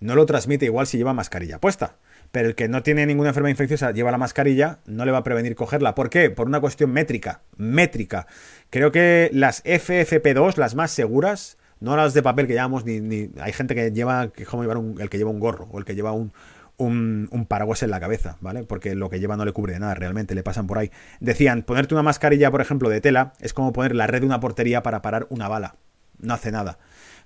no 0.00 0.14
lo 0.14 0.26
transmite 0.26 0.66
igual 0.66 0.86
si 0.86 0.98
lleva 0.98 1.12
mascarilla 1.14 1.58
puesta. 1.58 1.96
Pero 2.32 2.48
el 2.48 2.54
que 2.54 2.68
no 2.68 2.82
tiene 2.82 3.06
ninguna 3.06 3.30
enfermedad 3.30 3.50
infecciosa 3.50 3.92
lleva 3.92 4.10
la 4.10 4.18
mascarilla, 4.18 4.78
no 4.86 5.04
le 5.04 5.12
va 5.12 5.18
a 5.18 5.22
prevenir 5.24 5.54
cogerla. 5.54 5.94
¿Por 5.94 6.10
qué? 6.10 6.30
Por 6.30 6.46
una 6.46 6.60
cuestión 6.60 6.90
métrica. 6.92 7.42
Métrica. 7.56 8.26
Creo 8.70 8.92
que 8.92 9.30
las 9.32 9.64
FFP2, 9.64 10.56
las 10.56 10.74
más 10.74 10.90
seguras, 10.90 11.58
no 11.80 11.96
las 11.96 12.14
de 12.14 12.22
papel 12.22 12.46
que 12.46 12.54
llevamos, 12.54 12.84
ni, 12.84 13.30
hay 13.40 13.52
gente 13.52 13.74
que 13.74 13.92
lleva, 13.92 14.28
que 14.32 14.44
como 14.44 14.62
llevar 14.62 14.78
el 14.98 15.10
que 15.10 15.18
lleva 15.18 15.30
un 15.30 15.40
gorro 15.40 15.68
o 15.70 15.78
el 15.78 15.84
que 15.84 15.94
lleva 15.94 16.12
un, 16.12 16.32
un, 16.78 17.28
un, 17.30 17.46
paraguas 17.46 17.82
en 17.82 17.90
la 17.90 18.00
cabeza, 18.00 18.36
¿vale? 18.40 18.64
Porque 18.64 18.94
lo 18.94 19.10
que 19.10 19.20
lleva 19.20 19.36
no 19.36 19.44
le 19.44 19.52
cubre 19.52 19.74
de 19.74 19.80
nada, 19.80 19.94
realmente 19.94 20.34
le 20.34 20.42
pasan 20.42 20.66
por 20.66 20.78
ahí. 20.78 20.90
Decían, 21.20 21.62
ponerte 21.62 21.94
una 21.94 22.02
mascarilla, 22.02 22.50
por 22.50 22.60
ejemplo, 22.60 22.88
de 22.88 23.00
tela, 23.00 23.32
es 23.40 23.52
como 23.52 23.72
poner 23.72 23.94
la 23.94 24.06
red 24.06 24.20
de 24.20 24.26
una 24.26 24.40
portería 24.40 24.82
para 24.82 25.02
parar 25.02 25.26
una 25.30 25.48
bala. 25.48 25.76
No 26.18 26.34
hace 26.34 26.50
nada. 26.50 26.78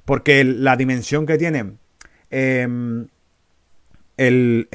Porque 0.04 0.44
la 0.44 0.76
dimensión 0.76 1.26
que 1.26 1.38
tiene 1.38 1.74
Em, 4.22 4.66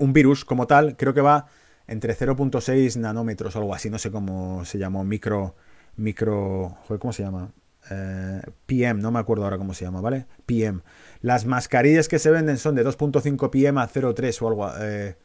un 0.00 0.12
virus 0.12 0.44
como 0.44 0.66
tal 0.66 0.94
creo 0.98 1.14
que 1.14 1.22
va 1.22 1.46
entre 1.86 2.14
0.6 2.14 2.98
nanómetros 2.98 3.56
o 3.56 3.58
algo 3.58 3.74
así, 3.74 3.88
no 3.88 3.98
sé 3.98 4.10
cómo 4.10 4.66
se 4.66 4.76
llamó, 4.76 5.02
micro, 5.02 5.56
micro, 5.96 6.76
¿cómo 6.98 7.12
se 7.14 7.22
llama? 7.22 7.54
Eh, 7.90 8.42
PM, 8.66 9.00
no 9.00 9.10
me 9.10 9.18
acuerdo 9.18 9.44
ahora 9.44 9.56
cómo 9.56 9.72
se 9.72 9.86
llama, 9.86 10.02
¿vale? 10.02 10.26
PM. 10.44 10.82
Las 11.22 11.46
mascarillas 11.46 12.06
que 12.06 12.18
se 12.18 12.30
venden 12.30 12.58
son 12.58 12.74
de 12.74 12.84
2.5 12.84 13.48
PM 13.48 13.80
a 13.80 13.88
0.3 13.88 14.42
o 14.42 14.48
algo. 14.48 14.70
Eh, 14.78 15.16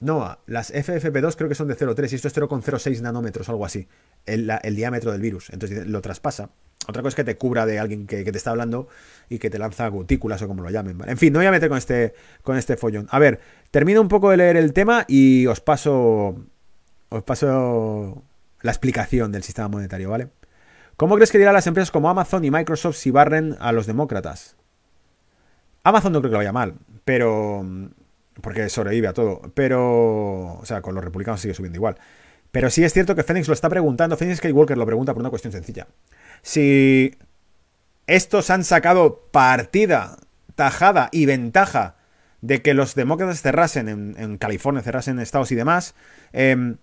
no, 0.00 0.38
las 0.46 0.72
FFP2 0.72 1.34
creo 1.36 1.48
que 1.48 1.54
son 1.56 1.68
de 1.68 1.76
0,3 1.76 2.12
y 2.12 2.14
esto 2.14 2.28
es 2.28 2.36
0,06 2.36 3.00
nanómetros, 3.00 3.48
algo 3.48 3.64
así, 3.64 3.88
el, 4.26 4.46
diámetro 4.76 5.10
del 5.10 5.20
virus. 5.20 5.50
Entonces 5.50 5.86
lo 5.86 6.00
traspasa. 6.00 6.50
Otra 6.86 7.02
cosa 7.02 7.08
es 7.10 7.14
que 7.16 7.24
te 7.24 7.36
cubra 7.36 7.66
de 7.66 7.78
alguien 7.78 8.06
que, 8.06 8.24
te 8.24 8.38
está 8.38 8.50
hablando 8.50 8.88
y 9.28 9.38
que 9.38 9.50
te 9.50 9.58
lanza 9.58 9.88
gotículas 9.88 10.40
o 10.42 10.48
como 10.48 10.62
lo 10.62 10.70
llamen. 10.70 10.96
En 11.06 11.18
fin, 11.18 11.32
no 11.32 11.40
voy 11.40 11.46
a 11.46 11.50
meter 11.50 11.68
con 11.68 11.78
este, 11.78 12.14
con 12.42 12.56
este 12.56 12.76
follón. 12.76 13.08
A 13.10 13.18
ver, 13.18 13.40
termino 13.70 14.00
un 14.00 14.08
poco 14.08 14.30
de 14.30 14.36
leer 14.36 14.56
el 14.56 14.72
tema 14.72 15.04
y 15.08 15.46
os 15.46 15.60
paso, 15.60 16.44
os 17.08 17.22
paso 17.24 18.22
la 18.62 18.70
explicación 18.70 19.32
del 19.32 19.42
sistema 19.42 19.68
monetario, 19.68 20.10
¿vale? 20.10 20.28
¿Cómo 20.96 21.16
crees 21.16 21.30
que 21.30 21.38
dirán 21.38 21.54
las 21.54 21.66
empresas 21.66 21.90
como 21.90 22.08
Amazon 22.08 22.44
y 22.44 22.50
Microsoft 22.50 22.96
si 22.96 23.10
barren 23.10 23.56
a 23.60 23.72
los 23.72 23.86
demócratas? 23.86 24.56
Amazon 25.82 26.12
no 26.12 26.20
creo 26.20 26.30
que 26.30 26.34
lo 26.34 26.38
vaya 26.38 26.52
mal, 26.52 26.74
pero 27.04 27.64
porque 28.40 28.68
sobrevive 28.68 29.08
a 29.08 29.12
todo. 29.12 29.40
Pero, 29.54 30.54
o 30.54 30.64
sea, 30.64 30.82
con 30.82 30.94
los 30.94 31.04
republicanos 31.04 31.40
sigue 31.40 31.54
subiendo 31.54 31.76
igual. 31.76 31.96
Pero 32.50 32.70
sí 32.70 32.84
es 32.84 32.92
cierto 32.92 33.14
que 33.14 33.22
Phoenix 33.22 33.48
lo 33.48 33.54
está 33.54 33.68
preguntando. 33.68 34.16
Phoenix 34.16 34.38
Skywalker 34.38 34.78
lo 34.78 34.86
pregunta 34.86 35.12
por 35.12 35.20
una 35.20 35.30
cuestión 35.30 35.52
sencilla. 35.52 35.86
Si 36.42 37.16
estos 38.06 38.50
han 38.50 38.64
sacado 38.64 39.28
partida, 39.30 40.16
tajada 40.54 41.08
y 41.12 41.26
ventaja 41.26 41.96
de 42.40 42.62
que 42.62 42.74
los 42.74 42.94
demócratas 42.94 43.42
cerrasen 43.42 43.88
en, 44.16 44.38
California, 44.38 44.82
cerrasen 44.82 45.16
en 45.16 45.22
Estados 45.22 45.52
y 45.52 45.56
demás, 45.56 45.94
em, 46.32 46.78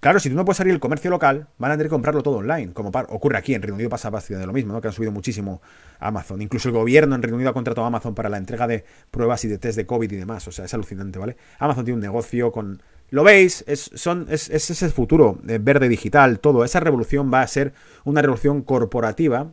Claro, 0.00 0.20
si 0.20 0.28
tú 0.28 0.36
no 0.36 0.44
puedes 0.44 0.58
salir 0.58 0.74
el 0.74 0.80
comercio 0.80 1.10
local, 1.10 1.48
van 1.56 1.70
a 1.70 1.74
tener 1.74 1.86
que 1.86 1.90
comprarlo 1.90 2.22
todo 2.22 2.36
online, 2.36 2.72
como 2.72 2.90
ocurre 2.90 3.38
aquí 3.38 3.54
en 3.54 3.62
Reino 3.62 3.74
Unido 3.74 3.88
pasa 3.88 4.10
bastante 4.10 4.46
lo 4.46 4.52
mismo, 4.52 4.72
¿no? 4.72 4.80
que 4.80 4.88
han 4.88 4.92
subido 4.92 5.12
muchísimo 5.12 5.62
Amazon. 5.98 6.42
Incluso 6.42 6.68
el 6.68 6.74
gobierno 6.74 7.14
en 7.14 7.22
Reino 7.22 7.36
Unido 7.36 7.50
ha 7.50 7.54
contratado 7.54 7.84
a 7.84 7.88
Amazon 7.88 8.14
para 8.14 8.28
la 8.28 8.36
entrega 8.36 8.66
de 8.66 8.84
pruebas 9.10 9.44
y 9.44 9.48
de 9.48 9.58
test 9.58 9.76
de 9.76 9.86
COVID 9.86 10.10
y 10.12 10.16
demás. 10.16 10.46
O 10.48 10.52
sea, 10.52 10.66
es 10.66 10.74
alucinante, 10.74 11.18
¿vale? 11.18 11.36
Amazon 11.58 11.84
tiene 11.84 11.96
un 11.96 12.02
negocio 12.02 12.52
con... 12.52 12.82
Lo 13.10 13.22
veis, 13.22 13.64
es, 13.66 13.90
son, 13.94 14.26
es, 14.28 14.50
es 14.50 14.70
ese 14.70 14.88
futuro 14.90 15.38
eh, 15.46 15.58
verde 15.60 15.88
digital, 15.88 16.40
todo. 16.40 16.64
Esa 16.64 16.80
revolución 16.80 17.30
va 17.32 17.42
a 17.42 17.46
ser 17.46 17.72
una 18.04 18.20
revolución 18.20 18.62
corporativa 18.62 19.52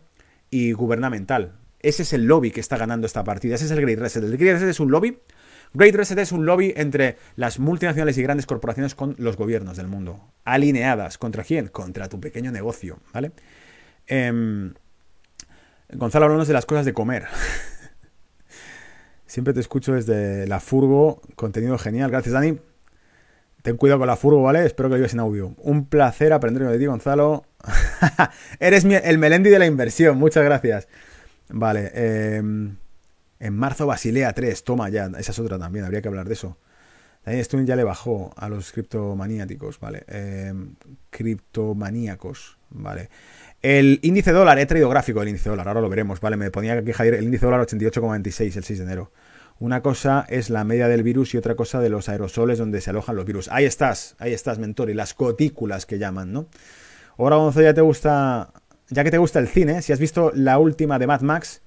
y 0.50 0.74
gubernamental. 0.74 1.54
Ese 1.80 2.04
es 2.04 2.14
el 2.14 2.26
lobby 2.26 2.52
que 2.52 2.60
está 2.60 2.78
ganando 2.78 3.08
esta 3.08 3.24
partida. 3.24 3.56
Ese 3.56 3.66
es 3.66 3.72
el 3.72 3.82
Great 3.82 4.00
Reset. 4.00 4.24
El 4.24 4.38
Great 4.38 4.56
Reset 4.56 4.70
es 4.70 4.80
un 4.80 4.92
lobby 4.92 5.18
Great 5.74 5.96
Reset 5.96 6.18
es 6.18 6.32
un 6.32 6.46
lobby 6.46 6.74
entre 6.76 7.18
las 7.36 7.60
multinacionales 7.60 8.18
y 8.18 8.24
grandes 8.24 8.46
corporaciones 8.46 8.94
con 8.94 9.16
los 9.18 9.38
gobiernos 9.38 9.78
del 9.78 9.88
mundo. 9.88 10.20
Alineadas. 10.44 11.18
¿Contra 11.18 11.44
quién? 11.44 11.68
Contra 11.68 12.10
tu 12.10 12.20
pequeño 12.20 12.52
negocio, 12.52 13.00
¿vale? 13.14 13.32
Em, 14.08 14.74
Gonzalo, 15.94 16.26
hablamos 16.26 16.48
de 16.48 16.54
las 16.54 16.66
cosas 16.66 16.86
de 16.86 16.94
comer. 16.94 17.26
Siempre 19.26 19.54
te 19.54 19.62
escucho 19.62 19.94
desde 19.94 20.46
la 20.48 20.60
furgo. 20.60 21.22
Contenido 21.36 21.78
genial. 21.78 22.12
Gracias, 22.12 22.34
Dani. 22.34 22.60
Ten 23.62 23.78
cuidado 23.78 24.00
con 24.00 24.08
la 24.08 24.18
furgo, 24.18 24.42
¿vale? 24.42 24.66
Espero 24.66 24.90
que 24.90 24.98
lo 24.98 25.06
en 25.06 25.20
audio. 25.20 25.54
Un 25.60 25.86
placer 25.86 26.34
aprender 26.34 26.68
de 26.68 26.80
ti, 26.80 26.86
Gonzalo. 26.86 27.46
Eres 28.60 28.84
el 28.84 29.18
Melendi 29.20 29.50
de 29.50 29.60
la 29.60 29.68
inversión. 29.68 30.18
Muchas 30.18 30.44
gracias. 30.44 30.90
Vale. 31.50 31.92
Eh, 31.94 32.42
en 33.42 33.56
marzo 33.56 33.88
Basilea 33.88 34.34
3, 34.34 34.64
toma 34.64 34.90
ya, 34.90 35.10
esa 35.18 35.32
es 35.32 35.40
otra 35.40 35.58
también, 35.58 35.84
habría 35.84 36.02
que 36.02 36.08
hablar 36.08 36.28
de 36.28 36.34
eso. 36.34 36.58
Daniel 37.26 37.42
Stone 37.42 37.66
ya 37.66 37.76
le 37.76 37.84
bajó 37.84 38.32
a 38.36 38.50
los 38.50 38.72
criptomaniáticos, 38.72 39.80
¿vale? 39.80 40.04
Eh, 40.08 40.54
criptomaníacos, 41.10 42.58
¿vale? 42.70 43.10
El 43.62 44.00
índice 44.04 44.32
dólar, 44.32 44.60
he 44.60 44.66
traído 44.68 44.90
gráfico 44.90 45.20
del 45.20 45.30
índice 45.30 45.50
dólar, 45.50 45.68
ahora 45.68 45.82
lo 45.82 45.90
veremos, 45.90 46.20
¿vale? 46.20 46.38
Me 46.38 46.52
ponía 46.52 46.74
aquí 46.74 46.92
Javier, 46.92 47.16
el 47.16 47.26
índice 47.26 47.46
dólar 47.46 47.62
88,26 47.62 48.58
el 48.58 48.64
6 48.64 48.80
de 48.80 48.86
enero. 48.86 49.12
Una 49.60 49.82
cosa 49.82 50.26
es 50.30 50.50
la 50.50 50.64
media 50.64 50.88
del 50.88 51.04
virus 51.04 51.34
y 51.34 51.38
otra 51.38 51.56
cosa 51.56 51.80
de 51.80 51.90
los 51.90 52.10
aerosoles 52.10 52.60
donde 52.60 52.80
se 52.80 52.92
alojan 52.92 53.16
los 53.16 53.26
virus. 53.26 53.48
Ahí 53.50 53.66
estás, 53.66 54.16
ahí 54.20 54.34
estás, 54.34 54.60
mentor, 54.60 54.90
y 54.90 54.94
las 54.94 55.16
gotículas 55.16 55.86
que 55.86 56.00
llaman, 56.00 56.32
¿no? 56.32 56.48
Ahora, 57.18 57.36
Gonzalo, 57.38 57.66
ya 57.66 57.74
te 57.74 57.82
gusta, 57.82 58.54
ya 58.90 59.04
que 59.04 59.12
te 59.12 59.20
gusta 59.20 59.40
el 59.40 59.48
cine, 59.48 59.82
si 59.82 59.94
has 59.94 60.00
visto 60.00 60.32
la 60.34 60.58
última 60.58 60.98
de 60.98 61.08
Mad 61.08 61.22
Max, 61.22 61.62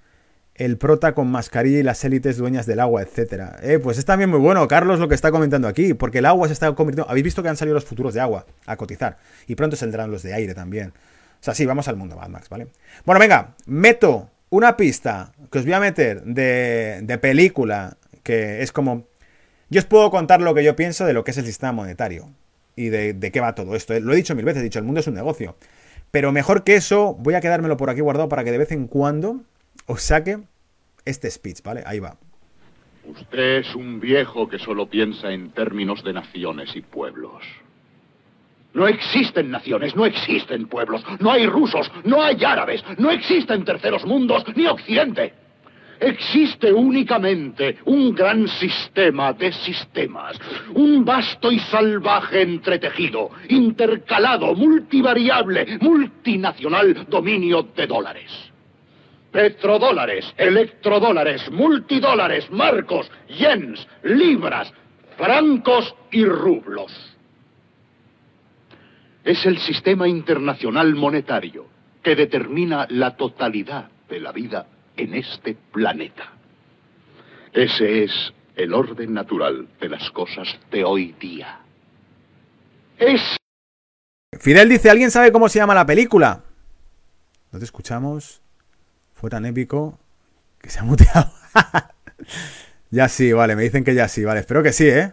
el 0.54 0.78
prota 0.78 1.14
con 1.14 1.28
mascarilla 1.28 1.78
y 1.78 1.82
las 1.82 2.04
élites 2.04 2.36
dueñas 2.36 2.66
del 2.66 2.80
agua, 2.80 3.02
etcétera. 3.02 3.58
Eh, 3.62 3.78
pues 3.82 3.98
es 3.98 4.04
también 4.04 4.30
muy 4.30 4.38
bueno, 4.38 4.66
Carlos, 4.68 5.00
lo 5.00 5.08
que 5.08 5.14
está 5.14 5.30
comentando 5.30 5.66
aquí, 5.66 5.94
porque 5.94 6.18
el 6.18 6.26
agua 6.26 6.46
se 6.46 6.52
está 6.52 6.72
convirtiendo. 6.74 7.10
Habéis 7.10 7.24
visto 7.24 7.42
que 7.42 7.48
han 7.48 7.56
salido 7.56 7.74
los 7.74 7.84
futuros 7.84 8.14
de 8.14 8.20
agua 8.20 8.46
a 8.66 8.76
cotizar, 8.76 9.18
y 9.46 9.54
pronto 9.54 9.76
saldrán 9.76 10.10
los 10.10 10.22
de 10.22 10.34
aire 10.34 10.54
también. 10.54 10.88
O 10.88 11.44
sea, 11.44 11.54
sí, 11.54 11.66
vamos 11.66 11.88
al 11.88 11.96
mundo 11.96 12.16
Mad 12.16 12.28
Max, 12.28 12.48
¿vale? 12.48 12.68
Bueno, 13.04 13.20
venga, 13.20 13.54
meto 13.66 14.30
una 14.50 14.76
pista 14.76 15.32
que 15.50 15.58
os 15.58 15.64
voy 15.64 15.74
a 15.74 15.80
meter 15.80 16.22
de, 16.22 17.00
de 17.02 17.18
película, 17.18 17.96
que 18.22 18.62
es 18.62 18.72
como. 18.72 19.06
Yo 19.70 19.80
os 19.80 19.86
puedo 19.86 20.10
contar 20.10 20.40
lo 20.40 20.54
que 20.54 20.62
yo 20.62 20.76
pienso 20.76 21.04
de 21.04 21.12
lo 21.12 21.24
que 21.24 21.32
es 21.32 21.38
el 21.38 21.46
sistema 21.46 21.72
monetario 21.72 22.30
y 22.76 22.90
de, 22.90 23.12
de 23.12 23.32
qué 23.32 23.40
va 23.40 23.54
todo 23.54 23.74
esto. 23.74 23.92
Eh, 23.92 24.00
lo 24.00 24.12
he 24.12 24.16
dicho 24.16 24.34
mil 24.34 24.44
veces, 24.44 24.60
he 24.60 24.64
dicho, 24.64 24.78
el 24.78 24.84
mundo 24.84 25.00
es 25.00 25.06
un 25.06 25.14
negocio. 25.14 25.56
Pero 26.10 26.30
mejor 26.30 26.62
que 26.62 26.76
eso, 26.76 27.14
voy 27.18 27.34
a 27.34 27.40
quedármelo 27.40 27.76
por 27.76 27.90
aquí 27.90 28.00
guardado 28.00 28.28
para 28.28 28.44
que 28.44 28.52
de 28.52 28.58
vez 28.58 28.70
en 28.72 28.86
cuando 28.86 29.40
os 29.86 30.02
saque 30.02 30.38
este 31.04 31.30
speech, 31.30 31.62
¿vale? 31.62 31.82
Ahí 31.86 32.00
va. 32.00 32.16
Usted 33.06 33.58
es 33.58 33.74
un 33.74 34.00
viejo 34.00 34.48
que 34.48 34.58
solo 34.58 34.86
piensa 34.86 35.30
en 35.30 35.50
términos 35.50 36.02
de 36.02 36.14
naciones 36.14 36.74
y 36.74 36.80
pueblos. 36.80 37.44
No 38.72 38.88
existen 38.88 39.50
naciones, 39.50 39.94
no 39.94 40.06
existen 40.06 40.66
pueblos, 40.66 41.04
no 41.20 41.30
hay 41.30 41.46
rusos, 41.46 41.90
no 42.04 42.22
hay 42.22 42.42
árabes, 42.42 42.82
no 42.98 43.10
existen 43.10 43.64
terceros 43.64 44.04
mundos, 44.04 44.44
ni 44.56 44.66
occidente. 44.66 45.34
Existe 46.00 46.72
únicamente 46.72 47.78
un 47.84 48.14
gran 48.14 48.48
sistema 48.48 49.32
de 49.32 49.52
sistemas, 49.52 50.40
un 50.74 51.04
vasto 51.04 51.52
y 51.52 51.60
salvaje 51.60 52.42
entretejido, 52.42 53.30
intercalado, 53.48 54.54
multivariable, 54.54 55.78
multinacional 55.80 57.06
dominio 57.08 57.62
de 57.76 57.86
dólares 57.86 58.53
petrodólares, 59.34 60.32
electrodólares, 60.36 61.50
multidólares, 61.50 62.48
marcos, 62.52 63.10
yens, 63.26 63.84
libras, 64.04 64.72
francos 65.18 65.92
y 66.12 66.24
rublos. 66.24 66.92
Es 69.24 69.44
el 69.44 69.58
sistema 69.58 70.06
internacional 70.06 70.94
monetario 70.94 71.66
que 72.00 72.14
determina 72.14 72.86
la 72.90 73.16
totalidad 73.16 73.90
de 74.08 74.20
la 74.20 74.30
vida 74.30 74.68
en 74.96 75.14
este 75.14 75.56
planeta. 75.72 76.30
Ese 77.52 78.04
es 78.04 78.32
el 78.54 78.72
orden 78.72 79.14
natural 79.14 79.66
de 79.80 79.88
las 79.88 80.12
cosas 80.12 80.46
de 80.70 80.84
hoy 80.84 81.12
día. 81.18 81.58
Es... 82.96 83.36
Fidel 84.38 84.68
dice, 84.68 84.90
¿alguien 84.90 85.10
sabe 85.10 85.32
cómo 85.32 85.48
se 85.48 85.58
llama 85.58 85.74
la 85.74 85.86
película? 85.86 86.44
No 87.50 87.58
te 87.58 87.64
escuchamos 87.64 88.43
tan 89.30 89.46
épico 89.46 89.98
que 90.60 90.70
se 90.70 90.80
ha 90.80 90.82
muteado. 90.82 91.30
ya 92.90 93.08
sí, 93.08 93.32
vale, 93.32 93.56
me 93.56 93.62
dicen 93.62 93.84
que 93.84 93.94
ya 93.94 94.08
sí, 94.08 94.24
vale, 94.24 94.40
espero 94.40 94.62
que 94.62 94.72
sí, 94.72 94.88
¿eh? 94.88 95.12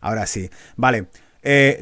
Ahora 0.00 0.26
sí, 0.26 0.50
vale. 0.76 1.06
Eh, 1.42 1.80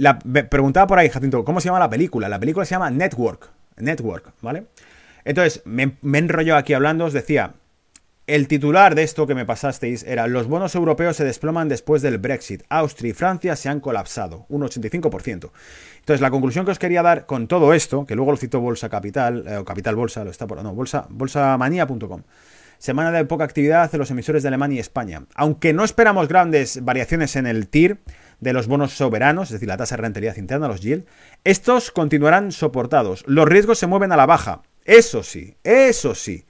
preguntaba 0.50 0.86
por 0.86 0.98
ahí, 0.98 1.08
Jacinto, 1.08 1.44
¿cómo 1.44 1.60
se 1.60 1.66
llama 1.66 1.78
la 1.78 1.90
película? 1.90 2.28
La 2.28 2.38
película 2.38 2.64
se 2.64 2.74
llama 2.74 2.90
Network, 2.90 3.50
Network, 3.76 4.32
¿vale? 4.40 4.66
Entonces, 5.24 5.62
me, 5.64 5.96
me 6.02 6.18
enrolló 6.18 6.56
aquí 6.56 6.72
hablando, 6.72 7.06
os 7.06 7.12
decía, 7.12 7.54
el 8.26 8.48
titular 8.48 8.96
de 8.96 9.04
esto 9.04 9.26
que 9.28 9.36
me 9.36 9.46
pasasteis 9.46 10.02
era 10.02 10.26
los 10.26 10.48
bonos 10.48 10.74
europeos 10.74 11.16
se 11.16 11.24
desploman 11.24 11.68
después 11.68 12.02
del 12.02 12.18
Brexit. 12.18 12.64
Austria 12.68 13.10
y 13.10 13.14
Francia 13.14 13.54
se 13.54 13.68
han 13.68 13.78
colapsado, 13.78 14.46
un 14.48 14.62
85%. 14.62 15.50
Entonces, 16.06 16.20
la 16.20 16.30
conclusión 16.30 16.64
que 16.64 16.70
os 16.70 16.78
quería 16.78 17.02
dar 17.02 17.26
con 17.26 17.48
todo 17.48 17.74
esto, 17.74 18.06
que 18.06 18.14
luego 18.14 18.30
lo 18.30 18.36
citó 18.36 18.60
Bolsa 18.60 18.88
Capital, 18.88 19.42
eh, 19.44 19.56
o 19.56 19.64
Capital 19.64 19.96
Bolsa, 19.96 20.22
lo 20.22 20.30
está 20.30 20.46
por, 20.46 20.62
no, 20.62 20.72
bolsa, 20.72 21.08
bolsamanía.com. 21.10 22.22
Semana 22.78 23.10
de 23.10 23.24
poca 23.24 23.42
actividad 23.42 23.90
de 23.90 23.98
los 23.98 24.12
emisores 24.12 24.44
de 24.44 24.46
Alemania 24.46 24.76
y 24.76 24.78
España. 24.78 25.24
Aunque 25.34 25.72
no 25.72 25.82
esperamos 25.82 26.28
grandes 26.28 26.84
variaciones 26.84 27.34
en 27.34 27.48
el 27.48 27.66
TIR 27.66 27.98
de 28.38 28.52
los 28.52 28.68
bonos 28.68 28.92
soberanos, 28.92 29.48
es 29.48 29.54
decir, 29.54 29.66
la 29.66 29.78
tasa 29.78 29.96
de 29.96 30.02
rentabilidad 30.02 30.36
interna, 30.36 30.68
los 30.68 30.80
yield, 30.80 31.06
estos 31.42 31.90
continuarán 31.90 32.52
soportados. 32.52 33.24
Los 33.26 33.48
riesgos 33.48 33.80
se 33.80 33.88
mueven 33.88 34.12
a 34.12 34.16
la 34.16 34.26
baja. 34.26 34.62
Eso 34.84 35.24
sí, 35.24 35.56
eso 35.64 36.14
sí. 36.14 36.44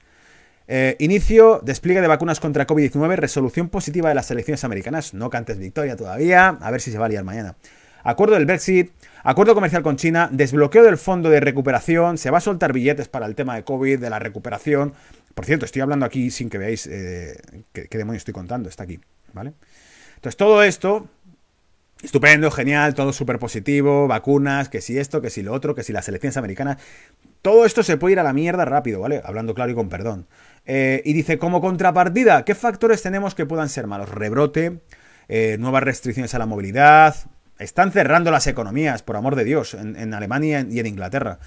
Eh, 0.67 0.97
inicio, 0.99 1.61
despliegue 1.63 2.01
de 2.01 2.07
vacunas 2.07 2.39
contra 2.39 2.67
COVID-19, 2.67 3.15
resolución 3.15 3.69
positiva 3.69 4.09
de 4.09 4.13
las 4.13 4.29
elecciones 4.29 4.63
americanas. 4.63 5.15
No 5.15 5.31
cantes 5.31 5.57
victoria 5.57 5.95
todavía, 5.95 6.49
a 6.61 6.69
ver 6.69 6.79
si 6.79 6.91
se 6.91 6.99
va 6.99 7.07
a 7.07 7.09
liar 7.09 7.23
mañana. 7.23 7.55
Acuerdo 8.09 8.35
del 8.35 8.45
Brexit, 8.45 8.91
acuerdo 9.23 9.53
comercial 9.53 9.83
con 9.83 9.97
China, 9.97 10.29
desbloqueo 10.31 10.83
del 10.83 10.97
fondo 10.97 11.29
de 11.29 11.41
recuperación, 11.41 12.17
se 12.17 12.31
va 12.31 12.37
a 12.37 12.41
soltar 12.41 12.71
billetes 12.71 13.09
para 13.09 13.25
el 13.25 13.35
tema 13.35 13.55
de 13.55 13.63
COVID, 13.63 13.99
de 13.99 14.09
la 14.09 14.17
recuperación. 14.17 14.93
Por 15.35 15.45
cierto, 15.45 15.65
estoy 15.65 15.81
hablando 15.81 16.05
aquí 16.05 16.31
sin 16.31 16.49
que 16.49 16.57
veáis 16.57 16.87
eh, 16.87 17.37
qué, 17.73 17.87
qué 17.89 17.97
demonios 17.97 18.21
estoy 18.21 18.33
contando, 18.33 18.69
está 18.69 18.83
aquí, 18.83 18.99
¿vale? 19.33 19.53
Entonces 20.15 20.37
todo 20.37 20.63
esto 20.63 21.09
Estupendo, 22.03 22.51
genial, 22.51 22.93
todo 22.93 23.11
súper 23.11 23.39
positivo, 23.39 24.07
vacunas, 24.07 24.69
que 24.69 24.81
si 24.81 24.99
esto, 24.99 25.19
que 25.19 25.31
si 25.31 25.41
lo 25.41 25.51
otro, 25.51 25.73
que 25.73 25.81
si 25.81 25.91
las 25.93 26.07
elecciones 26.07 26.37
americanas. 26.37 26.77
Todo 27.41 27.65
esto 27.65 27.81
se 27.81 27.97
puede 27.97 28.13
ir 28.13 28.19
a 28.19 28.23
la 28.23 28.33
mierda 28.33 28.65
rápido, 28.65 28.99
¿vale? 28.99 29.21
Hablando 29.25 29.55
claro 29.55 29.71
y 29.71 29.75
con 29.75 29.89
perdón. 29.89 30.27
Eh, 30.65 31.01
y 31.05 31.13
dice, 31.13 31.39
como 31.39 31.59
contrapartida, 31.59 32.45
¿qué 32.45 32.53
factores 32.53 33.01
tenemos 33.01 33.33
que 33.33 33.47
puedan 33.47 33.67
ser 33.67 33.87
malos? 33.87 34.09
Rebrote, 34.09 34.79
eh, 35.27 35.57
nuevas 35.59 35.83
restricciones 35.83 36.35
a 36.35 36.39
la 36.39 36.45
movilidad. 36.45 37.15
Están 37.59 37.91
cerrando 37.91 38.31
las 38.31 38.47
economías, 38.47 39.01
por 39.03 39.15
amor 39.15 39.35
de 39.35 39.43
Dios, 39.43 39.73
en, 39.73 40.13
Alemania 40.13 40.65
y 40.69 40.79
en 40.79 40.85
Inglaterra. 40.85 41.39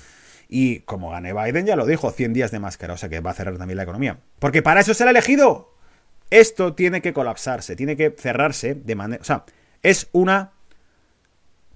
Y 0.49 0.81
como 0.81 1.11
gane 1.11 1.33
Biden, 1.33 1.67
ya 1.67 1.77
lo 1.77 1.87
dijo, 1.87 2.11
100 2.11 2.33
días 2.33 2.51
de 2.51 2.59
máscara, 2.59 2.95
o 2.95 2.97
sea 2.97 3.09
que 3.09 3.21
va 3.21 3.31
a 3.31 3.35
cerrar 3.35 3.57
también 3.57 3.77
la 3.77 3.85
economía. 3.85 4.19
Porque 4.39 4.63
para 4.63 4.81
eso 4.81 4.95
se 4.95 5.05
ha 5.05 5.11
elegido. 5.11 5.75
Esto 6.31 6.75
tiene 6.75 7.03
que 7.03 7.13
colapsarse, 7.13 7.77
tiene 7.77 7.97
que 7.97 8.15
cerrarse 8.17 8.75
de 8.75 8.95
manera... 8.95 9.21
O 9.21 9.25
sea, 9.25 9.45
es 9.83 10.09
una 10.13 10.53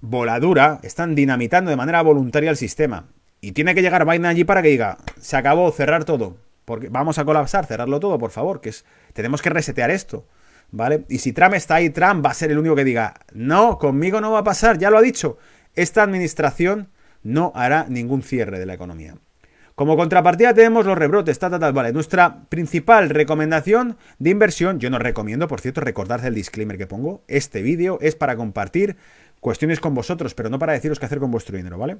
voladura, 0.01 0.79
están 0.83 1.15
dinamitando 1.15 1.69
de 1.69 1.77
manera 1.77 2.01
voluntaria 2.01 2.49
el 2.49 2.57
sistema. 2.57 3.07
Y 3.41 3.51
tiene 3.51 3.75
que 3.75 3.81
llegar 3.81 4.05
Biden 4.05 4.25
allí 4.25 4.43
para 4.43 4.61
que 4.61 4.69
diga, 4.69 4.97
se 5.19 5.37
acabó, 5.37 5.71
cerrar 5.71 6.05
todo. 6.05 6.37
Porque 6.65 6.89
vamos 6.89 7.19
a 7.19 7.25
colapsar, 7.25 7.65
cerrarlo 7.65 7.99
todo, 7.99 8.17
por 8.17 8.31
favor, 8.31 8.59
que 8.59 8.69
es, 8.69 8.85
tenemos 9.13 9.41
que 9.41 9.49
resetear 9.49 9.91
esto. 9.91 10.25
¿Vale? 10.71 11.05
Y 11.09 11.19
si 11.19 11.31
Trump 11.31 11.53
está 11.53 11.75
ahí, 11.75 11.89
Trump 11.89 12.25
va 12.25 12.31
a 12.31 12.33
ser 12.33 12.51
el 12.51 12.57
único 12.57 12.75
que 12.75 12.83
diga, 12.83 13.13
no, 13.33 13.77
conmigo 13.77 14.19
no 14.19 14.31
va 14.31 14.39
a 14.39 14.43
pasar, 14.43 14.77
ya 14.77 14.89
lo 14.89 14.97
ha 14.97 15.01
dicho. 15.01 15.37
Esta 15.75 16.03
administración 16.03 16.89
no 17.23 17.51
hará 17.55 17.85
ningún 17.89 18.21
cierre 18.23 18.59
de 18.59 18.65
la 18.65 18.73
economía. 18.73 19.15
Como 19.75 19.97
contrapartida 19.97 20.53
tenemos 20.53 20.85
los 20.85 20.97
rebrotes, 20.97 21.37
tal, 21.37 21.59
tal, 21.59 21.73
vale. 21.73 21.91
Nuestra 21.91 22.43
principal 22.47 23.09
recomendación 23.09 23.97
de 24.19 24.29
inversión, 24.29 24.79
yo 24.79 24.89
no 24.89 24.99
recomiendo, 24.99 25.49
por 25.49 25.59
cierto, 25.59 25.81
recordarse 25.81 26.27
el 26.27 26.33
disclaimer 26.33 26.77
que 26.77 26.87
pongo, 26.87 27.23
este 27.27 27.61
vídeo 27.61 27.97
es 28.01 28.15
para 28.15 28.37
compartir 28.37 28.95
cuestiones 29.41 29.81
con 29.81 29.93
vosotros, 29.93 30.33
pero 30.33 30.49
no 30.49 30.59
para 30.59 30.71
deciros 30.71 30.97
qué 30.97 31.07
hacer 31.07 31.19
con 31.19 31.29
vuestro 31.29 31.57
dinero, 31.57 31.77
¿vale? 31.77 31.97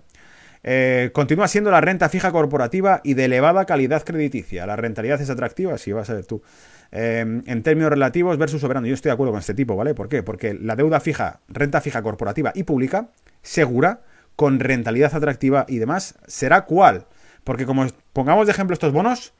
Eh, 0.64 1.12
continúa 1.14 1.50
siendo 1.50 1.70
la 1.70 1.82
renta 1.82 2.08
fija 2.08 2.32
corporativa 2.32 3.02
y 3.04 3.14
de 3.14 3.26
elevada 3.26 3.66
calidad 3.66 4.04
crediticia. 4.04 4.66
La 4.66 4.78
rentabilidad 4.78 5.22
es 5.22 5.30
atractiva, 5.30 5.78
si 5.78 5.92
vas 5.92 6.10
a 6.10 6.14
ver 6.14 6.26
tú. 6.26 6.42
Eh, 6.91 7.20
en 7.45 7.64
términos 7.64 7.90
relativos 7.90 8.38
versus 8.38 8.62
soberano. 8.62 8.88
Yo 8.88 8.94
estoy 8.94 9.10
de 9.10 9.14
acuerdo 9.14 9.32
con 9.32 9.40
este 9.40 9.53
tipo, 9.53 9.76
¿vale? 9.76 9.94
¿Por 9.94 10.10
qué? 10.10 10.24
Porque 10.24 10.53
la 10.53 10.76
deuda 10.76 10.99
fija, 10.99 11.41
renta 11.48 11.82
fija 11.82 12.02
corporativa 12.02 12.52
y 12.56 12.64
pública, 12.64 13.10
segura, 13.41 14.02
con 14.36 14.60
rentabilidad 14.60 15.16
atractiva 15.16 15.66
y 15.68 15.78
demás, 15.78 16.16
¿será 16.28 16.66
cuál? 16.66 17.07
Porque 17.44 17.66
como 17.66 17.86
pongamos 18.14 18.48
de 18.48 18.52
ejemplo 18.52 18.74
estos 18.74 18.91
bonos, 18.91 19.34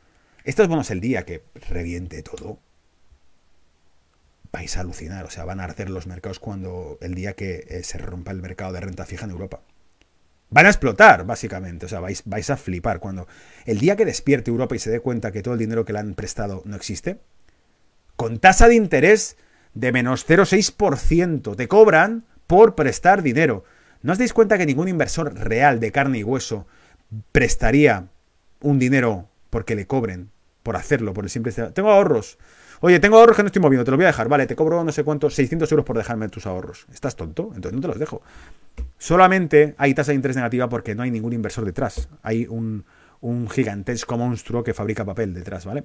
estos 0.44 0.68
bonos 0.68 0.92
el 0.92 1.02
día 1.02 1.24
que 1.24 1.44
reviente 1.70 2.22
todo, 2.24 2.60
vais 4.52 4.78
a 4.78 4.82
alucinar. 4.82 5.26
O 5.26 5.30
sea, 5.30 5.44
van 5.44 5.60
a 5.60 5.66
arder 5.66 5.90
los 5.90 6.08
mercados 6.08 6.40
cuando 6.40 6.98
el 7.02 7.14
día 7.16 7.34
que 7.34 7.66
eh, 7.68 7.84
se 7.84 7.98
rompa 7.98 8.32
el 8.32 8.42
mercado 8.42 8.72
de 8.74 8.80
renta 8.80 9.06
fija 9.06 9.26
en 9.26 9.32
Europa. 9.32 9.62
Van 10.50 10.66
a 10.66 10.70
explotar, 10.70 11.26
básicamente. 11.26 11.88
O 11.88 11.90
sea, 11.90 12.00
vais, 12.00 12.22
vais 12.26 12.50
a 12.50 12.58
flipar. 12.58 13.00
Cuando 13.00 13.28
el 13.66 13.80
día 13.80 13.96
que 13.96 14.06
despierte 14.06 14.52
Europa 14.52 14.76
y 14.76 14.80
se 14.80 14.92
dé 14.92 15.00
cuenta 15.00 15.32
que 15.32 15.42
todo 15.42 15.56
el 15.56 15.60
dinero 15.60 15.84
que 15.84 15.94
le 15.94 16.00
han 16.00 16.14
prestado 16.14 16.62
no 16.66 16.76
existe, 16.76 17.20
con 18.16 18.40
tasa 18.40 18.68
de 18.68 18.76
interés 18.76 19.38
de 19.74 19.92
menos 19.92 20.28
0,6%, 20.28 21.56
te 21.56 21.68
cobran 21.68 22.26
por 22.48 22.76
prestar 22.76 23.22
dinero. 23.22 23.64
¿No 24.02 24.14
os 24.14 24.18
dais 24.18 24.34
cuenta 24.34 24.58
que 24.58 24.66
ningún 24.66 24.88
inversor 24.88 25.34
real 25.34 25.80
de 25.80 25.92
carne 25.92 26.20
y 26.20 26.24
hueso 26.24 26.68
prestaría 27.32 28.08
un 28.62 28.80
dinero 28.80 29.30
porque 29.50 29.76
le 29.76 29.88
cobren 29.88 30.30
por 30.64 30.76
hacerlo, 30.76 31.14
por 31.14 31.24
el 31.24 31.30
simple... 31.30 31.52
Tengo 31.52 31.92
ahorros. 31.92 32.38
Oye, 32.82 33.00
tengo 33.00 33.18
ahorros 33.18 33.38
que 33.38 33.44
no 33.44 33.48
estoy 33.48 33.62
moviendo, 33.62 33.86
te 33.86 33.92
los 33.92 33.98
voy 33.98 34.06
a 34.06 34.08
dejar. 34.08 34.28
Vale, 34.28 34.48
te 34.48 34.56
cobro 34.56 34.84
no 34.84 34.92
sé 34.92 35.04
cuántos, 35.04 35.36
600 35.36 35.72
euros 35.72 35.86
por 35.86 35.98
dejarme 35.98 36.28
tus 36.30 36.46
ahorros. 36.46 36.88
¿Estás 36.94 37.16
tonto? 37.16 37.52
Entonces 37.56 37.74
no 37.74 37.82
te 37.82 37.88
los 37.88 38.00
dejo. 38.00 38.22
Solamente 38.98 39.76
hay 39.78 39.94
tasa 39.94 40.12
de 40.12 40.16
interés 40.16 40.36
negativa 40.36 40.68
porque 40.68 40.96
no 40.96 41.04
hay 41.04 41.12
ningún 41.12 41.34
inversor 41.34 41.66
detrás. 41.66 42.10
Hay 42.22 42.48
un, 42.48 42.86
gigantesco 43.50 44.18
monstruo 44.18 44.64
que 44.64 44.74
fabrica 44.74 45.06
papel 45.06 45.34
detrás, 45.34 45.66
¿vale? 45.66 45.84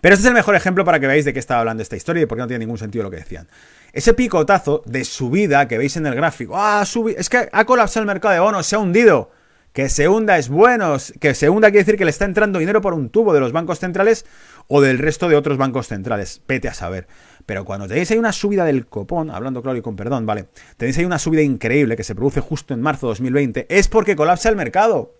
Pero 0.00 0.14
este 0.14 0.24
es 0.24 0.28
el 0.28 0.34
mejor 0.34 0.54
ejemplo 0.54 0.84
para 0.84 1.00
que 1.00 1.06
veáis 1.06 1.24
de 1.24 1.32
qué 1.32 1.38
estaba 1.38 1.60
hablando 1.60 1.82
esta 1.82 1.96
historia 1.96 2.22
y 2.22 2.26
por 2.26 2.36
qué 2.36 2.42
no 2.42 2.48
tiene 2.48 2.64
ningún 2.64 2.78
sentido 2.78 3.04
lo 3.04 3.10
que 3.10 3.18
decían. 3.18 3.48
Ese 3.92 4.14
picotazo 4.14 4.82
de 4.86 5.04
subida 5.04 5.68
que 5.68 5.78
veis 5.78 5.96
en 5.96 6.06
el 6.06 6.14
gráfico, 6.14 6.54
¡ah, 6.56 6.84
Es 7.16 7.28
que 7.28 7.48
ha 7.50 7.64
colapsado 7.64 8.02
el 8.02 8.06
mercado 8.06 8.34
de 8.34 8.40
bonos, 8.40 8.66
se 8.66 8.76
ha 8.76 8.78
hundido. 8.78 9.30
Que 9.72 9.88
se 9.88 10.06
hunda 10.06 10.38
es 10.38 10.48
bueno, 10.48 10.96
que 11.18 11.34
se 11.34 11.48
hunda 11.48 11.68
quiere 11.68 11.84
decir 11.84 11.98
que 11.98 12.04
le 12.04 12.10
está 12.10 12.24
entrando 12.24 12.60
dinero 12.60 12.80
por 12.80 12.94
un 12.94 13.10
tubo 13.10 13.32
de 13.34 13.40
los 13.40 13.50
bancos 13.50 13.80
centrales 13.80 14.24
o 14.68 14.80
del 14.80 14.98
resto 14.98 15.28
de 15.28 15.34
otros 15.34 15.58
bancos 15.58 15.88
centrales. 15.88 16.42
Vete 16.46 16.68
a 16.68 16.74
saber. 16.74 17.08
Pero 17.44 17.64
cuando 17.64 17.88
tenéis 17.88 18.08
ahí 18.12 18.18
una 18.18 18.32
subida 18.32 18.64
del 18.64 18.86
copón, 18.86 19.30
hablando 19.30 19.62
claro 19.62 19.76
y 19.76 19.82
con 19.82 19.96
perdón, 19.96 20.26
vale, 20.26 20.46
tenéis 20.76 20.98
ahí 20.98 21.04
una 21.04 21.18
subida 21.18 21.42
increíble 21.42 21.96
que 21.96 22.04
se 22.04 22.14
produce 22.14 22.40
justo 22.40 22.72
en 22.72 22.82
marzo 22.82 23.06
de 23.06 23.10
2020, 23.10 23.66
es 23.68 23.88
porque 23.88 24.14
colapsa 24.14 24.48
el 24.48 24.54
mercado. 24.54 25.14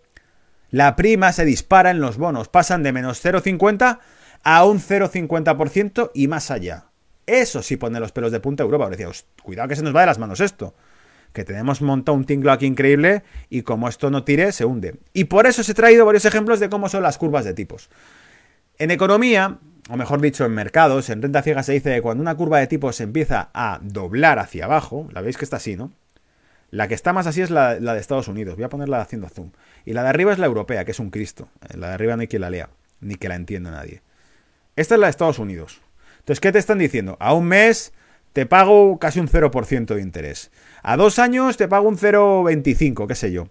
La 0.71 0.97
prima 0.97 1.33
se 1.33 1.45
dispara 1.45 1.91
en 1.91 2.01
los 2.01 2.17
bonos, 2.17 2.49
pasan 2.49 2.83
de 2.83 2.93
menos 2.93 3.25
0,50 3.25 3.99
a 4.45 4.65
un 4.65 4.79
0,50% 4.79 6.11
y 6.15 6.29
más 6.29 6.51
allá. 6.51 6.87
Eso 7.27 7.63
sí 7.63 7.77
pone 7.77 7.99
los 8.01 8.13
pelos 8.13 8.31
de 8.33 8.41
punta 8.41 8.63
a 8.63 8.67
Europa. 8.67 8.91
Decía, 8.91 9.09
cuidado 9.43 9.69
que 9.69 9.77
se 9.77 9.83
nos 9.83 9.97
va 9.97 10.01
de 10.01 10.07
las 10.07 10.19
manos 10.19 10.41
esto. 10.41 10.75
Que 11.33 11.45
tenemos 11.45 11.83
montado 11.83 12.17
un 12.17 12.25
tinglo 12.25 12.53
aquí 12.53 12.67
increíble 12.67 13.25
y 13.49 13.63
como 13.63 13.89
esto 13.89 14.11
no 14.11 14.23
tire, 14.23 14.53
se 14.53 14.65
hunde. 14.65 14.97
Y 15.13 15.25
por 15.25 15.47
eso 15.47 15.63
os 15.63 15.69
he 15.69 15.75
traído 15.75 16.07
varios 16.07 16.27
ejemplos 16.27 16.61
de 16.61 16.69
cómo 16.69 16.89
son 16.89 17.03
las 17.03 17.19
curvas 17.19 17.45
de 17.45 17.55
tipos. 17.55 17.89
En 18.79 18.91
economía, 18.91 19.59
o 19.89 19.97
mejor 19.97 20.21
dicho, 20.21 20.45
en 20.45 20.53
mercados, 20.53 21.11
en 21.11 21.23
renta 21.23 21.43
fija 21.43 21.63
se 21.63 21.73
dice 21.73 21.95
que 21.95 22.03
cuando 22.03 22.21
una 22.21 22.37
curva 22.37 22.59
de 22.59 22.67
tipos 22.67 23.01
empieza 23.01 23.51
a 23.53 23.81
doblar 23.83 24.39
hacia 24.39 24.67
abajo, 24.67 25.09
la 25.13 25.23
veis 25.23 25.37
que 25.37 25.45
está 25.45 25.57
así, 25.57 25.77
¿no? 25.77 25.91
La 26.71 26.89
que 26.89 26.95
está 26.95 27.13
más 27.13 27.27
así 27.27 27.41
es 27.41 27.51
la, 27.51 27.77
de 27.77 28.01
Estados 28.01 28.29
Unidos. 28.29 28.57
Voy 28.57 28.65
a 28.65 28.69
ponerla 28.69 29.01
haciendo 29.01 29.29
zoom. 29.29 29.53
Y 29.85 29.93
la 29.93 30.03
de 30.03 30.09
arriba 30.09 30.33
es 30.33 30.39
la 30.39 30.47
europea, 30.47 30.85
que 30.85 30.91
es 30.91 30.99
un 30.99 31.11
Cristo. 31.11 31.49
La 31.73 31.89
de 31.89 31.95
arriba 31.95 32.17
no 32.17 32.23
hay 32.23 32.29
quien 32.29 32.43
la 32.43 32.51
lea, 32.51 32.69
ni 33.01 33.15
que 33.15 33.29
la 33.29 33.37
entienda 33.37 33.71
nadie. 33.71 34.03
Esta 34.77 34.95
es 34.95 35.01
la 35.01 35.07
de 35.07 35.11
Estados 35.11 35.39
Unidos. 35.39 35.81
Entonces, 36.19 36.41
¿qué 36.41 36.53
te 36.53 36.59
están 36.59 36.79
diciendo? 36.79 37.17
A 37.21 37.35
un 37.35 37.47
mes 37.47 37.93
te 38.33 38.47
pago 38.47 38.99
casi 38.99 39.21
un 39.21 39.29
0% 39.29 39.95
de 39.95 40.01
interés. 40.01 40.51
A 40.83 40.97
dos 40.97 41.19
años 41.19 41.57
te 41.57 41.69
pago 41.69 41.89
un 41.89 41.97
0,25, 41.97 43.07
qué 43.07 43.15
sé 43.15 43.31
yo. 43.31 43.49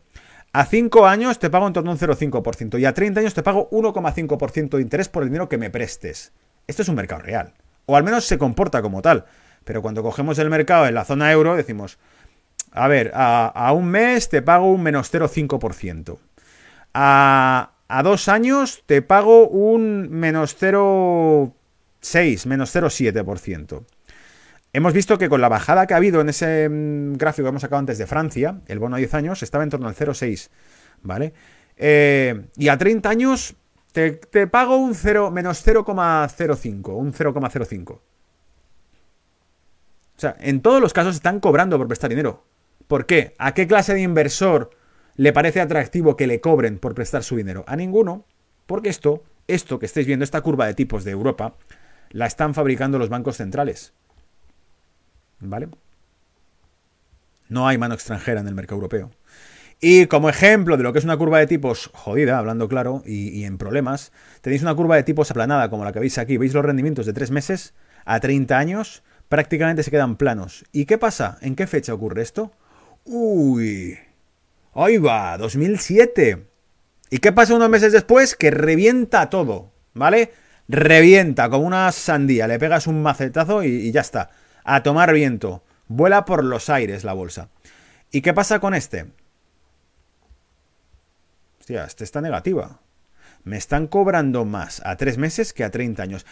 A 0.55 0.65
5 0.65 1.07
años 1.07 1.39
te 1.39 1.49
pago 1.49 1.65
en 1.65 1.73
torno 1.73 1.89
a 1.89 1.93
un 1.95 1.99
0,5% 1.99 2.79
y 2.79 2.85
a 2.85 2.93
30 2.93 3.21
años 3.21 3.33
te 3.33 3.41
pago 3.41 3.69
1,5% 3.71 4.75
de 4.75 4.81
interés 4.83 5.09
por 5.09 5.23
el 5.23 5.29
dinero 5.29 5.49
que 5.49 5.57
me 5.57 5.71
prestes. 5.71 6.31
Esto 6.67 6.83
es 6.83 6.89
un 6.89 6.95
mercado 6.95 7.23
real. 7.23 7.53
O 7.87 7.97
al 7.97 8.03
menos 8.03 8.25
se 8.25 8.37
comporta 8.37 8.83
como 8.83 9.01
tal. 9.01 9.25
Pero 9.63 9.81
cuando 9.81 10.03
cogemos 10.03 10.37
el 10.37 10.51
mercado 10.51 10.85
en 10.85 10.93
la 10.93 11.05
zona 11.05 11.31
euro, 11.31 11.55
decimos, 11.55 11.97
a 12.71 12.87
ver, 12.87 13.11
a, 13.15 13.71
un 13.73 13.87
mes 13.87 14.29
te 14.29 14.43
pago 14.43 14.71
un 14.71 14.83
menos 14.83 15.11
0,5%. 15.11 16.19
A, 16.93 17.72
a 17.87 18.03
dos 18.03 18.27
años 18.27 18.83
te 18.85 19.01
pago 19.01 19.47
un 19.47 20.09
menos 20.09 20.57
0,6, 20.59 22.45
menos 22.45 22.75
0,7%. 22.75 23.83
Hemos 24.75 24.93
visto 24.93 25.19
que 25.19 25.29
con 25.29 25.39
la 25.39 25.49
bajada 25.49 25.85
que 25.85 25.93
ha 25.93 25.97
habido 25.97 26.21
en 26.21 26.29
ese 26.29 26.67
mm, 26.67 27.13
gráfico 27.13 27.45
que 27.45 27.49
hemos 27.49 27.61
sacado 27.61 27.79
antes 27.79 27.99
de 27.99 28.07
Francia, 28.07 28.61
el 28.67 28.79
bono 28.79 28.95
a 28.95 28.99
10 28.99 29.13
años 29.13 29.43
estaba 29.43 29.63
en 29.63 29.69
torno 29.69 29.87
al 29.87 29.95
0,6, 29.95 30.49
¿vale? 31.03 31.33
Eh, 31.77 32.47
y 32.57 32.69
a 32.69 32.77
30 32.77 33.09
años 33.09 33.55
te, 33.91 34.47
pago 34.47 34.77
un 34.77 34.95
0, 34.95 35.29
menos 35.29 35.65
0,05, 35.65 36.95
un 36.95 37.13
0,05. 37.13 37.91
O 37.91 38.01
sea, 40.17 40.35
en 40.39 40.61
todos 40.61 40.81
los 40.81 40.93
casos 40.93 41.15
están 41.15 41.39
cobrando 41.39 41.77
por 41.77 41.87
prestar 41.87 42.09
dinero. 42.09 42.43
¿Por 42.87 43.05
qué? 43.05 43.35
¿A 43.37 43.53
qué 43.53 43.67
clase 43.67 43.93
de 43.93 44.01
inversor 44.01 44.71
le 45.15 45.33
parece 45.33 45.61
atractivo 45.61 46.15
que 46.17 46.27
le 46.27 46.41
cobren 46.41 46.79
por 46.79 46.95
prestar 46.95 47.23
su 47.23 47.35
dinero? 47.35 47.63
A 47.67 47.75
ninguno. 47.75 48.25
Porque 48.65 48.89
esto, 48.89 49.23
esto 49.47 49.79
que 49.79 49.85
estáis 49.85 50.07
viendo, 50.07 50.23
esta 50.23 50.41
curva 50.41 50.65
de 50.65 50.73
tipos 50.73 51.03
de 51.03 51.11
Europa, 51.11 51.55
la 52.11 52.25
están 52.25 52.53
fabricando 52.53 52.97
los 52.99 53.09
bancos 53.09 53.37
centrales. 53.37 53.93
¿Vale? 55.39 55.67
No 57.49 57.67
hay 57.67 57.77
mano 57.77 57.93
extranjera 57.93 58.39
en 58.39 58.47
el 58.47 58.55
mercado 58.55 58.77
europeo. 58.77 59.11
Y 59.81 60.05
como 60.05 60.29
ejemplo 60.29 60.77
de 60.77 60.83
lo 60.83 60.93
que 60.93 60.99
es 60.99 61.05
una 61.05 61.17
curva 61.17 61.39
de 61.39 61.47
tipos 61.47 61.89
jodida, 61.93 62.37
hablando 62.37 62.69
claro, 62.69 63.03
y, 63.05 63.43
en 63.43 63.57
problemas, 63.57 64.13
tenéis 64.41 64.61
una 64.61 64.73
curva 64.75 64.95
de 64.95 65.03
tipos 65.03 65.29
aplanada 65.29 65.69
como 65.69 65.83
la 65.83 65.91
que 65.91 65.99
veis 65.99 66.17
aquí. 66.17 66.37
¿Veis 66.37 66.53
los 66.53 66.63
rendimientos 66.63 67.05
de 67.05 67.11
3 67.11 67.31
meses 67.31 67.73
a 68.05 68.21
30 68.21 68.57
años? 68.57 69.03
Prácticamente 69.27 69.83
se 69.83 69.91
quedan 69.91 70.15
planos. 70.15 70.63
¿Y 70.71 70.85
qué 70.85 70.97
pasa? 70.97 71.37
¿En 71.41 71.55
qué 71.55 71.67
fecha 71.67 71.93
ocurre 71.93 72.21
esto? 72.21 72.53
Uy. 73.03 73.99
Ahí 74.75 74.97
va, 74.97 75.37
2007. 75.37 76.47
¿Y 77.09 77.17
qué 77.19 77.31
pasa 77.31 77.55
unos 77.55 77.69
meses 77.69 77.93
después? 77.93 78.35
Que 78.35 78.51
revienta 78.51 79.29
todo, 79.29 79.71
¿vale? 79.93 80.31
Revienta 80.67 81.49
como 81.49 81.67
una 81.67 81.91
sandía. 81.91 82.47
Le 82.47 82.59
pegas 82.59 82.87
un 82.87 83.01
macetazo 83.01 83.63
y 83.63 83.91
ya 83.91 84.01
está 84.01 84.31
a 84.63 84.83
tomar 84.83 85.13
viento. 85.13 85.63
Vuela 85.87 86.25
por 86.25 86.43
los 86.43 86.69
aires 86.69 87.03
la 87.03 87.13
bolsa. 87.13 87.49
¿Y 88.11 88.21
qué 88.21 88.33
pasa 88.33 88.59
con 88.59 88.73
este? 88.73 89.07
Hostia, 91.59 91.85
este 91.85 92.03
está 92.03 92.21
negativa. 92.21 92.79
Me 93.43 93.57
están 93.57 93.87
cobrando 93.87 94.45
más 94.45 94.81
a 94.85 94.95
tres 94.95 95.17
meses 95.17 95.53
que 95.53 95.63
a 95.63 95.71
30 95.71 96.03
años. 96.03 96.25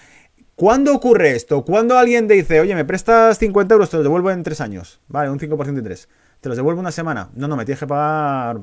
¿Cuándo 0.55 0.93
ocurre 0.93 1.35
esto? 1.35 1.65
¿Cuándo 1.65 1.97
alguien 1.97 2.27
te 2.27 2.35
dice, 2.35 2.59
oye, 2.59 2.75
me 2.75 2.85
prestas 2.85 3.37
50 3.39 3.73
euros, 3.73 3.89
te 3.89 3.97
los 3.97 4.03
devuelvo 4.03 4.31
en 4.31 4.43
tres 4.43 4.61
años? 4.61 5.01
Vale, 5.07 5.29
un 5.29 5.39
5% 5.39 5.63
de 5.65 5.71
interés. 5.71 6.07
¿Te 6.41 6.49
los 6.49 6.57
devuelvo 6.57 6.81
una 6.81 6.91
semana? 6.91 7.29
No, 7.35 7.47
no, 7.47 7.55
me 7.55 7.65
tienes 7.65 7.79
que 7.79 7.87
pagar. 7.87 8.61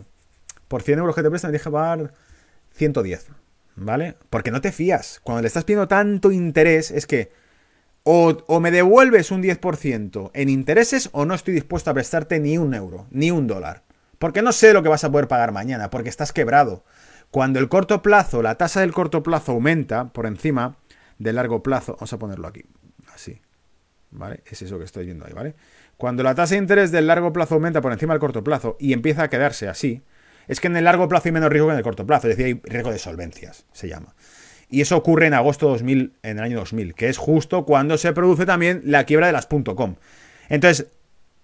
Por 0.67 0.83
100 0.83 0.99
euros 0.99 1.15
que 1.15 1.23
te 1.23 1.31
prestan, 1.31 1.51
me 1.51 1.53
tienes 1.53 1.65
que 1.65 1.71
pagar 1.71 2.13
110. 2.75 3.29
¿Vale? 3.77 4.17
Porque 4.29 4.51
no 4.51 4.61
te 4.61 4.73
fías. 4.73 5.21
Cuando 5.23 5.43
le 5.43 5.49
estás 5.49 5.65
pidiendo 5.65 5.87
tanto 5.89 6.33
interés, 6.33 6.91
es 6.91 7.07
que 7.07 7.31
o, 8.11 8.61
me 8.61 8.71
devuelves 8.71 9.31
un 9.31 9.43
10% 9.43 10.31
en 10.33 10.49
intereses 10.49 11.11
o 11.13 11.25
no 11.25 11.35
estoy 11.35 11.55
dispuesto 11.55 11.91
a 11.91 11.95
prestarte 11.95 12.41
ni 12.41 12.57
un 12.57 12.75
euro, 12.75 13.07
ni 13.11 13.31
un 13.31 13.47
dólar. 13.47 13.83
Porque 14.19 14.43
no 14.43 14.53
sé 14.53 14.73
lo 14.73 14.83
que 14.83 14.89
vas 14.89 15.05
a 15.05 15.13
poder 15.13 15.29
pagar 15.29 15.53
mañana, 15.53 15.91
porque 15.91 16.09
estás 16.09 16.33
quebrado. 16.33 16.85
Cuando 17.31 17.59
el 17.59 17.69
corto 17.69 18.01
plazo, 18.01 18.43
la 18.43 18.57
tasa 18.57 18.81
del 18.81 18.93
corto 18.93 19.23
plazo 19.23 19.53
aumenta 19.53 20.09
por 20.09 20.27
encima 20.27 20.77
del 21.19 21.37
largo 21.37 21.63
plazo, 21.63 21.97
vamos 21.97 22.13
a 22.13 22.19
ponerlo 22.19 22.49
aquí, 22.49 22.65
así, 23.15 23.41
¿vale? 24.11 24.43
Es 24.47 24.63
eso 24.63 24.79
que 24.79 24.85
estoy 24.85 25.05
viendo 25.05 25.27
ahí, 25.27 25.35
¿vale? 25.35 25.55
Cuando 25.99 26.23
la 26.23 26.37
tasa 26.37 26.55
de 26.55 26.61
interés 26.61 26.93
del 26.93 27.09
largo 27.09 27.33
plazo 27.33 27.57
aumenta 27.57 27.81
por 27.81 27.93
encima 27.93 28.15
del 28.15 28.21
corto 28.21 28.45
plazo 28.45 28.77
y 28.79 28.93
empieza 28.93 29.25
a 29.25 29.29
quedarse 29.29 29.69
así, 29.69 30.03
es 30.47 30.61
que 30.61 30.69
en 30.69 30.77
el 30.77 30.85
largo 30.85 31.09
plazo 31.09 31.29
hay 31.29 31.33
menos 31.33 31.51
riesgo 31.51 31.67
que 31.67 31.73
en 31.73 31.79
el 31.79 31.85
corto 31.85 32.07
plazo, 32.07 32.29
es 32.29 32.37
decir, 32.37 32.47
hay 32.65 32.71
riesgo 32.71 32.93
de 32.93 32.99
solvencias, 32.99 33.67
se 33.73 33.89
llama. 33.89 34.15
Y 34.71 34.81
eso 34.81 34.97
ocurre 34.97 35.27
en 35.27 35.35
agosto 35.35 35.69
2000, 35.69 36.13
en 36.23 36.39
el 36.39 36.45
año 36.45 36.59
2000, 36.59 36.95
que 36.95 37.09
es 37.09 37.19
justo 37.19 37.65
cuando 37.65 37.99
se 37.99 38.13
produce 38.13 38.47
también 38.47 38.81
la 38.85 39.05
quiebra 39.05 39.27
de 39.27 39.33
las 39.33 39.47
.com. 39.47 39.97
Entonces, 40.49 40.87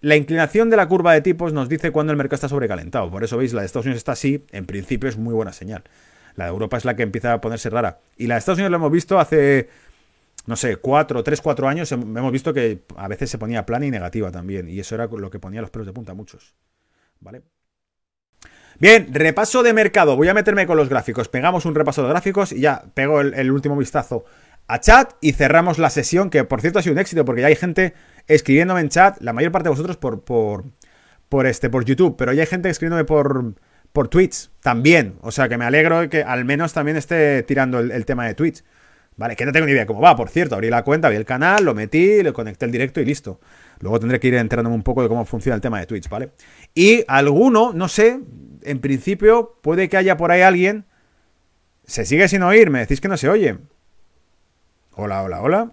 la 0.01 0.15
inclinación 0.15 0.71
de 0.71 0.77
la 0.77 0.87
curva 0.87 1.15
de 1.15 1.21
tipos 1.21 1.53
nos 1.53 1.69
dice 1.69 1.91
cuando 1.91 2.13
el 2.13 2.17
mercado 2.17 2.37
está 2.37 2.49
sobrecalentado. 2.49 3.11
Por 3.11 3.25
eso 3.25 3.37
veis, 3.37 3.55
la 3.55 3.63
de 3.63 3.67
Estados 3.67 3.87
Unidos 3.87 3.99
está 3.99 4.13
así, 4.13 4.45
en 4.53 4.67
principio 4.67 5.09
es 5.09 5.17
muy 5.17 5.35
buena 5.35 5.53
señal. 5.53 5.83
La 6.37 6.45
de 6.45 6.51
Europa 6.51 6.77
es 6.77 6.85
la 6.85 6.95
que 6.95 7.03
empieza 7.03 7.33
a 7.33 7.41
ponerse 7.41 7.71
rara. 7.71 7.99
Y 8.17 8.29
la 8.29 8.35
de 8.35 8.39
Estados 8.41 8.59
Unidos 8.59 8.71
la 8.71 8.77
hemos 8.77 8.93
visto 8.93 9.19
hace 9.19 9.69
no 10.47 10.57
sé, 10.57 10.77
cuatro, 10.77 11.23
tres, 11.25 11.41
cuatro 11.41 11.69
años, 11.69 11.91
hemos 11.93 12.33
visto 12.33 12.53
que 12.53 12.83
a 12.97 13.09
veces 13.09 13.31
se 13.31 13.39
ponía 13.39 13.65
plana 13.65 13.87
y 13.87 13.91
negativa 13.91 14.31
también. 14.31 14.69
Y 14.69 14.79
eso 14.79 14.95
era 14.95 15.07
lo 15.07 15.31
que 15.31 15.39
ponía 15.39 15.61
los 15.61 15.71
pelos 15.71 15.87
de 15.87 15.93
punta 15.93 16.13
a 16.13 16.15
muchos. 16.15 16.55
¿Vale? 17.21 17.43
Bien, 18.79 19.09
repaso 19.13 19.63
de 19.63 19.73
mercado. 19.73 20.17
Voy 20.17 20.29
a 20.29 20.35
meterme 20.35 20.67
con 20.67 20.77
los 20.77 20.89
gráficos. 20.89 21.29
Pegamos 21.29 21.65
un 21.65 21.75
repaso 21.75 22.03
de 22.03 22.09
gráficos 22.09 22.53
y 22.53 22.61
ya 22.61 22.85
pego 22.93 23.21
el, 23.21 23.51
último 23.51 23.77
vistazo 23.77 24.25
a 24.67 24.81
chat 24.81 25.13
y 25.21 25.33
cerramos 25.33 25.79
la 25.79 25.91
sesión, 25.91 26.31
que 26.31 26.45
por 26.45 26.61
cierto 26.61 26.79
ha 26.79 26.83
sido 26.83 26.95
un 26.95 26.99
éxito 26.99 27.25
porque 27.25 27.43
ya 27.43 27.49
hay 27.49 27.57
gente 27.57 27.95
escribiéndome 28.27 28.81
en 28.81 28.89
chat, 28.89 29.21
la 29.21 29.33
mayor 29.33 29.53
parte 29.53 29.65
de 29.65 29.71
vosotros 29.71 29.97
por, 29.97 30.25
por, 30.25 30.65
por, 31.29 31.47
este, 31.47 31.69
por 31.69 31.85
YouTube, 31.85 32.17
pero 32.17 32.33
ya 32.33 32.43
hay 32.43 32.47
gente 32.47 32.71
escribiéndome 32.71 33.05
por, 33.05 33.55
por 33.93 34.09
Twitch 34.09 34.51
también. 34.61 35.19
O 35.21 35.31
sea 35.31 35.49
que 35.49 35.57
me 35.57 35.65
alegro 35.65 36.09
que 36.11 36.23
al 36.23 36.45
menos 36.45 36.73
también 36.73 36.97
esté 36.97 37.43
tirando 37.45 37.79
el 37.79 38.05
tema 38.05 38.27
de 38.27 38.35
Twitch. 38.35 38.65
Vale, 39.17 39.37
que 39.37 39.47
no 39.47 39.53
tengo 39.53 39.67
ni 39.67 39.73
idea 39.73 39.87
cómo 39.87 40.01
va, 40.01 40.17
por 40.17 40.29
cierto. 40.29 40.57
Abrí 40.57 40.71
la 40.71 40.83
cuenta, 40.83 41.07
abrí 41.07 41.17
el 41.17 41.25
canal, 41.25 41.65
lo 41.65 41.75
metí, 41.75 42.23
le 42.23 42.33
conecté 42.33 42.65
el 42.65 42.73
directo 42.73 43.01
y 43.01 43.05
listo. 43.05 43.41
Luego 43.81 44.01
tendré 44.01 44.19
que 44.19 44.29
ir 44.29 44.35
enterándome 44.35 44.75
un 44.75 44.83
poco 44.83 45.03
de 45.03 45.09
cómo 45.09 45.25
funciona 45.25 45.55
el 45.55 45.61
tema 45.61 45.79
de 45.79 45.87
Twitch, 45.87 46.09
¿vale? 46.09 46.33
Y 46.75 47.05
alguno, 47.07 47.73
no 47.73 47.89
sé, 47.89 48.21
en 48.63 48.81
principio 48.81 49.59
puede 49.63 49.89
que 49.89 49.97
haya 49.97 50.17
por 50.17 50.33
ahí 50.33 50.43
alguien. 50.43 50.85
Se 51.85 52.05
sigue 52.05 52.29
sin 52.29 52.43
oír, 52.43 52.71
me 52.71 52.81
decís 52.81 53.01
que 53.01 53.09
no 53.09 53.17
se 53.17 53.29
oye. 53.29 53.59
Hola, 54.93 55.23
hola, 55.23 55.43
hola. 55.43 55.73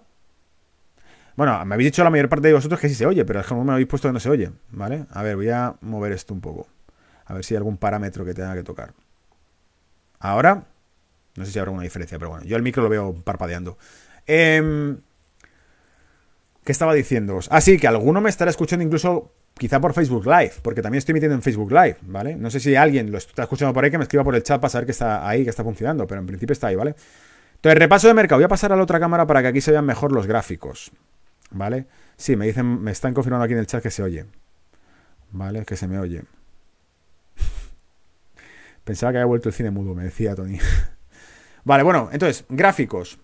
Bueno, 1.36 1.66
me 1.66 1.76
habéis 1.76 1.88
dicho 1.88 2.04
la 2.04 2.10
mayor 2.10 2.30
parte 2.30 2.50
de 2.50 2.54
vosotros 2.54 2.80
que 2.80 2.90
sí 2.90 2.96
se 2.96 3.06
oye, 3.06 3.26
pero 3.26 3.40
es 3.40 3.48
que 3.48 3.56
no 3.56 3.64
me 3.64 3.72
habéis 3.72 3.88
puesto 3.88 4.08
que 4.10 4.14
no 4.14 4.20
se 4.20 4.30
oye, 4.30 4.52
¿vale? 4.70 5.06
A 5.10 5.24
ver, 5.24 5.36
voy 5.36 5.50
a 5.50 5.76
mover 5.82 6.12
esto 6.12 6.34
un 6.34 6.42
poco. 6.42 6.68
A 7.26 7.34
ver 7.34 7.44
si 7.44 7.54
hay 7.54 7.58
algún 7.58 7.78
parámetro 7.78 8.26
que 8.26 8.34
tenga 8.34 8.54
que 8.54 8.64
tocar. 8.64 8.94
Ahora. 10.20 10.66
No 11.36 11.46
sé 11.46 11.52
si 11.52 11.60
habrá 11.60 11.72
una 11.72 11.84
diferencia, 11.84 12.18
pero 12.18 12.32
bueno, 12.32 12.46
yo 12.46 12.58
el 12.58 12.64
micro 12.64 12.84
lo 12.84 12.90
veo 12.90 13.14
parpadeando. 13.24 13.78
Em, 14.26 14.98
¿Qué 16.64 16.72
estaba 16.72 16.94
diciendo? 16.94 17.40
Ah, 17.50 17.62
sí, 17.62 17.78
que 17.78 17.88
alguno 17.88 18.22
me 18.22 18.30
estará 18.30 18.52
escuchando 18.52 18.84
incluso 18.84 19.34
quizá 19.58 19.80
por 19.80 19.94
Facebook 19.94 20.26
Live, 20.26 20.54
porque 20.62 20.82
también 20.82 21.00
estoy 21.00 21.14
emitiendo 21.14 21.36
en 21.36 21.42
Facebook 21.42 21.72
Live, 21.72 21.98
¿vale? 22.04 22.36
No 22.36 22.50
sé 22.50 22.60
si 22.60 22.76
alguien 22.76 23.12
lo 23.12 23.18
está 23.18 23.44
escuchando 23.44 23.74
por 23.74 23.84
ahí, 23.84 23.92
que 23.92 23.98
me 23.98 24.04
escriba 24.04 24.24
por 24.24 24.36
el 24.36 24.44
chat 24.44 24.60
para 24.60 24.70
saber 24.70 24.86
que 24.86 24.92
está 24.92 25.28
ahí, 25.28 25.44
que 25.44 25.50
está 25.50 25.64
funcionando, 25.64 26.06
pero 26.08 26.22
en 26.22 26.28
principio 26.28 26.54
está 26.54 26.68
ahí, 26.68 26.76
¿vale? 26.76 26.96
Entonces, 27.56 27.78
repaso 27.78 28.08
de 28.08 28.14
mercado. 28.14 28.40
Voy 28.40 28.46
a 28.46 28.48
pasar 28.48 28.74
a 28.74 28.76
la 28.76 28.84
otra 28.84 29.00
cámara 29.00 29.28
para 29.28 29.42
que 29.42 29.48
aquí 29.50 29.62
se 29.62 29.72
vean 29.72 29.86
mejor 29.86 30.12
los 30.12 30.26
gráficos, 30.26 30.92
¿vale? 31.52 31.86
Sí, 32.18 32.36
me 32.36 32.46
dicen, 32.46 32.82
me 32.82 32.92
están 32.92 33.14
confirmando 33.14 33.46
aquí 33.46 33.54
en 33.54 33.60
el 33.60 33.68
chat 33.68 33.84
que 33.84 33.92
se 33.92 34.02
oye, 34.04 34.26
¿vale? 35.32 35.66
Que 35.66 35.76
se 35.76 35.88
me 35.88 36.00
oye. 36.00 36.24
Pensaba 38.84 39.12
que 39.12 39.20
había 39.20 39.26
vuelto 39.26 39.50
el 39.50 39.54
cine 39.54 39.70
mudo, 39.72 39.94
me 39.94 40.04
decía 40.04 40.36
Tony. 40.36 40.60
Vale, 41.64 41.84
bueno, 41.84 42.10
entonces, 42.12 42.46
gráficos. 42.50 43.20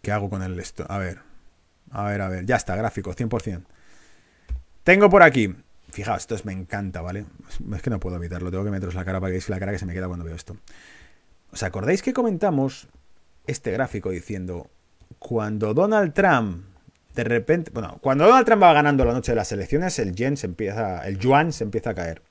¿Qué 0.00 0.12
hago 0.12 0.28
con 0.30 0.42
el 0.42 0.58
esto? 0.58 0.84
A 0.88 0.98
ver. 0.98 1.20
A 1.90 2.04
ver, 2.04 2.20
a 2.20 2.28
ver. 2.28 2.46
Ya 2.46 2.56
está, 2.56 2.74
gráficos, 2.76 3.16
100%. 3.16 3.62
Tengo 4.84 5.10
por 5.10 5.22
aquí. 5.22 5.54
Fijaos, 5.90 6.22
esto 6.22 6.34
es, 6.34 6.44
me 6.44 6.52
encanta, 6.52 7.02
¿vale? 7.02 7.26
Es 7.74 7.82
que 7.82 7.90
no 7.90 8.00
puedo 8.00 8.16
evitarlo. 8.16 8.50
Tengo 8.50 8.64
que 8.64 8.70
meteros 8.70 8.94
la 8.94 9.04
cara 9.04 9.20
para 9.20 9.28
que 9.28 9.34
veáis 9.34 9.48
la 9.48 9.58
cara 9.58 9.72
que 9.72 9.78
se 9.78 9.86
me 9.86 9.92
queda 9.92 10.08
cuando 10.08 10.24
veo 10.24 10.34
esto. 10.34 10.56
¿Os 11.52 11.62
acordáis 11.62 12.02
que 12.02 12.14
comentamos 12.14 12.88
este 13.46 13.70
gráfico 13.72 14.10
diciendo 14.10 14.70
cuando 15.18 15.74
Donald 15.74 16.14
Trump 16.14 16.64
de 17.14 17.24
repente, 17.24 17.70
bueno, 17.74 17.98
cuando 18.00 18.24
Donald 18.26 18.46
Trump 18.46 18.62
va 18.62 18.72
ganando 18.72 19.04
la 19.04 19.12
noche 19.12 19.32
de 19.32 19.36
las 19.36 19.52
elecciones, 19.52 19.98
el 19.98 20.14
yen 20.14 20.36
se 20.36 20.46
empieza, 20.46 21.06
el 21.06 21.18
yuan 21.18 21.52
se 21.52 21.64
empieza 21.64 21.90
a 21.90 21.94
caer. 21.94 22.22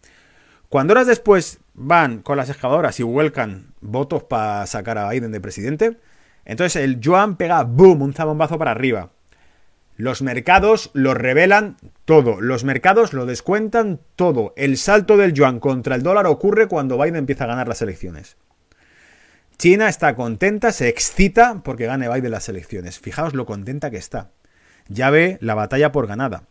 Cuando 0.69 0.93
horas 0.93 1.07
después 1.07 1.59
van 1.73 2.21
con 2.21 2.37
las 2.37 2.49
excavadoras 2.49 2.99
y 2.99 3.03
vuelcan 3.03 3.73
votos 3.81 4.23
para 4.23 4.65
sacar 4.67 4.97
a 4.97 5.09
Biden 5.09 5.31
de 5.31 5.41
presidente, 5.41 5.97
entonces 6.45 6.81
el 6.83 6.99
yuan 6.99 7.37
pega 7.37 7.63
boom, 7.63 8.01
un 8.01 8.13
zabombazo 8.13 8.57
para 8.57 8.71
arriba. 8.71 9.11
Los 9.97 10.21
mercados 10.21 10.89
lo 10.93 11.13
revelan 11.13 11.77
todo, 12.05 12.41
los 12.41 12.63
mercados 12.63 13.13
lo 13.13 13.25
descuentan 13.25 13.99
todo. 14.15 14.53
El 14.57 14.77
salto 14.77 15.15
del 15.17 15.33
yuan 15.33 15.59
contra 15.59 15.95
el 15.95 16.01
dólar 16.01 16.25
ocurre 16.25 16.67
cuando 16.67 16.97
Biden 16.97 17.17
empieza 17.17 17.43
a 17.43 17.47
ganar 17.47 17.67
las 17.67 17.81
elecciones. 17.81 18.37
China 19.57 19.87
está 19.87 20.15
contenta, 20.15 20.71
se 20.71 20.87
excita 20.87 21.61
porque 21.63 21.85
gane 21.85 22.09
Biden 22.09 22.31
las 22.31 22.49
elecciones. 22.49 22.99
Fijaos 22.99 23.35
lo 23.35 23.45
contenta 23.45 23.91
que 23.91 23.97
está. 23.97 24.31
Ya 24.87 25.11
ve 25.11 25.37
la 25.39 25.53
batalla 25.53 25.91
por 25.91 26.07
ganada 26.07 26.45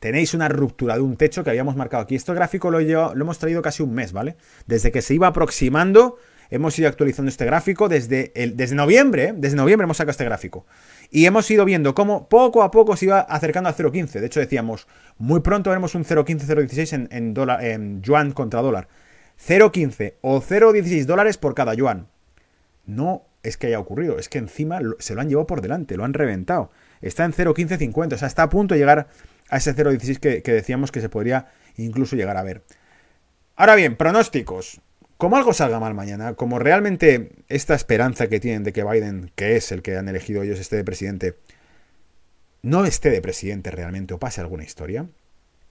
tenéis 0.00 0.34
una 0.34 0.48
ruptura 0.48 0.96
de 0.96 1.02
un 1.02 1.16
techo 1.16 1.44
que 1.44 1.50
habíamos 1.50 1.76
marcado 1.76 2.02
aquí. 2.02 2.16
Este 2.16 2.34
gráfico 2.34 2.70
lo, 2.70 2.80
hemos 2.80 3.38
traído 3.38 3.62
casi 3.62 3.82
un 3.82 3.94
mes, 3.94 4.12
¿vale? 4.12 4.36
Desde 4.66 4.90
que 4.90 5.02
se 5.02 5.14
iba 5.14 5.28
aproximando, 5.28 6.16
hemos 6.48 6.76
ido 6.78 6.88
actualizando 6.88 7.28
este 7.28 7.44
gráfico 7.44 7.88
desde, 7.88 8.32
el, 8.34 8.56
desde 8.56 8.74
noviembre, 8.74 9.24
¿eh? 9.24 9.34
desde 9.36 9.56
noviembre 9.56 9.84
hemos 9.84 9.98
sacado 9.98 10.12
este 10.12 10.24
gráfico. 10.24 10.66
Y 11.10 11.26
hemos 11.26 11.48
ido 11.50 11.64
viendo 11.64 11.94
cómo 11.94 12.28
poco 12.28 12.62
a 12.62 12.70
poco 12.70 12.96
se 12.96 13.04
iba 13.04 13.20
acercando 13.20 13.68
a 13.68 13.76
0.15. 13.76 14.20
De 14.20 14.26
hecho, 14.26 14.40
decíamos, 14.40 14.88
muy 15.18 15.40
pronto 15.40 15.70
veremos 15.70 15.94
un 15.94 16.04
0.15, 16.04 16.46
0.16 16.46 17.08
en, 17.10 17.62
en 17.62 18.02
yuan 18.02 18.32
contra 18.32 18.62
dólar. 18.62 18.88
0.15 19.46 20.14
o 20.22 20.40
0.16 20.40 21.04
dólares 21.04 21.36
por 21.36 21.54
cada 21.54 21.74
yuan. 21.74 22.08
No 22.86 23.26
es 23.42 23.56
que 23.56 23.68
haya 23.68 23.78
ocurrido, 23.78 24.18
es 24.18 24.28
que 24.28 24.38
encima 24.38 24.80
se 24.98 25.14
lo 25.14 25.20
han 25.20 25.28
llevado 25.28 25.46
por 25.46 25.60
delante, 25.62 25.96
lo 25.96 26.04
han 26.04 26.14
reventado. 26.14 26.70
Está 27.00 27.24
en 27.24 27.32
0.1550, 27.32 28.14
o 28.14 28.18
sea, 28.18 28.28
está 28.28 28.44
a 28.44 28.48
punto 28.50 28.74
de 28.74 28.80
llegar 28.80 29.08
a 29.50 29.58
ese 29.58 29.74
0.16 29.74 30.18
que, 30.18 30.42
que 30.42 30.52
decíamos 30.52 30.90
que 30.90 31.00
se 31.00 31.08
podría 31.08 31.48
incluso 31.76 32.16
llegar 32.16 32.36
a 32.36 32.42
ver. 32.42 32.62
Ahora 33.56 33.74
bien, 33.74 33.96
pronósticos. 33.96 34.80
Como 35.18 35.36
algo 35.36 35.52
salga 35.52 35.78
mal 35.78 35.92
mañana, 35.92 36.32
como 36.32 36.58
realmente 36.58 37.32
esta 37.48 37.74
esperanza 37.74 38.28
que 38.28 38.40
tienen 38.40 38.64
de 38.64 38.72
que 38.72 38.84
Biden, 38.84 39.32
que 39.34 39.56
es 39.56 39.70
el 39.70 39.82
que 39.82 39.98
han 39.98 40.08
elegido 40.08 40.42
ellos, 40.42 40.58
esté 40.58 40.76
de 40.76 40.84
presidente, 40.84 41.36
no 42.62 42.86
esté 42.86 43.10
de 43.10 43.20
presidente 43.20 43.70
realmente 43.70 44.14
o 44.14 44.18
pase 44.18 44.40
alguna 44.40 44.64
historia, 44.64 45.06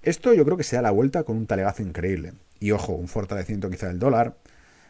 esto 0.04 0.34
yo 0.34 0.46
creo 0.46 0.56
que 0.56 0.64
se 0.64 0.76
da 0.76 0.84
la 0.84 0.92
vuelta 0.92 1.24
con 1.24 1.36
un 1.36 1.48
talegazo 1.48 1.82
increíble. 1.82 2.34
Y 2.60 2.72
ojo, 2.72 2.94
un 2.94 3.08
fortalecimiento 3.08 3.70
quizá 3.70 3.88
del 3.88 3.98
dólar. 3.98 4.38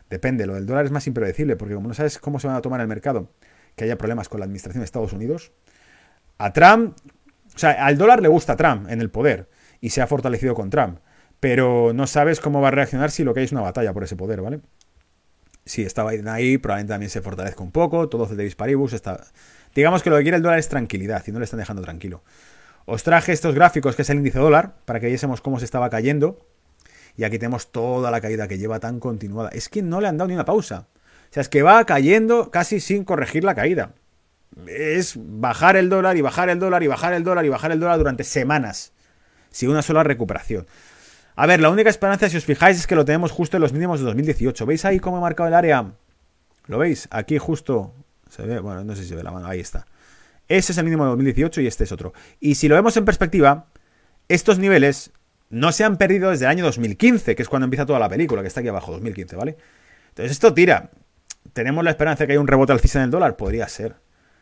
Depende, 0.09 0.45
lo 0.45 0.55
del 0.55 0.65
dólar 0.65 0.85
es 0.85 0.91
más 0.91 1.07
impredecible, 1.07 1.55
porque 1.55 1.75
como 1.75 1.87
no 1.87 1.93
sabes 1.93 2.19
cómo 2.19 2.39
se 2.39 2.47
van 2.47 2.55
a 2.57 2.61
tomar 2.61 2.81
el 2.81 2.87
mercado, 2.87 3.31
que 3.75 3.85
haya 3.85 3.97
problemas 3.97 4.27
con 4.27 4.39
la 4.39 4.45
administración 4.45 4.81
de 4.81 4.85
Estados 4.85 5.13
Unidos, 5.13 5.51
a 6.37 6.51
Trump 6.51 6.97
o 7.59 7.61
sea, 7.61 7.71
al 7.71 7.97
dólar 7.97 8.21
le 8.21 8.29
gusta 8.29 8.55
Trump 8.55 8.89
en 8.89 9.01
el 9.01 9.09
poder 9.09 9.49
y 9.81 9.89
se 9.89 10.01
ha 10.01 10.07
fortalecido 10.07 10.55
con 10.55 10.69
Trump. 10.69 10.99
Pero 11.41 11.91
no 11.93 12.07
sabes 12.07 12.39
cómo 12.39 12.61
va 12.61 12.69
a 12.69 12.71
reaccionar 12.71 13.11
si 13.11 13.25
lo 13.25 13.33
que 13.33 13.41
hay 13.41 13.47
es 13.47 13.51
una 13.51 13.59
batalla 13.59 13.91
por 13.91 14.05
ese 14.05 14.15
poder, 14.15 14.39
¿vale? 14.41 14.61
Si 15.65 15.83
está 15.83 16.09
Biden 16.09 16.29
ahí, 16.29 16.57
probablemente 16.57 16.93
también 16.93 17.09
se 17.09 17.21
fortalezca 17.21 17.61
un 17.61 17.73
poco. 17.73 18.07
Todo 18.07 18.27
de 18.27 18.49
Paribus 18.55 18.93
está. 18.93 19.25
Digamos 19.75 20.03
que 20.03 20.09
lo 20.09 20.15
que 20.15 20.21
quiere 20.21 20.37
el 20.37 20.41
dólar 20.41 20.57
es 20.57 20.69
tranquilidad 20.69 21.21
y 21.27 21.33
no 21.33 21.39
le 21.39 21.43
están 21.43 21.59
dejando 21.59 21.81
tranquilo. 21.81 22.23
Os 22.85 23.03
traje 23.03 23.33
estos 23.33 23.53
gráficos 23.53 23.97
que 23.97 24.03
es 24.03 24.09
el 24.09 24.19
índice 24.19 24.39
dólar 24.39 24.75
para 24.85 25.01
que 25.01 25.07
viésemos 25.07 25.41
cómo 25.41 25.59
se 25.59 25.65
estaba 25.65 25.89
cayendo. 25.89 26.47
Y 27.17 27.25
aquí 27.25 27.39
tenemos 27.39 27.73
toda 27.73 28.09
la 28.09 28.21
caída 28.21 28.47
que 28.47 28.57
lleva 28.57 28.79
tan 28.79 29.01
continuada. 29.01 29.49
Es 29.49 29.67
que 29.67 29.81
no 29.81 29.99
le 29.99 30.07
han 30.07 30.17
dado 30.17 30.29
ni 30.29 30.33
una 30.33 30.45
pausa. 30.45 30.87
O 31.29 31.33
sea, 31.33 31.41
es 31.41 31.49
que 31.49 31.61
va 31.61 31.83
cayendo 31.83 32.51
casi 32.51 32.79
sin 32.79 33.03
corregir 33.03 33.43
la 33.43 33.53
caída 33.53 33.95
es 34.67 35.13
bajar 35.17 35.75
el 35.75 35.89
dólar 35.89 36.17
y 36.17 36.21
bajar 36.21 36.49
el 36.49 36.59
dólar 36.59 36.83
y 36.83 36.87
bajar 36.87 37.13
el 37.13 37.23
dólar 37.23 37.45
y 37.45 37.49
bajar 37.49 37.71
el 37.71 37.79
dólar 37.79 37.97
durante 37.97 38.23
semanas, 38.23 38.93
sin 39.49 39.69
una 39.69 39.81
sola 39.81 40.03
recuperación. 40.03 40.67
A 41.35 41.45
ver, 41.45 41.61
la 41.61 41.69
única 41.69 41.89
esperanza, 41.89 42.27
si 42.29 42.37
os 42.37 42.45
fijáis, 42.45 42.77
es 42.77 42.87
que 42.87 42.95
lo 42.95 43.05
tenemos 43.05 43.31
justo 43.31 43.57
en 43.57 43.61
los 43.61 43.71
mínimos 43.71 43.99
de 43.99 44.05
2018. 44.05 44.65
¿Veis 44.65 44.83
ahí 44.85 44.99
cómo 44.99 45.17
he 45.17 45.21
marcado 45.21 45.47
el 45.47 45.53
área? 45.53 45.93
¿Lo 46.67 46.77
veis? 46.77 47.07
Aquí 47.11 47.37
justo 47.37 47.93
se 48.29 48.43
ve, 48.43 48.59
bueno, 48.59 48.83
no 48.83 48.95
sé 48.95 49.03
si 49.03 49.09
se 49.09 49.15
ve 49.15 49.23
la 49.23 49.31
mano, 49.31 49.47
ahí 49.47 49.59
está. 49.59 49.87
Ese 50.47 50.71
es 50.71 50.77
el 50.77 50.83
mínimo 50.83 51.03
de 51.05 51.11
2018 51.11 51.61
y 51.61 51.67
este 51.67 51.83
es 51.85 51.91
otro. 51.91 52.13
Y 52.39 52.55
si 52.55 52.67
lo 52.67 52.75
vemos 52.75 52.97
en 52.97 53.05
perspectiva, 53.05 53.67
estos 54.27 54.59
niveles 54.59 55.11
no 55.49 55.71
se 55.71 55.83
han 55.83 55.97
perdido 55.97 56.31
desde 56.31 56.45
el 56.45 56.51
año 56.51 56.65
2015, 56.65 57.35
que 57.35 57.41
es 57.41 57.49
cuando 57.49 57.65
empieza 57.65 57.85
toda 57.85 57.99
la 57.99 58.09
película, 58.09 58.41
que 58.41 58.47
está 58.47 58.59
aquí 58.59 58.69
abajo, 58.69 58.91
2015, 58.91 59.35
¿vale? 59.35 59.57
Entonces 60.09 60.31
esto 60.31 60.53
tira. 60.53 60.91
¿Tenemos 61.53 61.83
la 61.83 61.91
esperanza 61.91 62.23
de 62.23 62.27
que 62.27 62.33
haya 62.33 62.41
un 62.41 62.47
rebote 62.47 62.73
alcista 62.73 62.99
en 62.99 63.05
el 63.05 63.11
dólar? 63.11 63.35
Podría 63.35 63.67
ser. 63.67 63.95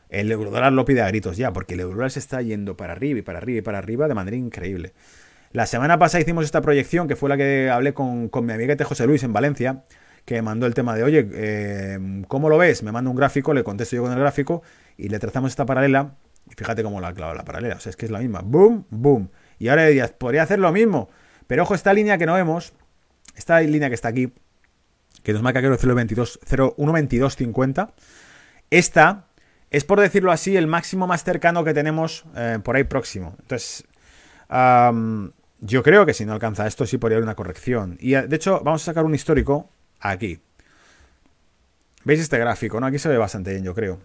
El 0.10 0.32
eurodólar 0.32 0.74
lo 0.74 0.86
pide 0.86 1.02
a 1.02 1.08
gritos 1.08 1.38
ya, 1.38 1.52
porque 1.52 1.74
el 1.74 1.82
eurodólar 1.82 2.12
se 2.12 2.20
está 2.20 2.42
yendo 2.42 2.78
para 2.78 2.94
arriba 2.94 3.20
y 3.20 3.22
para 3.22 3.40
arriba 3.40 3.60
y 3.60 3.62
para 3.62 3.78
arriba 3.78 4.08
de 4.08 4.14
manera 4.14 4.38
increíble. 4.38 4.94
La 5.52 5.66
semana 5.66 5.98
pasada 5.98 6.22
hicimos 6.22 6.46
esta 6.46 6.62
proyección, 6.62 7.08
que 7.08 7.16
fue 7.16 7.30
la 7.30 7.38
que 7.38 7.70
hablé 7.70 7.94
con, 7.94 8.30
mi 8.44 8.54
amiguete 8.54 8.84
José 8.84 9.08
Luis 9.08 9.24
en 9.24 9.34
Valencia, 9.34 9.84
que 10.26 10.36
me 10.36 10.42
mandó 10.42 10.66
el 10.66 10.74
tema 10.74 10.96
de, 10.96 11.04
oye, 11.04 11.28
eh, 11.34 12.24
¿cómo 12.28 12.50
lo 12.50 12.58
ves? 12.58 12.84
Me 12.84 12.92
manda 12.92 13.10
un 13.10 13.16
gráfico, 13.16 13.54
le 13.54 13.64
contesto 13.64 13.96
yo 13.96 14.04
con 14.04 14.12
el 14.12 14.20
gráfico 14.20 14.62
y 14.98 15.10
le 15.10 15.20
trazamos 15.20 15.52
esta 15.52 15.66
paralela. 15.66 16.16
Y 16.50 16.54
fíjate 16.56 16.84
cómo 16.84 17.02
la 17.02 17.14
clavo 17.14 17.34
la 17.34 17.44
paralela, 17.44 17.76
o 17.76 17.80
sea, 17.80 17.90
es 17.90 17.96
que 17.96 18.06
es 18.06 18.12
la 18.12 18.20
misma. 18.20 18.42
Boom, 18.44 18.86
boom. 18.90 19.30
Y 19.60 19.70
ahora 19.70 19.86
dirías, 19.86 20.12
podría 20.12 20.44
hacer 20.44 20.60
lo 20.60 20.72
mismo. 20.72 21.10
Pero 21.48 21.64
ojo, 21.64 21.76
esta 21.76 21.94
línea 21.94 22.18
que 22.18 22.26
no 22.26 22.34
vemos, 22.34 22.74
esta 23.36 23.60
línea 23.62 23.90
que 23.90 23.96
está 23.96 24.10
aquí, 24.10 24.34
que 25.24 25.34
nos 25.34 25.42
marca 25.42 25.62
que 25.62 25.68
es 25.68 25.84
1.22.50, 25.84 27.92
esta 28.70 29.27
es 29.70 29.84
por 29.84 30.00
decirlo 30.00 30.32
así 30.32 30.56
el 30.56 30.68
máximo 30.68 31.08
más 31.08 31.24
cercano 31.24 31.64
que 31.64 31.74
tenemos 31.74 32.26
eh, 32.36 32.60
por 32.64 32.76
ahí 32.76 32.84
próximo. 32.84 33.36
Entonces, 33.42 33.86
yo 35.60 35.84
creo 35.84 36.06
que 36.06 36.14
si 36.14 36.26
no 36.26 36.34
alcanza 36.34 36.68
esto 36.68 36.86
sí 36.86 36.98
podría 36.98 37.18
haber 37.18 37.26
una 37.26 37.36
corrección. 37.36 37.98
Y 38.00 38.12
de 38.12 38.36
hecho, 38.36 38.62
vamos 38.64 38.84
a 38.84 38.86
sacar 38.86 39.04
un 39.04 39.16
histórico 39.16 39.70
aquí. 40.00 40.40
¿Veis 42.04 42.22
este 42.22 42.38
gráfico? 42.38 42.80
¿no? 42.80 42.86
Aquí 42.86 43.00
se 43.00 43.10
ve 43.10 43.18
bastante 43.18 43.52
bien, 43.52 43.64
yo 43.64 43.76
creo. 43.76 44.00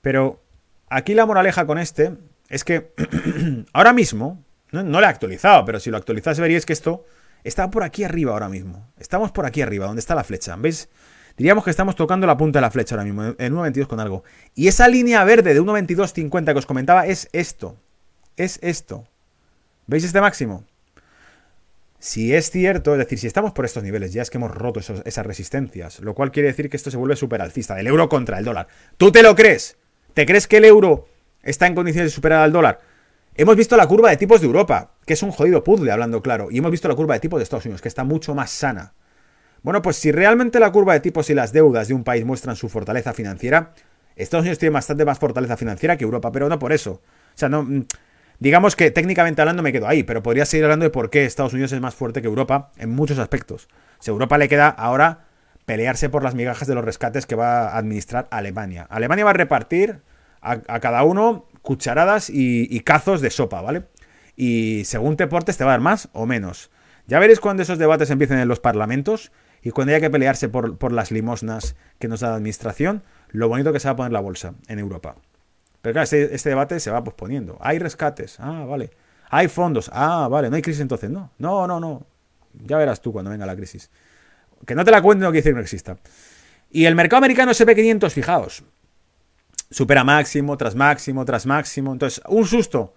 Pero 0.00 0.40
aquí 0.88 1.14
la 1.14 1.26
moraleja 1.26 1.66
con 1.66 1.78
este 1.78 2.16
es 2.48 2.62
que 2.62 2.92
ahora 3.72 3.92
mismo, 3.92 4.44
no, 4.70 4.82
no 4.84 5.00
lo 5.00 5.06
he 5.06 5.08
actualizado, 5.08 5.64
pero 5.64 5.80
si 5.80 5.90
lo 5.90 5.96
actualizase 5.96 6.40
veríais 6.40 6.66
que 6.66 6.72
esto 6.72 7.04
está 7.42 7.70
por 7.70 7.82
aquí 7.82 8.04
arriba 8.04 8.32
ahora 8.32 8.48
mismo. 8.48 8.88
Estamos 8.98 9.32
por 9.32 9.46
aquí 9.46 9.62
arriba, 9.62 9.86
donde 9.86 10.00
está 10.00 10.14
la 10.14 10.22
flecha. 10.22 10.54
¿Veis? 10.56 10.88
Diríamos 11.36 11.64
que 11.64 11.70
estamos 11.70 11.96
tocando 11.96 12.26
la 12.26 12.36
punta 12.36 12.58
de 12.58 12.62
la 12.62 12.70
flecha 12.70 12.94
ahora 12.94 13.04
mismo, 13.04 13.24
en 13.24 13.54
1.22 13.54 13.86
con 13.86 14.00
algo. 14.00 14.24
Y 14.54 14.68
esa 14.68 14.88
línea 14.88 15.24
verde 15.24 15.54
de 15.54 15.62
1.22.50 15.62 16.52
que 16.52 16.58
os 16.58 16.66
comentaba 16.66 17.06
es 17.06 17.28
esto. 17.32 17.76
Es 18.36 18.58
esto. 18.62 19.06
¿Veis 19.86 20.04
este 20.04 20.20
máximo? 20.20 20.64
Si 21.98 22.34
es 22.34 22.50
cierto, 22.50 22.92
es 22.94 22.98
decir, 22.98 23.18
si 23.18 23.28
estamos 23.28 23.52
por 23.52 23.64
estos 23.64 23.84
niveles, 23.84 24.12
ya 24.12 24.22
es 24.22 24.30
que 24.30 24.36
hemos 24.36 24.50
roto 24.50 24.80
esas 24.80 25.26
resistencias, 25.26 26.00
lo 26.00 26.14
cual 26.14 26.32
quiere 26.32 26.48
decir 26.48 26.68
que 26.68 26.76
esto 26.76 26.90
se 26.90 26.96
vuelve 26.96 27.14
súper 27.14 27.40
alcista, 27.40 27.76
del 27.76 27.86
euro 27.86 28.08
contra 28.08 28.38
el 28.38 28.44
dólar. 28.44 28.66
¿Tú 28.96 29.12
te 29.12 29.22
lo 29.22 29.36
crees? 29.36 29.76
¿Te 30.12 30.26
crees 30.26 30.48
que 30.48 30.56
el 30.56 30.64
euro 30.64 31.06
está 31.42 31.68
en 31.68 31.76
condiciones 31.76 32.10
de 32.10 32.14
superar 32.14 32.40
al 32.40 32.52
dólar? 32.52 32.80
Hemos 33.34 33.54
visto 33.54 33.76
la 33.76 33.86
curva 33.86 34.10
de 34.10 34.16
tipos 34.16 34.40
de 34.40 34.48
Europa, 34.48 34.94
que 35.06 35.12
es 35.12 35.22
un 35.22 35.30
jodido 35.30 35.62
puzzle, 35.62 35.92
hablando 35.92 36.22
claro, 36.22 36.48
y 36.50 36.58
hemos 36.58 36.72
visto 36.72 36.88
la 36.88 36.96
curva 36.96 37.14
de 37.14 37.20
tipos 37.20 37.38
de 37.38 37.44
Estados 37.44 37.66
Unidos, 37.66 37.80
que 37.80 37.88
está 37.88 38.02
mucho 38.02 38.34
más 38.34 38.50
sana. 38.50 38.94
Bueno, 39.62 39.82
pues 39.82 39.96
si 39.96 40.12
realmente 40.12 40.60
la 40.60 40.72
curva 40.72 40.92
de 40.94 41.00
tipos 41.00 41.30
y 41.30 41.34
las 41.34 41.52
deudas 41.52 41.88
de 41.88 41.94
un 41.94 42.04
país 42.04 42.24
muestran 42.24 42.56
su 42.56 42.68
fortaleza 42.68 43.12
financiera, 43.12 43.74
Estados 44.16 44.42
Unidos 44.42 44.58
tiene 44.58 44.74
bastante 44.74 45.04
más 45.04 45.18
fortaleza 45.18 45.56
financiera 45.56 45.96
que 45.96 46.04
Europa, 46.04 46.32
pero 46.32 46.48
no 46.48 46.58
por 46.58 46.72
eso. 46.72 46.92
O 46.92 47.36
sea, 47.38 47.48
no, 47.48 47.62
mm, 47.62 47.84
Digamos 48.42 48.74
que 48.74 48.90
técnicamente 48.90 49.40
hablando 49.40 49.62
me 49.62 49.72
quedo 49.72 49.86
ahí, 49.86 50.02
pero 50.02 50.20
podría 50.20 50.44
seguir 50.44 50.64
hablando 50.64 50.82
de 50.82 50.90
por 50.90 51.10
qué 51.10 51.24
Estados 51.24 51.52
Unidos 51.52 51.70
es 51.70 51.80
más 51.80 51.94
fuerte 51.94 52.22
que 52.22 52.26
Europa 52.26 52.72
en 52.76 52.90
muchos 52.90 53.20
aspectos. 53.20 53.68
Si 54.00 54.10
a 54.10 54.14
Europa 54.14 54.36
le 54.36 54.48
queda 54.48 54.68
ahora 54.68 55.26
pelearse 55.64 56.08
por 56.08 56.24
las 56.24 56.34
migajas 56.34 56.66
de 56.66 56.74
los 56.74 56.84
rescates 56.84 57.24
que 57.24 57.36
va 57.36 57.68
a 57.68 57.78
administrar 57.78 58.26
Alemania. 58.32 58.88
Alemania 58.90 59.24
va 59.24 59.30
a 59.30 59.34
repartir 59.34 60.00
a, 60.40 60.58
cada 60.80 61.04
uno 61.04 61.46
cucharadas 61.62 62.30
y, 62.30 62.80
cazos 62.80 63.20
de 63.20 63.30
sopa, 63.30 63.62
¿vale? 63.62 63.84
Y 64.34 64.82
según 64.86 65.16
te 65.16 65.28
portes 65.28 65.56
te 65.56 65.62
va 65.62 65.70
a 65.70 65.74
dar 65.74 65.80
más 65.80 66.08
o 66.12 66.26
menos. 66.26 66.72
Ya 67.06 67.20
veréis 67.20 67.38
cuando 67.38 67.62
esos 67.62 67.78
debates 67.78 68.10
empiecen 68.10 68.40
en 68.40 68.48
los 68.48 68.58
parlamentos 68.58 69.30
y 69.62 69.70
cuando 69.70 69.92
haya 69.92 70.00
que 70.00 70.10
pelearse 70.10 70.48
por, 70.48 70.76
por 70.76 70.92
las 70.92 71.10
limosnas 71.10 71.76
que 71.98 72.08
nos 72.08 72.20
da 72.20 72.30
la 72.30 72.36
administración, 72.36 73.02
lo 73.28 73.48
bonito 73.48 73.72
que 73.72 73.80
se 73.80 73.88
va 73.88 73.92
a 73.92 73.96
poner 73.96 74.12
la 74.12 74.20
bolsa 74.20 74.54
en 74.68 74.78
Europa. 74.78 75.16
Pero 75.80 75.94
claro, 75.94 76.04
este, 76.04 76.34
este, 76.34 76.48
debate 76.48 76.80
se 76.80 76.90
va 76.90 77.02
posponiendo. 77.02 77.58
Hay 77.60 77.78
rescates, 77.78 78.38
ah, 78.38 78.64
vale. 78.66 78.90
Hay 79.30 79.48
fondos, 79.48 79.90
ah, 79.92 80.28
vale. 80.30 80.50
No 80.50 80.56
hay 80.56 80.62
crisis 80.62 80.80
entonces, 80.80 81.10
no. 81.10 81.32
No, 81.38 81.66
no, 81.66 81.80
no. 81.80 82.06
Ya 82.64 82.76
verás 82.76 83.00
tú 83.00 83.12
cuando 83.12 83.30
venga 83.30 83.46
la 83.46 83.56
crisis. 83.56 83.90
Que 84.66 84.74
no 84.74 84.84
te 84.84 84.90
la 84.90 85.02
cuente 85.02 85.24
no 85.24 85.30
quiere 85.30 85.42
decir 85.42 85.52
que 85.52 85.56
no 85.56 85.62
exista. 85.62 85.96
Y 86.70 86.84
el 86.84 86.94
mercado 86.94 87.18
americano 87.18 87.52
SP500, 87.52 88.10
fijaos. 88.10 88.64
Supera 89.70 90.04
máximo, 90.04 90.56
tras 90.56 90.74
máximo, 90.74 91.24
tras 91.24 91.46
máximo. 91.46 91.92
Entonces, 91.92 92.22
un 92.28 92.46
susto. 92.46 92.94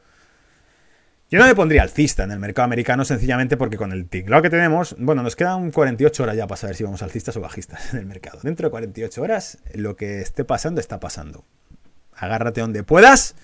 Yo 1.32 1.40
no 1.40 1.46
me 1.46 1.56
pondría 1.56 1.82
alcista 1.82 2.24
en 2.24 2.32
el 2.32 2.40
mercado 2.40 2.66
americano 2.66 3.04
sencillamente 3.04 3.58
porque 3.58 3.78
con 3.78 3.92
el 3.92 4.08
tinglado 4.08 4.44
que 4.44 4.50
tenemos, 4.50 4.96
bueno, 5.00 5.24
nos 5.24 5.36
quedan 5.36 5.72
48 5.72 6.24
horas 6.24 6.38
ya 6.38 6.48
para 6.48 6.58
saber 6.58 6.76
si 6.76 6.84
vamos 6.84 7.02
alcistas 7.02 7.36
o 7.38 7.42
bajistas 7.42 7.94
en 7.94 8.00
el 8.00 8.06
mercado. 8.06 8.40
Dentro 8.44 8.68
de 8.68 8.72
48 8.72 9.22
horas, 9.22 9.58
lo 9.74 9.96
que 9.96 10.22
esté 10.22 10.44
pasando 10.44 10.80
está 10.80 11.00
pasando 11.00 11.44
agárrate 12.18 12.62
donde 12.62 12.84
puedas, 12.84 13.36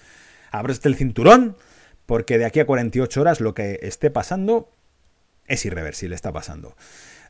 ábrete 0.52 0.88
el 0.88 0.96
cinturón, 0.96 1.56
porque 2.06 2.38
de 2.38 2.46
aquí 2.46 2.60
a 2.60 2.66
48 2.66 3.22
horas 3.22 3.40
lo 3.40 3.54
que 3.54 3.80
esté 3.84 4.10
pasando 4.10 4.70
es 5.48 5.66
irreversible, 5.66 6.16
está 6.16 6.32
pasando. 6.32 6.76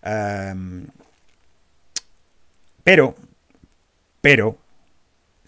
Em, 0.03 0.87
pero, 2.83 3.15
pero, 4.21 4.57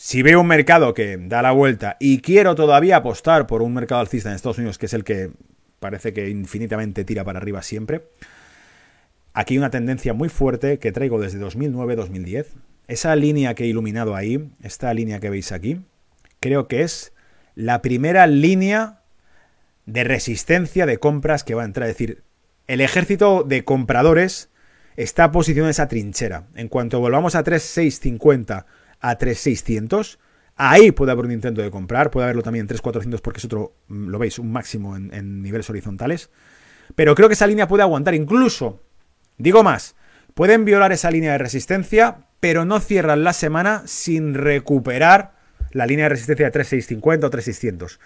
si 0.04 0.22
veo 0.22 0.42
un 0.42 0.48
mercado 0.48 0.94
que 0.94 1.16
da 1.18 1.42
la 1.42 1.54
vuelta 1.54 1.96
y 1.98 2.20
quiero 2.20 2.56
todavía 2.56 2.98
apostar 2.98 3.48
por 3.48 3.62
un 3.62 3.74
mercado 3.74 4.02
alcista 4.02 4.28
en 4.28 4.36
Estados 4.36 4.58
Unidos, 4.58 4.78
que 4.78 4.88
es 4.88 4.94
el 4.94 5.06
que 5.06 5.32
parece 5.80 6.12
que 6.12 6.30
infinitamente 6.30 7.06
tira 7.06 7.24
para 7.24 7.40
arriba 7.40 7.62
siempre, 7.62 8.04
aquí 9.32 9.54
hay 9.54 9.60
una 9.60 9.70
tendencia 9.70 10.14
muy 10.14 10.28
fuerte 10.28 10.78
que 10.78 10.92
traigo 10.92 11.22
desde 11.22 11.40
2009-2010 11.40 12.48
esa 12.90 13.16
línea 13.16 13.54
que 13.56 13.64
he 13.64 13.68
iluminado 13.68 14.14
ahí, 14.14 14.52
esta 14.62 14.94
línea 14.94 15.22
que 15.22 15.30
veis 15.30 15.54
aquí, 15.54 15.80
creo 16.42 16.68
que 16.68 16.82
es 16.82 17.14
la 17.56 17.82
primera 17.82 18.28
línea 18.28 19.04
de 19.86 20.04
resistencia 20.04 20.86
de 20.86 20.98
compras 20.98 21.46
que 21.46 21.56
va 21.56 21.62
a 21.62 21.66
entrar. 21.66 21.88
Es 21.88 21.96
decir, 21.96 22.24
el 22.68 22.82
ejército 22.82 23.46
de 23.46 23.64
compradores 23.64 24.50
está 24.98 25.32
posicionado 25.32 25.70
en 25.70 25.72
esa 25.72 25.88
trinchera. 25.88 26.48
En 26.56 26.68
cuanto 26.68 27.00
volvamos 27.00 27.36
a 27.36 27.44
3.650 27.46 28.66
a 29.04 29.20
3.600, 29.20 30.18
ahí 30.56 30.92
puede 30.92 31.12
haber 31.12 31.26
un 31.26 31.32
intento 31.32 31.62
de 31.62 31.70
comprar. 31.70 32.10
Puede 32.10 32.24
haberlo 32.26 32.42
también 32.42 32.68
en 32.68 32.76
3.400 32.76 33.22
porque 33.22 33.38
es 33.38 33.46
otro, 33.46 33.76
mm, 33.90 34.08
lo 34.08 34.18
veis, 34.18 34.40
un 34.40 34.52
máximo 34.52 34.96
en, 34.96 35.14
en 35.14 35.44
niveles 35.44 35.70
horizontales. 35.70 36.32
Pero 36.96 37.14
creo 37.14 37.30
que 37.30 37.36
esa 37.36 37.46
línea 37.46 37.68
puede 37.68 37.84
aguantar. 37.84 38.16
Incluso, 38.16 38.82
digo 39.38 39.64
más, 39.64 39.96
pueden 40.34 40.66
violar 40.66 40.92
esa 40.92 41.12
línea 41.12 41.34
de 41.34 41.38
resistencia 41.38 42.26
pero 42.44 42.66
no 42.66 42.82
cierran 42.82 43.24
la 43.24 43.32
semana 43.32 43.84
sin 43.86 44.34
recuperar 44.34 45.32
la 45.72 45.86
línea 45.86 46.04
de 46.04 46.10
resistencia 46.10 46.48
de 46.48 46.52
3650 46.52 47.28
o 47.28 47.30
3600. 47.30 48.02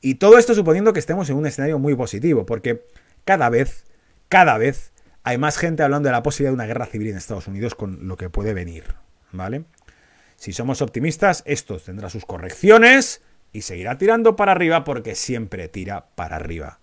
Y 0.00 0.14
todo 0.14 0.38
esto 0.38 0.54
suponiendo 0.54 0.94
que 0.94 0.98
estemos 0.98 1.28
en 1.28 1.36
un 1.36 1.44
escenario 1.44 1.78
muy 1.78 1.94
positivo, 1.94 2.46
porque 2.46 2.86
cada 3.26 3.50
vez, 3.50 3.84
cada 4.30 4.56
vez 4.56 4.92
hay 5.24 5.36
más 5.36 5.58
gente 5.58 5.82
hablando 5.82 6.08
de 6.08 6.12
la 6.12 6.22
posibilidad 6.22 6.52
de 6.52 6.54
una 6.54 6.64
guerra 6.64 6.86
civil 6.86 7.08
en 7.08 7.18
Estados 7.18 7.48
Unidos 7.48 7.74
con 7.74 8.08
lo 8.08 8.16
que 8.16 8.30
puede 8.30 8.54
venir, 8.54 8.94
¿vale? 9.30 9.64
Si 10.42 10.52
somos 10.52 10.82
optimistas, 10.82 11.44
esto 11.46 11.78
tendrá 11.78 12.10
sus 12.10 12.26
correcciones 12.26 13.22
y 13.52 13.62
seguirá 13.62 13.96
tirando 13.96 14.34
para 14.34 14.50
arriba 14.50 14.82
porque 14.82 15.14
siempre 15.14 15.68
tira 15.68 16.06
para 16.16 16.34
arriba, 16.34 16.80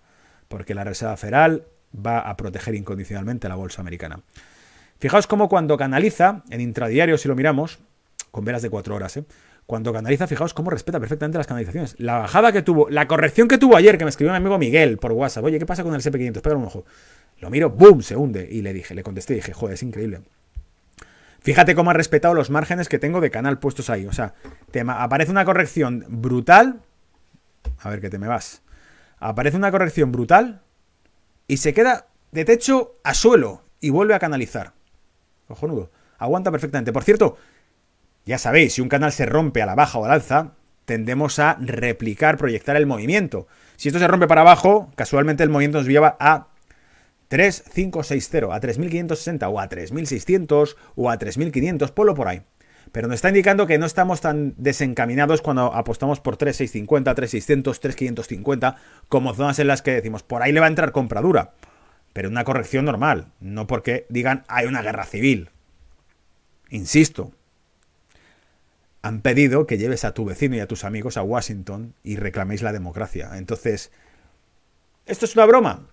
porque 0.48 0.72
la 0.74 0.82
Reserva 0.82 1.18
Federal 1.18 1.66
va 1.94 2.20
a 2.20 2.38
proteger 2.38 2.74
incondicionalmente 2.74 3.48
a 3.48 3.50
la 3.50 3.56
bolsa 3.56 3.82
americana. 3.82 4.22
Fijaos 4.98 5.26
cómo 5.26 5.50
cuando 5.50 5.76
canaliza, 5.76 6.42
en 6.48 6.62
intradiario 6.62 7.18
si 7.18 7.28
lo 7.28 7.36
miramos, 7.36 7.80
con 8.30 8.46
velas 8.46 8.62
de 8.62 8.70
4 8.70 8.94
horas, 8.94 9.18
¿eh? 9.18 9.24
cuando 9.66 9.92
canaliza, 9.92 10.26
fijaos 10.26 10.54
cómo 10.54 10.70
respeta 10.70 10.98
perfectamente 10.98 11.36
las 11.36 11.46
canalizaciones. 11.46 11.96
La 11.98 12.16
bajada 12.16 12.52
que 12.52 12.62
tuvo, 12.62 12.88
la 12.88 13.06
corrección 13.06 13.46
que 13.46 13.58
tuvo 13.58 13.76
ayer, 13.76 13.98
que 13.98 14.06
me 14.06 14.08
escribió 14.08 14.32
mi 14.32 14.38
amigo 14.38 14.56
Miguel 14.56 14.96
por 14.96 15.12
WhatsApp, 15.12 15.44
oye, 15.44 15.58
¿qué 15.58 15.66
pasa 15.66 15.82
con 15.82 15.94
el 15.94 16.00
SP500? 16.00 16.40
Pégale 16.40 16.62
un 16.62 16.64
ojo. 16.64 16.86
Lo 17.40 17.50
miro, 17.50 17.68
¡boom! 17.68 18.00
Se 18.00 18.16
hunde. 18.16 18.48
Y 18.50 18.62
le 18.62 18.72
dije, 18.72 18.94
le 18.94 19.02
contesté 19.02 19.34
dije, 19.34 19.52
joder, 19.52 19.74
es 19.74 19.82
increíble. 19.82 20.22
Fíjate 21.42 21.74
cómo 21.74 21.90
ha 21.90 21.94
respetado 21.94 22.34
los 22.34 22.50
márgenes 22.50 22.88
que 22.88 22.98
tengo 22.98 23.20
de 23.20 23.30
canal 23.30 23.58
puestos 23.58 23.90
ahí. 23.90 24.06
O 24.06 24.12
sea, 24.12 24.34
te 24.70 24.80
aparece 24.86 25.30
una 25.30 25.44
corrección 25.44 26.04
brutal. 26.08 26.82
A 27.78 27.90
ver 27.90 28.00
que 28.00 28.10
te 28.10 28.18
me 28.18 28.28
vas. 28.28 28.62
Aparece 29.18 29.56
una 29.56 29.70
corrección 29.70 30.12
brutal 30.12 30.62
y 31.46 31.58
se 31.58 31.74
queda 31.74 32.06
de 32.32 32.44
techo 32.44 32.96
a 33.04 33.14
suelo 33.14 33.62
y 33.80 33.90
vuelve 33.90 34.14
a 34.14 34.18
canalizar. 34.18 34.72
Cojonudo. 35.48 35.90
Aguanta 36.18 36.50
perfectamente. 36.50 36.92
Por 36.92 37.04
cierto, 37.04 37.38
ya 38.26 38.38
sabéis, 38.38 38.74
si 38.74 38.82
un 38.82 38.88
canal 38.88 39.12
se 39.12 39.26
rompe 39.26 39.62
a 39.62 39.66
la 39.66 39.74
baja 39.74 39.98
o 39.98 40.04
al 40.04 40.12
alza, 40.12 40.52
tendemos 40.84 41.38
a 41.38 41.56
replicar, 41.60 42.36
proyectar 42.36 42.76
el 42.76 42.86
movimiento. 42.86 43.46
Si 43.76 43.88
esto 43.88 43.98
se 43.98 44.08
rompe 44.08 44.26
para 44.26 44.42
abajo, 44.42 44.90
casualmente 44.94 45.42
el 45.42 45.48
movimiento 45.48 45.78
nos 45.78 45.86
lleva 45.86 46.16
a 46.20 46.48
3560, 47.30 48.54
a 48.54 48.60
3560 48.60 49.48
o 49.48 49.58
a 49.58 49.68
3600 49.68 50.76
o 50.94 51.10
a 51.10 51.18
3500, 51.18 51.90
ponlo 51.90 52.14
por 52.14 52.28
ahí. 52.28 52.42
Pero 52.92 53.08
nos 53.08 53.16
está 53.16 53.28
indicando 53.28 53.66
que 53.66 53.78
no 53.78 53.86
estamos 53.86 54.20
tan 54.20 54.54
desencaminados 54.58 55.40
cuando 55.40 55.72
apostamos 55.74 56.20
por 56.20 56.36
3650, 56.36 57.14
3600, 57.14 57.80
3550 57.80 58.76
como 59.08 59.32
zonas 59.32 59.58
en 59.58 59.68
las 59.68 59.80
que 59.80 59.92
decimos, 59.92 60.22
por 60.22 60.42
ahí 60.42 60.52
le 60.52 60.60
va 60.60 60.66
a 60.66 60.70
entrar 60.70 60.92
compradura 60.92 61.54
pero 62.12 62.28
una 62.28 62.44
corrección 62.44 62.84
normal, 62.84 63.32
no 63.40 63.66
porque 63.66 64.06
digan 64.08 64.44
hay 64.48 64.66
una 64.66 64.82
guerra 64.82 65.04
civil. 65.04 65.50
Insisto, 66.68 67.32
han 69.02 69.22
pedido 69.22 69.66
que 69.66 69.78
lleves 69.78 70.04
a 70.04 70.12
tu 70.12 70.24
vecino 70.24 70.56
y 70.56 70.60
a 70.60 70.68
tus 70.68 70.84
amigos 70.84 71.16
a 71.16 71.22
Washington 71.22 71.94
y 72.02 72.16
reclaméis 72.16 72.62
la 72.62 72.72
democracia. 72.72 73.30
Entonces, 73.34 73.90
¿esto 75.06 75.24
es 75.24 75.36
una 75.36 75.46
broma? 75.46 75.86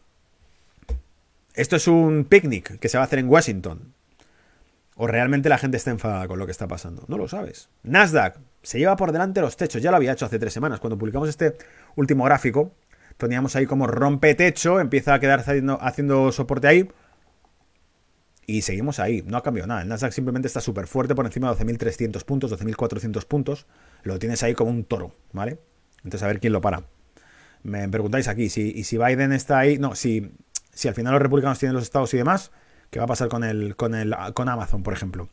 ¿Esto 1.57 1.75
es 1.75 1.87
un 1.87 2.25
picnic 2.25 2.77
que 2.77 2.87
se 2.87 2.99
va 2.99 3.03
a 3.03 3.07
hacer 3.07 3.17
en 3.17 3.27
Washington? 3.27 3.95
¿O 4.95 5.07
realmente 5.07 5.49
la 5.49 5.57
gente 5.57 5.77
está 5.77 5.89
enfadada 5.89 6.27
con 6.27 6.37
lo 6.37 6.45
que 6.45 6.51
está 6.51 6.67
pasando? 6.67 7.03
No 7.07 7.17
lo 7.17 7.27
sabes. 7.27 7.69
Nasdaq 7.81 8.39
se 8.61 8.77
lleva 8.77 8.95
por 8.95 9.11
delante 9.11 9.41
los 9.41 9.57
techos. 9.57 9.81
Ya 9.81 9.89
lo 9.89 9.97
había 9.97 10.11
hecho 10.11 10.27
hace 10.27 10.37
tres 10.37 10.53
semanas. 10.53 10.79
Cuando 10.79 10.99
publicamos 10.99 11.29
este 11.29 11.57
último 11.95 12.25
gráfico, 12.25 12.75
teníamos 13.17 13.55
ahí 13.55 13.65
como 13.65 13.87
rompe 13.87 14.35
techo, 14.35 14.79
empieza 14.79 15.15
a 15.15 15.19
quedar 15.19 15.43
haciendo, 15.81 16.31
soporte 16.31 16.67
ahí. 16.67 16.87
Y 18.45 18.61
seguimos 18.61 18.99
ahí, 18.99 19.23
no 19.25 19.35
ha 19.35 19.41
cambiado 19.41 19.67
nada. 19.67 19.81
El 19.81 19.87
Nasdaq 19.87 20.11
simplemente 20.11 20.47
está 20.47 20.61
súper 20.61 20.85
fuerte 20.85 21.15
por 21.15 21.25
encima 21.25 21.51
de 21.51 21.65
12.300 21.65 22.23
puntos, 22.23 22.51
12.400 22.51 23.25
puntos. 23.25 23.65
Lo 24.03 24.19
tienes 24.19 24.43
ahí 24.43 24.53
como 24.53 24.69
un 24.69 24.83
toro, 24.83 25.15
¿vale? 25.33 25.57
Entonces 26.03 26.21
a 26.21 26.27
ver 26.27 26.39
quién 26.39 26.53
lo 26.53 26.61
para. 26.61 26.83
Me 27.63 27.89
preguntáis 27.89 28.27
aquí, 28.27 28.43
y 28.43 28.83
si 28.83 28.97
Biden 28.97 29.33
está 29.33 29.57
ahí, 29.57 29.79
no, 29.79 29.95
si, 29.95 30.31
si 30.77 30.87
al 30.87 30.93
final 30.93 31.13
los 31.13 31.21
republicanos 31.23 31.57
tienen 31.57 31.73
los 31.73 31.83
estados 31.83 32.13
y 32.13 32.17
demás, 32.17 32.51
¿qué 32.91 32.99
va 32.99 33.05
a 33.05 33.07
pasar 33.07 33.29
con, 33.29 33.43
el, 33.43 33.75
con, 33.75 33.95
el, 33.95 34.15
con 34.35 34.47
Amazon, 34.47 34.83
por 34.83 34.93
ejemplo? 34.93 35.27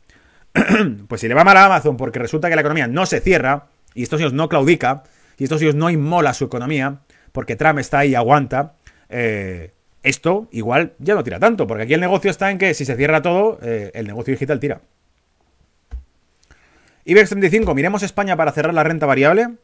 pues 1.07 1.21
si 1.21 1.27
le 1.27 1.35
va 1.35 1.43
mal 1.43 1.55
a 1.55 1.65
Amazon 1.65 1.97
porque 1.97 2.17
resulta 2.17 2.49
que 2.49 2.55
la 2.55 2.61
economía 2.61 2.87
no 2.87 3.05
se 3.05 3.19
cierra, 3.19 3.67
y 3.93 4.11
Unidos 4.11 4.33
no 4.33 4.49
claudica, 4.49 5.03
y 5.37 5.43
Estados 5.43 5.61
Unidos 5.61 5.75
no 5.75 5.91
inmola 5.91 6.33
su 6.33 6.45
economía, 6.45 7.01
porque 7.31 7.55
Trump 7.55 7.77
está 7.77 7.99
ahí 7.99 8.11
y 8.11 8.15
aguanta, 8.15 8.73
eh, 9.09 9.71
esto 10.01 10.47
igual 10.51 10.93
ya 10.97 11.13
no 11.13 11.23
tira 11.23 11.39
tanto, 11.39 11.67
porque 11.67 11.83
aquí 11.83 11.93
el 11.93 12.01
negocio 12.01 12.31
está 12.31 12.49
en 12.49 12.57
que 12.57 12.73
si 12.73 12.83
se 12.83 12.95
cierra 12.95 13.21
todo, 13.21 13.59
eh, 13.61 13.91
el 13.93 14.07
negocio 14.07 14.31
digital 14.31 14.59
tira. 14.59 14.81
IBEX 17.05 17.29
35, 17.29 17.75
miremos 17.75 18.01
España 18.01 18.35
para 18.35 18.51
cerrar 18.51 18.73
la 18.73 18.83
renta 18.83 19.05
variable. 19.05 19.57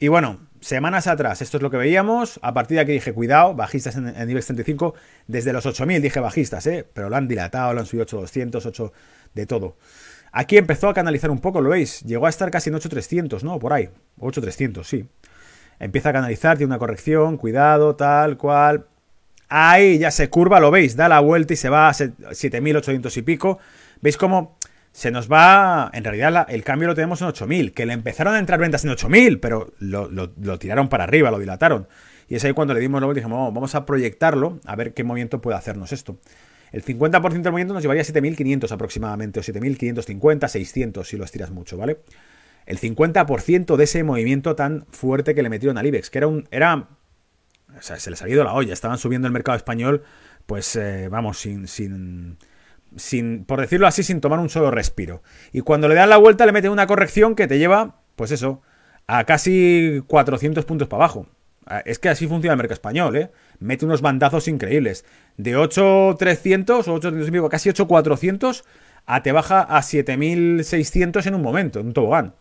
Y 0.00 0.08
bueno, 0.08 0.45
semanas 0.60 1.06
atrás, 1.06 1.42
esto 1.42 1.56
es 1.56 1.62
lo 1.62 1.70
que 1.70 1.76
veíamos. 1.76 2.38
A 2.42 2.54
partir 2.54 2.76
de 2.76 2.82
aquí 2.82 2.92
dije, 2.92 3.12
cuidado, 3.12 3.54
bajistas 3.54 3.96
en, 3.96 4.30
IBEX 4.30 4.46
35. 4.46 4.94
Desde 5.26 5.52
los 5.52 5.64
8000 5.66 6.02
dije 6.02 6.20
bajistas, 6.20 6.66
¿eh? 6.66 6.86
Pero 6.92 7.08
lo 7.08 7.16
han 7.16 7.28
dilatado, 7.28 7.72
lo 7.72 7.80
han 7.80 7.86
subido 7.86 8.04
8200, 8.04 8.66
8 8.66 8.92
de 9.34 9.46
todo. 9.46 9.76
Aquí 10.32 10.56
empezó 10.56 10.88
a 10.88 10.94
canalizar 10.94 11.30
un 11.30 11.40
poco, 11.40 11.60
¿lo 11.60 11.70
veis? 11.70 12.02
Llegó 12.02 12.26
a 12.26 12.28
estar 12.28 12.50
casi 12.50 12.70
en 12.70 12.76
8300, 12.76 13.44
¿no? 13.44 13.58
Por 13.58 13.72
ahí. 13.72 13.88
8300, 14.18 14.86
sí. 14.86 15.08
Empieza 15.78 16.10
a 16.10 16.12
canalizar, 16.12 16.56
tiene 16.56 16.70
una 16.70 16.78
corrección, 16.78 17.36
cuidado, 17.36 17.96
tal 17.96 18.36
cual. 18.36 18.86
Ahí 19.48 19.98
ya 19.98 20.10
se 20.10 20.28
curva, 20.28 20.58
lo 20.58 20.70
veis, 20.70 20.96
da 20.96 21.08
la 21.08 21.20
vuelta 21.20 21.52
y 21.52 21.56
se 21.56 21.68
va 21.68 21.88
a 21.88 21.94
7800 21.94 23.16
y 23.16 23.22
pico. 23.22 23.58
¿Veis 24.00 24.16
cómo 24.16 24.55
se 24.96 25.10
nos 25.10 25.30
va. 25.30 25.90
En 25.92 26.04
realidad, 26.04 26.46
el 26.48 26.64
cambio 26.64 26.88
lo 26.88 26.94
tenemos 26.94 27.20
en 27.20 27.26
8000, 27.28 27.74
que 27.74 27.84
le 27.84 27.92
empezaron 27.92 28.34
a 28.34 28.38
entrar 28.38 28.58
ventas 28.58 28.82
en 28.82 28.90
8000, 28.90 29.40
pero 29.40 29.74
lo, 29.78 30.58
tiraron 30.58 30.88
para 30.88 31.04
arriba, 31.04 31.30
lo 31.30 31.38
dilataron. 31.38 31.86
Y 32.30 32.36
es 32.36 32.44
ahí 32.46 32.54
cuando 32.54 32.72
le 32.72 32.80
dimos 32.80 33.02
luego 33.02 33.12
y 33.12 33.16
dijimos, 33.16 33.52
vamos 33.52 33.74
a 33.74 33.84
proyectarlo, 33.84 34.58
a 34.64 34.74
ver 34.74 34.94
qué 34.94 35.04
movimiento 35.04 35.42
puede 35.42 35.58
hacernos 35.58 35.92
esto. 35.92 36.16
El 36.72 36.82
50% 36.82 37.42
del 37.42 37.52
movimiento 37.52 37.74
nos 37.74 37.82
llevaría 37.82 38.00
a 38.00 38.04
7500 38.06 38.72
aproximadamente, 38.72 39.38
o 39.38 39.42
7550, 39.42 40.48
600 40.48 41.06
si 41.06 41.18
lo 41.18 41.24
estiras 41.24 41.50
mucho, 41.50 41.76
¿vale? 41.76 41.98
El 42.64 42.80
50% 42.80 43.76
de 43.76 43.84
ese 43.84 44.02
movimiento 44.02 44.56
tan 44.56 44.86
fuerte 44.92 45.34
que 45.34 45.42
le 45.42 45.50
metieron 45.50 45.76
al 45.76 45.84
IBEX, 45.84 46.08
que 46.08 46.18
era 46.18 46.26
un. 46.26 46.48
Era. 46.50 46.88
O 47.78 47.82
sea, 47.82 47.98
se 47.98 48.08
les 48.08 48.22
ha 48.22 48.28
ido 48.30 48.42
la 48.44 48.54
olla, 48.54 48.72
estaban 48.72 48.96
subiendo 48.96 49.28
el 49.28 49.34
mercado 49.34 49.58
español, 49.58 50.04
pues 50.46 50.74
eh, 50.76 51.08
vamos, 51.10 51.38
sin, 51.38 51.68
sin 51.68 52.38
sin, 52.96 53.44
por 53.44 53.60
decirlo 53.60 53.86
así, 53.86 54.02
sin 54.02 54.20
tomar 54.20 54.38
un 54.38 54.48
solo 54.48 54.70
respiro. 54.70 55.22
Y 55.52 55.60
cuando 55.60 55.88
le 55.88 55.94
dan 55.94 56.10
la 56.10 56.16
vuelta 56.16 56.46
le 56.46 56.52
meten 56.52 56.70
una 56.70 56.86
corrección 56.86 57.34
que 57.34 57.46
te 57.46 57.58
lleva, 57.58 58.00
pues 58.16 58.30
eso, 58.30 58.62
a 59.06 59.24
casi 59.24 60.02
400 60.06 60.64
puntos 60.64 60.88
para 60.88 61.04
abajo. 61.04 61.26
Ah, 61.66 61.82
es 61.84 61.98
que 61.98 62.08
así 62.08 62.26
funciona 62.28 62.52
el 62.52 62.58
mercado 62.58 62.74
español, 62.74 63.16
¿eh? 63.16 63.30
Mete 63.58 63.84
unos 63.84 64.00
bandazos 64.00 64.46
increíbles. 64.46 65.04
De 65.36 65.56
8.300 65.56 66.86
o 66.86 67.00
8.300, 67.00 67.48
casi 67.48 67.70
8.400, 67.70 68.62
a 69.04 69.22
te 69.22 69.32
baja 69.32 69.62
a 69.62 69.80
7.600 69.80 71.26
en 71.26 71.34
un 71.34 71.42
momento, 71.42 71.80
en 71.80 71.86
un 71.86 71.92
tobogán. 71.92 72.34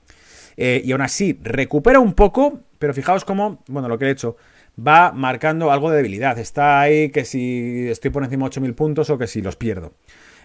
Eh, 0.57 0.81
y 0.85 0.91
aún 0.91 1.01
así, 1.01 1.39
recupera 1.41 1.99
un 1.99 2.13
poco, 2.13 2.59
pero 2.77 2.93
fijaos 2.93 3.25
cómo, 3.25 3.63
bueno, 3.67 3.87
lo 3.87 3.97
que 3.97 4.05
he 4.05 4.11
hecho, 4.11 4.37
va 4.79 5.11
marcando 5.11 5.71
algo 5.71 5.89
de 5.89 5.97
debilidad. 5.97 6.37
Está 6.37 6.81
ahí 6.81 7.09
que 7.09 7.25
si 7.25 7.87
estoy 7.89 8.11
por 8.11 8.23
encima 8.23 8.47
de 8.47 8.61
8.000 8.61 8.75
puntos 8.75 9.09
o 9.09 9.17
que 9.17 9.27
si 9.27 9.41
los 9.41 9.55
pierdo. 9.55 9.93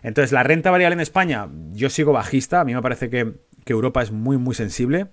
Entonces, 0.03 0.33
la 0.33 0.43
renta 0.43 0.71
variable 0.71 0.95
en 0.95 1.01
España, 1.01 1.49
yo 1.73 1.91
sigo 1.91 2.13
bajista. 2.13 2.61
A 2.61 2.65
mí 2.65 2.75
me 2.75 2.83
parece 2.83 3.11
que, 3.11 3.35
Europa 3.67 4.03
es 4.03 4.11
muy, 4.11 4.37
muy 4.37 4.57
sensible 4.57 5.07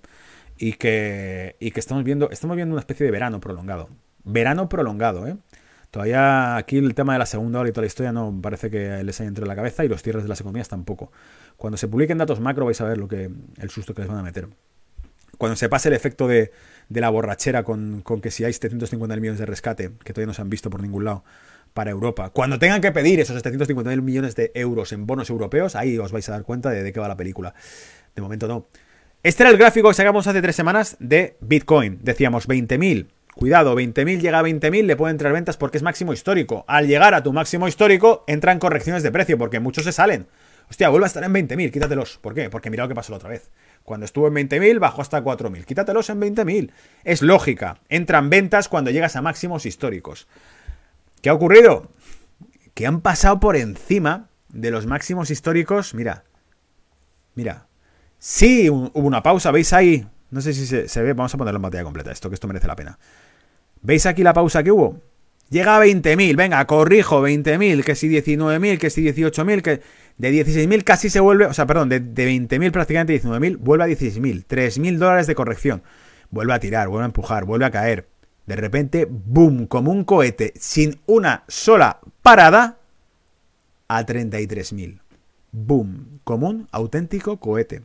y 0.56 0.72
que, 0.72 1.54
y 1.60 1.70
que 1.70 1.78
estamos, 1.78 2.02
viendo, 2.02 2.28
estamos 2.30 2.56
viendo 2.56 2.74
una 2.74 2.80
especie 2.80 3.06
de 3.06 3.12
verano 3.12 3.40
prolongado. 3.40 3.88
Verano 4.24 4.68
prolongado, 4.68 5.28
¿eh? 5.28 5.36
Todavía 5.90 6.56
aquí 6.56 6.76
el 6.76 6.94
tema 6.94 7.14
de 7.14 7.18
la 7.18 7.26
segunda 7.26 7.60
hora 7.60 7.68
y 7.68 7.72
toda 7.72 7.82
la 7.82 7.86
historia 7.86 8.12
no 8.12 8.36
parece 8.42 8.68
que 8.68 9.02
les 9.04 9.20
haya 9.20 9.28
entrado 9.28 9.46
en 9.46 9.48
la 9.48 9.56
cabeza 9.56 9.84
y 9.84 9.88
los 9.88 10.02
cierres 10.02 10.24
de 10.24 10.28
las 10.28 10.40
economías 10.40 10.68
tampoco. 10.68 11.12
Cuando 11.56 11.78
se 11.78 11.88
publiquen 11.88 12.18
datos 12.18 12.40
macro 12.40 12.66
vais 12.66 12.80
a 12.80 12.84
ver 12.84 12.98
lo 12.98 13.08
que, 13.08 13.30
el 13.58 13.70
susto 13.70 13.94
que 13.94 14.02
les 14.02 14.08
van 14.08 14.18
a 14.18 14.22
meter. 14.22 14.48
Cuando 15.38 15.56
se 15.56 15.68
pase 15.68 15.88
el 15.88 15.94
efecto 15.94 16.28
de, 16.28 16.50
la 16.90 17.08
borrachera 17.08 17.62
con, 17.62 18.02
con, 18.02 18.20
que 18.20 18.30
si 18.30 18.44
hay 18.44 18.52
750 18.52 19.16
millones 19.16 19.38
de 19.38 19.46
rescate, 19.46 19.92
que 20.04 20.12
todavía 20.12 20.26
no 20.26 20.34
se 20.34 20.42
han 20.42 20.50
visto 20.50 20.68
por 20.68 20.82
ningún 20.82 21.04
lado, 21.04 21.24
para 21.78 21.92
Europa. 21.92 22.30
Cuando 22.30 22.58
tengan 22.58 22.80
que 22.80 22.90
pedir 22.90 23.20
esos 23.20 23.40
750.000 23.40 24.02
millones 24.02 24.34
de 24.34 24.50
euros 24.54 24.90
en 24.92 25.06
bonos 25.06 25.30
europeos, 25.30 25.76
ahí 25.76 25.96
os 25.96 26.10
vais 26.10 26.28
a 26.28 26.32
dar 26.32 26.42
cuenta 26.42 26.70
de, 26.70 26.82
de 26.82 26.92
qué 26.92 26.98
va 26.98 27.06
la 27.06 27.16
película. 27.16 27.54
De 28.16 28.20
momento 28.20 28.48
no. 28.48 28.66
Este 29.22 29.44
era 29.44 29.50
el 29.50 29.58
gráfico 29.58 29.86
que 29.86 29.94
sacamos 29.94 30.26
hace 30.26 30.42
tres 30.42 30.56
semanas 30.56 30.96
de 30.98 31.36
Bitcoin. 31.40 32.00
Decíamos 32.02 32.48
20.000. 32.48 33.06
Cuidado, 33.32 33.76
20.000 33.76 34.18
llega 34.18 34.40
a 34.40 34.42
20.000, 34.42 34.86
le 34.86 34.96
pueden 34.96 35.14
entrar 35.14 35.32
ventas 35.32 35.56
porque 35.56 35.76
es 35.76 35.84
máximo 35.84 36.12
histórico. 36.12 36.64
Al 36.66 36.88
llegar 36.88 37.14
a 37.14 37.22
tu 37.22 37.32
máximo 37.32 37.68
histórico, 37.68 38.24
entran 38.26 38.58
correcciones 38.58 39.04
de 39.04 39.12
precio 39.12 39.38
porque 39.38 39.60
muchos 39.60 39.84
se 39.84 39.92
salen. 39.92 40.26
Hostia, 40.68 40.88
vuelve 40.88 41.04
a 41.04 41.06
estar 41.06 41.22
en 41.22 41.32
20.000, 41.32 41.70
quítatelos. 41.70 42.18
¿Por 42.20 42.34
qué? 42.34 42.50
Porque 42.50 42.70
mira 42.70 42.82
lo 42.82 42.88
que 42.88 42.96
pasó 42.96 43.12
la 43.12 43.18
otra 43.18 43.30
vez. 43.30 43.52
Cuando 43.84 44.04
estuvo 44.04 44.26
en 44.26 44.34
20.000, 44.34 44.80
bajó 44.80 45.00
hasta 45.00 45.22
4.000. 45.22 45.64
Quítatelos 45.64 46.10
en 46.10 46.20
20.000. 46.20 46.72
Es 47.04 47.22
lógica. 47.22 47.78
Entran 47.88 48.30
ventas 48.30 48.68
cuando 48.68 48.90
llegas 48.90 49.14
a 49.14 49.22
máximos 49.22 49.64
históricos. 49.64 50.26
¿Qué 51.22 51.30
ha 51.30 51.34
ocurrido? 51.34 51.90
Que 52.74 52.86
han 52.86 53.00
pasado 53.00 53.40
por 53.40 53.56
encima 53.56 54.28
de 54.48 54.70
los 54.70 54.86
máximos 54.86 55.30
históricos. 55.30 55.94
Mira, 55.94 56.24
mira. 57.34 57.66
Sí, 58.18 58.68
hubo 58.68 58.90
una 58.94 59.22
pausa, 59.22 59.50
¿veis 59.50 59.72
ahí? 59.72 60.06
No 60.30 60.40
sé 60.40 60.52
si 60.52 60.66
se, 60.66 61.02
ve, 61.02 61.12
vamos 61.12 61.32
a 61.34 61.38
ponerlo 61.38 61.58
en 61.58 61.62
pantalla 61.62 61.84
completa, 61.84 62.10
esto 62.10 62.28
que 62.28 62.34
esto 62.34 62.48
merece 62.48 62.66
la 62.66 62.76
pena. 62.76 62.98
¿Veis 63.80 64.06
aquí 64.06 64.22
la 64.22 64.32
pausa 64.32 64.62
que 64.62 64.72
hubo? 64.72 65.00
Llega 65.50 65.76
a 65.78 65.84
20.000, 65.84 66.36
venga, 66.36 66.66
corrijo, 66.66 67.22
20.000, 67.22 67.82
que 67.82 67.94
si 67.94 68.08
19.000, 68.08 68.78
que 68.78 68.90
si 68.90 69.02
18.000, 69.02 69.62
que 69.62 69.80
de 70.18 70.44
16.000 70.44 70.84
casi 70.84 71.08
se 71.08 71.20
vuelve, 71.20 71.46
o 71.46 71.54
sea, 71.54 71.64
perdón, 71.64 71.88
de, 71.88 72.00
de 72.00 72.28
20.000 72.28 72.70
prácticamente 72.70 73.22
19.000, 73.22 73.56
vuelve 73.58 73.84
a 73.84 73.86
16.000, 73.86 74.44
3.000 74.46 74.98
dólares 74.98 75.26
de 75.26 75.34
corrección. 75.34 75.82
Vuelve 76.30 76.52
a 76.52 76.60
tirar, 76.60 76.88
vuelve 76.88 77.04
a 77.04 77.06
empujar, 77.06 77.44
vuelve 77.44 77.64
a 77.64 77.70
caer. 77.70 78.08
De 78.48 78.56
repente, 78.56 79.06
boom, 79.06 79.66
como 79.66 79.92
un 79.92 80.04
cohete, 80.04 80.54
sin 80.56 80.98
una 81.04 81.44
sola 81.48 82.00
parada, 82.22 82.78
a 83.88 84.06
33.000. 84.06 85.02
Boom, 85.52 86.20
como 86.24 86.48
un 86.48 86.66
auténtico 86.72 87.38
cohete. 87.40 87.82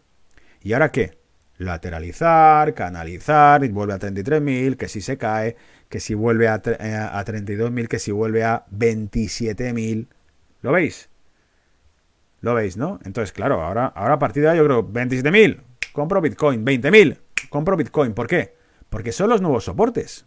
¿Y 0.61 0.71
ahora 0.71 0.89
qué? 0.89 1.17
Lateralizar, 1.57 2.73
canalizar, 2.75 3.65
y 3.65 3.67
vuelve 3.71 3.91
a 3.91 3.99
33.000, 3.99 4.77
que 4.77 4.87
si 4.87 5.01
se 5.01 5.17
cae, 5.17 5.57
que 5.89 5.99
si 5.99 6.13
vuelve 6.13 6.47
a, 6.47 6.61
eh, 6.65 6.95
a 7.11 7.25
32.000, 7.25 7.89
que 7.89 7.99
si 7.99 8.13
vuelve 8.13 8.45
a 8.45 8.65
27.000. 8.71 10.07
¿Lo 10.61 10.71
veis? 10.71 11.09
¿Lo 12.39 12.53
veis, 12.53 12.77
no? 12.77 13.01
Entonces, 13.03 13.33
claro, 13.33 13.61
ahora, 13.61 13.87
ahora 13.87 14.13
a 14.13 14.19
partir 14.19 14.43
de 14.43 14.51
ahí 14.51 14.57
yo 14.59 14.63
creo 14.63 14.87
27.000, 14.87 15.59
compro 15.91 16.21
Bitcoin, 16.21 16.65
20.000, 16.65 17.17
compro 17.49 17.75
Bitcoin. 17.75 18.13
¿Por 18.13 18.27
qué? 18.27 18.55
Porque 18.89 19.11
son 19.11 19.29
los 19.29 19.41
nuevos 19.41 19.65
soportes. 19.65 20.25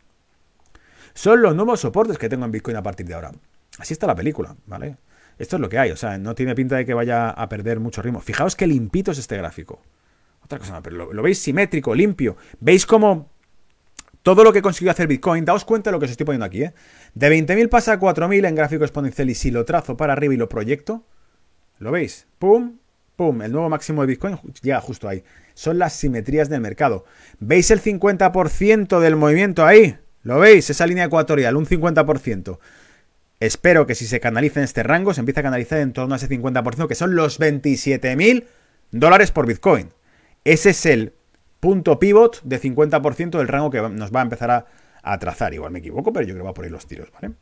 Son 1.17 1.41
los 1.41 1.57
nuevos 1.57 1.81
soportes 1.81 2.19
que 2.19 2.29
tengo 2.29 2.45
en 2.45 2.53
Bitcoin 2.53 2.77
a 2.77 2.83
partir 2.83 3.07
de 3.07 3.15
ahora. 3.15 3.33
Así 3.79 3.95
está 3.95 4.07
la 4.07 4.15
película, 4.15 4.55
¿vale? 4.67 4.99
Esto 5.39 5.57
es 5.57 5.63
lo 5.63 5.71
que 5.71 5.79
hay, 5.79 5.91
o 5.91 5.97
sea, 5.97 6.19
no 6.19 6.35
tiene 6.35 6.55
pinta 6.55 6.77
de 6.77 6.85
que 6.85 6.93
vaya 6.93 7.31
a 7.31 7.49
perder 7.49 7.81
mucho 7.81 8.03
ritmo. 8.03 8.21
Fijaos 8.21 8.55
qué 8.55 8.67
limpito 8.67 9.13
es 9.13 9.19
este 9.19 9.35
gráfico. 9.39 9.81
Otra 10.45 10.59
cosa, 10.59 10.83
pero 10.83 11.11
lo, 11.11 11.23
veis 11.23 11.39
simétrico, 11.39 11.95
limpio. 11.95 12.37
¿Veis 12.61 12.85
cómo 12.85 13.31
todo 14.23 14.45
lo 14.45 14.53
que 14.53 14.61
consiguió 14.61 14.91
hacer 14.91 15.07
Bitcoin, 15.07 15.47
daos 15.47 15.65
cuenta 15.65 15.89
de 15.89 15.93
lo 15.93 16.01
que 16.01 16.05
os 16.05 16.11
estoy 16.11 16.27
poniendo 16.27 16.45
aquí, 16.45 16.65
¿eh? 16.65 16.75
De 17.15 17.31
20.000 17.31 17.71
pasa 17.71 17.95
a 17.95 17.99
4.000 17.99 18.47
en 18.47 18.55
gráfico 18.55 18.85
exponencial 18.85 19.31
y 19.31 19.35
si 19.35 19.51
lo 19.51 19.65
trazo 19.65 19.97
para 19.97 20.13
arriba 20.13 20.35
y 20.35 20.37
lo 20.37 20.51
proyecto, 20.51 21.03
¿lo 21.79 21.93
veis? 21.93 22.27
¡Pum! 22.39 22.77
¡Pum! 23.17 23.41
El 23.41 23.53
nuevo 23.53 23.71
máximo 23.71 24.03
de 24.03 24.09
Bitcoin 24.09 24.39
llega 24.61 24.83
justo 24.83 25.09
ahí. 25.09 25.25
Son 25.55 25.79
las 25.79 25.95
simetrías 25.95 26.51
del 26.51 26.61
mercado. 26.61 27.07
¿Veis 27.41 27.71
el 27.71 27.81
50% 27.81 29.01
del 29.01 29.17
movimiento 29.17 29.65
ahí? 29.65 29.99
¿Lo 30.27 30.41
veis? 30.41 30.69
Esa 30.71 30.89
línea 30.89 31.05
ecuatorial, 31.05 31.55
un 31.55 31.67
50%. 31.67 32.59
Espero 33.39 33.87
que 33.87 33.95
si 33.95 34.09
se 34.09 34.19
canaliza 34.19 34.59
en 34.59 34.65
este 34.65 34.83
rango, 34.83 35.15
se 35.15 35.21
empiece 35.21 35.39
a 35.39 35.45
canalizar 35.45 35.79
en 35.79 35.93
torno 35.93 36.15
a 36.15 36.17
ese 36.17 36.29
50%, 36.29 36.89
que 36.89 36.97
son 36.97 37.15
los 37.15 37.39
27.000 37.39 38.45
dólares 38.91 39.31
por 39.31 39.47
Bitcoin. 39.47 39.91
Ese 40.43 40.71
es 40.71 40.85
el 40.85 41.13
punto 41.61 42.01
pivot 42.01 42.43
de 42.43 42.61
50% 42.61 43.39
del 43.39 43.47
rango 43.47 43.71
que 43.71 43.81
nos 43.81 44.11
va 44.11 44.19
a 44.19 44.23
empezar 44.25 44.67
a, 45.05 45.19
trazar. 45.21 45.55
Igual 45.55 45.71
me 45.71 45.79
equivoco, 45.79 46.13
pero 46.13 46.27
yo 46.27 46.35
creo 46.35 46.43
que 46.43 46.49
va 46.49 46.55
por 46.55 46.65
ahí 46.65 46.73
los 46.73 46.89
tiros, 46.89 47.13
¿vale? 47.13 47.35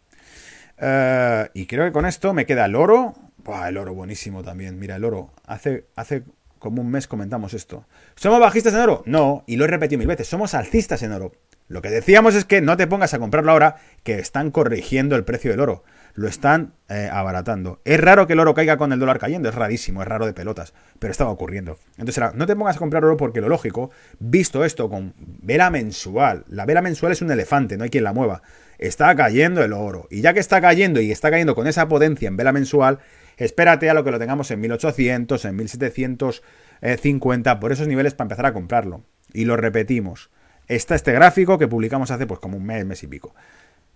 Eh, 0.76 1.48
y 1.54 1.64
creo 1.64 1.86
que 1.86 1.92
con 1.92 2.04
esto 2.04 2.34
me 2.34 2.44
queda 2.44 2.66
el 2.66 2.74
oro. 2.74 3.14
Buah, 3.38 3.70
el 3.70 3.78
oro 3.78 3.94
buenísimo 3.94 4.42
también. 4.44 4.78
Mira, 4.78 4.96
el 4.96 5.04
oro. 5.06 5.32
Hace, 5.46 5.86
hace 5.96 6.24
como 6.58 6.82
un 6.82 6.90
mes 6.90 7.08
comentamos 7.08 7.54
esto. 7.54 7.86
¿Somos 8.14 8.40
bajistas 8.40 8.74
en 8.74 8.80
oro? 8.80 9.02
No, 9.06 9.42
y 9.46 9.56
lo 9.56 9.64
he 9.64 9.68
repetido 9.68 10.00
mil 10.00 10.08
veces. 10.08 10.28
Somos 10.28 10.52
alcistas 10.52 11.02
en 11.02 11.12
oro. 11.12 11.32
Lo 11.66 11.80
que 11.80 11.88
decíamos 11.88 12.34
es 12.34 12.44
que 12.44 12.60
no 12.60 12.76
te 12.76 12.86
pongas 12.86 13.14
a 13.14 13.18
comprarlo 13.18 13.52
ahora, 13.52 13.76
que 14.02 14.18
están 14.18 14.50
corrigiendo 14.50 15.16
el 15.16 15.24
precio 15.24 15.50
del 15.50 15.60
oro. 15.60 15.82
Lo 16.12 16.28
están 16.28 16.74
eh, 16.90 17.08
abaratando. 17.10 17.80
Es 17.84 17.98
raro 17.98 18.26
que 18.26 18.34
el 18.34 18.40
oro 18.40 18.52
caiga 18.52 18.76
con 18.76 18.92
el 18.92 19.00
dólar 19.00 19.18
cayendo, 19.18 19.48
es 19.48 19.54
rarísimo, 19.54 20.02
es 20.02 20.08
raro 20.08 20.26
de 20.26 20.34
pelotas, 20.34 20.74
pero 20.98 21.10
estaba 21.10 21.30
ocurriendo. 21.30 21.78
Entonces, 21.96 22.22
no 22.34 22.46
te 22.46 22.54
pongas 22.54 22.76
a 22.76 22.78
comprar 22.78 23.02
oro 23.04 23.16
porque 23.16 23.40
lo 23.40 23.48
lógico, 23.48 23.90
visto 24.18 24.62
esto 24.64 24.90
con 24.90 25.14
vela 25.16 25.70
mensual, 25.70 26.44
la 26.48 26.66
vela 26.66 26.82
mensual 26.82 27.12
es 27.12 27.22
un 27.22 27.30
elefante, 27.30 27.78
no 27.78 27.84
hay 27.84 27.90
quien 27.90 28.04
la 28.04 28.12
mueva. 28.12 28.42
Está 28.78 29.16
cayendo 29.16 29.64
el 29.64 29.72
oro. 29.72 30.06
Y 30.10 30.20
ya 30.20 30.34
que 30.34 30.40
está 30.40 30.60
cayendo 30.60 31.00
y 31.00 31.10
está 31.10 31.30
cayendo 31.30 31.54
con 31.54 31.66
esa 31.66 31.88
potencia 31.88 32.28
en 32.28 32.36
vela 32.36 32.52
mensual, 32.52 32.98
espérate 33.38 33.88
a 33.88 33.94
lo 33.94 34.04
que 34.04 34.10
lo 34.10 34.18
tengamos 34.18 34.50
en 34.50 34.60
1800, 34.60 35.42
en 35.46 35.56
1750, 35.56 37.58
por 37.58 37.72
esos 37.72 37.88
niveles 37.88 38.12
para 38.14 38.26
empezar 38.26 38.44
a 38.46 38.52
comprarlo. 38.52 39.02
y 39.32 39.46
lo 39.46 39.56
repetimos. 39.56 40.30
Está 40.68 40.94
este 40.94 41.12
gráfico 41.12 41.58
que 41.58 41.68
publicamos 41.68 42.10
hace 42.10 42.26
pues 42.26 42.40
como 42.40 42.56
un 42.56 42.64
mes, 42.64 42.84
mes 42.84 43.02
y 43.02 43.06
pico. 43.06 43.34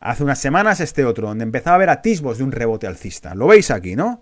Hace 0.00 0.22
unas 0.22 0.38
semanas 0.38 0.80
este 0.80 1.04
otro, 1.04 1.28
donde 1.28 1.44
empezaba 1.44 1.74
a 1.74 1.76
haber 1.76 1.90
atisbos 1.90 2.38
de 2.38 2.44
un 2.44 2.52
rebote 2.52 2.86
alcista. 2.86 3.34
Lo 3.34 3.48
veis 3.48 3.70
aquí, 3.70 3.96
¿no? 3.96 4.20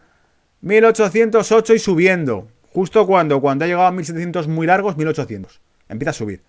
1808 0.62 1.74
y 1.74 1.78
subiendo. 1.78 2.48
Justo 2.73 3.06
cuando, 3.06 3.40
cuando 3.40 3.64
ha 3.64 3.68
llegado 3.68 3.86
a 3.86 3.93
1700 3.93 4.48
muy 4.48 4.66
largos, 4.66 4.97
1800. 4.97 5.60
Empieza 5.89 6.10
a 6.10 6.14
subir. 6.14 6.43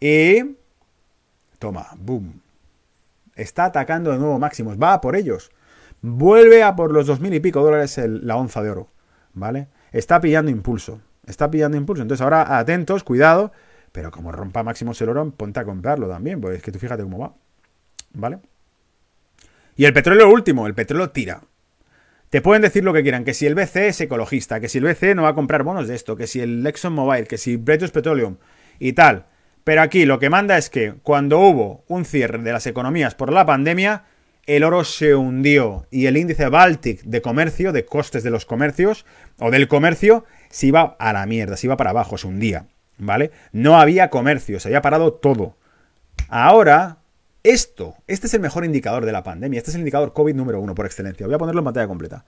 Y... 0.00 0.56
Toma, 1.58 1.88
boom. 1.96 2.40
Está 3.34 3.66
atacando 3.66 4.12
de 4.12 4.18
nuevo 4.18 4.38
máximos. 4.38 4.76
Va 4.80 5.00
por 5.00 5.16
ellos. 5.16 5.50
Vuelve 6.02 6.62
a 6.62 6.76
por 6.76 6.92
los 6.92 7.08
2.000 7.08 7.36
y 7.36 7.40
pico 7.40 7.62
dólares 7.62 7.98
la 8.04 8.36
onza 8.36 8.62
de 8.62 8.70
oro. 8.70 8.88
¿Vale? 9.32 9.68
Está 9.92 10.20
pillando 10.20 10.50
impulso. 10.50 11.00
Está 11.26 11.50
pillando 11.50 11.76
impulso. 11.76 12.02
Entonces 12.02 12.22
ahora 12.22 12.58
atentos, 12.58 13.04
cuidado. 13.04 13.52
Pero 13.94 14.10
como 14.10 14.32
rompa 14.32 14.64
máximos 14.64 15.00
el 15.02 15.08
oro, 15.08 15.30
ponte 15.30 15.60
a 15.60 15.64
comprarlo 15.64 16.08
también. 16.08 16.40
Pues 16.40 16.56
es 16.56 16.62
que 16.64 16.72
tú 16.72 16.80
fíjate 16.80 17.04
cómo 17.04 17.16
va. 17.16 17.32
¿Vale? 18.12 18.40
Y 19.76 19.84
el 19.84 19.92
petróleo 19.92 20.28
último, 20.30 20.66
el 20.66 20.74
petróleo 20.74 21.10
tira. 21.10 21.42
Te 22.28 22.40
pueden 22.40 22.62
decir 22.62 22.82
lo 22.82 22.92
que 22.92 23.04
quieran, 23.04 23.24
que 23.24 23.34
si 23.34 23.46
el 23.46 23.54
BC 23.54 23.76
es 23.86 24.00
ecologista, 24.00 24.58
que 24.58 24.68
si 24.68 24.78
el 24.78 24.84
BC 24.84 25.14
no 25.14 25.22
va 25.22 25.28
a 25.28 25.34
comprar 25.36 25.62
bonos 25.62 25.86
de 25.86 25.94
esto, 25.94 26.16
que 26.16 26.26
si 26.26 26.40
el 26.40 26.66
ExxonMobil, 26.66 27.28
que 27.28 27.38
si 27.38 27.54
British 27.54 27.92
Petroleum 27.92 28.38
y 28.80 28.94
tal. 28.94 29.26
Pero 29.62 29.82
aquí 29.82 30.06
lo 30.06 30.18
que 30.18 30.28
manda 30.28 30.58
es 30.58 30.70
que 30.70 30.94
cuando 31.04 31.38
hubo 31.38 31.84
un 31.86 32.04
cierre 32.04 32.38
de 32.38 32.52
las 32.52 32.66
economías 32.66 33.14
por 33.14 33.32
la 33.32 33.46
pandemia, 33.46 34.06
el 34.46 34.64
oro 34.64 34.82
se 34.82 35.14
hundió 35.14 35.86
y 35.92 36.06
el 36.06 36.16
índice 36.16 36.48
Baltic 36.48 37.02
de 37.04 37.22
comercio, 37.22 37.70
de 37.70 37.84
costes 37.84 38.24
de 38.24 38.30
los 38.30 38.44
comercios 38.44 39.06
o 39.38 39.52
del 39.52 39.68
comercio, 39.68 40.24
se 40.50 40.66
iba 40.66 40.96
a 40.98 41.12
la 41.12 41.24
mierda, 41.26 41.56
se 41.56 41.68
iba 41.68 41.76
para 41.76 41.90
abajo, 41.90 42.18
se 42.18 42.26
hundía, 42.26 42.66
¿vale? 42.98 43.30
No 43.52 43.78
había 43.78 44.10
comercio, 44.10 44.60
se 44.60 44.68
había 44.68 44.82
parado 44.82 45.12
todo. 45.12 45.56
Ahora, 46.28 46.98
esto, 47.42 47.96
este 48.06 48.26
es 48.26 48.34
el 48.34 48.40
mejor 48.40 48.64
indicador 48.64 49.04
de 49.04 49.12
la 49.12 49.22
pandemia. 49.22 49.58
Este 49.58 49.70
es 49.70 49.74
el 49.74 49.80
indicador 49.80 50.12
COVID 50.12 50.34
número 50.34 50.60
uno 50.60 50.74
por 50.74 50.86
excelencia. 50.86 51.26
Voy 51.26 51.34
a 51.34 51.38
ponerlo 51.38 51.60
en 51.60 51.66
pantalla 51.66 51.86
completa. 51.86 52.24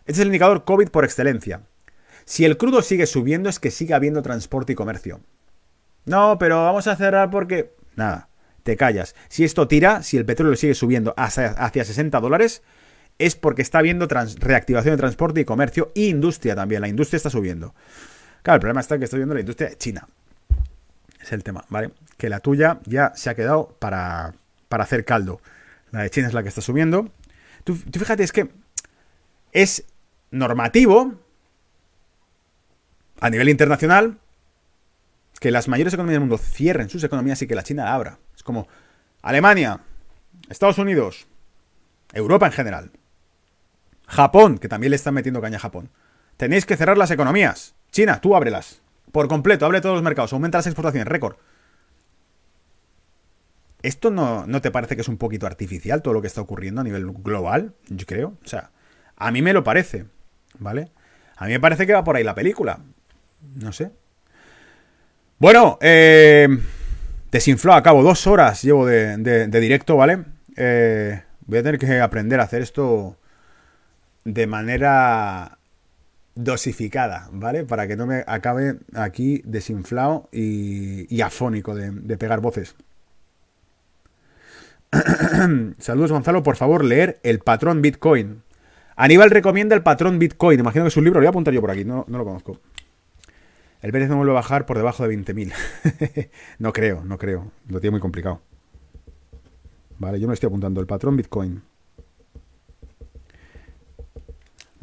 Este 0.00 0.12
es 0.12 0.18
el 0.20 0.28
indicador 0.28 0.64
COVID 0.64 0.88
por 0.88 1.04
excelencia. 1.04 1.62
Si 2.24 2.44
el 2.44 2.56
crudo 2.56 2.82
sigue 2.82 3.06
subiendo 3.06 3.48
es 3.48 3.58
que 3.58 3.70
sigue 3.70 3.94
habiendo 3.94 4.22
transporte 4.22 4.72
y 4.72 4.76
comercio. 4.76 5.20
No, 6.04 6.38
pero 6.38 6.62
vamos 6.64 6.86
a 6.86 6.96
cerrar 6.96 7.30
porque... 7.30 7.74
Nada, 7.96 8.28
te 8.62 8.76
callas. 8.76 9.14
Si 9.28 9.44
esto 9.44 9.66
tira, 9.68 10.02
si 10.02 10.16
el 10.16 10.26
petróleo 10.26 10.56
sigue 10.56 10.74
subiendo 10.74 11.14
hacia, 11.16 11.48
hacia 11.48 11.84
60 11.84 12.20
dólares, 12.20 12.62
es 13.18 13.34
porque 13.34 13.62
está 13.62 13.78
habiendo 13.78 14.06
reactivación 14.06 14.94
de 14.94 14.98
transporte 14.98 15.40
y 15.40 15.44
comercio 15.44 15.90
e 15.94 16.06
industria 16.06 16.54
también. 16.54 16.82
La 16.82 16.88
industria 16.88 17.16
está 17.16 17.30
subiendo. 17.30 17.74
Claro, 18.46 18.58
el 18.58 18.60
problema 18.60 18.80
está 18.80 18.96
que 18.96 19.02
está 19.02 19.16
subiendo 19.16 19.34
la 19.34 19.40
industria 19.40 19.70
de 19.70 19.76
China. 19.76 20.06
Es 21.20 21.32
el 21.32 21.42
tema, 21.42 21.64
¿vale? 21.68 21.90
Que 22.16 22.28
la 22.28 22.38
tuya 22.38 22.78
ya 22.84 23.10
se 23.16 23.28
ha 23.28 23.34
quedado 23.34 23.76
para, 23.80 24.34
para 24.68 24.84
hacer 24.84 25.04
caldo. 25.04 25.40
La 25.90 26.02
de 26.02 26.10
China 26.10 26.28
es 26.28 26.32
la 26.32 26.44
que 26.44 26.50
está 26.50 26.60
subiendo. 26.60 27.10
Tú, 27.64 27.74
fíjate, 27.74 28.22
es 28.22 28.30
que 28.30 28.48
es 29.50 29.84
normativo 30.30 31.14
a 33.18 33.30
nivel 33.30 33.48
internacional 33.48 34.16
que 35.40 35.50
las 35.50 35.66
mayores 35.66 35.94
economías 35.94 36.14
del 36.14 36.28
mundo 36.28 36.38
cierren 36.38 36.88
sus 36.88 37.02
economías 37.02 37.42
y 37.42 37.48
que 37.48 37.56
la 37.56 37.64
China 37.64 37.86
la 37.86 37.94
abra. 37.94 38.20
Es 38.36 38.44
como 38.44 38.68
Alemania, 39.22 39.80
Estados 40.48 40.78
Unidos, 40.78 41.26
Europa 42.12 42.46
en 42.46 42.52
general, 42.52 42.92
Japón, 44.06 44.58
que 44.58 44.68
también 44.68 44.90
le 44.90 44.96
están 44.96 45.14
metiendo 45.14 45.40
caña 45.40 45.56
a 45.56 45.62
Japón. 45.62 45.90
Tenéis 46.36 46.64
que 46.64 46.76
cerrar 46.76 46.96
las 46.96 47.10
economías. 47.10 47.74
China, 47.96 48.20
tú 48.20 48.36
ábrelas. 48.36 48.82
Por 49.10 49.26
completo, 49.26 49.64
abre 49.64 49.80
todos 49.80 49.94
los 49.94 50.02
mercados, 50.02 50.30
aumenta 50.34 50.58
las 50.58 50.66
exportaciones, 50.66 51.08
récord. 51.08 51.36
¿Esto 53.80 54.10
no, 54.10 54.46
no, 54.46 54.60
te 54.60 54.70
parece 54.70 54.96
que 54.96 55.00
es 55.00 55.08
un 55.08 55.16
poquito 55.16 55.46
artificial 55.46 56.02
todo 56.02 56.12
lo 56.12 56.20
que 56.20 56.26
está 56.26 56.42
ocurriendo 56.42 56.82
a 56.82 56.84
nivel 56.84 57.10
global? 57.10 57.72
Yo 57.88 58.04
creo. 58.04 58.34
O 58.44 58.46
sea, 58.46 58.70
a 59.16 59.30
mí 59.30 59.40
me 59.40 59.54
lo 59.54 59.64
parece. 59.64 60.04
¿Vale? 60.58 60.90
A 61.38 61.46
mí 61.46 61.52
me 61.52 61.60
parece 61.60 61.86
que 61.86 61.94
va 61.94 62.04
por 62.04 62.16
ahí 62.16 62.22
la 62.22 62.34
película. 62.34 62.80
No 63.54 63.72
sé. 63.72 63.90
Bueno, 65.38 65.78
eh, 65.80 66.48
desinfló 67.32 67.72
a 67.72 67.82
cabo 67.82 68.02
dos 68.02 68.26
horas 68.26 68.60
llevo 68.62 68.84
de, 68.84 69.48
directo, 69.48 69.96
¿vale? 69.96 70.22
Eh, 70.54 71.22
voy 71.46 71.58
a 71.60 71.62
tener 71.62 71.78
que 71.78 71.98
aprender 71.98 72.40
a 72.40 72.44
hacer 72.44 72.60
esto 72.60 73.16
de 74.24 74.46
manera 74.46 75.56
dosificada, 76.36 77.28
¿vale? 77.32 77.64
Para 77.64 77.88
que 77.88 77.96
no 77.96 78.06
me 78.06 78.22
acabe 78.26 78.78
aquí 78.94 79.42
desinflado 79.44 80.28
y, 80.30 81.20
afónico 81.20 81.74
de, 81.74 82.16
pegar 82.16 82.40
voces. 82.40 82.76
Saludos 85.78 86.12
Gonzalo, 86.12 86.42
por 86.42 86.56
favor, 86.56 86.84
leer 86.84 87.18
El 87.24 87.40
patrón 87.40 87.82
Bitcoin. 87.82 88.42
Aníbal 88.94 89.30
recomienda 89.30 89.74
el 89.74 89.82
patrón 89.82 90.18
Bitcoin. 90.18 90.60
Imagino 90.60 90.84
que 90.84 90.88
es 90.88 90.96
un 90.96 91.04
libro, 91.04 91.20
lo 91.20 91.24
voy 91.24 91.26
a 91.26 91.30
apuntar 91.30 91.52
yo 91.52 91.60
por 91.60 91.70
aquí, 91.70 91.84
no, 91.84 92.06
lo 92.08 92.24
conozco. 92.24 92.60
El 93.82 93.92
BTC 93.92 94.08
no 94.08 94.16
vuelve 94.16 94.32
a 94.32 94.36
bajar 94.36 94.66
por 94.66 94.76
debajo 94.76 95.06
de 95.06 95.16
20.000. 95.16 96.28
no 96.58 96.72
creo, 96.72 97.04
no 97.04 97.18
creo. 97.18 97.50
Lo 97.68 97.80
tiene 97.80 97.92
muy 97.92 98.00
complicado. 98.00 98.40
Vale, 99.98 100.20
yo 100.20 100.28
me 100.28 100.34
estoy 100.34 100.48
apuntando. 100.48 100.80
El 100.80 100.86
patrón 100.86 101.16
Bitcoin. 101.16 101.62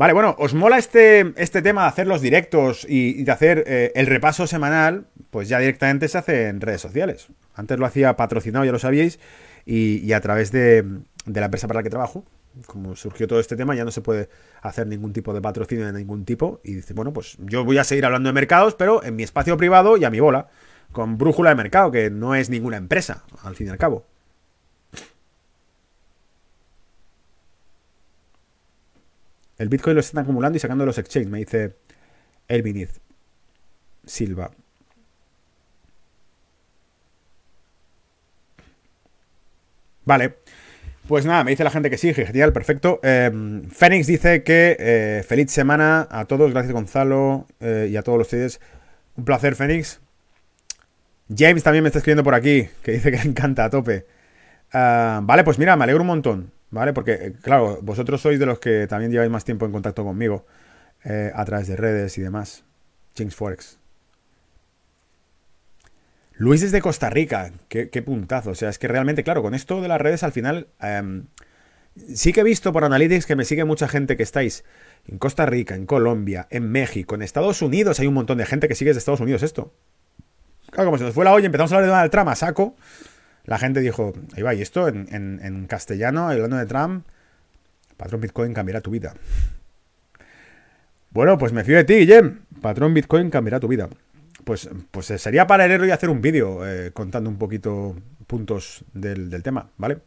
Vale, 0.03 0.11
bueno, 0.11 0.35
¿os 0.37 0.53
mola 0.53 0.77
este, 0.77 1.33
este 1.37 1.61
tema 1.61 1.83
de 1.83 1.87
hacer 1.87 2.07
los 2.07 2.19
directos 2.19 2.85
y, 2.89 3.23
de 3.23 3.31
hacer 3.31 3.63
eh, 3.65 3.93
el 3.95 4.05
repaso 4.05 4.47
semanal? 4.47 5.05
Pues 5.29 5.47
ya 5.47 5.59
directamente 5.59 6.09
se 6.09 6.17
hace 6.17 6.47
en 6.49 6.59
redes 6.59 6.81
sociales. 6.81 7.29
Antes 7.55 7.79
lo 7.79 7.85
hacía 7.85 8.17
patrocinado, 8.17 8.65
ya 8.65 8.73
lo 8.73 8.79
sabíais, 8.79 9.21
y, 9.65 10.11
a 10.11 10.19
través 10.19 10.51
de, 10.51 10.81
de, 11.25 11.39
la 11.39 11.45
empresa 11.45 11.69
para 11.69 11.79
la 11.79 11.83
que 11.83 11.89
trabajo. 11.89 12.25
Como 12.65 12.97
surgió 12.97 13.29
todo 13.29 13.39
este 13.39 13.55
tema, 13.55 13.75
ya 13.75 13.85
no 13.85 13.91
se 13.91 14.01
puede 14.01 14.27
hacer 14.61 14.87
ningún 14.87 15.13
tipo 15.13 15.33
de 15.33 15.39
patrocinio 15.39 15.85
de 15.85 15.93
ningún 15.93 16.25
tipo. 16.25 16.59
Y 16.65 16.73
dice, 16.73 16.93
bueno, 16.93 17.13
pues 17.13 17.37
yo 17.39 17.63
voy 17.63 17.77
a 17.77 17.85
seguir 17.85 18.05
hablando 18.05 18.27
de 18.27 18.33
mercados, 18.33 18.75
pero 18.75 19.05
en 19.05 19.15
mi 19.15 19.23
espacio 19.23 19.55
privado 19.55 19.95
y 19.95 20.03
a 20.03 20.09
mi 20.09 20.19
bola. 20.19 20.49
Con 20.91 21.17
brújula 21.17 21.51
de 21.51 21.55
mercado, 21.55 21.91
que 21.91 22.09
no 22.09 22.35
es 22.35 22.49
ninguna 22.49 22.75
empresa, 22.75 23.23
al 23.41 23.55
fin 23.55 23.67
y 23.67 23.69
al 23.69 23.77
cabo. 23.77 24.05
El 29.63 29.69
Bitcoin 29.69 29.95
lo 29.95 30.01
están 30.01 30.23
acumulando 30.23 30.57
y 30.57 30.59
sacando 30.59 30.85
los 30.85 30.97
exchanges, 30.97 31.31
me 31.31 31.39
dice 31.39 31.77
Elviniz 32.49 32.99
Silva. 34.05 34.51
Vale. 40.03 40.35
Pues 41.07 41.25
nada, 41.25 41.45
me 41.45 41.51
dice 41.51 41.63
la 41.63 41.69
gente 41.69 41.89
que 41.89 41.97
sí, 41.97 42.13
genial, 42.13 42.51
perfecto. 42.51 42.99
Eh, 43.03 43.31
Fénix 43.71 44.05
dice 44.05 44.43
que 44.43 44.75
eh, 44.77 45.23
feliz 45.25 45.49
semana 45.49 46.09
a 46.11 46.25
todos, 46.25 46.51
gracias 46.51 46.73
Gonzalo 46.73 47.47
eh, 47.61 47.87
y 47.89 47.95
a 47.95 48.03
todos 48.03 48.19
ustedes. 48.19 48.59
Un 49.15 49.23
placer, 49.23 49.55
Fénix. 49.55 50.01
James 51.33 51.63
también 51.63 51.83
me 51.83 51.87
está 51.87 51.99
escribiendo 51.99 52.25
por 52.25 52.35
aquí, 52.35 52.67
que 52.83 52.91
dice 52.91 53.11
que 53.11 53.17
le 53.17 53.29
encanta 53.29 53.63
a 53.63 53.69
tope. 53.69 54.05
Ah, 54.73 55.21
vale, 55.23 55.45
pues 55.45 55.57
mira, 55.57 55.77
me 55.77 55.85
alegro 55.85 56.01
un 56.01 56.07
montón. 56.07 56.51
¿Vale? 56.73 56.91
Porque, 56.91 57.13
eh, 57.13 57.33
claro, 57.41 57.79
vosotros 57.81 58.19
sois 58.19 58.39
de 58.39 58.45
los 58.45 58.59
que 58.59 58.87
también 58.87 59.11
lleváis 59.11 59.31
más 59.31 59.45
tiempo 59.45 59.65
en 59.65 59.71
contacto 59.71 60.03
conmigo 60.03 60.45
eh, 61.05 61.31
a 61.33 61.45
través 61.45 61.67
de 61.67 61.75
redes 61.75 62.17
y 62.17 62.21
demás. 62.21 62.65
James 63.15 63.35
Forex. 63.35 63.79
Luis 66.35 66.61
desde 66.61 66.81
Costa 66.81 67.11
Rica, 67.11 67.51
qué, 67.69 68.01
puntazo. 68.01 68.49
O 68.49 68.55
sea, 68.55 68.69
es 68.69 68.79
que 68.79 68.87
realmente, 68.87 69.23
claro, 69.23 69.43
con 69.43 69.53
esto 69.53 69.81
de 69.81 69.87
las 69.87 70.01
redes 70.01 70.23
al 70.23 70.31
final... 70.31 70.67
Em, 70.81 71.27
sí 72.15 72.33
que 72.33 72.39
he 72.39 72.43
visto 72.43 72.73
por 72.73 72.83
Analytics 72.83 73.27
que 73.27 73.35
me 73.35 73.45
sigue 73.45 73.65
mucha 73.65 73.87
gente 73.87 74.17
que 74.17 74.23
estáis 74.23 74.63
en 75.07 75.19
Costa 75.19 75.45
Rica, 75.45 75.75
en 75.75 75.85
Colombia, 75.85 76.47
en 76.49 76.71
México, 76.71 77.13
en 77.13 77.21
Estados 77.21 77.61
Unidos. 77.61 77.99
Hay 77.99 78.07
un 78.07 78.15
montón 78.15 78.39
de 78.39 78.47
gente 78.47 78.67
que 78.67 78.73
sigue 78.73 78.93
de 78.93 78.97
Estados 78.97 79.19
Unidos 79.19 79.43
esto. 79.43 79.71
Claro, 80.71 80.87
como 80.87 80.97
se 80.97 81.03
nos 81.03 81.13
fue 81.13 81.23
la 81.23 81.37
empezamos 81.37 81.71
a 81.71 81.75
hablar 81.75 81.85
de 81.85 81.91
Donald 81.91 82.11
Trump 82.11 82.33
saco 82.33 82.75
la 83.45 83.57
gente 83.57 83.81
dijo, 83.81 84.13
ahí 84.35 84.41
va, 84.41 84.53
y 84.53 84.61
esto 84.61 84.87
en, 84.87 85.07
en, 85.11 85.67
castellano, 85.67 86.29
hablando 86.29 86.57
de 86.57 86.65
Trump, 86.65 87.05
patrón 87.97 88.21
Bitcoin 88.21 88.53
cambiará 88.53 88.81
tu 88.81 88.91
vida. 88.91 89.13
Bueno, 91.11 91.37
pues 91.37 91.51
me 91.51 91.63
fío 91.63 91.75
de 91.75 91.83
ti, 91.83 91.95
Guillem. 91.95 92.39
Patrón 92.61 92.93
Bitcoin 92.93 93.29
cambiará 93.29 93.59
tu 93.59 93.67
vida. 93.67 93.89
Pues, 94.43 94.69
pues 94.91 95.07
sería 95.07 95.45
para 95.45 95.67
leerlo 95.67 95.85
y 95.85 95.91
hacer 95.91 96.09
un 96.09 96.21
vídeo 96.21 96.67
eh, 96.67 96.91
contando 96.91 97.29
un 97.29 97.37
poquito 97.37 97.95
puntos 98.27 98.83
del, 98.93 99.43
tema, 99.43 99.69
¿vale? 99.77 99.99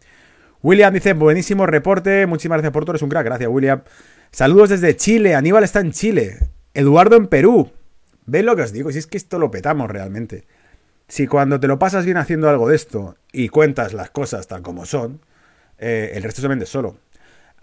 William 0.62 0.92
dice, 0.92 1.12
buenísimo 1.12 1.66
reporte, 1.66 2.26
muchísimas 2.26 2.56
gracias 2.56 2.72
por 2.72 2.84
todo, 2.84 2.92
eres 2.92 3.02
un 3.02 3.08
crack, 3.08 3.24
gracias 3.24 3.48
William. 3.48 3.82
Saludos 4.30 4.70
desde 4.70 4.96
Chile, 4.96 5.34
Aníbal 5.34 5.64
está 5.64 5.80
en 5.80 5.92
Chile, 5.92 6.38
Eduardo 6.74 7.16
en 7.16 7.28
Perú. 7.28 7.70
¿Veis 8.26 8.44
lo 8.44 8.56
que 8.56 8.62
os 8.62 8.72
digo? 8.72 8.90
Si 8.90 8.98
es 8.98 9.06
que 9.06 9.16
esto 9.16 9.38
lo 9.38 9.50
petamos 9.50 9.88
realmente. 9.88 10.44
Si 11.08 11.26
cuando 11.26 11.60
te 11.60 11.68
lo 11.68 11.78
pasas 11.78 12.04
bien 12.04 12.16
haciendo 12.16 12.48
algo 12.48 12.68
de 12.68 12.76
esto 12.76 13.16
y 13.32 13.48
cuentas 13.48 13.92
las 13.92 14.10
cosas 14.10 14.48
tal 14.48 14.62
como 14.62 14.86
son, 14.86 15.20
eh, 15.78 16.12
el 16.14 16.22
resto 16.22 16.42
se 16.42 16.48
vende 16.48 16.66
solo. 16.66 16.98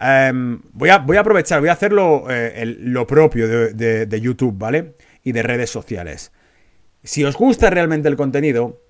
Em, 0.00 0.60
voy, 0.72 0.88
a, 0.88 0.98
voy, 0.98 1.16
a, 1.16 1.20
aprovechar, 1.20 1.60
voy 1.60 1.68
a 1.68 1.72
hacerlo 1.72 2.26
eh, 2.28 2.64
lo 2.78 3.06
propio 3.06 3.48
de, 3.48 4.20
YouTube, 4.20 4.56
¿vale? 4.56 4.94
Y 5.22 5.32
de 5.32 5.42
redes 5.42 5.70
sociales. 5.70 6.32
Si 7.02 7.24
os 7.24 7.36
gusta 7.36 7.70
realmente 7.70 8.08
el 8.08 8.16
contenido, 8.16 8.80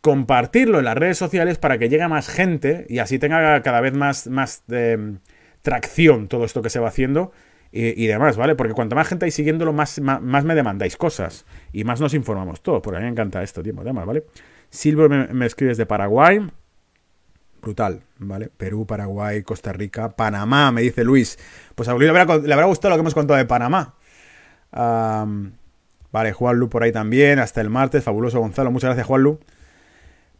compartirlo 0.00 0.78
en 0.78 0.86
las 0.86 0.96
redes 0.96 1.18
sociales 1.18 1.58
para 1.58 1.78
que 1.78 1.88
llegue 1.88 2.08
más 2.08 2.28
gente 2.28 2.86
y 2.88 2.98
así 2.98 3.18
tenga 3.18 3.62
cada 3.62 3.80
vez 3.80 3.92
más, 3.92 4.26
más 4.28 4.62
de, 4.66 5.18
tracción 5.62 6.28
todo 6.28 6.44
esto 6.44 6.62
que 6.62 6.70
se 6.70 6.80
va 6.80 6.88
haciendo 6.88 7.32
y, 7.72 8.06
demás, 8.06 8.36
¿vale? 8.36 8.56
Porque 8.56 8.74
cuanto 8.74 8.96
más 8.96 9.06
gente 9.06 9.26
hay 9.26 9.30
siguiéndolo, 9.30 9.72
más, 9.72 10.00
más, 10.00 10.44
me 10.44 10.54
demandáis 10.56 10.96
cosas 10.96 11.44
y 11.72 11.84
más 11.84 12.00
nos 12.00 12.14
informamos 12.14 12.62
todos. 12.62 12.82
Porque 12.82 12.96
a 12.96 13.00
mí 13.00 13.04
me 13.04 13.12
encanta 13.12 13.42
esto, 13.42 13.62
tiempo, 13.62 13.84
demás, 13.84 14.06
¿vale? 14.06 14.24
Silver 14.70 15.08
me, 15.08 15.28
me 15.28 15.46
escribes 15.46 15.76
de 15.76 15.86
Paraguay. 15.86 16.40
Brutal, 17.62 18.02
¿vale? 18.18 18.50
Perú, 18.56 18.86
Paraguay, 18.86 19.42
Costa 19.42 19.72
Rica, 19.72 20.16
Panamá, 20.16 20.72
me 20.72 20.82
dice 20.82 21.04
Luis. 21.04 21.38
Pues 21.74 21.88
a 21.88 21.92
Luis 21.92 22.10
le 22.10 22.18
habrá, 22.18 22.64
gustado 22.64 22.90
lo 22.90 22.96
que 22.96 23.00
hemos 23.00 23.14
contado 23.14 23.38
de 23.38 23.44
Panamá. 23.44 23.94
vale, 24.72 26.32
Juanlu 26.32 26.68
por 26.68 26.82
ahí 26.82 26.92
también, 26.92 27.38
hasta 27.38 27.60
el 27.60 27.70
martes, 27.70 28.02
fabuloso 28.02 28.40
Gonzalo, 28.40 28.70
muchas 28.70 28.88
gracias 28.88 29.06
Juanlu. 29.06 29.38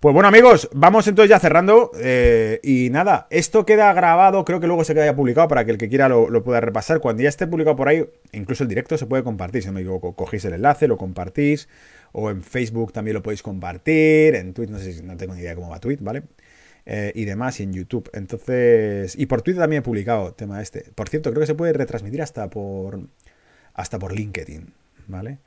Pues 0.01 0.15
bueno 0.15 0.29
amigos, 0.29 0.71
vamos 0.73 1.07
entonces 1.09 1.29
ya 1.29 1.39
cerrando 1.39 1.91
eh, 2.01 2.59
y 2.63 2.89
nada, 2.89 3.27
esto 3.29 3.67
queda 3.67 3.93
grabado, 3.93 4.47
creo 4.47 4.59
que 4.59 4.67
luego 4.67 4.83
se 4.83 4.95
queda 4.95 5.05
ya 5.05 5.15
publicado 5.15 5.47
para 5.47 5.67
que 5.67 5.73
el 5.73 5.77
que 5.77 5.91
quiera 5.91 6.09
lo, 6.09 6.43
pueda 6.43 6.63
repasar. 6.63 7.01
Cuando 7.01 7.23
ya 7.23 7.29
esté 7.29 7.47
publicado 7.47 7.77
por 7.77 7.87
ahí, 7.87 8.09
incluso 8.33 8.63
el 8.63 8.71
directo 8.71 8.97
se 8.97 9.05
puede 9.05 9.23
compartir, 9.23 9.61
si 9.61 9.69
no 9.69 9.75
me 9.75 9.83
equivoco, 9.83 10.17
cogéis 10.17 10.47
el 10.47 10.55
enlace, 10.55 10.89
lo 10.89 10.97
compartís, 10.97 11.69
o 12.13 12.31
en 12.31 12.43
Facebook 12.43 12.95
también 12.95 13.13
lo 13.15 13.23
podéis 13.23 13.43
compartir, 13.43 14.37
en 14.37 14.55
Twitter, 14.55 14.73
no 14.73 14.79
sé 14.79 15.03
no 15.03 15.19
tengo 15.19 15.35
ni 15.35 15.43
idea 15.43 15.55
cómo 15.55 15.69
va 15.69 15.81
Twitter, 15.81 16.03
¿vale? 16.03 16.23
Eh, 16.87 17.13
y 17.15 17.27
demás, 17.27 17.61
y 17.61 17.65
en 17.65 17.75
YouTube. 17.75 18.09
Entonces, 18.15 19.15
y 19.19 19.27
por 19.27 19.43
Twitter 19.43 19.61
también 19.61 19.81
he 19.81 19.85
publicado 19.85 20.33
tema 20.33 20.63
este. 20.63 20.87
Por 20.95 21.11
cierto, 21.11 21.29
creo 21.29 21.41
que 21.43 21.47
se 21.47 21.55
puede 21.55 21.75
retransmitir 21.75 22.23
hasta 22.23 22.49
por, 22.49 23.01
hasta 23.75 23.99
por 23.99 24.15
LinkedIn, 24.17 24.73
¿vale? 25.09 25.41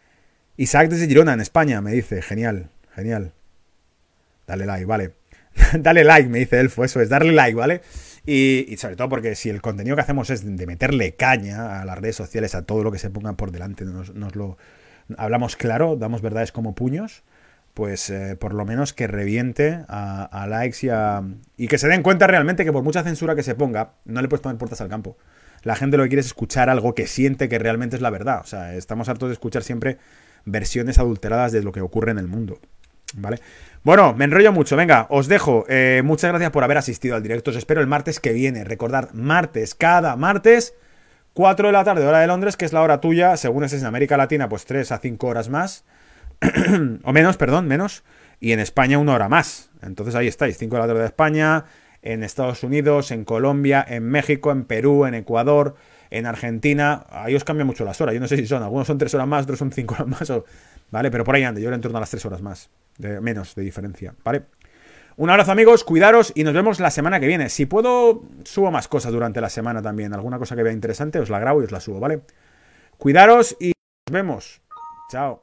Isaac 0.58 0.90
desde 0.90 1.08
Girona, 1.08 1.34
en 1.34 1.42
España, 1.42 1.82
me 1.82 1.92
dice, 1.92 2.22
genial, 2.22 2.70
genial. 2.94 3.34
Dale 4.48 4.66
like, 4.66 4.86
vale. 4.86 5.14
Dale 5.80 6.04
like, 6.04 6.30
me 6.30 6.40
dice 6.40 6.60
Elfo, 6.60 6.84
eso 6.84 7.02
es, 7.02 7.10
darle 7.10 7.32
like, 7.32 7.56
¿vale? 7.56 7.82
Y, 8.26 8.76
sobre 8.78 8.96
todo 8.96 9.10
porque 9.10 9.36
si 9.36 9.50
el 9.50 9.62
contenido 9.62 9.96
que 9.96 10.02
hacemos 10.02 10.30
es 10.30 10.46
de 10.46 10.66
meterle 10.66 11.16
caña 11.16 11.82
a 11.82 11.86
las 11.86 11.98
redes 11.98 12.16
sociales, 12.16 12.56
a 12.56 12.64
todo 12.64 12.84
lo 12.84 12.92
que 12.92 13.00
se 13.00 13.10
ponga 13.10 13.34
por 13.34 13.52
delante, 13.52 13.86
nos, 13.86 14.10
lo 14.36 14.58
hablamos 15.18 15.56
claro, 15.56 15.98
damos 15.98 16.22
verdades 16.22 16.52
como 16.52 16.74
puños, 16.74 17.24
pues 17.74 18.10
eh, 18.10 18.38
por 18.40 18.54
lo 18.54 18.66
menos 18.66 18.94
que 18.94 19.08
reviente 19.08 19.84
a, 19.90 20.46
likes 20.48 20.86
y, 20.86 20.90
a, 20.90 21.24
y 21.58 21.68
que 21.68 21.78
se 21.78 21.88
den 21.88 22.04
cuenta 22.04 22.28
realmente 22.28 22.64
que 22.64 22.72
por 22.72 22.84
mucha 22.84 23.04
censura 23.04 23.36
que 23.36 23.44
se 23.44 23.56
ponga, 23.56 23.96
no 24.06 24.22
le 24.22 24.30
puedes 24.30 24.42
poner 24.42 24.58
puertas 24.58 24.80
al 24.80 24.90
campo. 24.90 25.18
La 25.64 25.76
gente 25.76 25.98
lo 25.98 26.04
que 26.04 26.10
quiere 26.10 26.22
es 26.22 26.28
escuchar 26.28 26.70
algo 26.70 26.94
que 26.94 27.08
siente 27.08 27.50
que 27.50 27.58
realmente 27.58 27.96
es 27.96 28.02
la 28.02 28.10
verdad. 28.10 28.42
O 28.42 28.46
sea, 28.46 28.76
estamos 28.76 29.10
hartos 29.10 29.30
de 29.30 29.34
escuchar 29.34 29.64
siempre 29.64 29.98
versiones 30.46 31.00
adulteradas 31.00 31.52
de 31.52 31.64
lo 31.64 31.72
que 31.72 31.82
ocurre 31.82 32.12
en 32.12 32.20
el 32.20 32.28
mundo. 32.28 32.60
¿Vale? 33.16 33.40
Bueno, 33.84 34.14
me 34.14 34.24
enrollo 34.24 34.54
mucho. 34.54 34.78
Venga, 34.78 35.08
os 35.10 35.28
dejo. 35.28 35.66
Eh, 35.68 36.02
muchas 36.06 36.30
gracias 36.32 36.52
por 36.52 36.64
haber 36.64 36.78
asistido 36.78 37.16
al 37.16 37.24
directo. 37.24 37.52
Os 37.52 37.58
espero 37.58 37.82
el 37.82 37.88
martes 37.88 38.22
que 38.22 38.32
viene. 38.32 38.64
Recordad, 38.64 39.12
martes, 39.12 39.76
cada 39.76 40.16
martes, 40.16 40.74
4 41.34 41.68
de 41.68 41.74
la 41.74 41.84
tarde, 41.84 42.06
hora 42.06 42.20
de 42.20 42.28
Londres, 42.28 42.56
que 42.56 42.64
es 42.64 42.72
la 42.72 42.82
hora 42.82 43.02
tuya. 43.02 43.36
Según 43.36 43.66
es 43.66 43.74
en 43.74 43.86
América 43.86 44.16
Latina, 44.16 44.48
pues 44.48 44.66
3 44.66 44.90
a 44.94 45.00
5 45.00 45.28
horas 45.28 45.50
más. 45.50 45.84
o 47.04 47.12
menos, 47.12 47.36
perdón, 47.36 47.68
menos. 47.68 48.06
Y 48.40 48.54
en 48.54 48.62
España, 48.62 48.98
una 48.98 49.16
hora 49.16 49.28
más. 49.28 49.70
Entonces 49.82 50.16
ahí 50.16 50.28
estáis, 50.28 50.58
5 50.58 50.74
de 50.78 50.82
la 50.82 50.88
tarde 50.88 51.02
de 51.02 51.08
España. 51.08 51.66
En 52.02 52.24
Estados 52.24 52.64
Unidos, 52.64 53.12
en 53.12 53.26
Colombia, 53.26 53.86
en 53.86 54.04
México, 54.04 54.52
en 54.52 54.64
Perú, 54.64 55.06
en 55.06 55.14
Ecuador, 55.14 55.76
en 56.10 56.26
Argentina. 56.26 57.06
Ahí 57.10 57.36
os 57.36 57.44
cambia 57.44 57.66
mucho 57.66 57.84
las 57.84 58.00
horas. 58.00 58.14
Yo 58.14 58.22
no 58.22 58.28
sé 58.30 58.38
si 58.38 58.48
son. 58.48 58.64
Algunos 58.64 58.88
son 58.88 58.98
3 58.98 59.14
horas 59.16 59.28
más, 59.28 59.44
otros 59.44 59.60
son 59.60 59.74
5 59.74 59.94
horas 59.94 60.08
más. 60.08 60.32
¿Vale? 60.94 61.10
Pero 61.10 61.24
por 61.24 61.34
ahí 61.34 61.44
ande. 61.44 61.60
Yo 61.60 61.74
en 61.74 61.82
torno 61.82 61.98
a 61.98 62.02
las 62.02 62.12
3 62.12 62.24
horas 62.28 62.44
más 62.44 62.70
menos 63.00 63.56
de 63.56 63.64
diferencia, 63.64 64.14
¿vale? 64.24 64.44
Un 65.18 65.32
abrazo 65.32 65.52
amigos, 65.52 65.84
cuidaros 65.84 66.32
y 66.36 66.44
nos 66.44 66.54
vemos 66.54 66.80
la 66.80 66.92
semana 66.92 67.20
que 67.20 67.26
viene. 67.26 67.50
Si 67.50 67.66
puedo, 67.66 68.22
subo 68.44 68.70
más 68.70 68.88
cosas 68.88 69.12
durante 69.12 69.42
la 69.42 69.50
semana 69.50 69.82
también. 69.82 70.14
Alguna 70.14 70.38
cosa 70.38 70.56
que 70.56 70.62
vea 70.62 70.72
interesante, 70.72 71.18
os 71.18 71.32
la 71.32 71.40
grabo 71.40 71.62
y 71.62 71.66
os 71.66 71.72
la 71.72 71.80
subo, 71.80 72.00
¿vale? 72.00 72.22
Cuidaros 73.00 73.58
y 73.60 73.74
nos 74.08 74.14
vemos. 74.14 74.62
Chao. 75.10 75.43